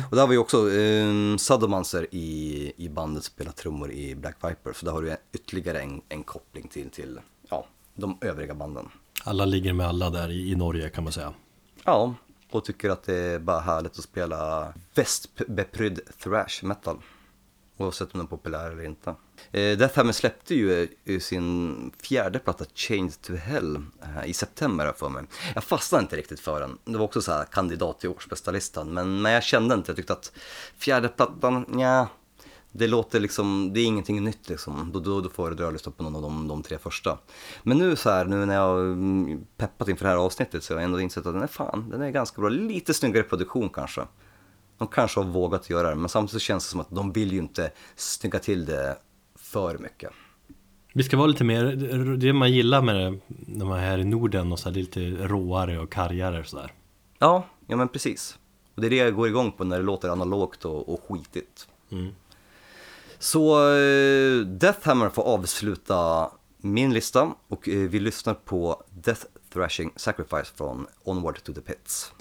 Och 0.09 0.15
där 0.15 0.25
var 0.25 0.33
ju 0.33 0.39
också 0.39 0.71
eh, 0.71 1.37
Sadomancer 1.37 2.07
i, 2.11 2.73
i 2.77 2.89
bandet 2.89 3.23
spelar 3.23 3.51
trummor 3.51 3.91
i 3.91 4.15
Black 4.15 4.35
Viper, 4.43 4.73
så 4.73 4.85
där 4.85 4.93
har 4.93 5.01
du 5.01 5.17
ytterligare 5.31 5.81
en, 5.81 6.01
en 6.09 6.23
koppling 6.23 6.67
till, 6.67 6.89
till 6.89 7.19
ja, 7.49 7.65
de 7.95 8.17
övriga 8.21 8.53
banden. 8.53 8.89
Alla 9.23 9.45
ligger 9.45 9.73
med 9.73 9.87
alla 9.87 10.09
där 10.09 10.31
i, 10.31 10.51
i 10.51 10.55
Norge 10.55 10.89
kan 10.89 11.03
man 11.03 11.13
säga. 11.13 11.33
Ja, 11.83 12.13
och 12.51 12.65
tycker 12.65 12.89
att 12.89 13.03
det 13.03 13.15
är 13.15 13.39
bara 13.39 13.59
härligt 13.59 13.97
att 13.97 14.03
spela 14.03 14.73
västbeprydd 14.95 15.99
thrash 16.23 16.63
metal. 16.63 16.97
Oavsett 17.77 18.13
om 18.13 18.17
den 18.17 18.25
är 18.25 18.29
populär 18.29 18.71
eller 18.71 18.83
inte. 18.83 19.09
Eh, 19.51 19.77
Death 19.77 19.97
Hammer 19.97 20.11
släppte 20.13 20.55
ju 20.55 20.87
eh, 21.05 21.19
sin 21.19 21.91
fjärde 22.03 22.39
platta 22.39 22.65
Chained 22.75 23.21
to 23.21 23.35
Hell 23.35 23.75
eh, 23.75 24.29
i 24.29 24.33
september 24.33 24.85
har 24.85 24.89
jag 24.89 24.97
för 24.97 25.09
mig. 25.09 25.23
Jag 25.53 25.63
fastnade 25.63 26.01
inte 26.01 26.15
riktigt 26.15 26.39
för 26.39 26.59
den. 26.59 26.77
Det 26.85 26.97
var 26.97 27.05
också 27.05 27.21
så 27.21 27.31
här 27.31 27.45
kandidat 27.45 27.99
till 27.99 28.09
årsbästa 28.09 28.51
listan. 28.51 28.93
Men, 28.93 29.21
men 29.21 29.31
jag 29.31 29.43
kände 29.43 29.75
inte, 29.75 29.89
jag 29.91 29.95
tyckte 29.95 30.13
att 30.13 30.31
fjärde 30.77 31.07
plattan, 31.07 31.65
ja 31.79 32.07
det 32.71 32.87
låter 32.87 33.19
liksom, 33.19 33.73
det 33.73 33.79
är 33.79 33.85
ingenting 33.85 34.23
nytt 34.23 34.49
liksom. 34.49 34.91
Då, 34.93 34.99
då, 34.99 35.21
då 35.21 35.29
föredrar 35.29 35.63
jag 35.63 35.67
att 35.67 35.73
lyssna 35.73 35.91
på 35.91 36.03
någon 36.03 36.15
av 36.15 36.21
de, 36.21 36.47
de 36.47 36.63
tre 36.63 36.77
första. 36.77 37.17
Men 37.63 37.77
nu 37.77 37.95
så 37.95 38.09
här, 38.09 38.25
nu 38.25 38.45
när 38.45 38.55
jag 38.55 38.61
har 38.61 39.37
peppat 39.57 39.87
inför 39.87 40.05
det 40.05 40.09
här 40.09 40.17
avsnittet 40.17 40.63
så 40.63 40.73
har 40.73 40.79
jag 40.79 40.85
ändå 40.85 40.99
insett 40.99 41.25
att 41.25 41.33
den 41.33 41.43
är 41.43 41.47
fan, 41.47 41.89
den 41.89 42.01
är 42.01 42.11
ganska 42.11 42.41
bra. 42.41 42.49
Lite 42.49 42.93
snyggare 42.93 43.23
produktion 43.23 43.69
kanske. 43.69 44.01
De 44.77 44.87
kanske 44.87 45.19
har 45.19 45.27
vågat 45.27 45.69
göra 45.69 45.89
det, 45.89 45.95
men 45.95 46.09
samtidigt 46.09 46.41
så 46.41 46.45
känns 46.45 46.65
det 46.65 46.71
som 46.71 46.79
att 46.79 46.89
de 46.89 47.11
vill 47.11 47.31
ju 47.31 47.37
inte 47.37 47.71
snygga 47.95 48.39
till 48.39 48.65
det 48.65 48.97
för 49.35 49.77
mycket. 49.77 50.11
Vi 50.93 51.03
ska 51.03 51.17
vara 51.17 51.27
lite 51.27 51.43
mer, 51.43 51.63
det 52.17 52.33
man 52.33 52.51
gillar 52.51 52.81
med 52.81 52.95
det 52.95 53.19
när 53.27 53.65
man 53.65 53.79
är 53.79 53.81
här 53.81 53.97
i 53.97 54.03
Norden 54.03 54.51
och 54.51 54.59
så 54.59 54.69
här, 54.69 54.73
det 54.73 54.79
är 54.79 54.81
lite 54.81 55.27
råare 55.27 55.79
och 55.79 55.91
kargare 55.91 56.39
och 56.39 56.45
sådär. 56.45 56.73
Ja, 57.19 57.45
ja 57.67 57.75
men 57.75 57.87
precis. 57.87 58.37
Och 58.75 58.81
det 58.81 58.87
är 58.87 58.89
det 58.89 58.95
jag 58.95 59.15
går 59.15 59.27
igång 59.27 59.51
på 59.51 59.63
när 59.63 59.77
det 59.77 59.83
låter 59.83 60.09
analogt 60.09 60.65
och, 60.65 60.93
och 60.93 60.99
skitigt. 61.09 61.67
Mm. 61.91 62.15
Så 63.19 63.69
eh, 63.75 64.39
Death 64.39 64.87
Hammer 64.87 65.09
får 65.09 65.23
avsluta 65.23 66.31
min 66.57 66.93
lista 66.93 67.33
och 67.47 67.69
eh, 67.69 67.89
vi 67.89 67.99
lyssnar 67.99 68.33
på 68.33 68.83
Death 68.89 69.21
Thrashing 69.53 69.91
Sacrifice 69.95 70.53
från 70.55 70.87
Onward 71.03 71.43
to 71.43 71.53
the 71.53 71.61
Pits. 71.61 72.11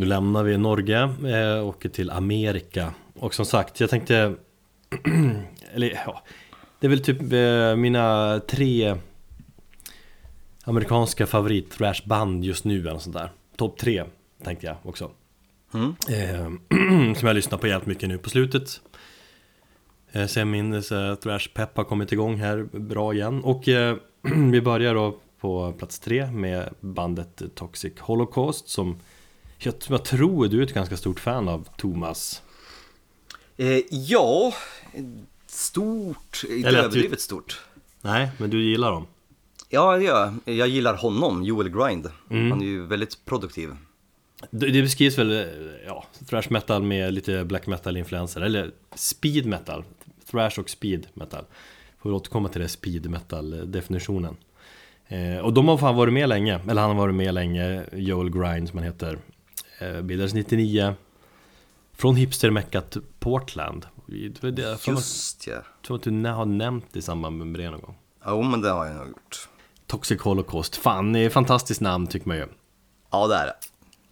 Nu 0.00 0.06
lämnar 0.06 0.42
vi 0.42 0.58
Norge 0.58 1.02
eh, 1.02 1.60
och 1.60 1.68
åker 1.68 1.88
till 1.88 2.10
Amerika. 2.10 2.94
Och 3.18 3.34
som 3.34 3.46
sagt, 3.46 3.80
jag 3.80 3.90
tänkte... 3.90 4.34
eller 5.74 5.90
ja, 6.06 6.22
det 6.80 6.86
är 6.86 6.88
väl 6.88 7.04
typ 7.04 7.20
eh, 7.32 7.76
mina 7.76 8.40
tre 8.48 8.96
amerikanska 10.64 11.26
favorit 11.26 11.70
thrashband 11.70 12.44
just 12.44 12.64
nu 12.64 12.88
eller 12.88 12.98
sånt 12.98 13.16
där. 13.16 13.30
Topp 13.56 13.78
tre 13.78 14.04
tänkte 14.44 14.66
jag 14.66 14.76
också. 14.82 15.10
Mm. 15.74 15.94
Eh, 16.08 17.14
som 17.14 17.26
jag 17.28 17.34
lyssnar 17.34 17.58
på 17.58 17.66
jävligt 17.66 17.86
mycket 17.86 18.08
nu 18.08 18.18
på 18.18 18.30
slutet. 18.30 18.80
Eh, 20.12 20.26
sen 20.26 20.50
min 20.50 20.72
thrash-pepp 21.22 21.76
har 21.76 21.84
kommit 21.84 22.12
igång 22.12 22.36
här 22.36 22.68
bra 22.72 23.14
igen. 23.14 23.44
Och 23.44 23.68
eh, 23.68 23.96
vi 24.52 24.60
börjar 24.60 24.94
då 24.94 25.18
på 25.40 25.72
plats 25.72 25.98
tre 25.98 26.26
med 26.26 26.74
bandet 26.80 27.42
Toxic 27.54 27.92
Holocaust 27.98 28.68
som 28.68 28.96
jag, 29.60 29.74
jag 29.88 30.04
tror 30.04 30.48
du 30.48 30.58
är 30.58 30.62
ett 30.62 30.74
ganska 30.74 30.96
stort 30.96 31.20
fan 31.20 31.48
av 31.48 31.68
Thomas. 31.76 32.42
Eh, 33.56 33.78
ja, 33.90 34.52
stort, 35.46 36.42
inte 36.48 36.68
Eller 36.68 36.68
att 36.68 36.74
du- 36.74 36.78
överdrivet 36.78 37.20
stort. 37.20 37.60
Nej, 38.02 38.30
men 38.38 38.50
du 38.50 38.62
gillar 38.70 38.90
dem? 38.92 39.06
Ja, 39.68 39.96
det 39.96 40.04
gör 40.04 40.32
jag. 40.44 40.56
Jag 40.56 40.68
gillar 40.68 40.94
honom, 40.96 41.42
Joel 41.44 41.68
Grind. 41.68 42.10
Mm. 42.30 42.50
Han 42.50 42.60
är 42.62 42.66
ju 42.66 42.86
väldigt 42.86 43.24
produktiv. 43.24 43.70
Det 44.50 44.82
beskrivs 44.82 45.18
väl, 45.18 45.30
eh, 45.32 45.44
ja, 45.86 46.04
thrash 46.28 46.46
metal 46.50 46.82
med 46.82 47.14
lite 47.14 47.44
black 47.44 47.66
metal 47.66 47.96
influenser 47.96 48.40
eller 48.40 48.70
speed 48.94 49.46
metal. 49.46 49.84
Thrash 50.30 50.60
och 50.60 50.70
speed 50.70 51.06
metal. 51.14 51.44
Får 52.02 52.12
återkomma 52.12 52.48
till 52.48 52.60
det, 52.60 52.68
speed 52.68 53.10
metal 53.10 53.70
definitionen. 53.72 54.36
Eh, 55.08 55.38
och 55.38 55.52
de 55.52 55.68
har 55.68 55.78
fan 55.78 55.96
varit 55.96 56.12
med 56.14 56.28
länge, 56.28 56.60
eller 56.68 56.80
han 56.82 56.90
har 56.90 56.96
varit 56.98 57.14
med 57.14 57.34
länge, 57.34 57.84
Joel 57.92 58.30
Grind 58.30 58.68
som 58.68 58.78
han 58.78 58.86
heter. 58.86 59.18
Eh, 59.80 60.02
bildades 60.02 60.34
99 60.34 60.94
från 61.92 62.16
hipstermeckat 62.16 62.96
Portland. 63.18 63.86
Det 64.06 64.62
Jag 64.62 64.78
Just 64.86 65.46
ja. 65.46 65.62
tror 65.86 65.96
att 65.96 66.02
du 66.02 66.24
har 66.24 66.44
nämnt 66.44 66.86
det 66.92 66.98
i 66.98 67.02
samband 67.02 67.36
med 67.36 67.60
det 67.60 67.70
någon 67.70 67.80
gång. 67.80 67.96
Jo, 68.26 68.42
men 68.42 68.60
det 68.60 68.70
har 68.70 68.86
jag 68.86 68.96
nog 68.96 69.08
gjort. 69.08 69.48
Toxic 69.86 70.20
Holocaust, 70.20 70.76
fan 70.76 71.12
det 71.12 71.18
är 71.18 71.26
ett 71.26 71.32
fantastiskt 71.32 71.80
namn 71.80 72.06
tycker 72.06 72.28
man 72.28 72.36
ju. 72.36 72.46
Ja, 73.10 73.26
det 73.26 73.34
är 73.34 73.46
det. 73.46 73.54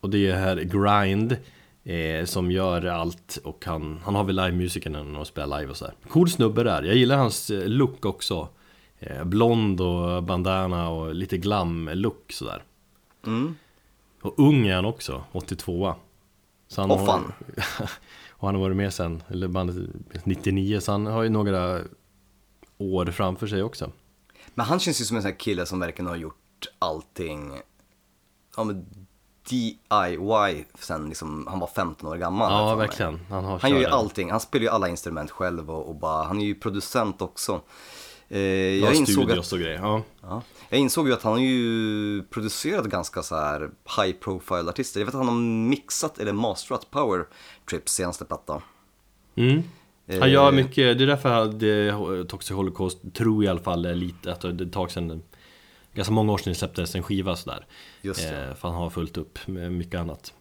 Och 0.01 0.11
det 0.11 0.27
är 0.27 0.37
här 0.37 0.57
Grind 0.57 1.37
eh, 1.85 2.25
som 2.25 2.51
gör 2.51 2.85
allt 2.87 3.39
och 3.45 3.65
han, 3.65 4.01
han 4.05 4.15
har 4.15 4.25
väl 4.25 4.37
livemusiken 4.37 4.93
när 4.93 5.15
han 5.15 5.27
spelar 5.27 5.61
live 5.61 5.71
och 5.71 5.77
så 5.77 5.85
här. 5.85 5.95
Cool 6.09 6.31
snubbe 6.31 6.63
där, 6.63 6.83
jag 6.83 6.97
gillar 6.97 7.17
hans 7.17 7.51
eh, 7.51 7.69
look 7.69 8.05
också. 8.05 8.49
Eh, 8.99 9.25
blond 9.25 9.81
och 9.81 10.23
bandana 10.23 10.89
och 10.89 11.15
lite 11.15 11.39
glam-look 11.39 12.33
sådär. 12.33 12.63
Mm. 13.27 13.57
Och 14.23 14.35
ung 14.39 14.67
är 14.67 14.75
han 14.75 14.85
också, 14.85 15.25
82 15.33 15.95
så 16.69 16.81
han 16.81 16.91
Åh, 16.91 17.07
har. 17.07 17.21
Och 18.31 18.49
han 18.49 18.55
har 18.55 18.63
varit 18.63 18.77
med 18.77 18.95
sen, 18.95 19.23
eller 19.29 19.49
bandet 19.49 19.77
99 20.25 20.81
så 20.81 20.93
han 20.93 21.07
har 21.07 21.23
ju 21.23 21.29
några 21.29 21.81
år 22.79 23.07
framför 23.07 23.47
sig 23.47 23.63
också. 23.63 23.93
Men 24.55 24.67
han 24.67 24.81
känns 24.81 25.01
ju 25.01 25.05
som 25.05 25.17
en 25.17 25.23
sån 25.23 25.31
här 25.31 25.39
kille 25.39 25.67
som 25.67 25.81
verkligen 25.81 26.07
har 26.07 26.17
gjort 26.17 26.67
allting 26.79 27.61
ja, 28.57 28.65
men 28.65 28.87
DIY 29.49 30.65
sen 30.79 31.09
liksom, 31.09 31.47
han 31.51 31.59
var 31.59 31.67
15 31.67 32.09
år 32.09 32.17
gammal. 32.17 32.53
Ja, 32.53 32.75
verkligen. 32.75 33.21
Han 33.31 33.45
har 33.45 33.59
Han 33.59 33.71
gör 33.71 33.79
ju 33.79 33.87
allting, 33.87 34.31
han 34.31 34.41
spelar 34.41 34.63
ju 34.63 34.69
alla 34.69 34.89
instrument 34.89 35.31
själv 35.31 35.71
och, 35.71 35.89
och 35.89 35.95
bara, 35.95 36.25
han 36.25 36.41
är 36.41 36.45
ju 36.45 36.55
producent 36.55 37.23
också. 37.23 37.61
Eh, 38.29 38.41
jag, 38.41 38.95
insåg 38.95 39.33
att, 39.33 39.53
och 39.53 39.59
grejer. 39.59 39.79
Ja. 39.79 40.03
ja, 40.23 40.43
jag 40.69 40.81
insåg 40.81 41.09
ju 41.09 41.15
att 41.15 41.23
han 41.23 41.33
har 41.33 41.41
ju 41.41 42.23
producerat 42.23 42.87
ganska 42.87 43.23
så 43.23 43.37
här 43.37 43.71
high 43.97 44.17
profile 44.19 44.69
artister. 44.71 45.01
Jag 45.01 45.05
vet 45.07 45.15
att 45.15 45.19
han 45.27 45.29
har 45.29 45.41
mixat 45.69 46.19
eller 46.19 46.33
masterat 46.33 46.91
Power 46.91 47.25
Trips 47.71 47.93
senaste 47.93 48.25
platta. 48.25 48.63
Mm. 49.35 49.63
Han 50.21 50.31
gör 50.31 50.49
Eh, 50.49 50.53
mycket, 50.55 50.99
det 50.99 51.05
är 51.05 51.07
därför 51.07 51.47
det, 51.53 52.25
Toxic 52.29 52.51
Holocaust 52.57 52.99
tror 53.15 53.45
jag 53.45 53.49
i 53.49 53.51
alla 53.51 53.61
fall 53.61 53.85
är 53.87 53.95
lite, 53.95 54.33
att 54.33 54.41
det 54.41 54.49
är 54.49 54.63
ett 54.63 54.73
tag 54.73 54.91
sedan 54.91 55.23
Ganska 55.95 56.13
många 56.13 56.33
år 56.33 56.39
sedan 56.39 56.53
det 56.53 56.59
släpptes 56.59 56.95
en 56.95 57.03
skiva 57.03 57.37
sådär 57.37 57.67
Just 58.03 58.29
det. 58.29 58.49
eh, 58.49 58.55
För 58.55 58.69
han 58.69 58.77
har 58.77 58.91
fullt 58.91 59.17
upp 59.17 59.39
med 59.47 59.73
mycket 59.73 60.01
annat 60.01 60.33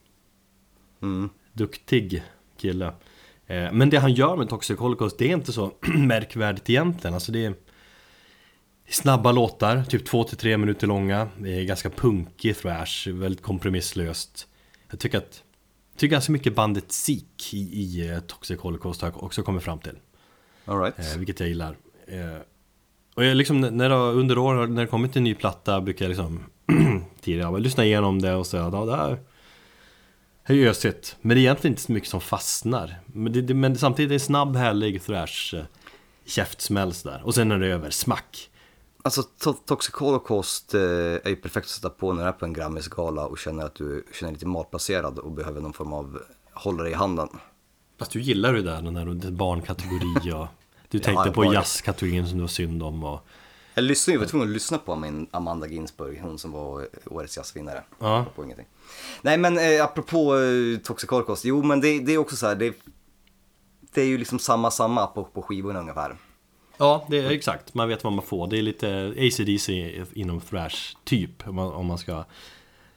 Mm. 1.02 1.30
Duktig 1.54 2.24
kille 2.58 2.86
eh, 3.48 3.72
Men 3.74 3.90
det 3.90 3.98
han 3.98 4.14
gör 4.14 4.36
med 4.36 4.50
Toxic 4.50 4.80
Holocaust 4.80 5.18
det 5.18 5.26
är 5.30 5.34
inte 5.34 5.54
så 5.54 5.72
märkvärdigt 5.98 6.70
egentligen 6.70 7.14
Alltså 7.14 7.32
det 7.32 7.46
är 7.46 7.54
Snabba 8.90 9.32
låtar, 9.32 9.84
typ 9.84 10.08
2-3 10.08 10.58
minuter 10.58 10.88
långa 10.88 11.28
Det 11.38 11.60
är 11.60 11.64
ganska 11.64 11.90
punkig 11.90 12.58
thrash, 12.58 13.12
väldigt 13.12 13.42
kompromisslöst 13.42 14.48
Jag 14.90 15.00
tycker 15.00 15.18
att 15.18 15.44
jag 15.92 16.00
tycker 16.00 16.12
ganska 16.12 16.32
mycket 16.32 16.56
bandet 16.56 16.92
Seek 16.92 17.54
i, 17.54 17.58
i 17.58 18.10
eh, 18.10 18.20
Toxic 18.20 18.60
Holocaust 18.60 19.02
har 19.02 19.10
jag 19.10 19.24
också 19.24 19.44
kommit 19.44 19.64
fram 19.64 19.80
till 19.80 19.96
All 20.66 20.80
right. 20.80 21.00
Eh, 21.00 21.18
vilket 21.18 21.40
jag 21.40 21.50
gillar. 21.50 21.78
Eh, 22.08 22.42
och 23.16 23.26
jag 23.26 23.38
liksom, 23.38 23.62
när 23.62 23.90
det, 23.90 23.96
under 23.96 24.38
år, 24.38 24.68
när 24.68 24.82
det 24.82 24.88
kommit 24.88 25.16
en 25.16 25.24
ny 25.24 25.34
platta 25.34 25.82
brukar 25.82 26.06
jag 26.06 26.10
liksom 26.10 26.44
tidigare 27.22 27.60
lyssna 27.60 27.86
igenom 27.86 28.22
det 28.22 28.34
och 28.34 28.48
säga 28.48 28.70
ja, 28.74 28.86
det 28.86 28.96
här 28.96 29.20
är 30.44 30.54
ju 30.54 30.70
ösigt. 30.70 31.16
Men 31.22 31.36
det 31.36 31.40
är 31.40 31.42
egentligen 31.42 31.72
inte 31.72 31.82
så 31.82 31.92
mycket 31.92 32.10
som 32.10 32.22
fastnar. 32.22 33.00
Men, 33.06 33.34
det, 33.34 33.42
det, 33.42 33.54
men 33.54 33.78
samtidigt 33.78 34.10
är 34.10 34.14
det 34.14 34.20
snabb, 34.20 34.56
härlig 34.56 35.04
thrash 35.04 35.56
eh, 35.56 35.64
käftsmäll 36.26 36.92
där. 37.04 37.22
Och 37.24 37.36
sen 37.36 37.52
är 37.52 37.60
det 37.60 37.68
över, 37.68 37.90
smack. 37.90 38.50
Alltså 39.04 39.22
to- 39.22 39.56
Toxic 39.66 39.96
Holocaust 39.96 40.74
eh, 40.74 40.82
är 40.82 41.30
ju 41.30 41.36
perfekt 41.36 41.66
att 41.66 41.70
sätta 41.72 41.90
på 41.90 42.14
när 42.14 42.24
du 42.24 42.28
är 42.30 42.32
på 42.34 42.46
en 42.46 42.54
Grammisgala 42.54 43.26
och 43.26 43.38
känner 43.40 43.66
att 43.66 43.76
du 43.76 44.06
känner 44.14 44.32
dig 44.32 44.34
lite 44.36 44.48
malplacerad 44.48 45.20
och 45.20 45.32
behöver 45.32 45.62
någon 45.62 45.74
form 45.74 45.94
av 45.94 46.22
hållare 46.54 46.90
i 46.90 46.94
handen. 46.94 47.30
Fast 48.00 48.12
du 48.12 48.22
gillar 48.22 48.54
ju 48.54 48.62
det 48.62 48.72
där, 48.72 48.82
den 48.82 49.20
där 49.20 49.32
barnkategori 49.32 50.32
och 50.36 50.48
du 50.90 51.00
tänkte 51.00 51.28
jag 51.28 51.34
på 51.34 51.54
jazzkategorin 51.54 52.28
som 52.28 52.38
du 52.38 52.42
var 52.42 52.48
synd 52.48 52.84
om 52.84 53.04
och 53.04 53.20
Jag 53.74 53.84
lyssnade 53.84 54.16
ju, 54.16 54.20
var 54.20 54.26
tvungen 54.28 54.48
att 54.48 54.54
lyssna 54.54 54.78
på 54.78 54.96
min 54.96 55.28
Amanda 55.32 55.68
Ginsburg, 55.68 56.20
hon 56.22 56.40
som 56.40 56.52
var 56.52 56.88
årets 57.06 57.38
jazzvinnare. 57.38 57.84
Ja. 58.00 58.26
På 58.36 58.44
ingenting. 58.44 58.66
Nej 59.22 59.38
men 59.38 59.58
eh, 59.58 59.84
apropå 59.84 60.38
eh, 60.38 60.78
Toxic 60.80 61.10
Holocaust, 61.10 61.46
jo 61.46 61.64
men 61.64 61.82
det, 61.82 62.00
det 62.00 62.14
är 62.14 62.18
också 62.18 62.36
så 62.36 62.48
här, 62.48 62.56
det, 62.56 62.74
det 63.94 64.02
är 64.02 64.06
ju 64.06 64.18
liksom 64.18 64.40
samma 64.40 64.72
samma 64.72 65.08
på, 65.08 65.24
på 65.24 65.42
skivorna 65.42 65.80
ungefär. 65.80 66.16
Ja, 66.78 67.06
det 67.10 67.20
är 67.20 67.30
exakt. 67.30 67.74
Man 67.74 67.88
vet 67.88 68.04
vad 68.04 68.14
man 68.14 68.26
får. 68.26 68.48
Det 68.48 68.58
är 68.58 68.62
lite 68.62 69.14
ACDC 69.18 70.06
inom 70.14 70.42
thrash 70.42 70.96
typ, 71.04 71.48
om 71.48 71.56
man, 71.56 71.74
om 71.74 71.86
man 71.86 71.98
ska 71.98 72.24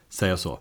säga 0.08 0.36
så. 0.36 0.58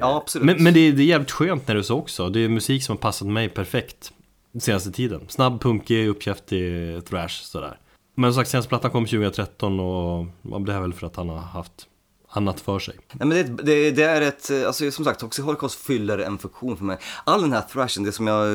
Ja 0.00 0.16
absolut. 0.16 0.46
Men, 0.46 0.64
men 0.64 0.74
det, 0.74 0.80
är, 0.80 0.92
det 0.92 1.02
är 1.02 1.06
jävligt 1.06 1.30
skönt 1.30 1.68
när 1.68 1.74
det 1.74 1.80
är 1.80 1.82
så 1.82 1.98
också. 1.98 2.28
Det 2.28 2.40
är 2.40 2.48
musik 2.48 2.82
som 2.82 2.96
har 2.96 3.00
passat 3.00 3.28
mig 3.28 3.48
perfekt 3.48 4.12
senaste 4.60 4.92
tiden. 4.92 5.26
Snabb, 5.28 5.60
punkig, 5.60 6.08
uppkäftig 6.08 7.04
thrash 7.04 7.42
sådär. 7.42 7.78
Men 8.14 8.32
som 8.32 8.40
sagt, 8.40 8.50
senaste 8.50 8.68
plattan 8.68 8.90
kom 8.90 9.06
2013 9.06 9.80
och 9.80 10.26
det 10.60 10.72
är 10.72 10.80
väl 10.80 10.92
för 10.92 11.06
att 11.06 11.16
han 11.16 11.28
har 11.28 11.38
haft 11.38 11.88
annat 12.28 12.60
för 12.60 12.78
sig. 12.78 12.94
Nej 13.12 13.28
men 13.28 13.56
det, 13.56 13.62
det, 13.62 13.90
det 13.90 14.02
är 14.02 14.20
ett, 14.20 14.50
eh, 14.50 14.66
alltså 14.66 14.90
som 14.90 15.04
sagt, 15.04 15.20
Toxic 15.20 15.44
Holocaust 15.44 15.80
fyller 15.80 16.18
en 16.18 16.38
funktion 16.38 16.76
för 16.76 16.84
mig. 16.84 16.98
All 17.24 17.42
den 17.42 17.52
här 17.52 17.62
thrashen, 17.72 18.04
det 18.04 18.12
som 18.12 18.26
jag, 18.26 18.46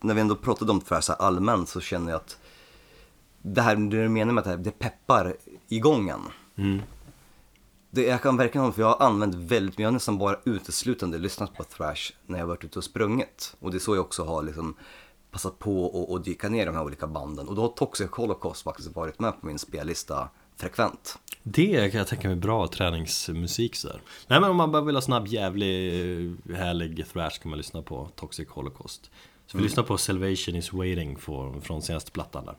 när 0.00 0.14
vi 0.14 0.20
ändå 0.20 0.34
pratade 0.34 0.72
om 0.72 0.80
thrash 0.80 1.10
allmänt 1.18 1.68
så 1.68 1.80
känner 1.80 2.12
jag 2.12 2.16
att 2.16 2.38
det 3.54 3.62
här, 3.62 3.76
det 3.76 4.02
du 4.02 4.08
menar 4.08 4.32
med 4.32 4.46
att 4.46 4.64
det, 4.64 4.70
peppar 4.70 5.36
i 5.68 5.78
gången. 5.78 6.20
Mm. 6.56 6.82
Det, 7.90 8.02
jag 8.02 8.22
kan 8.22 8.36
verkligen 8.36 8.62
hålla 8.62 8.72
för 8.72 8.82
jag 8.82 8.88
har 8.88 9.06
använt 9.06 9.34
väldigt, 9.34 9.78
jag 9.78 9.86
har 9.86 9.92
nästan 9.92 10.18
bara 10.18 10.36
uteslutande 10.44 11.18
lyssnat 11.18 11.54
på 11.54 11.64
thrash 11.64 12.12
när 12.26 12.38
jag 12.38 12.46
varit 12.46 12.64
ute 12.64 12.78
och 12.78 12.84
sprungit. 12.84 13.56
Och 13.60 13.70
det 13.70 13.76
är 13.76 13.78
så 13.78 13.94
jag 13.94 14.04
också 14.04 14.24
har 14.24 14.42
liksom 14.42 14.74
passat 15.30 15.58
på 15.58 16.06
att 16.10 16.16
att 16.16 16.24
dyka 16.24 16.48
ner 16.48 16.62
i 16.62 16.64
de 16.64 16.74
här 16.74 16.84
olika 16.84 17.06
banden. 17.06 17.48
Och 17.48 17.54
då 17.54 17.62
har 17.62 17.68
Toxic 17.68 18.10
Holocaust 18.10 18.62
faktiskt 18.62 18.96
varit 18.96 19.20
med 19.20 19.40
på 19.40 19.46
min 19.46 19.58
spellista 19.58 20.28
frekvent. 20.56 21.18
Det 21.42 21.90
kan 21.90 21.98
jag 21.98 22.08
tänka 22.08 22.28
mig 22.28 22.36
bra 22.36 22.68
träningsmusik 22.68 23.76
sådär. 23.76 24.00
Nej 24.26 24.40
men 24.40 24.50
om 24.50 24.56
man 24.56 24.72
bara 24.72 24.82
vill 24.82 24.94
ha 24.94 25.02
snabb, 25.02 25.26
jävlig, 25.26 26.36
härlig 26.54 27.06
thrash 27.12 27.40
kan 27.42 27.50
man 27.50 27.58
lyssna 27.58 27.82
på 27.82 28.08
Toxic 28.16 28.48
Holocaust. 28.48 29.10
Så 29.46 29.58
vi 29.58 29.64
lyssnar 29.64 29.84
på 29.84 29.98
Salvation 29.98 30.56
is 30.56 30.72
waiting 30.72 31.16
från, 31.16 31.62
från 31.62 31.82
senaste 31.82 32.10
plattan 32.10 32.44
där. 32.44 32.56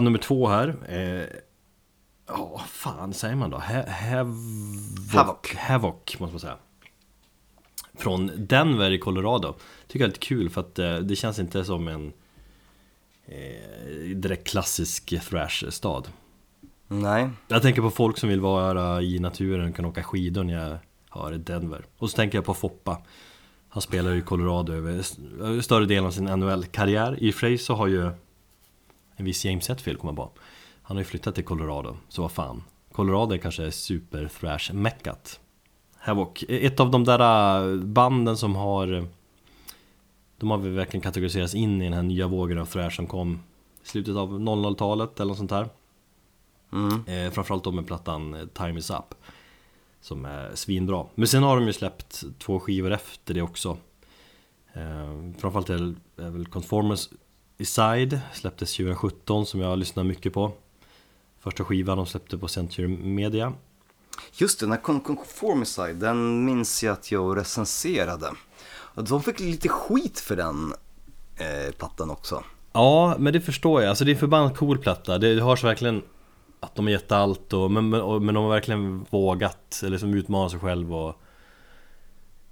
Band 0.00 0.04
nummer 0.04 0.18
två 0.18 0.48
här. 0.48 0.74
Eh, 0.88 1.26
Ja, 2.28 2.60
fan 2.68 3.12
säger 3.14 3.34
man 3.36 3.50
då? 3.50 3.56
Ha- 3.56 3.90
Havoc. 3.90 5.12
Havoc. 5.14 5.54
Havoc 5.56 6.18
måste 6.18 6.32
man 6.32 6.40
säga. 6.40 6.56
Från 7.94 8.30
Denver 8.46 8.90
i 8.90 8.98
Colorado. 8.98 9.54
Tycker 9.86 9.98
jag 10.00 10.02
är 10.04 10.08
lite 10.08 10.26
kul 10.26 10.50
för 10.50 10.60
att 10.60 10.78
eh, 10.78 10.96
det 10.96 11.16
känns 11.16 11.38
inte 11.38 11.64
som 11.64 11.88
en 11.88 12.12
eh, 13.26 14.16
direkt 14.16 14.48
klassisk 14.48 15.14
thrash-stad. 15.30 16.08
Nej. 16.88 17.28
Jag 17.48 17.62
tänker 17.62 17.82
på 17.82 17.90
folk 17.90 18.18
som 18.18 18.28
vill 18.28 18.40
vara 18.40 19.02
i 19.02 19.18
naturen 19.18 19.68
och 19.70 19.76
kan 19.76 19.84
åka 19.84 20.02
skidor 20.02 20.44
när 20.44 20.68
jag 20.68 20.78
har 21.08 21.32
Denver. 21.32 21.84
Och 21.98 22.10
så 22.10 22.16
tänker 22.16 22.38
jag 22.38 22.44
på 22.44 22.54
Foppa. 22.54 23.02
Han 23.68 23.82
spelar 23.82 24.14
i 24.14 24.20
Colorado 24.22 24.72
över 24.72 24.98
st- 24.98 25.62
större 25.62 25.86
delen 25.86 26.06
av 26.06 26.10
sin 26.10 26.24
NHL-karriär. 26.24 27.16
I 27.22 27.30
och 27.30 27.34
för 27.34 27.40
sig 27.40 27.58
så 27.58 27.74
har 27.74 27.86
ju 27.86 28.10
en 29.20 29.24
viss 29.24 29.44
James 29.44 29.68
Hetfield 29.68 29.98
kommit 29.98 30.16
på. 30.16 30.30
Han 30.82 30.96
har 30.96 31.00
ju 31.00 31.04
flyttat 31.04 31.34
till 31.34 31.44
Colorado, 31.44 31.96
så 32.08 32.22
vad 32.22 32.32
fan. 32.32 32.62
Colorado 32.92 33.34
är 33.34 33.38
kanske 33.38 33.72
super 33.72 34.30
thrash 34.40 34.72
meckat 34.72 35.40
Havoc, 35.98 36.44
ett 36.48 36.80
av 36.80 36.90
de 36.90 37.04
där 37.04 37.20
äh, 37.72 37.76
banden 37.76 38.36
som 38.36 38.56
har 38.56 39.06
De 40.36 40.50
har 40.50 40.58
väl 40.58 40.72
verkligen 40.72 41.02
kategoriserats 41.02 41.54
in 41.54 41.82
i 41.82 41.84
den 41.84 41.92
här 41.92 42.02
nya 42.02 42.26
vågen 42.26 42.58
av 42.58 42.66
thrash 42.66 42.90
som 42.90 43.06
kom 43.06 43.40
i 43.84 43.88
slutet 43.88 44.16
av 44.16 44.40
00-talet 44.40 45.20
eller 45.20 45.28
något 45.28 45.38
sånt 45.38 45.50
där 45.50 45.68
Mm. 46.72 47.04
Eh, 47.06 47.32
framförallt 47.32 47.64
då 47.64 47.72
med 47.72 47.86
plattan 47.86 48.34
eh, 48.34 48.46
Time 48.46 48.78
Is 48.78 48.90
Up 48.90 49.14
Som 50.00 50.24
är 50.24 50.54
svinbra 50.54 51.06
Men 51.14 51.28
sen 51.28 51.42
har 51.42 51.56
de 51.56 51.66
ju 51.66 51.72
släppt 51.72 52.24
två 52.38 52.60
skivor 52.60 52.90
efter 52.92 53.34
det 53.34 53.42
också 53.42 53.78
eh, 54.72 55.32
Framförallt 55.38 55.70
är, 55.70 55.94
är 56.16 56.30
väl 56.30 56.46
Conformers 56.46 57.08
Side 57.64 58.20
Släpptes 58.32 58.76
2017 58.76 59.46
som 59.46 59.60
jag 59.60 59.78
lyssnar 59.78 60.04
mycket 60.04 60.32
på 60.32 60.52
Första 61.40 61.64
skivan 61.64 61.96
de 61.96 62.06
släppte 62.06 62.38
på 62.38 62.48
Century 62.48 62.88
Media 62.88 63.52
Just 64.32 64.60
det, 64.60 64.66
den 64.66 64.72
här 64.72 64.80
Con- 64.80 65.00
Conformicide, 65.00 65.92
den 65.92 66.44
minns 66.44 66.82
jag 66.82 66.92
att 66.92 67.12
jag 67.12 67.36
recenserade. 67.36 68.30
Och 68.68 69.04
De 69.04 69.22
fick 69.22 69.40
lite 69.40 69.68
skit 69.68 70.20
för 70.20 70.36
den 70.36 70.74
eh, 71.36 71.74
plattan 71.78 72.10
också. 72.10 72.44
Ja, 72.72 73.16
men 73.18 73.32
det 73.32 73.40
förstår 73.40 73.82
jag. 73.82 73.88
Alltså 73.88 74.04
det 74.04 74.10
är 74.10 74.14
en 74.14 74.20
förbannat 74.20 74.56
cool 74.56 74.78
platta. 74.78 75.18
Det 75.18 75.42
hörs 75.42 75.64
verkligen 75.64 76.02
att 76.60 76.74
de 76.74 76.86
har 76.86 76.92
gett 76.92 77.12
allt 77.12 77.52
och, 77.52 77.70
men, 77.70 77.88
men, 77.88 78.00
och, 78.00 78.22
men 78.22 78.34
de 78.34 78.44
har 78.44 78.50
verkligen 78.50 79.06
vågat, 79.10 79.80
eller 79.84 79.98
som 79.98 80.14
utmanar 80.14 80.48
sig 80.48 80.60
själv 80.60 80.94
och 80.94 81.20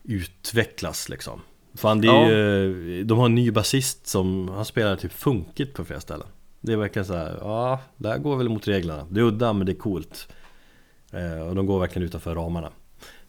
utvecklas 0.02 1.09
liksom. 1.09 1.40
Fan 1.74 2.01
det 2.01 2.09
är 2.09 2.12
Ja. 2.12 2.28
ju, 2.31 3.05
de 3.05 3.19
har 3.19 3.27
en 3.27 3.35
ny 3.35 3.51
basist 3.51 4.07
som, 4.07 4.49
han 4.49 4.65
spelar 4.65 4.97
typ 4.97 5.12
funkigt 5.12 5.74
på 5.74 5.85
flera 5.85 6.01
ställen. 6.01 6.27
Det 6.61 6.73
är 6.73 6.77
verkligen 6.77 7.07
så 7.07 7.15
här, 7.15 7.39
ja, 7.40 7.81
det 7.97 8.09
här 8.09 8.19
går 8.19 8.36
väl 8.36 8.49
mot 8.49 8.69
reglerna. 8.69 9.07
Det 9.11 9.20
är 9.20 9.24
udda 9.24 9.53
men 9.53 9.66
det 9.66 9.73
är 9.73 9.77
coolt. 9.77 10.28
Eh, 11.12 11.40
och 11.49 11.55
de 11.55 11.66
går 11.66 11.81
verkligen 11.81 12.07
utanför 12.07 12.35
ramarna. 12.35 12.70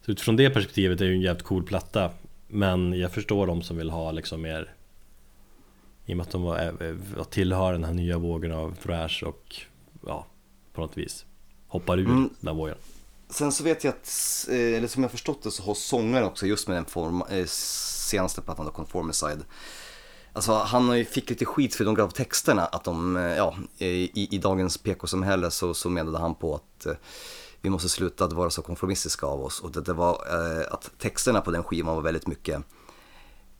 Så 0.06 0.12
utifrån 0.12 0.36
det 0.36 0.50
perspektivet 0.50 1.02
är 1.02 1.06
det 1.06 1.10
ju 1.12 1.16
en 1.16 1.22
jävligt 1.22 1.44
cool 1.46 1.64
platta. 1.64 2.12
Men 2.48 2.94
jag 3.00 3.12
förstår 3.12 3.48
de 3.48 3.62
som 3.62 3.78
vill 3.78 3.90
ha 3.90 4.12
liksom 4.12 4.42
mer 4.42 4.74
i 6.06 6.14
och 6.14 6.18
med 6.18 6.24
att 6.24 6.32
de 6.32 6.42
var, 6.42 6.58
eh, 7.18 7.24
tillhör 7.24 7.72
den 7.74 7.84
här 7.84 7.94
nya 7.94 8.18
vågen 8.18 8.52
av 8.52 8.76
thrash 8.84 9.24
och 9.24 9.56
ja, 10.08 10.26
på 10.74 10.82
något 10.82 10.98
vis 10.98 11.26
hoppar 11.68 11.98
ur 12.00 12.06
Mm. 12.06 12.30
den 12.40 12.56
vågen. 12.58 12.76
Sen 13.30 13.52
så 13.52 13.64
vet 13.64 13.84
jag 13.84 13.92
att, 13.92 14.48
eh, 14.50 14.56
eller 14.78 14.88
som 14.88 15.04
jag 15.04 15.12
förstått 15.12 15.44
det 15.44 15.52
så 15.52 15.64
har 15.64 15.74
sångaren 15.74 16.26
också 16.28 16.46
just 16.46 16.68
med 16.68 16.78
den 16.78 16.86
form, 16.86 17.24
eh, 17.30 17.46
senaste 18.10 18.42
plattan 18.42 18.66
då, 18.66 18.72
Conformicide. 18.72 19.46
Alltså 20.34 20.54
han 20.54 21.06
fick 21.06 21.30
lite 21.30 21.46
skit 21.46 21.76
för 21.76 21.86
de 21.86 21.96
gav 21.96 22.10
texterna 22.10 22.66
att 22.66 22.84
de, 22.84 23.18
eh, 23.18 23.38
ja, 23.38 23.56
i, 23.78 24.36
i 24.36 24.38
dagens 24.38 24.78
PK-samhälle 24.78 25.52
så, 25.52 25.74
så 25.74 25.90
menade 25.90 26.18
han 26.18 26.36
på 26.36 26.56
att 26.56 26.86
eh, 26.86 26.94
vi 27.62 27.70
måste 27.70 27.90
sluta 27.90 28.26
att 28.26 28.34
vara 28.34 28.50
så 28.50 28.62
konformistiska 28.62 29.26
av 29.26 29.44
oss 29.44 29.60
och 29.60 29.72
det, 29.72 29.82
det 29.82 29.94
var 29.94 30.12
eh, 30.12 30.74
att 30.74 30.92
texterna 30.98 31.42
på 31.42 31.52
den 31.52 31.64
skivan 31.64 31.96
var 31.96 32.02
väldigt 32.02 32.28
mycket 32.28 32.64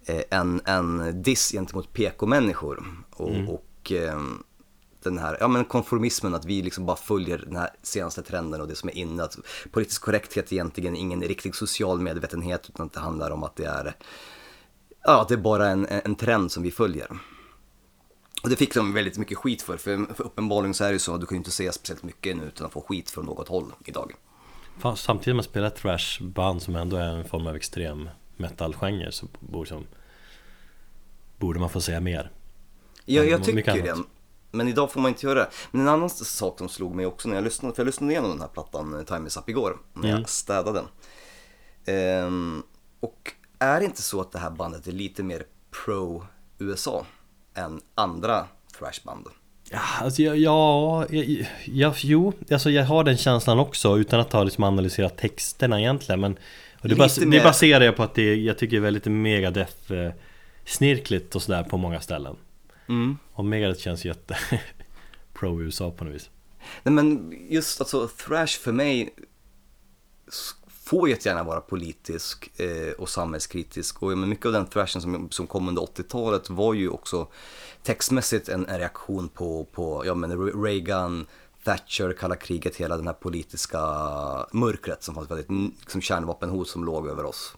eh, 0.06 0.24
en, 0.30 0.62
en 0.66 1.22
diss 1.22 1.52
gentemot 1.52 1.94
PK-människor 1.94 2.84
och, 3.16 3.38
och 3.48 3.92
eh, 3.92 4.20
den 5.04 5.18
här 5.18 5.38
ja, 5.40 5.48
men 5.48 5.66
konformismen, 5.66 6.36
att 6.36 6.46
vi 6.46 6.62
liksom 6.62 6.86
bara 6.86 6.98
följer 6.98 7.38
den 7.38 7.56
här 7.56 7.70
senaste 7.82 8.22
trenden 8.22 8.62
och 8.62 8.68
det 8.68 8.76
som 8.76 8.90
är 8.90 8.98
inne. 8.98 9.24
Att 9.24 9.38
politisk 9.72 10.02
korrekthet 10.02 10.52
är 10.52 10.54
egentligen 10.54 10.96
ingen 10.96 11.22
riktig 11.22 11.56
social 11.56 12.02
medvetenhet 12.02 12.70
utan 12.70 12.86
att 12.86 12.94
det 12.94 13.00
handlar 13.00 13.32
om 13.32 13.44
att 13.44 13.56
det 13.56 13.66
är, 13.66 13.96
ja, 15.04 15.26
det 15.28 15.34
är 15.34 15.38
bara 15.38 15.68
en, 15.68 15.88
en 15.90 16.16
trend 16.16 16.52
som 16.52 16.64
vi 16.64 16.72
följer. 16.72 17.08
Och 18.44 18.50
det 18.50 18.56
fick 18.56 18.74
de 18.74 18.94
väldigt 18.94 19.18
mycket 19.18 19.38
skit 19.38 19.62
för, 19.62 19.78
för, 19.78 20.14
för 20.14 20.24
uppenbarligen 20.24 20.74
så 20.74 20.84
är 20.84 20.88
det 20.88 20.94
ju 20.94 21.00
så 21.00 21.14
att 21.14 21.20
du 21.22 21.26
kan 21.26 21.36
ju 21.36 21.38
inte 21.38 21.52
säga 21.52 21.72
speciellt 21.72 22.04
mycket 22.04 22.38
nu 22.38 22.44
utan 22.44 22.66
att 22.68 22.74
få 22.74 22.82
skit 22.82 23.10
från 23.10 23.26
något 23.26 23.48
håll 23.48 23.74
idag. 23.86 24.14
Fan, 24.78 24.98
Samtidigt 24.98 25.36
man 25.36 25.44
spelar 25.44 25.70
thrashband 25.70 26.62
som 26.62 26.76
ändå 26.76 26.98
är 26.98 27.04
en 27.16 27.26
form 27.26 27.48
av 27.48 27.56
extrem 27.56 28.10
metal-genre 28.38 29.12
så 29.12 29.26
borde, 29.40 29.70
som, 29.70 29.86
borde 31.38 31.60
man 31.60 31.70
få 31.70 31.82
säga 31.82 32.00
mer. 32.00 32.32
Ja, 33.06 33.24
jag 33.24 33.44
tycker 33.44 33.84
det. 33.84 33.90
annat. 33.92 34.06
Men 34.52 34.68
idag 34.68 34.92
får 34.92 35.02
man 35.02 35.10
inte 35.10 35.26
göra 35.26 35.40
det. 35.40 35.50
Men 35.72 35.82
en 35.82 35.88
annan 35.88 36.10
sak 36.10 36.58
som 36.58 36.70
slog 36.70 36.96
mig 36.96 37.06
också 37.06 37.30
när 37.30 37.36
jag 37.36 37.44
lyssnade, 37.44 37.76
för 37.76 37.82
jag 37.82 37.86
lyssnade 37.86 38.14
igenom 38.14 38.30
den 38.32 38.42
här 38.42 38.48
plattan 38.48 38.94
eh, 39.00 39.04
Time 39.06 39.28
Is 39.28 39.38
Up 39.38 39.50
igår, 39.50 39.78
när 39.94 40.04
Mm. 40.10 40.20
jag 40.20 40.30
städade 40.30 40.80
den. 40.80 40.88
Ehm, 41.96 42.64
och 43.00 43.34
är 43.60 43.80
det 43.80 43.86
inte 43.86 44.02
så 44.02 44.22
att 44.22 44.32
det 44.32 44.40
här 44.40 44.50
bandet 44.50 44.88
är 44.88 44.92
lite 44.92 45.24
mer 45.24 45.44
pro-USA 45.86 47.06
än 47.54 47.82
andra 47.96 48.48
thrashband? 48.80 49.28
Ja, 49.72 49.80
alltså 50.02 50.22
jag, 50.22 50.38
ja, 50.38 51.06
jag, 51.10 51.48
jag, 51.66 51.94
jo, 51.98 52.34
alltså 52.52 52.70
jag 52.70 52.86
har 52.86 53.04
den 53.04 53.18
känslan 53.18 53.60
också 53.60 53.98
utan 53.98 54.20
att 54.20 54.34
ha 54.34 54.44
liksom 54.44 54.64
analyserat 54.64 55.18
texterna 55.18 55.80
egentligen 55.80 56.20
men 56.22 56.38
och 56.82 56.90
det, 56.90 56.96
bas, 56.96 57.16
det 57.16 57.26
mer- 57.26 57.44
baserar 57.44 57.86
jag 57.86 57.96
på 57.96 58.04
att 58.04 58.16
det, 58.16 58.36
jag 58.36 58.58
tycker 58.58 58.72
det 58.72 58.80
är 58.80 58.82
väldigt 58.82 59.06
megadeth 59.06 59.92
snirkligt 60.66 61.36
och 61.36 61.42
sådär 61.42 61.64
på 61.64 61.78
många 61.78 62.02
ställen 62.02 62.36
Mm. 62.90 63.18
Och 63.34 63.46
Megadeth 63.46 63.80
känns 63.82 64.06
jätte 64.06 64.38
pro-USA 65.34 65.92
på 65.92 66.04
något 66.04 66.14
vis 66.14 66.30
Nej 66.84 66.94
men 66.94 67.34
just 67.50 67.82
alltså 67.82 68.08
thrash 68.08 68.48
för 68.60 68.72
mig 68.72 69.10
får 70.90 71.10
jättegärna 71.10 71.44
vara 71.44 71.62
politisk 71.62 72.60
eh, 72.60 72.92
och 72.92 73.10
samhällskritisk 73.10 74.04
och 74.04 74.18
mycket 74.18 74.46
av 74.46 74.52
den 74.52 74.66
thrashen 74.66 75.02
som, 75.02 75.32
som 75.32 75.48
kom 75.48 75.68
under 75.68 75.82
80-talet 75.82 76.50
var 76.50 76.74
ju 76.74 76.90
också 76.90 77.28
textmässigt 77.84 78.50
en, 78.50 78.66
en 78.66 78.78
reaktion 78.80 79.30
på, 79.30 79.68
på 79.72 80.04
ja, 80.06 80.16
men 80.16 80.64
Reagan, 80.64 81.26
Thatcher, 81.64 82.14
kalla 82.20 82.36
kriget, 82.36 82.76
hela 82.76 82.98
den 82.98 83.08
här 83.08 83.14
politiska 83.14 83.80
mörkret 84.52 85.04
som 85.04 85.16
fanns 85.16 85.32
väldigt, 85.32 85.50
liksom 85.80 86.02
kärnvapenhot 86.02 86.68
som 86.68 86.86
låg 86.86 87.08
över 87.08 87.26
oss. 87.26 87.54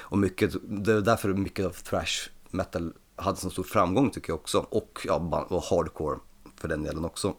Och 0.00 0.18
mycket, 0.18 0.54
det 0.62 0.92
är 0.92 1.00
därför 1.00 1.28
mycket 1.28 1.66
av 1.66 1.70
thrash 1.70 2.30
metal 2.50 2.92
hade 3.16 3.36
så 3.36 3.50
stor 3.50 3.62
framgång 3.62 4.10
tycker 4.10 4.30
jag 4.30 4.40
också 4.40 4.66
och, 4.70 5.00
ja, 5.04 5.46
och 5.48 5.62
hardcore 5.62 6.18
för 6.56 6.68
den 6.68 6.82
delen 6.82 7.04
också. 7.04 7.34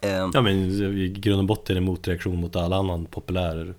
Eh, 0.00 0.30
Ja 0.32 0.40
men 0.40 0.54
i 0.98 1.08
grund 1.08 1.40
och 1.40 1.46
botten 1.46 1.76
är 1.76 1.80
det 1.80 1.86
motreaktion 1.86 2.36
mot 2.36 2.56
all 2.56 2.72
annan 2.72 3.06
populär 3.06 3.74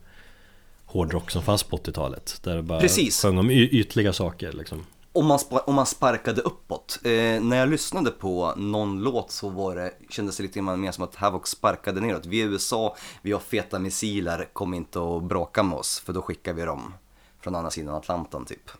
hårdrock 0.93 1.31
som 1.31 1.41
fanns 1.41 1.63
på 1.63 1.77
80-talet 1.77 2.39
Där 2.43 2.55
det 2.55 2.63
bara 2.63 2.79
Precis. 2.79 3.21
sjöng 3.21 3.37
om 3.37 3.49
ytliga 3.51 4.13
saker 4.13 4.51
liksom 4.51 4.85
om, 5.13 5.25
man 5.27 5.39
om 5.65 5.75
man 5.75 5.85
sparkade 5.85 6.41
uppåt. 6.41 6.99
Eh, 7.03 7.41
när 7.43 7.57
jag 7.57 7.69
lyssnade 7.69 8.11
på 8.11 8.53
någon 8.57 9.01
låt 9.03 9.31
så 9.31 9.49
var 9.49 9.75
det, 9.75 9.93
kändes 10.09 10.37
det 10.37 10.43
lite 10.43 10.61
mer 10.61 10.91
som 10.91 11.03
att 11.03 11.15
Havoc 11.15 11.47
sparkade 11.47 12.01
neråt. 12.01 12.25
Vi 12.25 12.41
är 12.41 12.45
USA, 12.45 12.95
vi 13.21 13.31
har 13.31 13.39
feta 13.39 13.79
missiler, 13.79 14.49
kom 14.53 14.73
inte 14.73 14.99
och 14.99 15.23
bråka 15.23 15.63
med 15.63 15.77
oss 15.77 15.99
för 15.99 16.13
då 16.13 16.21
skickar 16.21 16.53
vi 16.53 16.61
dem 16.61 16.93
från 17.39 17.55
andra 17.55 17.71
sidan 17.71 17.95
Atlanten 17.95 18.45
typ. 18.45 18.71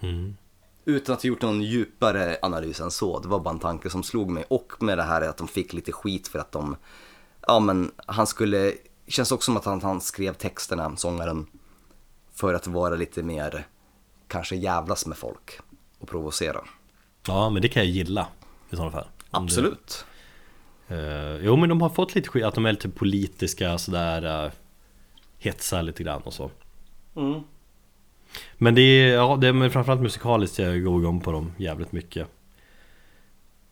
mm. 0.00 0.36
Utan 0.84 1.14
att 1.14 1.22
ha 1.22 1.28
gjort 1.28 1.42
någon 1.42 1.62
djupare 1.62 2.38
analys 2.42 2.80
än 2.80 2.90
så, 2.90 3.18
det 3.18 3.28
var 3.28 3.40
bara 3.40 3.50
en 3.50 3.58
tanke 3.58 3.90
som 3.90 4.02
slog 4.02 4.30
mig. 4.30 4.44
Och 4.48 4.72
med 4.82 4.98
det 4.98 5.02
här 5.02 5.22
att 5.22 5.36
de 5.36 5.48
fick 5.48 5.72
lite 5.72 5.92
skit 5.92 6.28
för 6.28 6.38
att 6.38 6.52
de, 6.52 6.76
ja 7.46 7.60
men 7.60 7.90
han 8.06 8.26
skulle, 8.26 8.72
känns 9.08 9.32
också 9.32 9.44
som 9.44 9.56
att 9.56 9.64
han, 9.64 9.82
han 9.82 10.00
skrev 10.00 10.32
texterna, 10.34 10.96
sångaren, 10.96 11.46
för 12.34 12.54
att 12.54 12.66
vara 12.66 12.94
lite 12.94 13.22
mer, 13.22 13.66
kanske 14.28 14.56
jävlas 14.56 15.06
med 15.06 15.18
folk 15.18 15.58
och 15.98 16.08
provocera. 16.08 16.60
Ja 17.26 17.50
men 17.50 17.62
det 17.62 17.68
kan 17.68 17.82
jag 17.82 17.90
gilla 17.92 18.26
i 18.70 18.76
sådana 18.76 18.90
fall 18.92 19.06
Om 19.30 19.46
det- 19.46 19.52
Absolut. 19.52 20.04
Eh, 20.88 21.36
jo 21.36 21.56
men 21.56 21.68
de 21.68 21.80
har 21.80 21.88
fått 21.88 22.14
lite 22.14 22.28
skit, 22.28 22.44
att 22.44 22.54
de 22.54 22.66
är 22.66 22.72
lite 22.72 22.88
politiska 22.88 23.78
sådär 23.78 24.44
uh, 24.46 24.52
Hetsar 25.38 25.82
lite 25.82 26.02
grann 26.02 26.22
och 26.22 26.32
så 26.34 26.50
Mm. 27.16 27.40
Men 28.54 28.74
det 28.74 28.80
är, 28.82 29.14
ja 29.14 29.36
det 29.40 29.48
är 29.48 29.52
men 29.52 29.70
framförallt 29.70 30.00
musikaliskt 30.00 30.58
jag 30.58 30.82
går 30.84 31.00
igång 31.00 31.20
på 31.20 31.32
dem 31.32 31.52
jävligt 31.56 31.92
mycket 31.92 32.28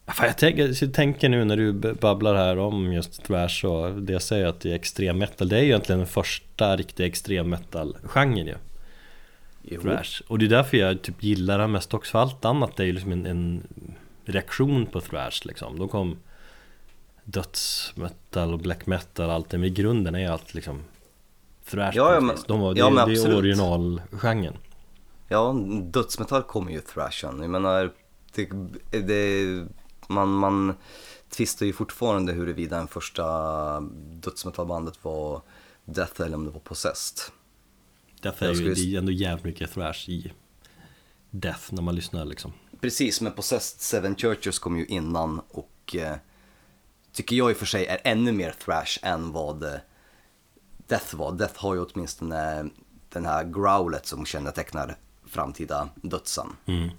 Fan, 0.06 0.26
jag, 0.26 0.38
tänker, 0.38 0.84
jag 0.84 0.94
tänker 0.94 1.28
nu 1.28 1.44
när 1.44 1.56
du 1.56 1.72
babblar 1.94 2.34
här 2.34 2.58
om 2.58 2.92
just 2.92 3.24
thrash 3.24 3.64
och 3.64 4.02
det 4.02 4.12
jag 4.12 4.22
säger 4.22 4.46
att 4.46 4.60
det 4.60 4.70
är 4.70 4.74
extrem 4.74 5.18
metal. 5.18 5.48
Det 5.48 5.56
är 5.56 5.60
ju 5.60 5.66
egentligen 5.66 5.98
den 5.98 6.08
första 6.08 6.76
riktiga 6.76 7.06
extrem 7.06 7.50
metal-genren 7.50 8.46
ju. 8.46 8.54
Jo. 9.62 9.80
Thrash. 9.80 10.22
Och 10.28 10.38
det 10.38 10.44
är 10.44 10.48
därför 10.48 10.76
jag 10.76 11.02
typ 11.02 11.22
gillar 11.22 11.58
det 11.58 11.66
mest 11.66 11.94
också. 11.94 12.12
För 12.12 12.18
allt 12.18 12.44
annat 12.44 12.80
är 12.80 12.84
ju 12.84 12.92
liksom 12.92 13.12
en, 13.12 13.26
en 13.26 13.62
reaktion 14.24 14.86
på 14.86 15.00
thrash 15.00 15.40
liksom. 15.44 15.78
Då 15.78 15.88
kom 15.88 16.16
dödsmetal 17.24 18.52
och 18.52 18.58
black 18.58 18.86
metal 18.86 19.26
och 19.26 19.34
allt 19.34 19.50
det. 19.50 19.58
Men 19.58 19.66
i 19.68 19.70
grunden 19.70 20.14
är 20.14 20.30
allt 20.30 20.54
liksom 20.54 20.82
thrash 21.70 21.92
Ja, 21.94 22.14
ja, 22.14 22.20
men-. 22.20 22.36
De 22.46 22.60
var, 22.60 22.74
det, 22.74 22.80
ja, 22.80 22.90
men 22.90 23.08
det 23.08 23.14
är 23.14 23.36
originalgenren. 23.36 24.56
Ja, 25.28 25.52
dödsmetall 25.82 26.42
kommer 26.42 26.72
ju 26.72 26.80
thrashen. 26.80 27.40
Jag 27.40 27.50
menar, 27.50 27.92
det, 28.34 28.48
det, 28.90 29.66
man, 30.08 30.28
man 30.28 30.74
tvistar 31.28 31.66
ju 31.66 31.72
fortfarande 31.72 32.32
huruvida 32.32 32.76
den 32.76 32.88
första 32.88 33.80
dödsmetallbandet 34.10 35.04
var 35.04 35.42
Death 35.84 36.20
eller 36.20 36.36
om 36.36 36.44
det 36.44 36.50
var 36.50 36.60
Possessed. 36.60 37.18
Därför 38.20 38.46
är 38.46 38.54
ju, 38.54 38.74
det 38.74 38.94
är 38.94 38.98
ändå 38.98 39.12
jävligt 39.12 39.44
mycket 39.44 39.72
thrash 39.72 40.08
i 40.08 40.32
Death 41.30 41.74
när 41.74 41.82
man 41.82 41.94
lyssnar 41.94 42.24
liksom 42.24 42.52
Precis, 42.80 43.20
men 43.20 43.32
Possessed 43.32 43.80
Seven 43.80 44.16
Churches 44.16 44.58
kom 44.58 44.78
ju 44.78 44.86
innan 44.86 45.40
och 45.48 45.96
eh, 45.96 46.16
tycker 47.12 47.36
jag 47.36 47.50
i 47.50 47.54
och 47.54 47.56
för 47.56 47.66
sig 47.66 47.86
är 47.86 48.00
ännu 48.04 48.32
mer 48.32 48.54
thrash 48.64 48.98
än 49.02 49.32
vad 49.32 49.62
eh, 49.62 49.80
Death 50.86 51.16
var. 51.16 51.32
Death 51.32 51.60
har 51.62 51.74
ju 51.74 51.84
åtminstone 51.84 52.68
den 53.08 53.26
här 53.26 53.44
growlet 53.44 54.06
som 54.06 54.26
kännetecknar 54.26 54.96
framtida 55.26 55.88
dödsen. 55.94 56.46
Mm. 56.66 56.90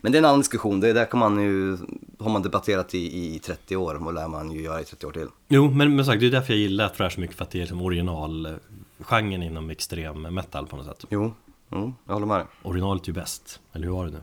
Men 0.00 0.12
det 0.12 0.18
är 0.18 0.20
en 0.20 0.24
annan 0.24 0.40
diskussion, 0.40 0.80
det 0.80 0.92
där 0.92 1.04
kan 1.04 1.20
man 1.20 1.42
ju, 1.42 1.78
har 2.18 2.30
man 2.30 2.42
debatterat 2.42 2.94
i, 2.94 3.34
i 3.34 3.38
30 3.38 3.76
år 3.76 4.06
och 4.06 4.14
lär 4.14 4.28
man 4.28 4.50
ju 4.50 4.62
göra 4.62 4.80
i 4.80 4.84
30 4.84 5.06
år 5.06 5.12
till. 5.12 5.28
Jo, 5.48 5.70
men, 5.70 5.96
men 5.96 6.04
sagt, 6.04 6.20
det 6.20 6.26
är 6.26 6.30
därför 6.30 6.52
jag 6.52 6.60
gillar 6.60 6.88
thrash 6.88 7.18
mycket 7.18 7.36
för 7.36 7.44
att 7.44 7.50
det 7.50 7.58
är 7.58 7.60
liksom 7.60 7.82
originalgenren 7.82 9.42
inom 9.42 9.70
extrem 9.70 10.22
metal 10.22 10.66
på 10.66 10.76
något 10.76 10.86
sätt 10.86 11.04
Jo, 11.10 11.34
jo 11.72 11.94
jag 12.06 12.14
håller 12.14 12.26
med 12.26 12.38
dig. 12.38 12.46
Originalet 12.62 13.02
är 13.02 13.06
ju 13.06 13.12
bäst, 13.12 13.60
eller 13.72 13.86
hur 13.86 13.94
var 13.94 14.04
det 14.04 14.10
nu? 14.10 14.22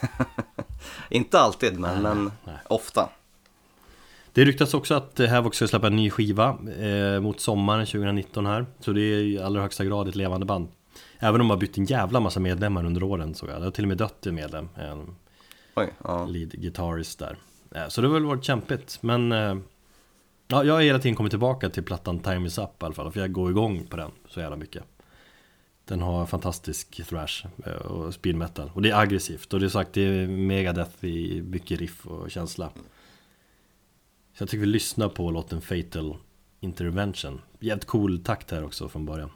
Inte 1.10 1.40
alltid, 1.40 1.78
men, 1.78 2.02
men 2.02 2.32
nej. 2.44 2.56
ofta. 2.68 3.08
Det 4.32 4.44
ryktas 4.44 4.74
också 4.74 4.94
att 4.94 5.20
eh, 5.20 5.28
Havoc 5.28 5.56
ska 5.56 5.68
släppa 5.68 5.86
en 5.86 5.96
ny 5.96 6.10
skiva 6.10 6.58
eh, 6.78 7.20
mot 7.20 7.40
sommaren 7.40 7.86
2019 7.86 8.46
här 8.46 8.66
Så 8.80 8.92
det 8.92 9.00
är 9.00 9.18
i 9.18 9.38
allra 9.38 9.62
högsta 9.62 9.84
grad 9.84 10.08
ett 10.08 10.14
levande 10.14 10.46
band 10.46 10.68
Även 11.18 11.40
om 11.40 11.46
de 11.48 11.50
har 11.50 11.56
bytt 11.56 11.78
en 11.78 11.84
jävla 11.84 12.20
massa 12.20 12.40
medlemmar 12.40 12.84
under 12.84 13.02
åren 13.02 13.34
så 13.34 13.46
jag. 13.46 13.60
Det 13.60 13.64
har 13.64 13.70
till 13.70 13.84
och 13.84 13.88
med 13.88 13.98
dött 13.98 14.26
en 14.26 14.34
medlem, 14.34 14.68
en 14.74 15.16
Oj, 15.76 15.92
ja. 16.04 16.26
lead 16.26 16.50
guitarist 16.50 17.18
där. 17.18 17.36
Eh, 17.74 17.88
Så 17.88 18.00
det 18.00 18.06
har 18.06 18.14
väl 18.14 18.24
varit 18.24 18.44
kämpigt 18.44 18.98
men 19.02 19.32
eh, 19.32 19.56
Ja, 20.48 20.64
jag 20.64 20.74
har 20.74 20.80
hela 20.80 20.98
tiden 20.98 21.16
kommit 21.16 21.32
tillbaka 21.32 21.70
till 21.70 21.82
plattan 21.82 22.18
Time 22.18 22.46
Is 22.46 22.58
Up 22.58 22.82
i 22.82 22.84
alla 22.84 22.94
fall 22.94 23.12
För 23.12 23.20
jag 23.20 23.32
går 23.32 23.50
igång 23.50 23.86
på 23.86 23.96
den 23.96 24.10
så 24.28 24.40
jävla 24.40 24.56
mycket. 24.56 24.84
Den 25.84 26.00
har 26.00 26.26
fantastisk 26.26 27.06
thrash 27.08 27.46
eh, 27.66 27.72
och 27.72 28.14
speed 28.14 28.36
metal 28.36 28.70
Och 28.74 28.82
det 28.82 28.90
är 28.90 29.00
aggressivt 29.00 29.54
och 29.54 29.60
det 29.60 29.66
är 29.66 29.70
sagt 29.70 29.92
det 29.92 30.00
är 30.02 30.26
megadeth 30.26 31.04
i 31.04 31.42
mycket 31.42 31.80
riff 31.80 32.06
och 32.06 32.30
känsla. 32.30 32.70
Så 34.34 34.42
jag 34.42 34.48
tycker 34.48 34.60
vi 34.60 34.66
lyssnar 34.66 35.08
på 35.08 35.30
låten 35.30 35.60
Fatal 35.60 36.16
Intervention. 36.60 37.40
Jävligt 37.60 37.86
cool 37.86 38.18
takt 38.24 38.50
här 38.50 38.64
också 38.64 38.88
från 38.88 39.06
början 39.06 39.30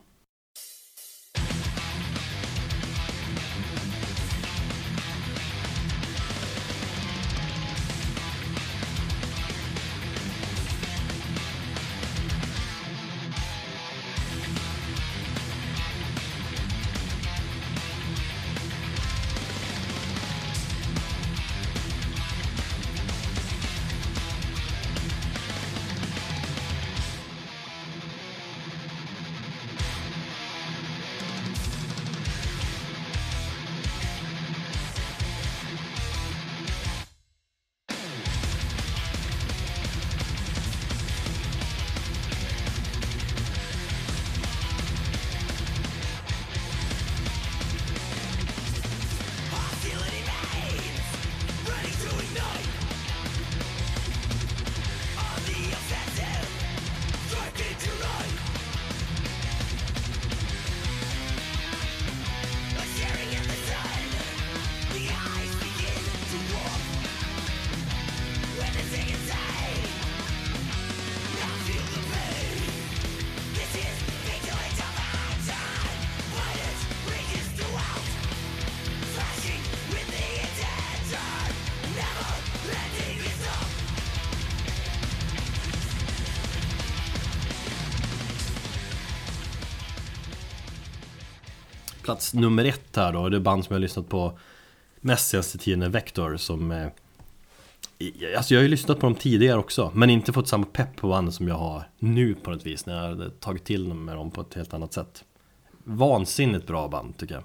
Plats 92.11 92.35
nummer 92.35 92.65
ett 92.65 92.97
här 92.97 93.13
då, 93.13 93.29
det 93.29 93.41
band 93.41 93.65
som 93.65 93.75
jag 93.75 93.79
har 93.79 93.83
lyssnat 93.83 94.09
på 94.09 94.39
mest 95.01 95.29
senaste 95.29 95.59
tiden 95.59 95.83
är 95.83 95.89
Vector 95.89 96.37
som 96.37 96.71
eh, 96.71 96.89
Alltså 98.37 98.55
jag 98.55 98.59
har 98.59 98.63
ju 98.63 98.69
lyssnat 98.69 99.01
på 99.01 99.07
dem 99.07 99.15
tidigare 99.15 99.59
också 99.59 99.93
Men 99.95 100.11
inte 100.11 100.33
fått 100.33 100.49
samma 100.49 100.67
pepp 100.67 100.97
på 100.97 101.09
banden 101.09 101.33
som 101.33 101.49
jag 101.49 101.55
har 101.55 101.85
nu 101.99 102.35
på 102.35 102.51
något 102.51 102.67
vis 102.67 102.87
När 102.87 102.95
jag 102.95 103.17
har 103.17 103.29
tagit 103.29 103.65
till 103.65 103.95
med 103.95 104.17
dem 104.17 104.31
på 104.31 104.41
ett 104.41 104.55
helt 104.55 104.75
annat 104.75 104.93
sätt 104.93 105.25
Vansinnigt 105.85 106.67
bra 106.67 106.89
band 106.89 107.17
tycker 107.17 107.35
jag 107.35 107.45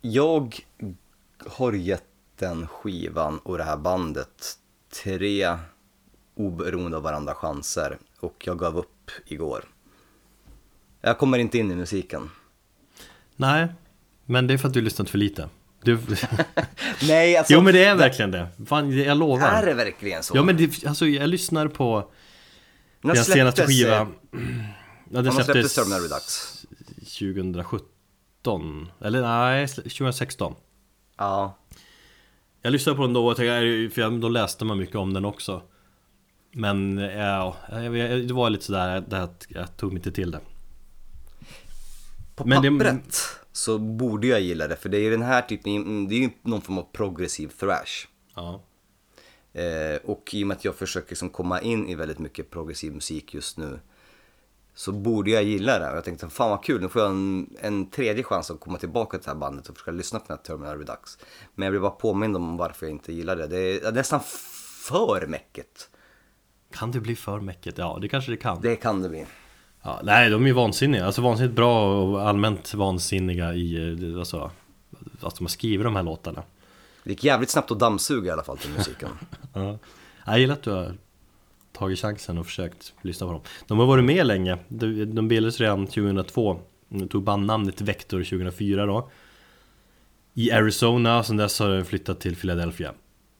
Jag 0.00 0.60
har 1.46 1.72
gett 1.72 2.04
den 2.38 2.66
skivan 2.66 3.38
och 3.38 3.58
det 3.58 3.64
här 3.64 3.76
bandet 3.76 4.58
tre 5.02 5.58
oberoende 6.34 6.96
av 6.96 7.02
varandra 7.02 7.34
chanser 7.34 7.98
och 8.20 8.42
jag 8.46 8.58
gav 8.58 8.78
upp 8.78 9.10
igår. 9.26 9.64
Jag 11.00 11.18
kommer 11.18 11.38
inte 11.38 11.58
in 11.58 11.70
i 11.70 11.74
musiken. 11.74 12.30
Nej, 13.36 13.68
men 14.24 14.46
det 14.46 14.54
är 14.54 14.58
för 14.58 14.68
att 14.68 14.74
du 14.74 14.80
har 14.80 14.84
lyssnat 14.84 15.10
för 15.10 15.18
lite. 15.18 15.48
Du... 15.82 15.98
Nej, 17.02 17.36
alltså. 17.36 17.52
Jo 17.52 17.60
men 17.60 17.74
det 17.74 17.84
är 17.84 17.94
verkligen 17.94 18.30
det, 18.30 18.48
Fan, 18.66 18.98
jag 18.98 19.18
lovar. 19.18 19.48
Är 19.48 19.66
det 19.66 19.74
verkligen 19.74 20.22
så? 20.22 20.36
Ja 20.36 20.42
men 20.42 20.56
det, 20.56 20.86
alltså 20.86 21.06
jag 21.06 21.28
lyssnar 21.28 21.68
på 21.68 22.10
När 23.00 23.14
deras 23.14 23.26
senaste 23.26 23.66
skiva. 23.66 23.96
eh, 24.00 24.06
Ja 25.10 25.22
den 25.22 25.24
när 25.24 25.30
släpptes 25.30 25.74
Terminal 25.74 26.00
Redux? 26.02 26.52
2017 27.18 28.88
Eller 29.00 29.22
nej, 29.22 29.66
2016 29.68 30.54
Ja, 31.18 31.58
Jag 32.62 32.72
lyssnade 32.72 32.96
på 32.96 33.02
den 33.02 33.12
då 33.12 33.26
och 33.26 33.36
tänkte, 33.36 33.94
för 33.94 34.02
jag- 34.02 34.20
då 34.20 34.28
läste 34.28 34.64
man 34.64 34.78
mycket 34.78 34.96
om 34.96 35.14
den 35.14 35.24
också. 35.24 35.62
Men 36.52 36.98
ja, 36.98 37.56
jag- 37.70 37.96
jag- 37.96 38.28
det 38.28 38.34
var 38.34 38.50
lite 38.50 38.64
sådär 38.64 39.04
att 39.14 39.46
jag 39.48 39.76
tog 39.76 39.92
mig 39.92 39.98
inte 39.98 40.12
till 40.12 40.30
det 40.30 40.40
på 42.36 42.44
Men 42.48 42.62
det- 42.62 42.70
pappret 42.70 43.22
så 43.52 43.78
borde 43.78 44.26
jag 44.26 44.40
gilla 44.40 44.68
det 44.68 44.76
för 44.76 44.88
det 44.88 44.98
är 44.98 45.02
ju 45.02 45.10
den 45.10 45.22
här 45.22 45.42
typen, 45.42 46.08
det 46.08 46.14
är 46.14 46.18
ju 46.20 46.30
någon 46.42 46.60
form 46.60 46.78
av 46.78 46.86
progressiv 46.92 47.48
thrash. 47.60 48.06
Ja, 48.34 48.62
Eh, 49.52 49.96
och 50.04 50.30
i 50.34 50.42
och 50.44 50.46
med 50.48 50.56
att 50.56 50.64
jag 50.64 50.74
försöker 50.74 51.08
liksom 51.10 51.30
komma 51.30 51.60
in 51.60 51.88
i 51.88 51.94
väldigt 51.94 52.18
mycket 52.18 52.50
progressiv 52.50 52.92
musik 52.94 53.34
just 53.34 53.58
nu 53.58 53.80
så 54.74 54.92
borde 54.92 55.30
jag 55.30 55.44
gilla 55.44 55.78
det. 55.78 55.90
Och 55.90 55.96
jag 55.96 56.04
tänkte 56.04 56.28
fan 56.28 56.50
vad 56.50 56.64
kul, 56.64 56.80
nu 56.82 56.88
får 56.88 57.02
jag 57.02 57.10
en, 57.10 57.56
en 57.60 57.90
tredje 57.90 58.22
chans 58.24 58.50
att 58.50 58.60
komma 58.60 58.78
tillbaka 58.78 59.18
till 59.18 59.24
det 59.24 59.30
här 59.30 59.38
bandet 59.38 59.68
och 59.68 59.76
försöka 59.76 59.90
lyssna 59.90 60.18
på 60.18 60.24
den 60.28 60.36
här 60.36 60.44
Terminal 60.44 60.78
Redux. 60.78 61.18
Men 61.54 61.66
jag 61.66 61.72
blir 61.72 61.80
bara 61.80 61.90
påmind 61.90 62.36
om 62.36 62.56
varför 62.56 62.86
jag 62.86 62.90
inte 62.90 63.12
gillar 63.12 63.36
det. 63.36 63.46
Det 63.46 63.84
är 63.84 63.92
nästan 63.92 64.20
för 64.88 65.26
mäcket. 65.26 65.90
kan 66.72 66.90
det 66.92 67.00
bli 67.00 67.16
för 67.16 67.40
mäcket? 67.40 67.78
Ja, 67.78 67.98
det 68.00 68.08
kanske 68.08 68.30
det 68.30 68.36
kan 68.36 68.60
Det 68.60 68.76
kan 68.76 69.02
det 69.02 69.08
bli. 69.08 69.26
Ja, 69.86 70.00
Nej, 70.02 70.30
de 70.30 70.42
är 70.42 70.46
ju 70.46 70.52
vansinniga, 70.52 71.06
alltså 71.06 71.22
vansinnigt 71.22 71.56
bra 71.56 72.02
och 72.02 72.28
allmänt 72.28 72.74
vansinniga 72.74 73.54
i, 73.54 73.92
eh, 74.12 74.18
alltså 74.18 74.50
Att 75.20 75.36
de 75.36 75.44
har 75.44 75.48
skrivit 75.48 75.84
de 75.84 75.96
här 75.96 76.02
låtarna 76.02 76.42
Det 77.04 77.10
gick 77.10 77.24
jävligt 77.24 77.50
snabbt 77.50 77.70
att 77.70 77.78
dammsuga 77.78 78.28
i 78.28 78.32
alla 78.32 78.42
fall 78.42 78.58
till 78.58 78.70
musiken. 78.70 79.08
Ja. 79.52 79.78
Jag 80.24 80.40
gillar 80.40 80.54
att 80.54 80.62
du 80.62 80.70
har 80.70 80.94
tagit 81.72 81.98
chansen 81.98 82.38
och 82.38 82.46
försökt 82.46 82.92
lyssna 83.02 83.26
på 83.26 83.32
dem. 83.32 83.42
De 83.66 83.78
har 83.78 83.86
varit 83.86 84.04
med 84.04 84.26
länge. 84.26 84.58
De, 84.68 85.04
de 85.04 85.28
bildades 85.28 85.60
redan 85.60 85.86
2002. 85.86 86.60
De 86.88 87.08
tog 87.08 87.22
bandnamnet 87.22 87.80
Vector 87.80 88.24
2004 88.24 88.86
då. 88.86 89.10
I 90.34 90.52
Arizona, 90.52 91.22
sen 91.22 91.36
dess 91.36 91.60
har 91.60 91.68
de 91.68 91.84
flyttat 91.84 92.20
till 92.20 92.36
Philadelphia. 92.36 92.92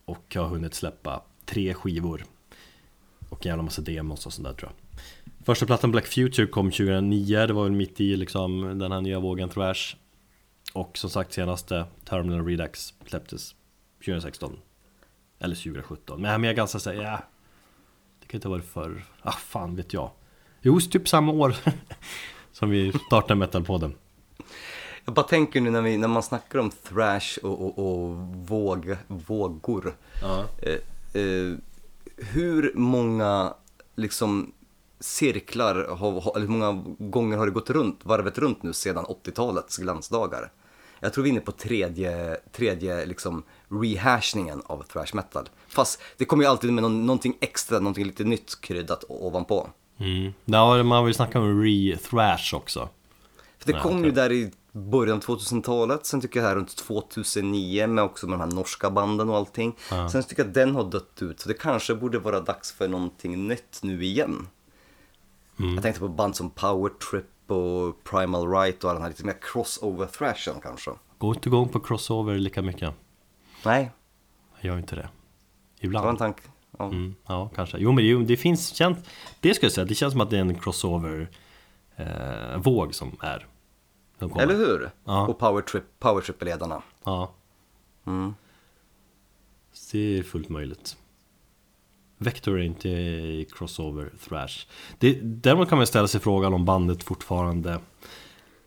Och 0.05 0.35
har 0.35 0.47
hunnit 0.47 0.73
släppa 0.73 1.21
tre 1.45 1.73
skivor. 1.73 2.25
Och 3.29 3.45
en 3.45 3.49
jävla 3.49 3.63
massa 3.63 3.81
demos 3.81 4.25
och 4.25 4.33
sånt 4.33 4.47
där 4.47 4.53
tror 4.53 4.71
jag. 4.71 4.86
Första 5.47 5.65
plattan 5.65 5.91
Black 5.91 6.07
Future 6.07 6.47
kom 6.47 6.71
2009, 6.71 7.45
det 7.47 7.53
var 7.53 7.63
väl 7.63 7.71
mitt 7.71 8.01
i 8.01 8.17
liksom 8.17 8.79
den 8.79 8.91
här 8.91 9.01
nya 9.01 9.19
vågen 9.19 9.49
thrash. 9.49 9.95
Och 10.73 10.97
som 10.97 11.09
sagt 11.09 11.33
senaste 11.33 11.85
Terminal 12.05 12.45
Redux 12.45 12.93
släpptes 13.05 13.55
2016. 14.05 14.59
Eller 15.39 15.55
2017. 15.55 16.21
Men 16.21 16.43
jag 16.43 16.51
är 16.51 16.55
ganska 16.55 16.79
såhär, 16.79 17.01
ja. 17.01 17.19
Det 18.19 18.27
kan 18.27 18.37
inte 18.37 18.47
ha 18.47 18.55
varit 18.55 18.65
förr. 18.65 19.05
Ah 19.21 19.31
fan 19.31 19.75
vet 19.75 19.93
jag. 19.93 20.11
Jo, 20.61 20.79
typ 20.79 21.07
samma 21.07 21.31
år 21.31 21.55
som 22.51 22.69
vi 22.69 22.93
startade 23.07 23.35
metalpodden. 23.35 23.95
Jag 25.05 25.13
bara 25.13 25.27
tänker 25.27 25.61
nu 25.61 25.69
när, 25.69 25.81
vi, 25.81 25.97
när 25.97 26.07
man 26.07 26.23
snackar 26.23 26.59
om 26.59 26.71
thrash 26.71 27.37
och, 27.43 27.61
och, 27.61 27.79
och 27.79 28.17
våg, 28.47 28.97
vågor. 29.07 29.95
Ja. 30.21 30.45
Eh, 30.61 31.21
eh, 31.21 31.55
hur 32.17 32.71
många 32.75 33.53
liksom 33.95 34.53
cirklar, 34.99 35.75
har, 35.75 36.39
hur 36.39 36.47
många 36.47 36.83
gånger 36.99 37.37
har 37.37 37.45
det 37.45 37.51
gått 37.51 37.69
runt, 37.69 37.99
varvet 38.03 38.37
runt 38.37 38.63
nu 38.63 38.73
sedan 38.73 39.05
80-talets 39.05 39.77
glansdagar? 39.77 40.51
Jag 40.99 41.13
tror 41.13 41.23
vi 41.23 41.29
är 41.29 41.31
inne 41.31 41.41
på 41.41 41.51
tredje, 41.51 42.37
tredje 42.51 43.05
liksom 43.05 43.43
rehashningen 43.69 44.61
av 44.65 44.83
thrash 44.83 45.13
metal. 45.13 45.49
Fast 45.67 46.01
det 46.17 46.25
kommer 46.25 46.43
ju 46.43 46.49
alltid 46.49 46.73
med 46.73 46.81
någon, 46.81 47.05
någonting 47.05 47.37
extra, 47.41 47.79
någonting 47.79 48.05
lite 48.05 48.23
nytt 48.23 48.61
kryddat 48.61 49.03
ovanpå. 49.07 49.69
Mm. 49.99 50.33
Ja, 50.45 50.83
man 50.83 51.05
vill 51.05 51.13
snacka 51.13 51.39
om 51.39 51.63
re-thrash 51.63 52.55
också. 52.55 52.89
För 53.59 53.71
det 53.71 53.77
Ja, 53.77 53.83
kom 53.83 54.05
ju 54.05 54.11
där 54.11 54.31
i 54.31 54.51
början 54.71 55.17
av 55.17 55.23
2000-talet, 55.23 56.05
sen 56.05 56.21
tycker 56.21 56.39
jag 56.39 56.47
här 56.47 56.55
runt 56.55 56.75
2009 56.75 57.87
med 57.87 58.03
också 58.03 58.27
med 58.27 58.39
de 58.39 58.49
här 58.49 58.55
norska 58.55 58.89
banden 58.89 59.29
och 59.29 59.37
allting. 59.37 59.75
Sen 60.11 60.23
tycker 60.23 60.43
jag 60.43 60.47
att 60.47 60.53
den 60.53 60.75
har 60.75 60.83
dött 60.83 61.21
ut, 61.21 61.39
så 61.39 61.47
det 61.47 61.53
kanske 61.53 61.95
borde 61.95 62.19
vara 62.19 62.39
dags 62.39 62.71
för 62.71 62.87
någonting 62.87 63.47
nytt 63.47 63.79
nu 63.81 64.03
igen. 64.03 64.47
Mm. 65.59 65.73
Jag 65.73 65.83
tänkte 65.83 65.99
på 65.99 66.07
band 66.07 66.35
som 66.35 66.49
Power 66.49 66.89
Trip 66.89 67.51
och 67.51 68.03
Primal 68.03 68.51
Right 68.51 68.83
och 68.83 68.89
alla 68.89 68.99
de 68.99 69.03
här 69.03 69.09
lite 69.09 69.25
mer 69.25 69.37
crossover-thrashen 69.41 70.61
kanske. 70.61 70.91
Gå 71.17 71.33
inte 71.33 71.49
igång 71.49 71.69
på 71.69 71.79
crossover 71.79 72.37
lika 72.37 72.61
mycket. 72.61 72.93
Nej, 73.65 73.91
Jag 74.59 74.65
gör 74.71 74.77
inte 74.77 74.95
det. 74.95 75.01
det 75.01 75.87
var 75.87 75.99
en 75.99 76.05
Ibland. 76.05 76.17
tanke. 76.17 76.41
Ja. 76.79 76.85
Mm, 76.85 77.15
ja, 77.27 77.49
kanske. 77.55 77.77
Jo, 77.79 77.91
men 77.91 78.03
det, 78.05 78.25
det 78.25 78.37
finns, 78.37 78.67
känns, 78.69 78.97
det 79.39 79.53
ska 79.53 79.65
jag 79.65 79.73
säga, 79.73 79.85
det 79.85 79.95
känns 79.95 80.11
som 80.11 80.21
att 80.21 80.29
det 80.29 80.37
är 80.37 80.41
en 80.41 80.55
crossover 80.59 81.29
eh, 81.95 82.57
våg 82.57 82.95
som 82.95 83.11
är. 83.19 83.47
Som. 84.19 84.39
Eller 84.39 84.55
hur? 84.55 84.91
Ja. 85.03 85.27
Och 85.27 85.39
Power 85.39 85.61
Trip, 85.61 85.83
Power 85.99 86.21
Trip-ledarna. 86.21 86.81
Ja. 87.03 87.31
Mm. 88.05 88.33
Så 89.73 89.97
Det 89.97 90.17
är 90.19 90.23
fullt 90.23 90.49
möjligt. 90.49 90.97
Vector 92.17 92.59
är 92.59 92.63
inte 92.63 92.89
i 92.89 93.47
crossover 93.51 94.09
thrash. 94.27 94.65
Det, 94.99 95.19
däremot 95.23 95.69
kan 95.69 95.77
man 95.77 95.87
ställa 95.87 96.07
sig 96.07 96.21
frågan 96.21 96.53
om 96.53 96.65
bandet 96.65 97.03
fortfarande 97.03 97.79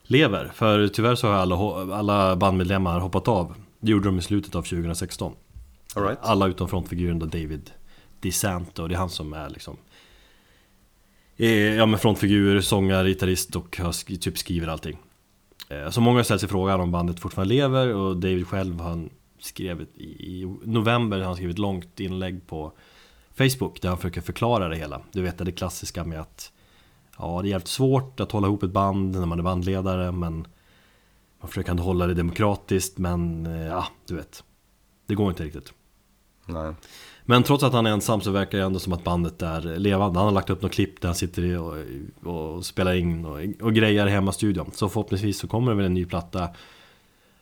lever. 0.02 0.50
För 0.54 0.88
tyvärr 0.88 1.14
så 1.14 1.26
har 1.26 1.34
alla, 1.34 1.56
alla 1.96 2.36
bandmedlemmar 2.36 3.00
hoppat 3.00 3.28
av. 3.28 3.54
Det 3.80 3.90
gjorde 3.90 4.08
de 4.08 4.18
i 4.18 4.22
slutet 4.22 4.54
av 4.54 4.62
2016. 4.62 5.32
All 5.94 6.02
right. 6.02 6.18
Alla 6.22 6.46
utom 6.46 6.68
frontfiguren 6.68 7.18
då 7.18 7.26
David 7.26 7.70
DeSanto. 8.20 8.88
Det 8.88 8.94
är 8.94 8.98
han 8.98 9.10
som 9.10 9.32
är 9.32 9.50
liksom 9.50 9.76
eh, 11.36 11.48
Ja 11.74 11.86
men 11.86 11.98
frontfigur, 11.98 12.60
sångare, 12.60 13.08
gitarrist 13.08 13.56
och 13.56 13.76
har 13.76 14.16
typ 14.18 14.38
skriver 14.38 14.68
allting. 14.68 14.98
Eh, 15.68 15.90
Så 15.90 16.00
många 16.00 16.18
har 16.18 16.22
ställt 16.24 16.40
sig 16.40 16.48
frågan 16.50 16.80
om 16.80 16.92
bandet 16.92 17.20
fortfarande 17.20 17.54
lever 17.54 17.94
och 17.94 18.16
David 18.16 18.46
själv 18.46 18.80
han 18.80 19.10
skrev 19.38 19.80
i 19.82 20.46
november 20.64 21.20
han 21.20 21.36
skrivit 21.36 21.54
ett 21.54 21.58
långt 21.58 22.00
inlägg 22.00 22.46
på 22.46 22.72
Facebook 23.48 23.82
där 23.82 23.88
han 23.88 23.98
försöker 23.98 24.20
förklara 24.20 24.68
det 24.68 24.76
hela. 24.76 25.00
Du 25.12 25.22
vet 25.22 25.38
det 25.38 25.52
klassiska 25.52 26.04
med 26.04 26.20
att 26.20 26.52
Ja 27.18 27.42
det 27.42 27.48
är 27.48 27.50
jävligt 27.50 27.68
svårt 27.68 28.20
att 28.20 28.32
hålla 28.32 28.46
ihop 28.46 28.62
ett 28.62 28.70
band 28.70 29.18
när 29.18 29.26
man 29.26 29.38
är 29.38 29.42
bandledare 29.42 30.12
men 30.12 30.46
Man 31.40 31.48
försöker 31.48 31.70
ändå 31.70 31.82
hålla 31.82 32.06
det 32.06 32.14
demokratiskt 32.14 32.98
men 32.98 33.46
eh, 33.46 33.66
ja 33.66 33.86
du 34.06 34.16
vet 34.16 34.44
Det 35.06 35.14
går 35.14 35.28
inte 35.30 35.44
riktigt. 35.44 35.72
Nej. 36.46 36.74
Men 37.24 37.42
trots 37.42 37.64
att 37.64 37.72
han 37.72 37.86
är 37.86 37.90
ensam 37.90 38.20
så 38.20 38.30
verkar 38.30 38.58
det 38.58 38.64
ändå 38.64 38.78
som 38.78 38.92
att 38.92 39.04
bandet 39.04 39.42
är 39.42 39.78
levande. 39.78 40.18
Han 40.18 40.26
har 40.26 40.32
lagt 40.32 40.50
upp 40.50 40.62
något 40.62 40.72
klipp 40.72 41.00
där 41.00 41.08
han 41.08 41.14
sitter 41.14 41.58
och, 41.58 41.76
och 42.24 42.66
spelar 42.66 42.94
in 42.94 43.24
och, 43.24 43.40
och 43.60 43.74
grejer 43.74 44.06
i 44.06 44.10
hemmastudion. 44.10 44.70
Så 44.74 44.88
förhoppningsvis 44.88 45.38
så 45.38 45.48
kommer 45.48 45.70
det 45.70 45.76
väl 45.76 45.86
en 45.86 45.94
ny 45.94 46.06
platta 46.06 46.48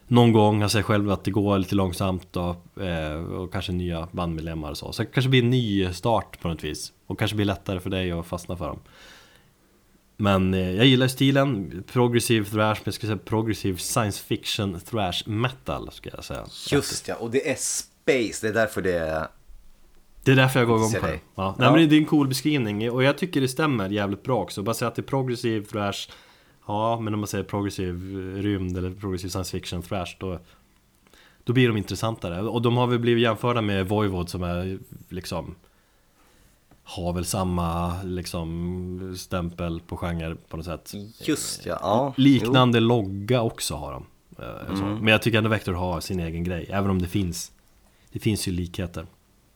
någon 0.09 0.33
gång. 0.33 0.61
Han 0.61 0.71
säger 0.71 0.83
själv 0.83 1.11
att 1.11 1.25
det 1.25 1.31
går 1.31 1.59
lite 1.59 1.75
långsamt 1.75 2.37
och, 2.37 2.83
eh, 2.83 3.15
och 3.25 3.53
kanske 3.53 3.73
nya 3.73 4.09
bandmedlemmar 4.13 4.71
och 4.71 4.79
så. 4.79 4.93
Så 4.93 5.03
det 5.03 5.09
kanske 5.09 5.29
blir 5.29 5.43
en 5.43 5.51
ny 5.51 5.93
start 5.93 6.41
på 6.41 6.49
något 6.49 6.65
vis. 6.65 6.93
Och 7.07 7.19
kanske 7.19 7.35
blir 7.35 7.47
lättare 7.47 7.81
för 7.81 7.91
dig 7.91 8.13
att 8.13 8.27
fastna 8.27 8.57
för 8.57 8.67
dem. 8.69 8.79
Men 10.17 10.55
eh, 10.55 10.71
jag 10.75 10.87
gillar 10.87 11.09
stilen, 11.09 11.83
progressive 11.93 12.45
thrash, 12.45 12.75
men 12.75 12.83
jag 12.85 12.95
skulle 12.95 13.13
säga 13.13 13.21
progressive 13.25 13.79
science 13.79 14.23
fiction 14.25 14.81
thrash 14.81 15.23
metal 15.27 15.91
ska 15.93 16.11
jag 16.15 16.25
säga. 16.25 16.45
Just 16.71 17.09
ja, 17.09 17.15
och 17.15 17.31
det 17.31 17.51
är 17.51 17.55
space, 17.55 18.47
det 18.47 18.49
är 18.49 18.55
därför 18.55 18.83
det 18.83 18.99
är... 18.99 19.27
Det 20.25 20.33
är 20.33 20.37
därför 20.37 20.61
jag 20.61 20.69
går 20.69 20.77
igång 20.79 20.93
på 20.93 21.07
det. 21.07 21.21
Ja. 21.35 21.55
Nej, 21.59 21.69
Ja. 21.69 21.73
men 21.77 21.89
det 21.89 21.97
är 21.97 21.99
en 21.99 22.05
cool 22.07 22.29
beskrivning 22.29 22.91
och 22.91 23.03
jag 23.03 23.19
tycker 23.19 23.41
det 23.41 23.49
stämmer 23.49 23.89
jävligt 23.91 24.23
bra 24.23 24.43
också. 24.43 24.63
Bara 24.63 24.75
säga 24.75 24.89
att 24.89 24.95
det 24.95 25.01
är 25.01 25.05
progressive 25.05 25.67
thrash. 25.67 26.09
Ja, 26.69 27.01
men 27.01 27.15
om 27.15 27.21
man 27.21 27.27
säger 27.27 27.45
progressiv 27.45 27.95
rymd 28.37 28.79
eller 28.79 28.91
progressiv 28.91 29.29
science 29.29 29.51
fiction 29.51 29.83
thrash 29.83 30.17
då 30.19 30.39
Då 31.45 31.53
blir 31.53 31.69
de 31.69 31.77
intressantare. 31.77 32.43
Och 32.43 32.63
de 32.63 32.77
har 32.77 32.87
väl 32.87 32.99
blivit 32.99 33.23
jämförda 33.23 33.61
med 33.61 33.89
Voivod 33.89 34.29
som 34.29 34.43
är 34.43 34.79
liksom 35.09 35.55
Har 36.83 37.13
väl 37.13 37.25
samma 37.25 38.03
liksom 38.03 39.15
stämpel 39.19 39.81
på 39.81 39.97
genre 39.97 40.37
på 40.49 40.57
något 40.57 40.67
sätt. 40.67 40.93
Just 41.21 41.67
ja, 41.67 41.79
ja. 41.83 42.15
Liknande 42.17 42.81
logga 42.81 43.43
också 43.43 43.75
har 43.75 43.93
de. 43.93 44.07
Eh, 44.43 44.77
så. 44.77 44.85
Men 44.85 45.07
jag 45.07 45.23
tycker 45.23 45.39
ändå 45.39 45.51
Vector 45.51 45.73
har 45.73 46.01
sin 46.01 46.21
egen 46.21 46.45
grej, 46.45 46.69
även 46.71 46.91
om 46.91 47.03
det 47.03 47.09
finns 47.09 47.53
Det 48.13 48.19
finns 48.19 48.49
ju 48.49 48.53
likheter. 48.53 49.03
Jo. 49.03 49.09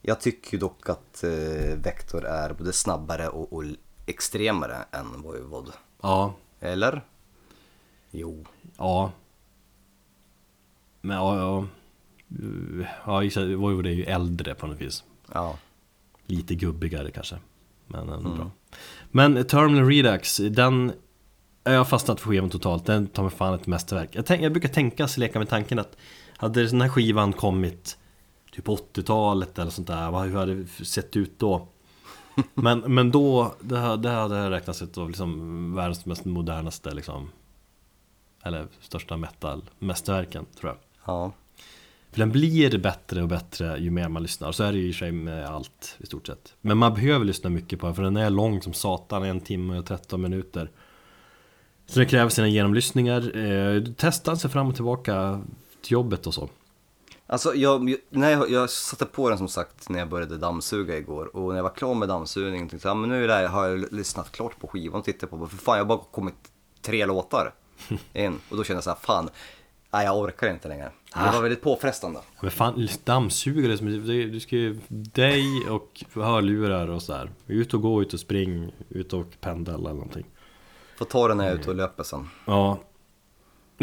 Jag 0.02 0.20
tycker 0.20 0.58
dock 0.58 0.88
att 0.88 1.24
eh, 1.24 1.76
Vector 1.76 2.24
är 2.24 2.52
både 2.52 2.72
snabbare 2.72 3.28
och, 3.28 3.52
och 3.52 3.64
extremare 4.06 4.76
än 4.90 5.22
Voivod. 5.22 5.72
Ja, 6.02 6.34
Eller? 6.62 7.04
Jo. 8.10 8.44
Ja 8.78 9.12
Men 11.00 11.16
ja, 11.16 11.38
ja 11.38 11.66
Ja. 13.04 13.56
Voivod 13.56 13.86
är 13.86 13.90
ju 13.90 14.04
äldre 14.04 14.54
på 14.54 14.66
något 14.66 14.80
vis 14.80 15.04
Ja. 15.32 15.58
Lite 16.26 16.54
gubbigare 16.54 17.10
kanske 17.10 17.36
Men 17.86 18.08
ändå 18.08 18.30
bra 18.30 18.50
Men 19.10 19.44
Terminal 19.44 19.88
Redux, 19.88 20.36
den 20.36 20.92
Jag 21.64 21.78
har 21.78 21.84
fastnat 21.84 22.20
för 22.20 22.28
skivan 22.30 22.50
totalt, 22.50 22.86
den 22.86 23.06
tar 23.06 23.22
mig 23.22 23.32
fan 23.32 23.54
ett 23.54 23.66
mästerverk 23.66 24.08
jag, 24.12 24.26
tänk, 24.26 24.42
jag 24.42 24.52
brukar 24.52 24.68
tänka, 24.68 25.08
så 25.08 25.20
leka 25.20 25.38
med 25.38 25.48
tanken 25.48 25.78
att 25.78 25.96
Hade 26.36 26.66
den 26.66 26.80
här 26.80 26.88
skivan 26.88 27.32
kommit 27.32 27.98
Typ 28.52 28.66
80-talet 28.66 29.58
eller 29.58 29.70
sånt 29.70 29.86
där, 29.88 30.24
hur 30.24 30.36
hade 30.38 30.54
det 30.54 30.84
sett 30.84 31.16
ut 31.16 31.38
då? 31.38 31.68
Men, 32.54 32.78
men 32.94 33.10
då, 33.10 33.54
det, 33.60 33.78
här- 33.78 33.96
det 33.96 34.10
hade 34.10 34.36
jag 34.38 34.50
räknat 34.50 34.76
sett 34.76 34.98
av 34.98 35.08
liksom 35.08 35.74
världens 35.74 36.06
mest 36.06 36.24
modernaste 36.24 36.94
liksom 36.94 37.30
Eller 38.42 38.66
största 38.80 39.16
metal 39.16 39.62
mästerverken 39.78 40.46
tror 40.60 40.70
jag 40.72 40.78
Ja. 41.14 41.32
För 42.10 42.18
den 42.18 42.30
blir 42.30 42.78
bättre 42.78 43.22
och 43.22 43.28
bättre 43.28 43.78
ju 43.78 43.90
mer 43.90 44.08
man 44.08 44.22
lyssnar. 44.22 44.52
Så 44.52 44.64
är 44.64 44.72
det 44.72 44.78
ju 44.78 44.88
i 44.88 44.92
sig 44.92 45.12
med 45.12 45.46
allt 45.46 45.96
i 45.98 46.06
stort 46.06 46.26
sett. 46.26 46.54
Men 46.60 46.78
man 46.78 46.94
behöver 46.94 47.24
lyssna 47.24 47.50
mycket 47.50 47.80
på 47.80 47.86
den 47.86 47.94
för 47.94 48.02
den 48.02 48.16
är 48.16 48.30
lång 48.30 48.62
som 48.62 48.72
satan, 48.72 49.22
en 49.22 49.40
timme 49.40 49.78
och 49.78 49.86
13 49.86 50.22
minuter. 50.22 50.70
Så 51.86 51.98
det 51.98 52.06
kräver 52.06 52.28
sina 52.30 52.48
genomlyssningar. 52.48 53.36
Eh, 53.36 53.82
testa 53.84 54.36
sig 54.36 54.50
fram 54.50 54.68
och 54.68 54.74
tillbaka 54.74 55.42
till 55.82 55.92
jobbet 55.92 56.26
och 56.26 56.34
så. 56.34 56.48
Alltså 57.32 57.54
jag, 57.54 57.94
när 58.10 58.46
jag, 58.52 58.70
satte 58.70 59.06
på 59.06 59.28
den 59.28 59.38
som 59.38 59.48
sagt 59.48 59.88
när 59.88 59.98
jag 59.98 60.08
började 60.08 60.36
dammsuga 60.36 60.96
igår 60.96 61.36
och 61.36 61.48
när 61.48 61.56
jag 61.56 61.62
var 61.62 61.70
klar 61.70 61.94
med 61.94 62.08
dammsugningen 62.08 62.68
tänkte 62.68 62.88
jag, 62.88 62.96
"Ja, 62.96 63.00
men 63.00 63.10
nu 63.10 63.28
här, 63.28 63.46
har 63.46 63.68
jag 63.68 63.92
lyssnat 63.92 64.32
klart 64.32 64.60
på 64.60 64.66
skivan 64.66 64.98
och 64.98 65.04
tittat 65.04 65.30
på, 65.30 65.46
för 65.46 65.56
fan 65.56 65.76
jag 65.76 65.84
har 65.84 65.88
bara 65.88 65.98
kommit 66.10 66.34
tre 66.82 67.06
låtar 67.06 67.54
in 68.12 68.40
och 68.48 68.56
då 68.56 68.64
kände 68.64 68.76
jag 68.76 68.84
så 68.84 68.90
här, 68.90 68.96
fan, 68.96 69.30
nej 69.90 70.04
jag 70.04 70.18
orkar 70.18 70.50
inte 70.50 70.68
längre. 70.68 70.90
Det 71.14 71.30
var 71.32 71.42
väldigt 71.42 71.62
påfrestande. 71.62 72.20
Men 72.40 72.50
fan, 72.50 72.88
dammsugare, 73.04 73.76
du 74.26 74.40
ska 74.40 74.56
ju 74.56 74.80
dig 74.88 75.44
och 75.70 76.04
hörlurar 76.14 76.88
och 76.88 77.02
sådär. 77.02 77.30
Ut 77.46 77.74
och 77.74 77.82
gå, 77.82 78.02
ut 78.02 78.14
och 78.14 78.20
spring, 78.20 78.72
ut 78.88 79.12
och 79.12 79.26
pendla 79.40 79.74
eller 79.74 79.92
någonting. 79.92 80.26
Får 80.98 81.04
ta 81.04 81.28
den 81.28 81.36
när 81.36 81.44
jag 81.44 81.54
är 81.54 81.58
ute 81.58 81.70
och 81.70 81.76
löper 81.76 82.02
sen. 82.02 82.28
Ja. 82.44 82.78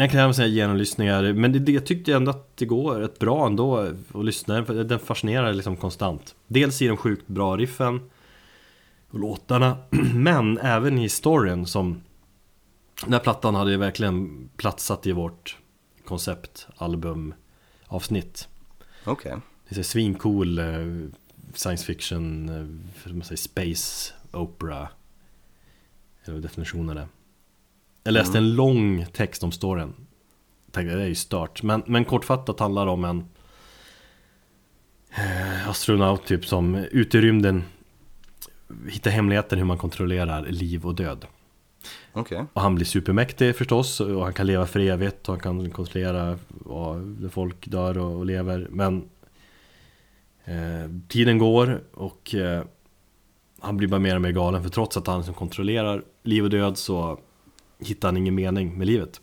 Jag 0.00 0.10
kan 0.10 0.20
även 0.20 0.34
säga 0.34 0.48
genomlyssningar, 0.48 1.32
men 1.32 1.52
det, 1.52 1.58
det, 1.58 1.72
jag 1.72 1.86
tyckte 1.86 2.14
ändå 2.14 2.30
att 2.30 2.56
det 2.56 2.64
går 2.64 2.94
rätt 2.94 3.18
bra 3.18 3.46
ändå 3.46 3.76
att 4.14 4.24
lyssna, 4.24 4.64
för 4.64 4.84
den 4.84 4.98
fascinerar 4.98 5.52
liksom 5.52 5.76
konstant. 5.76 6.34
Dels 6.46 6.82
i 6.82 6.86
de 6.86 6.96
sjukt 6.96 7.26
bra 7.26 7.56
riffen 7.56 8.10
och 9.10 9.18
låtarna, 9.18 9.78
men 10.14 10.58
även 10.58 10.98
i 10.98 11.08
storyn 11.08 11.66
som 11.66 12.02
Den 13.04 13.12
här 13.12 13.20
plattan 13.20 13.54
hade 13.54 13.70
ju 13.70 13.76
verkligen 13.76 14.48
platsat 14.56 15.06
i 15.06 15.12
vårt 15.12 15.58
konceptalbumavsnitt. 16.04 18.48
Okej. 19.04 19.36
Det 19.68 19.78
är 19.78 19.82
svincool 19.82 20.58
eh, 20.58 20.64
science 21.54 21.84
fiction, 21.84 22.48
eh, 22.48 22.64
man 23.12 23.22
säger, 23.22 23.36
space 23.36 24.12
opera. 24.32 24.88
Eller 26.24 26.34
vad 26.34 26.42
definitionen 26.42 26.98
är. 26.98 27.06
Jag 28.02 28.12
läste 28.12 28.38
en 28.38 28.54
lång 28.54 29.06
text 29.12 29.42
om 29.42 29.52
storyn. 29.52 29.94
Tänkte 30.70 30.96
det 30.96 31.02
är 31.02 31.06
ju 31.06 31.14
stört. 31.14 31.62
Men, 31.62 31.82
men 31.86 32.04
kortfattat 32.04 32.60
handlar 32.60 32.86
det 32.86 32.92
om 32.92 33.04
en 33.04 33.24
eh, 35.14 35.68
astronaut 35.68 36.26
typ 36.26 36.46
som 36.46 36.74
ute 36.74 37.18
i 37.18 37.20
rymden 37.20 37.64
hittar 38.88 39.10
hemligheten 39.10 39.58
hur 39.58 39.64
man 39.64 39.78
kontrollerar 39.78 40.46
liv 40.46 40.86
och 40.86 40.94
död. 40.94 41.26
Okej. 42.12 42.44
Och 42.52 42.62
han 42.62 42.74
blir 42.74 42.86
supermäktig 42.86 43.56
förstås 43.56 44.00
och 44.00 44.24
han 44.24 44.32
kan 44.32 44.46
leva 44.46 44.66
för 44.66 44.80
evigt 44.80 45.28
och 45.28 45.34
han 45.34 45.40
kan 45.40 45.70
kontrollera 45.70 46.38
när 47.18 47.28
folk 47.28 47.66
dör 47.66 47.98
och, 47.98 48.16
och 48.16 48.26
lever 48.26 48.66
Men 48.70 49.08
eh, 50.44 50.90
tiden 51.08 51.38
går 51.38 51.80
och 51.94 52.34
eh, 52.34 52.64
han 53.60 53.76
blir 53.76 53.88
bara 53.88 54.00
mer 54.00 54.14
och 54.14 54.22
mer 54.22 54.30
galen 54.30 54.62
för 54.62 54.70
trots 54.70 54.96
att 54.96 55.06
han 55.06 55.18
liksom 55.18 55.34
kontrollerar 55.34 56.04
liv 56.22 56.44
och 56.44 56.50
död 56.50 56.78
så 56.78 57.18
hittar 57.80 58.08
han 58.08 58.16
ingen 58.16 58.34
mening 58.34 58.78
med 58.78 58.86
livet 58.86 59.20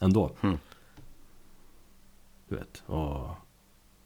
ändå. 0.00 0.32
Hmm. 0.40 0.58
Du 2.48 2.56
vet, 2.56 2.82
och 2.86 3.28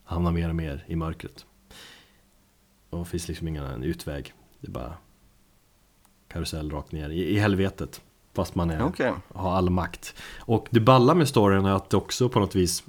hamnar 0.05 0.33
mer 0.33 0.49
och 0.49 0.55
mer 0.55 0.85
i 0.87 0.97
mörkret. 0.97 1.47
Och 2.91 2.99
det 2.99 3.05
finns 3.05 3.29
liksom 3.29 3.49
ingen 3.49 3.83
utväg. 3.83 4.33
Det 4.61 4.67
är 4.67 4.73
bara 4.73 4.93
karusell 6.29 6.71
rakt 6.71 6.93
ner 6.93 7.11
i, 7.11 7.25
i 7.25 7.39
helvetet. 7.39 8.01
Fast 8.33 8.55
man 8.55 8.71
är, 8.71 8.83
Okej. 8.83 9.13
har 9.35 9.53
all 9.53 9.71
makt. 9.71 10.15
Och 10.39 10.67
det 10.71 10.81
balla 10.81 11.15
med 11.15 11.29
storyn 11.29 11.65
är 11.65 11.73
att 11.73 11.91
det 11.91 11.97
också 11.97 12.29
på 12.29 12.41
något 12.41 12.55
vis 12.55 12.85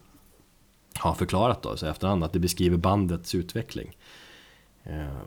har 0.96 1.14
förklarat 1.14 1.62
då, 1.62 1.78
så 1.78 1.86
efterhand 1.86 2.24
att 2.24 2.34
det 2.34 2.40
beskriver 2.40 2.78
bandets 2.78 3.36
utveckling. 3.36 3.98
Eh, 4.84 5.18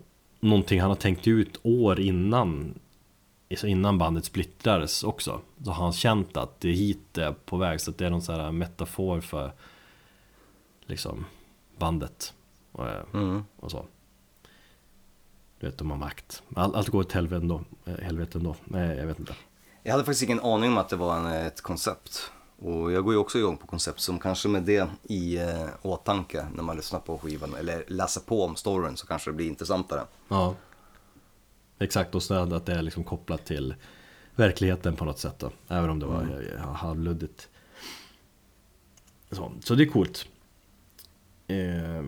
någonting 0.40 0.80
han 0.80 0.90
har 0.90 0.96
tänkt 0.96 1.28
ut 1.28 1.60
år 1.62 2.00
innan 2.00 2.78
så 3.56 3.66
innan 3.66 3.98
bandet 3.98 4.24
splittrades 4.24 5.02
också 5.04 5.40
Så 5.64 5.70
har 5.70 5.84
han 5.84 5.92
känt 5.92 6.36
att 6.36 6.60
det 6.60 6.68
är 6.68 6.72
hit 6.72 7.00
det 7.12 7.24
är 7.24 7.32
på 7.32 7.56
väg. 7.56 7.80
Så 7.80 7.90
att 7.90 7.98
det 7.98 8.06
är 8.06 8.10
någon 8.10 8.22
sån 8.22 8.34
här 8.34 8.52
metafor 8.52 9.20
för 9.20 9.52
Liksom 10.86 11.24
Bandet. 11.78 12.34
Och, 12.72 12.88
eh, 12.88 13.02
Mm. 13.12 13.44
och 13.56 13.70
så. 13.70 13.86
Du 15.60 15.66
vet, 15.66 15.78
de 15.78 15.90
har 15.90 15.98
makt. 15.98 16.42
All, 16.56 16.74
Allt 16.74 16.88
går 16.88 17.00
åt 17.00 17.12
helvete 17.12 17.36
ändå, 17.42 17.64
eh, 17.84 17.94
helvete 17.94 18.38
ändå. 18.38 18.56
Nej, 18.64 18.96
jag 18.98 19.06
vet 19.06 19.18
inte. 19.18 19.34
Jag 19.82 19.92
hade 19.92 20.04
faktiskt 20.04 20.22
ingen 20.22 20.40
aning 20.40 20.70
om 20.72 20.78
att 20.78 20.88
det 20.88 20.96
var 20.96 21.16
en, 21.16 21.26
ett 21.26 21.60
koncept. 21.60 22.30
Och 22.58 22.92
jag 22.92 23.04
går 23.04 23.12
ju 23.14 23.18
också 23.18 23.38
igång 23.38 23.56
på 23.56 23.66
koncept 23.66 24.00
som 24.00 24.18
kanske 24.18 24.48
med 24.48 24.62
det 24.62 24.88
i 25.02 25.38
eh, 25.38 25.68
åtanke 25.82 26.46
när 26.54 26.62
man 26.62 26.76
lyssnar 26.76 27.00
på 27.00 27.18
skivan 27.18 27.54
eller 27.54 27.84
läser 27.88 28.20
på 28.20 28.44
om 28.44 28.56
storyn 28.56 28.96
så 28.96 29.06
kanske 29.06 29.30
det 29.30 29.34
blir 29.34 29.46
intressantare. 29.48 30.02
Ja 30.28 30.54
Exakt, 31.80 32.14
och 32.14 32.22
så 32.22 32.34
att 32.34 32.66
det 32.66 32.72
är 32.72 32.82
liksom 32.82 33.04
kopplat 33.04 33.44
till 33.44 33.74
verkligheten 34.34 34.96
på 34.96 35.04
något 35.04 35.18
sätt 35.18 35.38
då 35.38 35.50
Även 35.68 35.90
om 35.90 35.98
det 35.98 36.06
var 36.06 36.22
mm. 36.22 36.74
halvluddigt 36.74 37.48
så, 39.30 39.52
så 39.60 39.74
det 39.74 39.82
är 39.82 39.86
coolt 39.86 40.26
eh, 41.46 42.04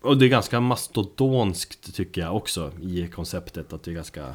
Och 0.00 0.18
det 0.18 0.26
är 0.26 0.28
ganska 0.28 0.60
mastodonskt 0.60 1.94
tycker 1.94 2.20
jag 2.20 2.36
också 2.36 2.72
i 2.80 3.08
konceptet 3.08 3.72
att 3.72 3.82
det 3.82 3.90
är 3.90 3.94
ganska 3.94 4.34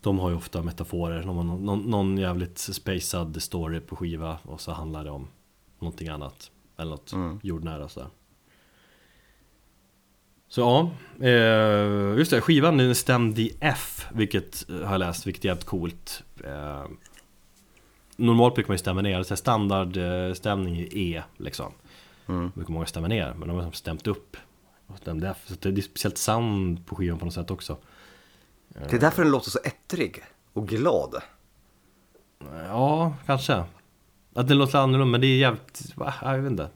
De 0.00 0.18
har 0.18 0.30
ju 0.30 0.36
ofta 0.36 0.62
metaforer, 0.62 1.22
någon, 1.22 1.64
någon, 1.64 1.78
någon 1.78 2.18
jävligt 2.18 2.58
spacad 2.58 3.42
story 3.42 3.80
på 3.80 3.96
skiva 3.96 4.38
och 4.42 4.60
så 4.60 4.72
handlar 4.72 5.04
det 5.04 5.10
om 5.10 5.28
någonting 5.78 6.08
annat 6.08 6.50
Eller 6.76 6.90
något 6.90 7.12
Mm. 7.12 7.40
jordnära 7.42 7.88
sådär 7.88 8.08
så 10.52 10.60
ja, 10.60 10.90
eh, 11.26 12.18
just 12.18 12.30
det, 12.30 12.40
skivan 12.40 12.76
den 12.76 12.90
är 12.90 12.94
stämd 12.94 13.38
i 13.38 13.56
F, 13.60 14.06
vilket 14.12 14.70
eh, 14.70 14.76
har 14.76 14.92
jag 14.92 14.98
läst, 14.98 15.26
vilket 15.26 15.44
är 15.44 15.48
jävligt 15.48 15.66
coolt. 15.66 16.22
Eh, 16.44 16.84
normalt 18.16 18.54
brukar 18.54 18.68
man 18.68 18.74
ju 18.74 18.78
stämma 18.78 19.02
ner, 19.02 19.22
så 19.22 19.36
standardstämning 19.36 20.78
i 20.78 20.88
E 20.92 21.22
liksom. 21.36 21.72
Mm. 22.28 22.50
Brukar 22.54 22.72
många 22.72 22.86
stämma 22.86 23.08
ner, 23.08 23.34
men 23.38 23.48
de 23.48 23.56
har 23.56 23.72
stämt 23.72 24.06
upp 24.06 24.36
och 24.86 24.98
stämde 24.98 25.28
F. 25.28 25.36
Så 25.46 25.54
det 25.60 25.68
är 25.68 25.82
speciellt 25.82 26.18
sound 26.18 26.86
på 26.86 26.96
skivan 26.96 27.18
på 27.18 27.24
något 27.24 27.34
sätt 27.34 27.50
också. 27.50 27.76
Det 28.68 28.92
är 28.92 29.00
därför 29.00 29.22
den 29.22 29.32
låter 29.32 29.50
så 29.50 29.58
ettrig 29.64 30.22
och 30.52 30.68
glad. 30.68 31.14
Ja, 32.68 33.14
kanske. 33.26 33.64
Att 34.34 34.48
den 34.48 34.58
låter 34.58 34.78
annorlunda, 34.78 35.10
men 35.10 35.20
det 35.20 35.26
är 35.26 35.38
jävligt, 35.38 35.82
jag 36.22 36.38
vet 36.38 36.50
inte. 36.50 36.68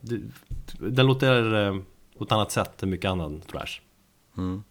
Den 0.78 1.06
låter 1.06 1.66
eh, 1.66 1.80
på 2.18 2.24
ett 2.24 2.32
annat 2.32 2.52
sätt 2.52 2.82
än 2.82 2.90
mycket 2.90 3.10
annan 3.10 3.40
thrash. 3.40 3.80
Mm. 4.36 4.62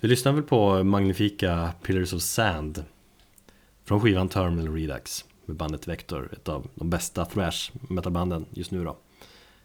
Vi 0.00 0.08
lyssnar 0.08 0.32
väl 0.32 0.42
på 0.42 0.84
magnifika 0.84 1.72
Pillars 1.82 2.12
of 2.12 2.22
Sand 2.22 2.84
Från 3.84 4.00
skivan 4.00 4.28
Terminal 4.28 4.74
Redux 4.74 5.24
Med 5.44 5.56
bandet 5.56 5.88
Vector, 5.88 6.32
ett 6.32 6.48
av 6.48 6.66
de 6.74 6.90
bästa 6.90 7.24
thrash 7.24 7.70
metalbanden 7.88 8.46
just 8.50 8.70
nu 8.70 8.84
då 8.84 8.96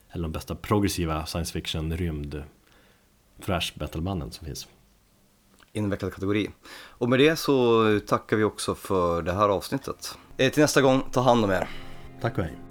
Eller 0.09 0.23
de 0.23 0.31
bästa 0.31 0.55
progressiva 0.55 1.25
science 1.25 1.53
fiction 1.53 1.97
rymd 1.97 2.43
thrash 3.45 3.71
metalbanden 3.75 4.31
som 4.31 4.45
finns 4.45 4.67
Invecklad 5.73 6.13
kategori. 6.13 6.49
Och 6.73 7.09
med 7.09 7.19
det 7.19 7.35
så 7.35 7.83
tackar 8.07 8.37
vi 8.37 8.43
också 8.43 8.75
för 8.75 9.21
det 9.21 9.33
här 9.33 9.49
avsnittet. 9.49 10.17
Eh, 10.37 10.51
till 10.51 10.61
nästa 10.61 10.81
gång, 10.81 11.03
ta 11.11 11.21
hand 11.21 11.45
om 11.45 11.51
er. 11.51 11.69
Tack 12.21 12.37
och 12.37 12.43
hej 12.43 12.70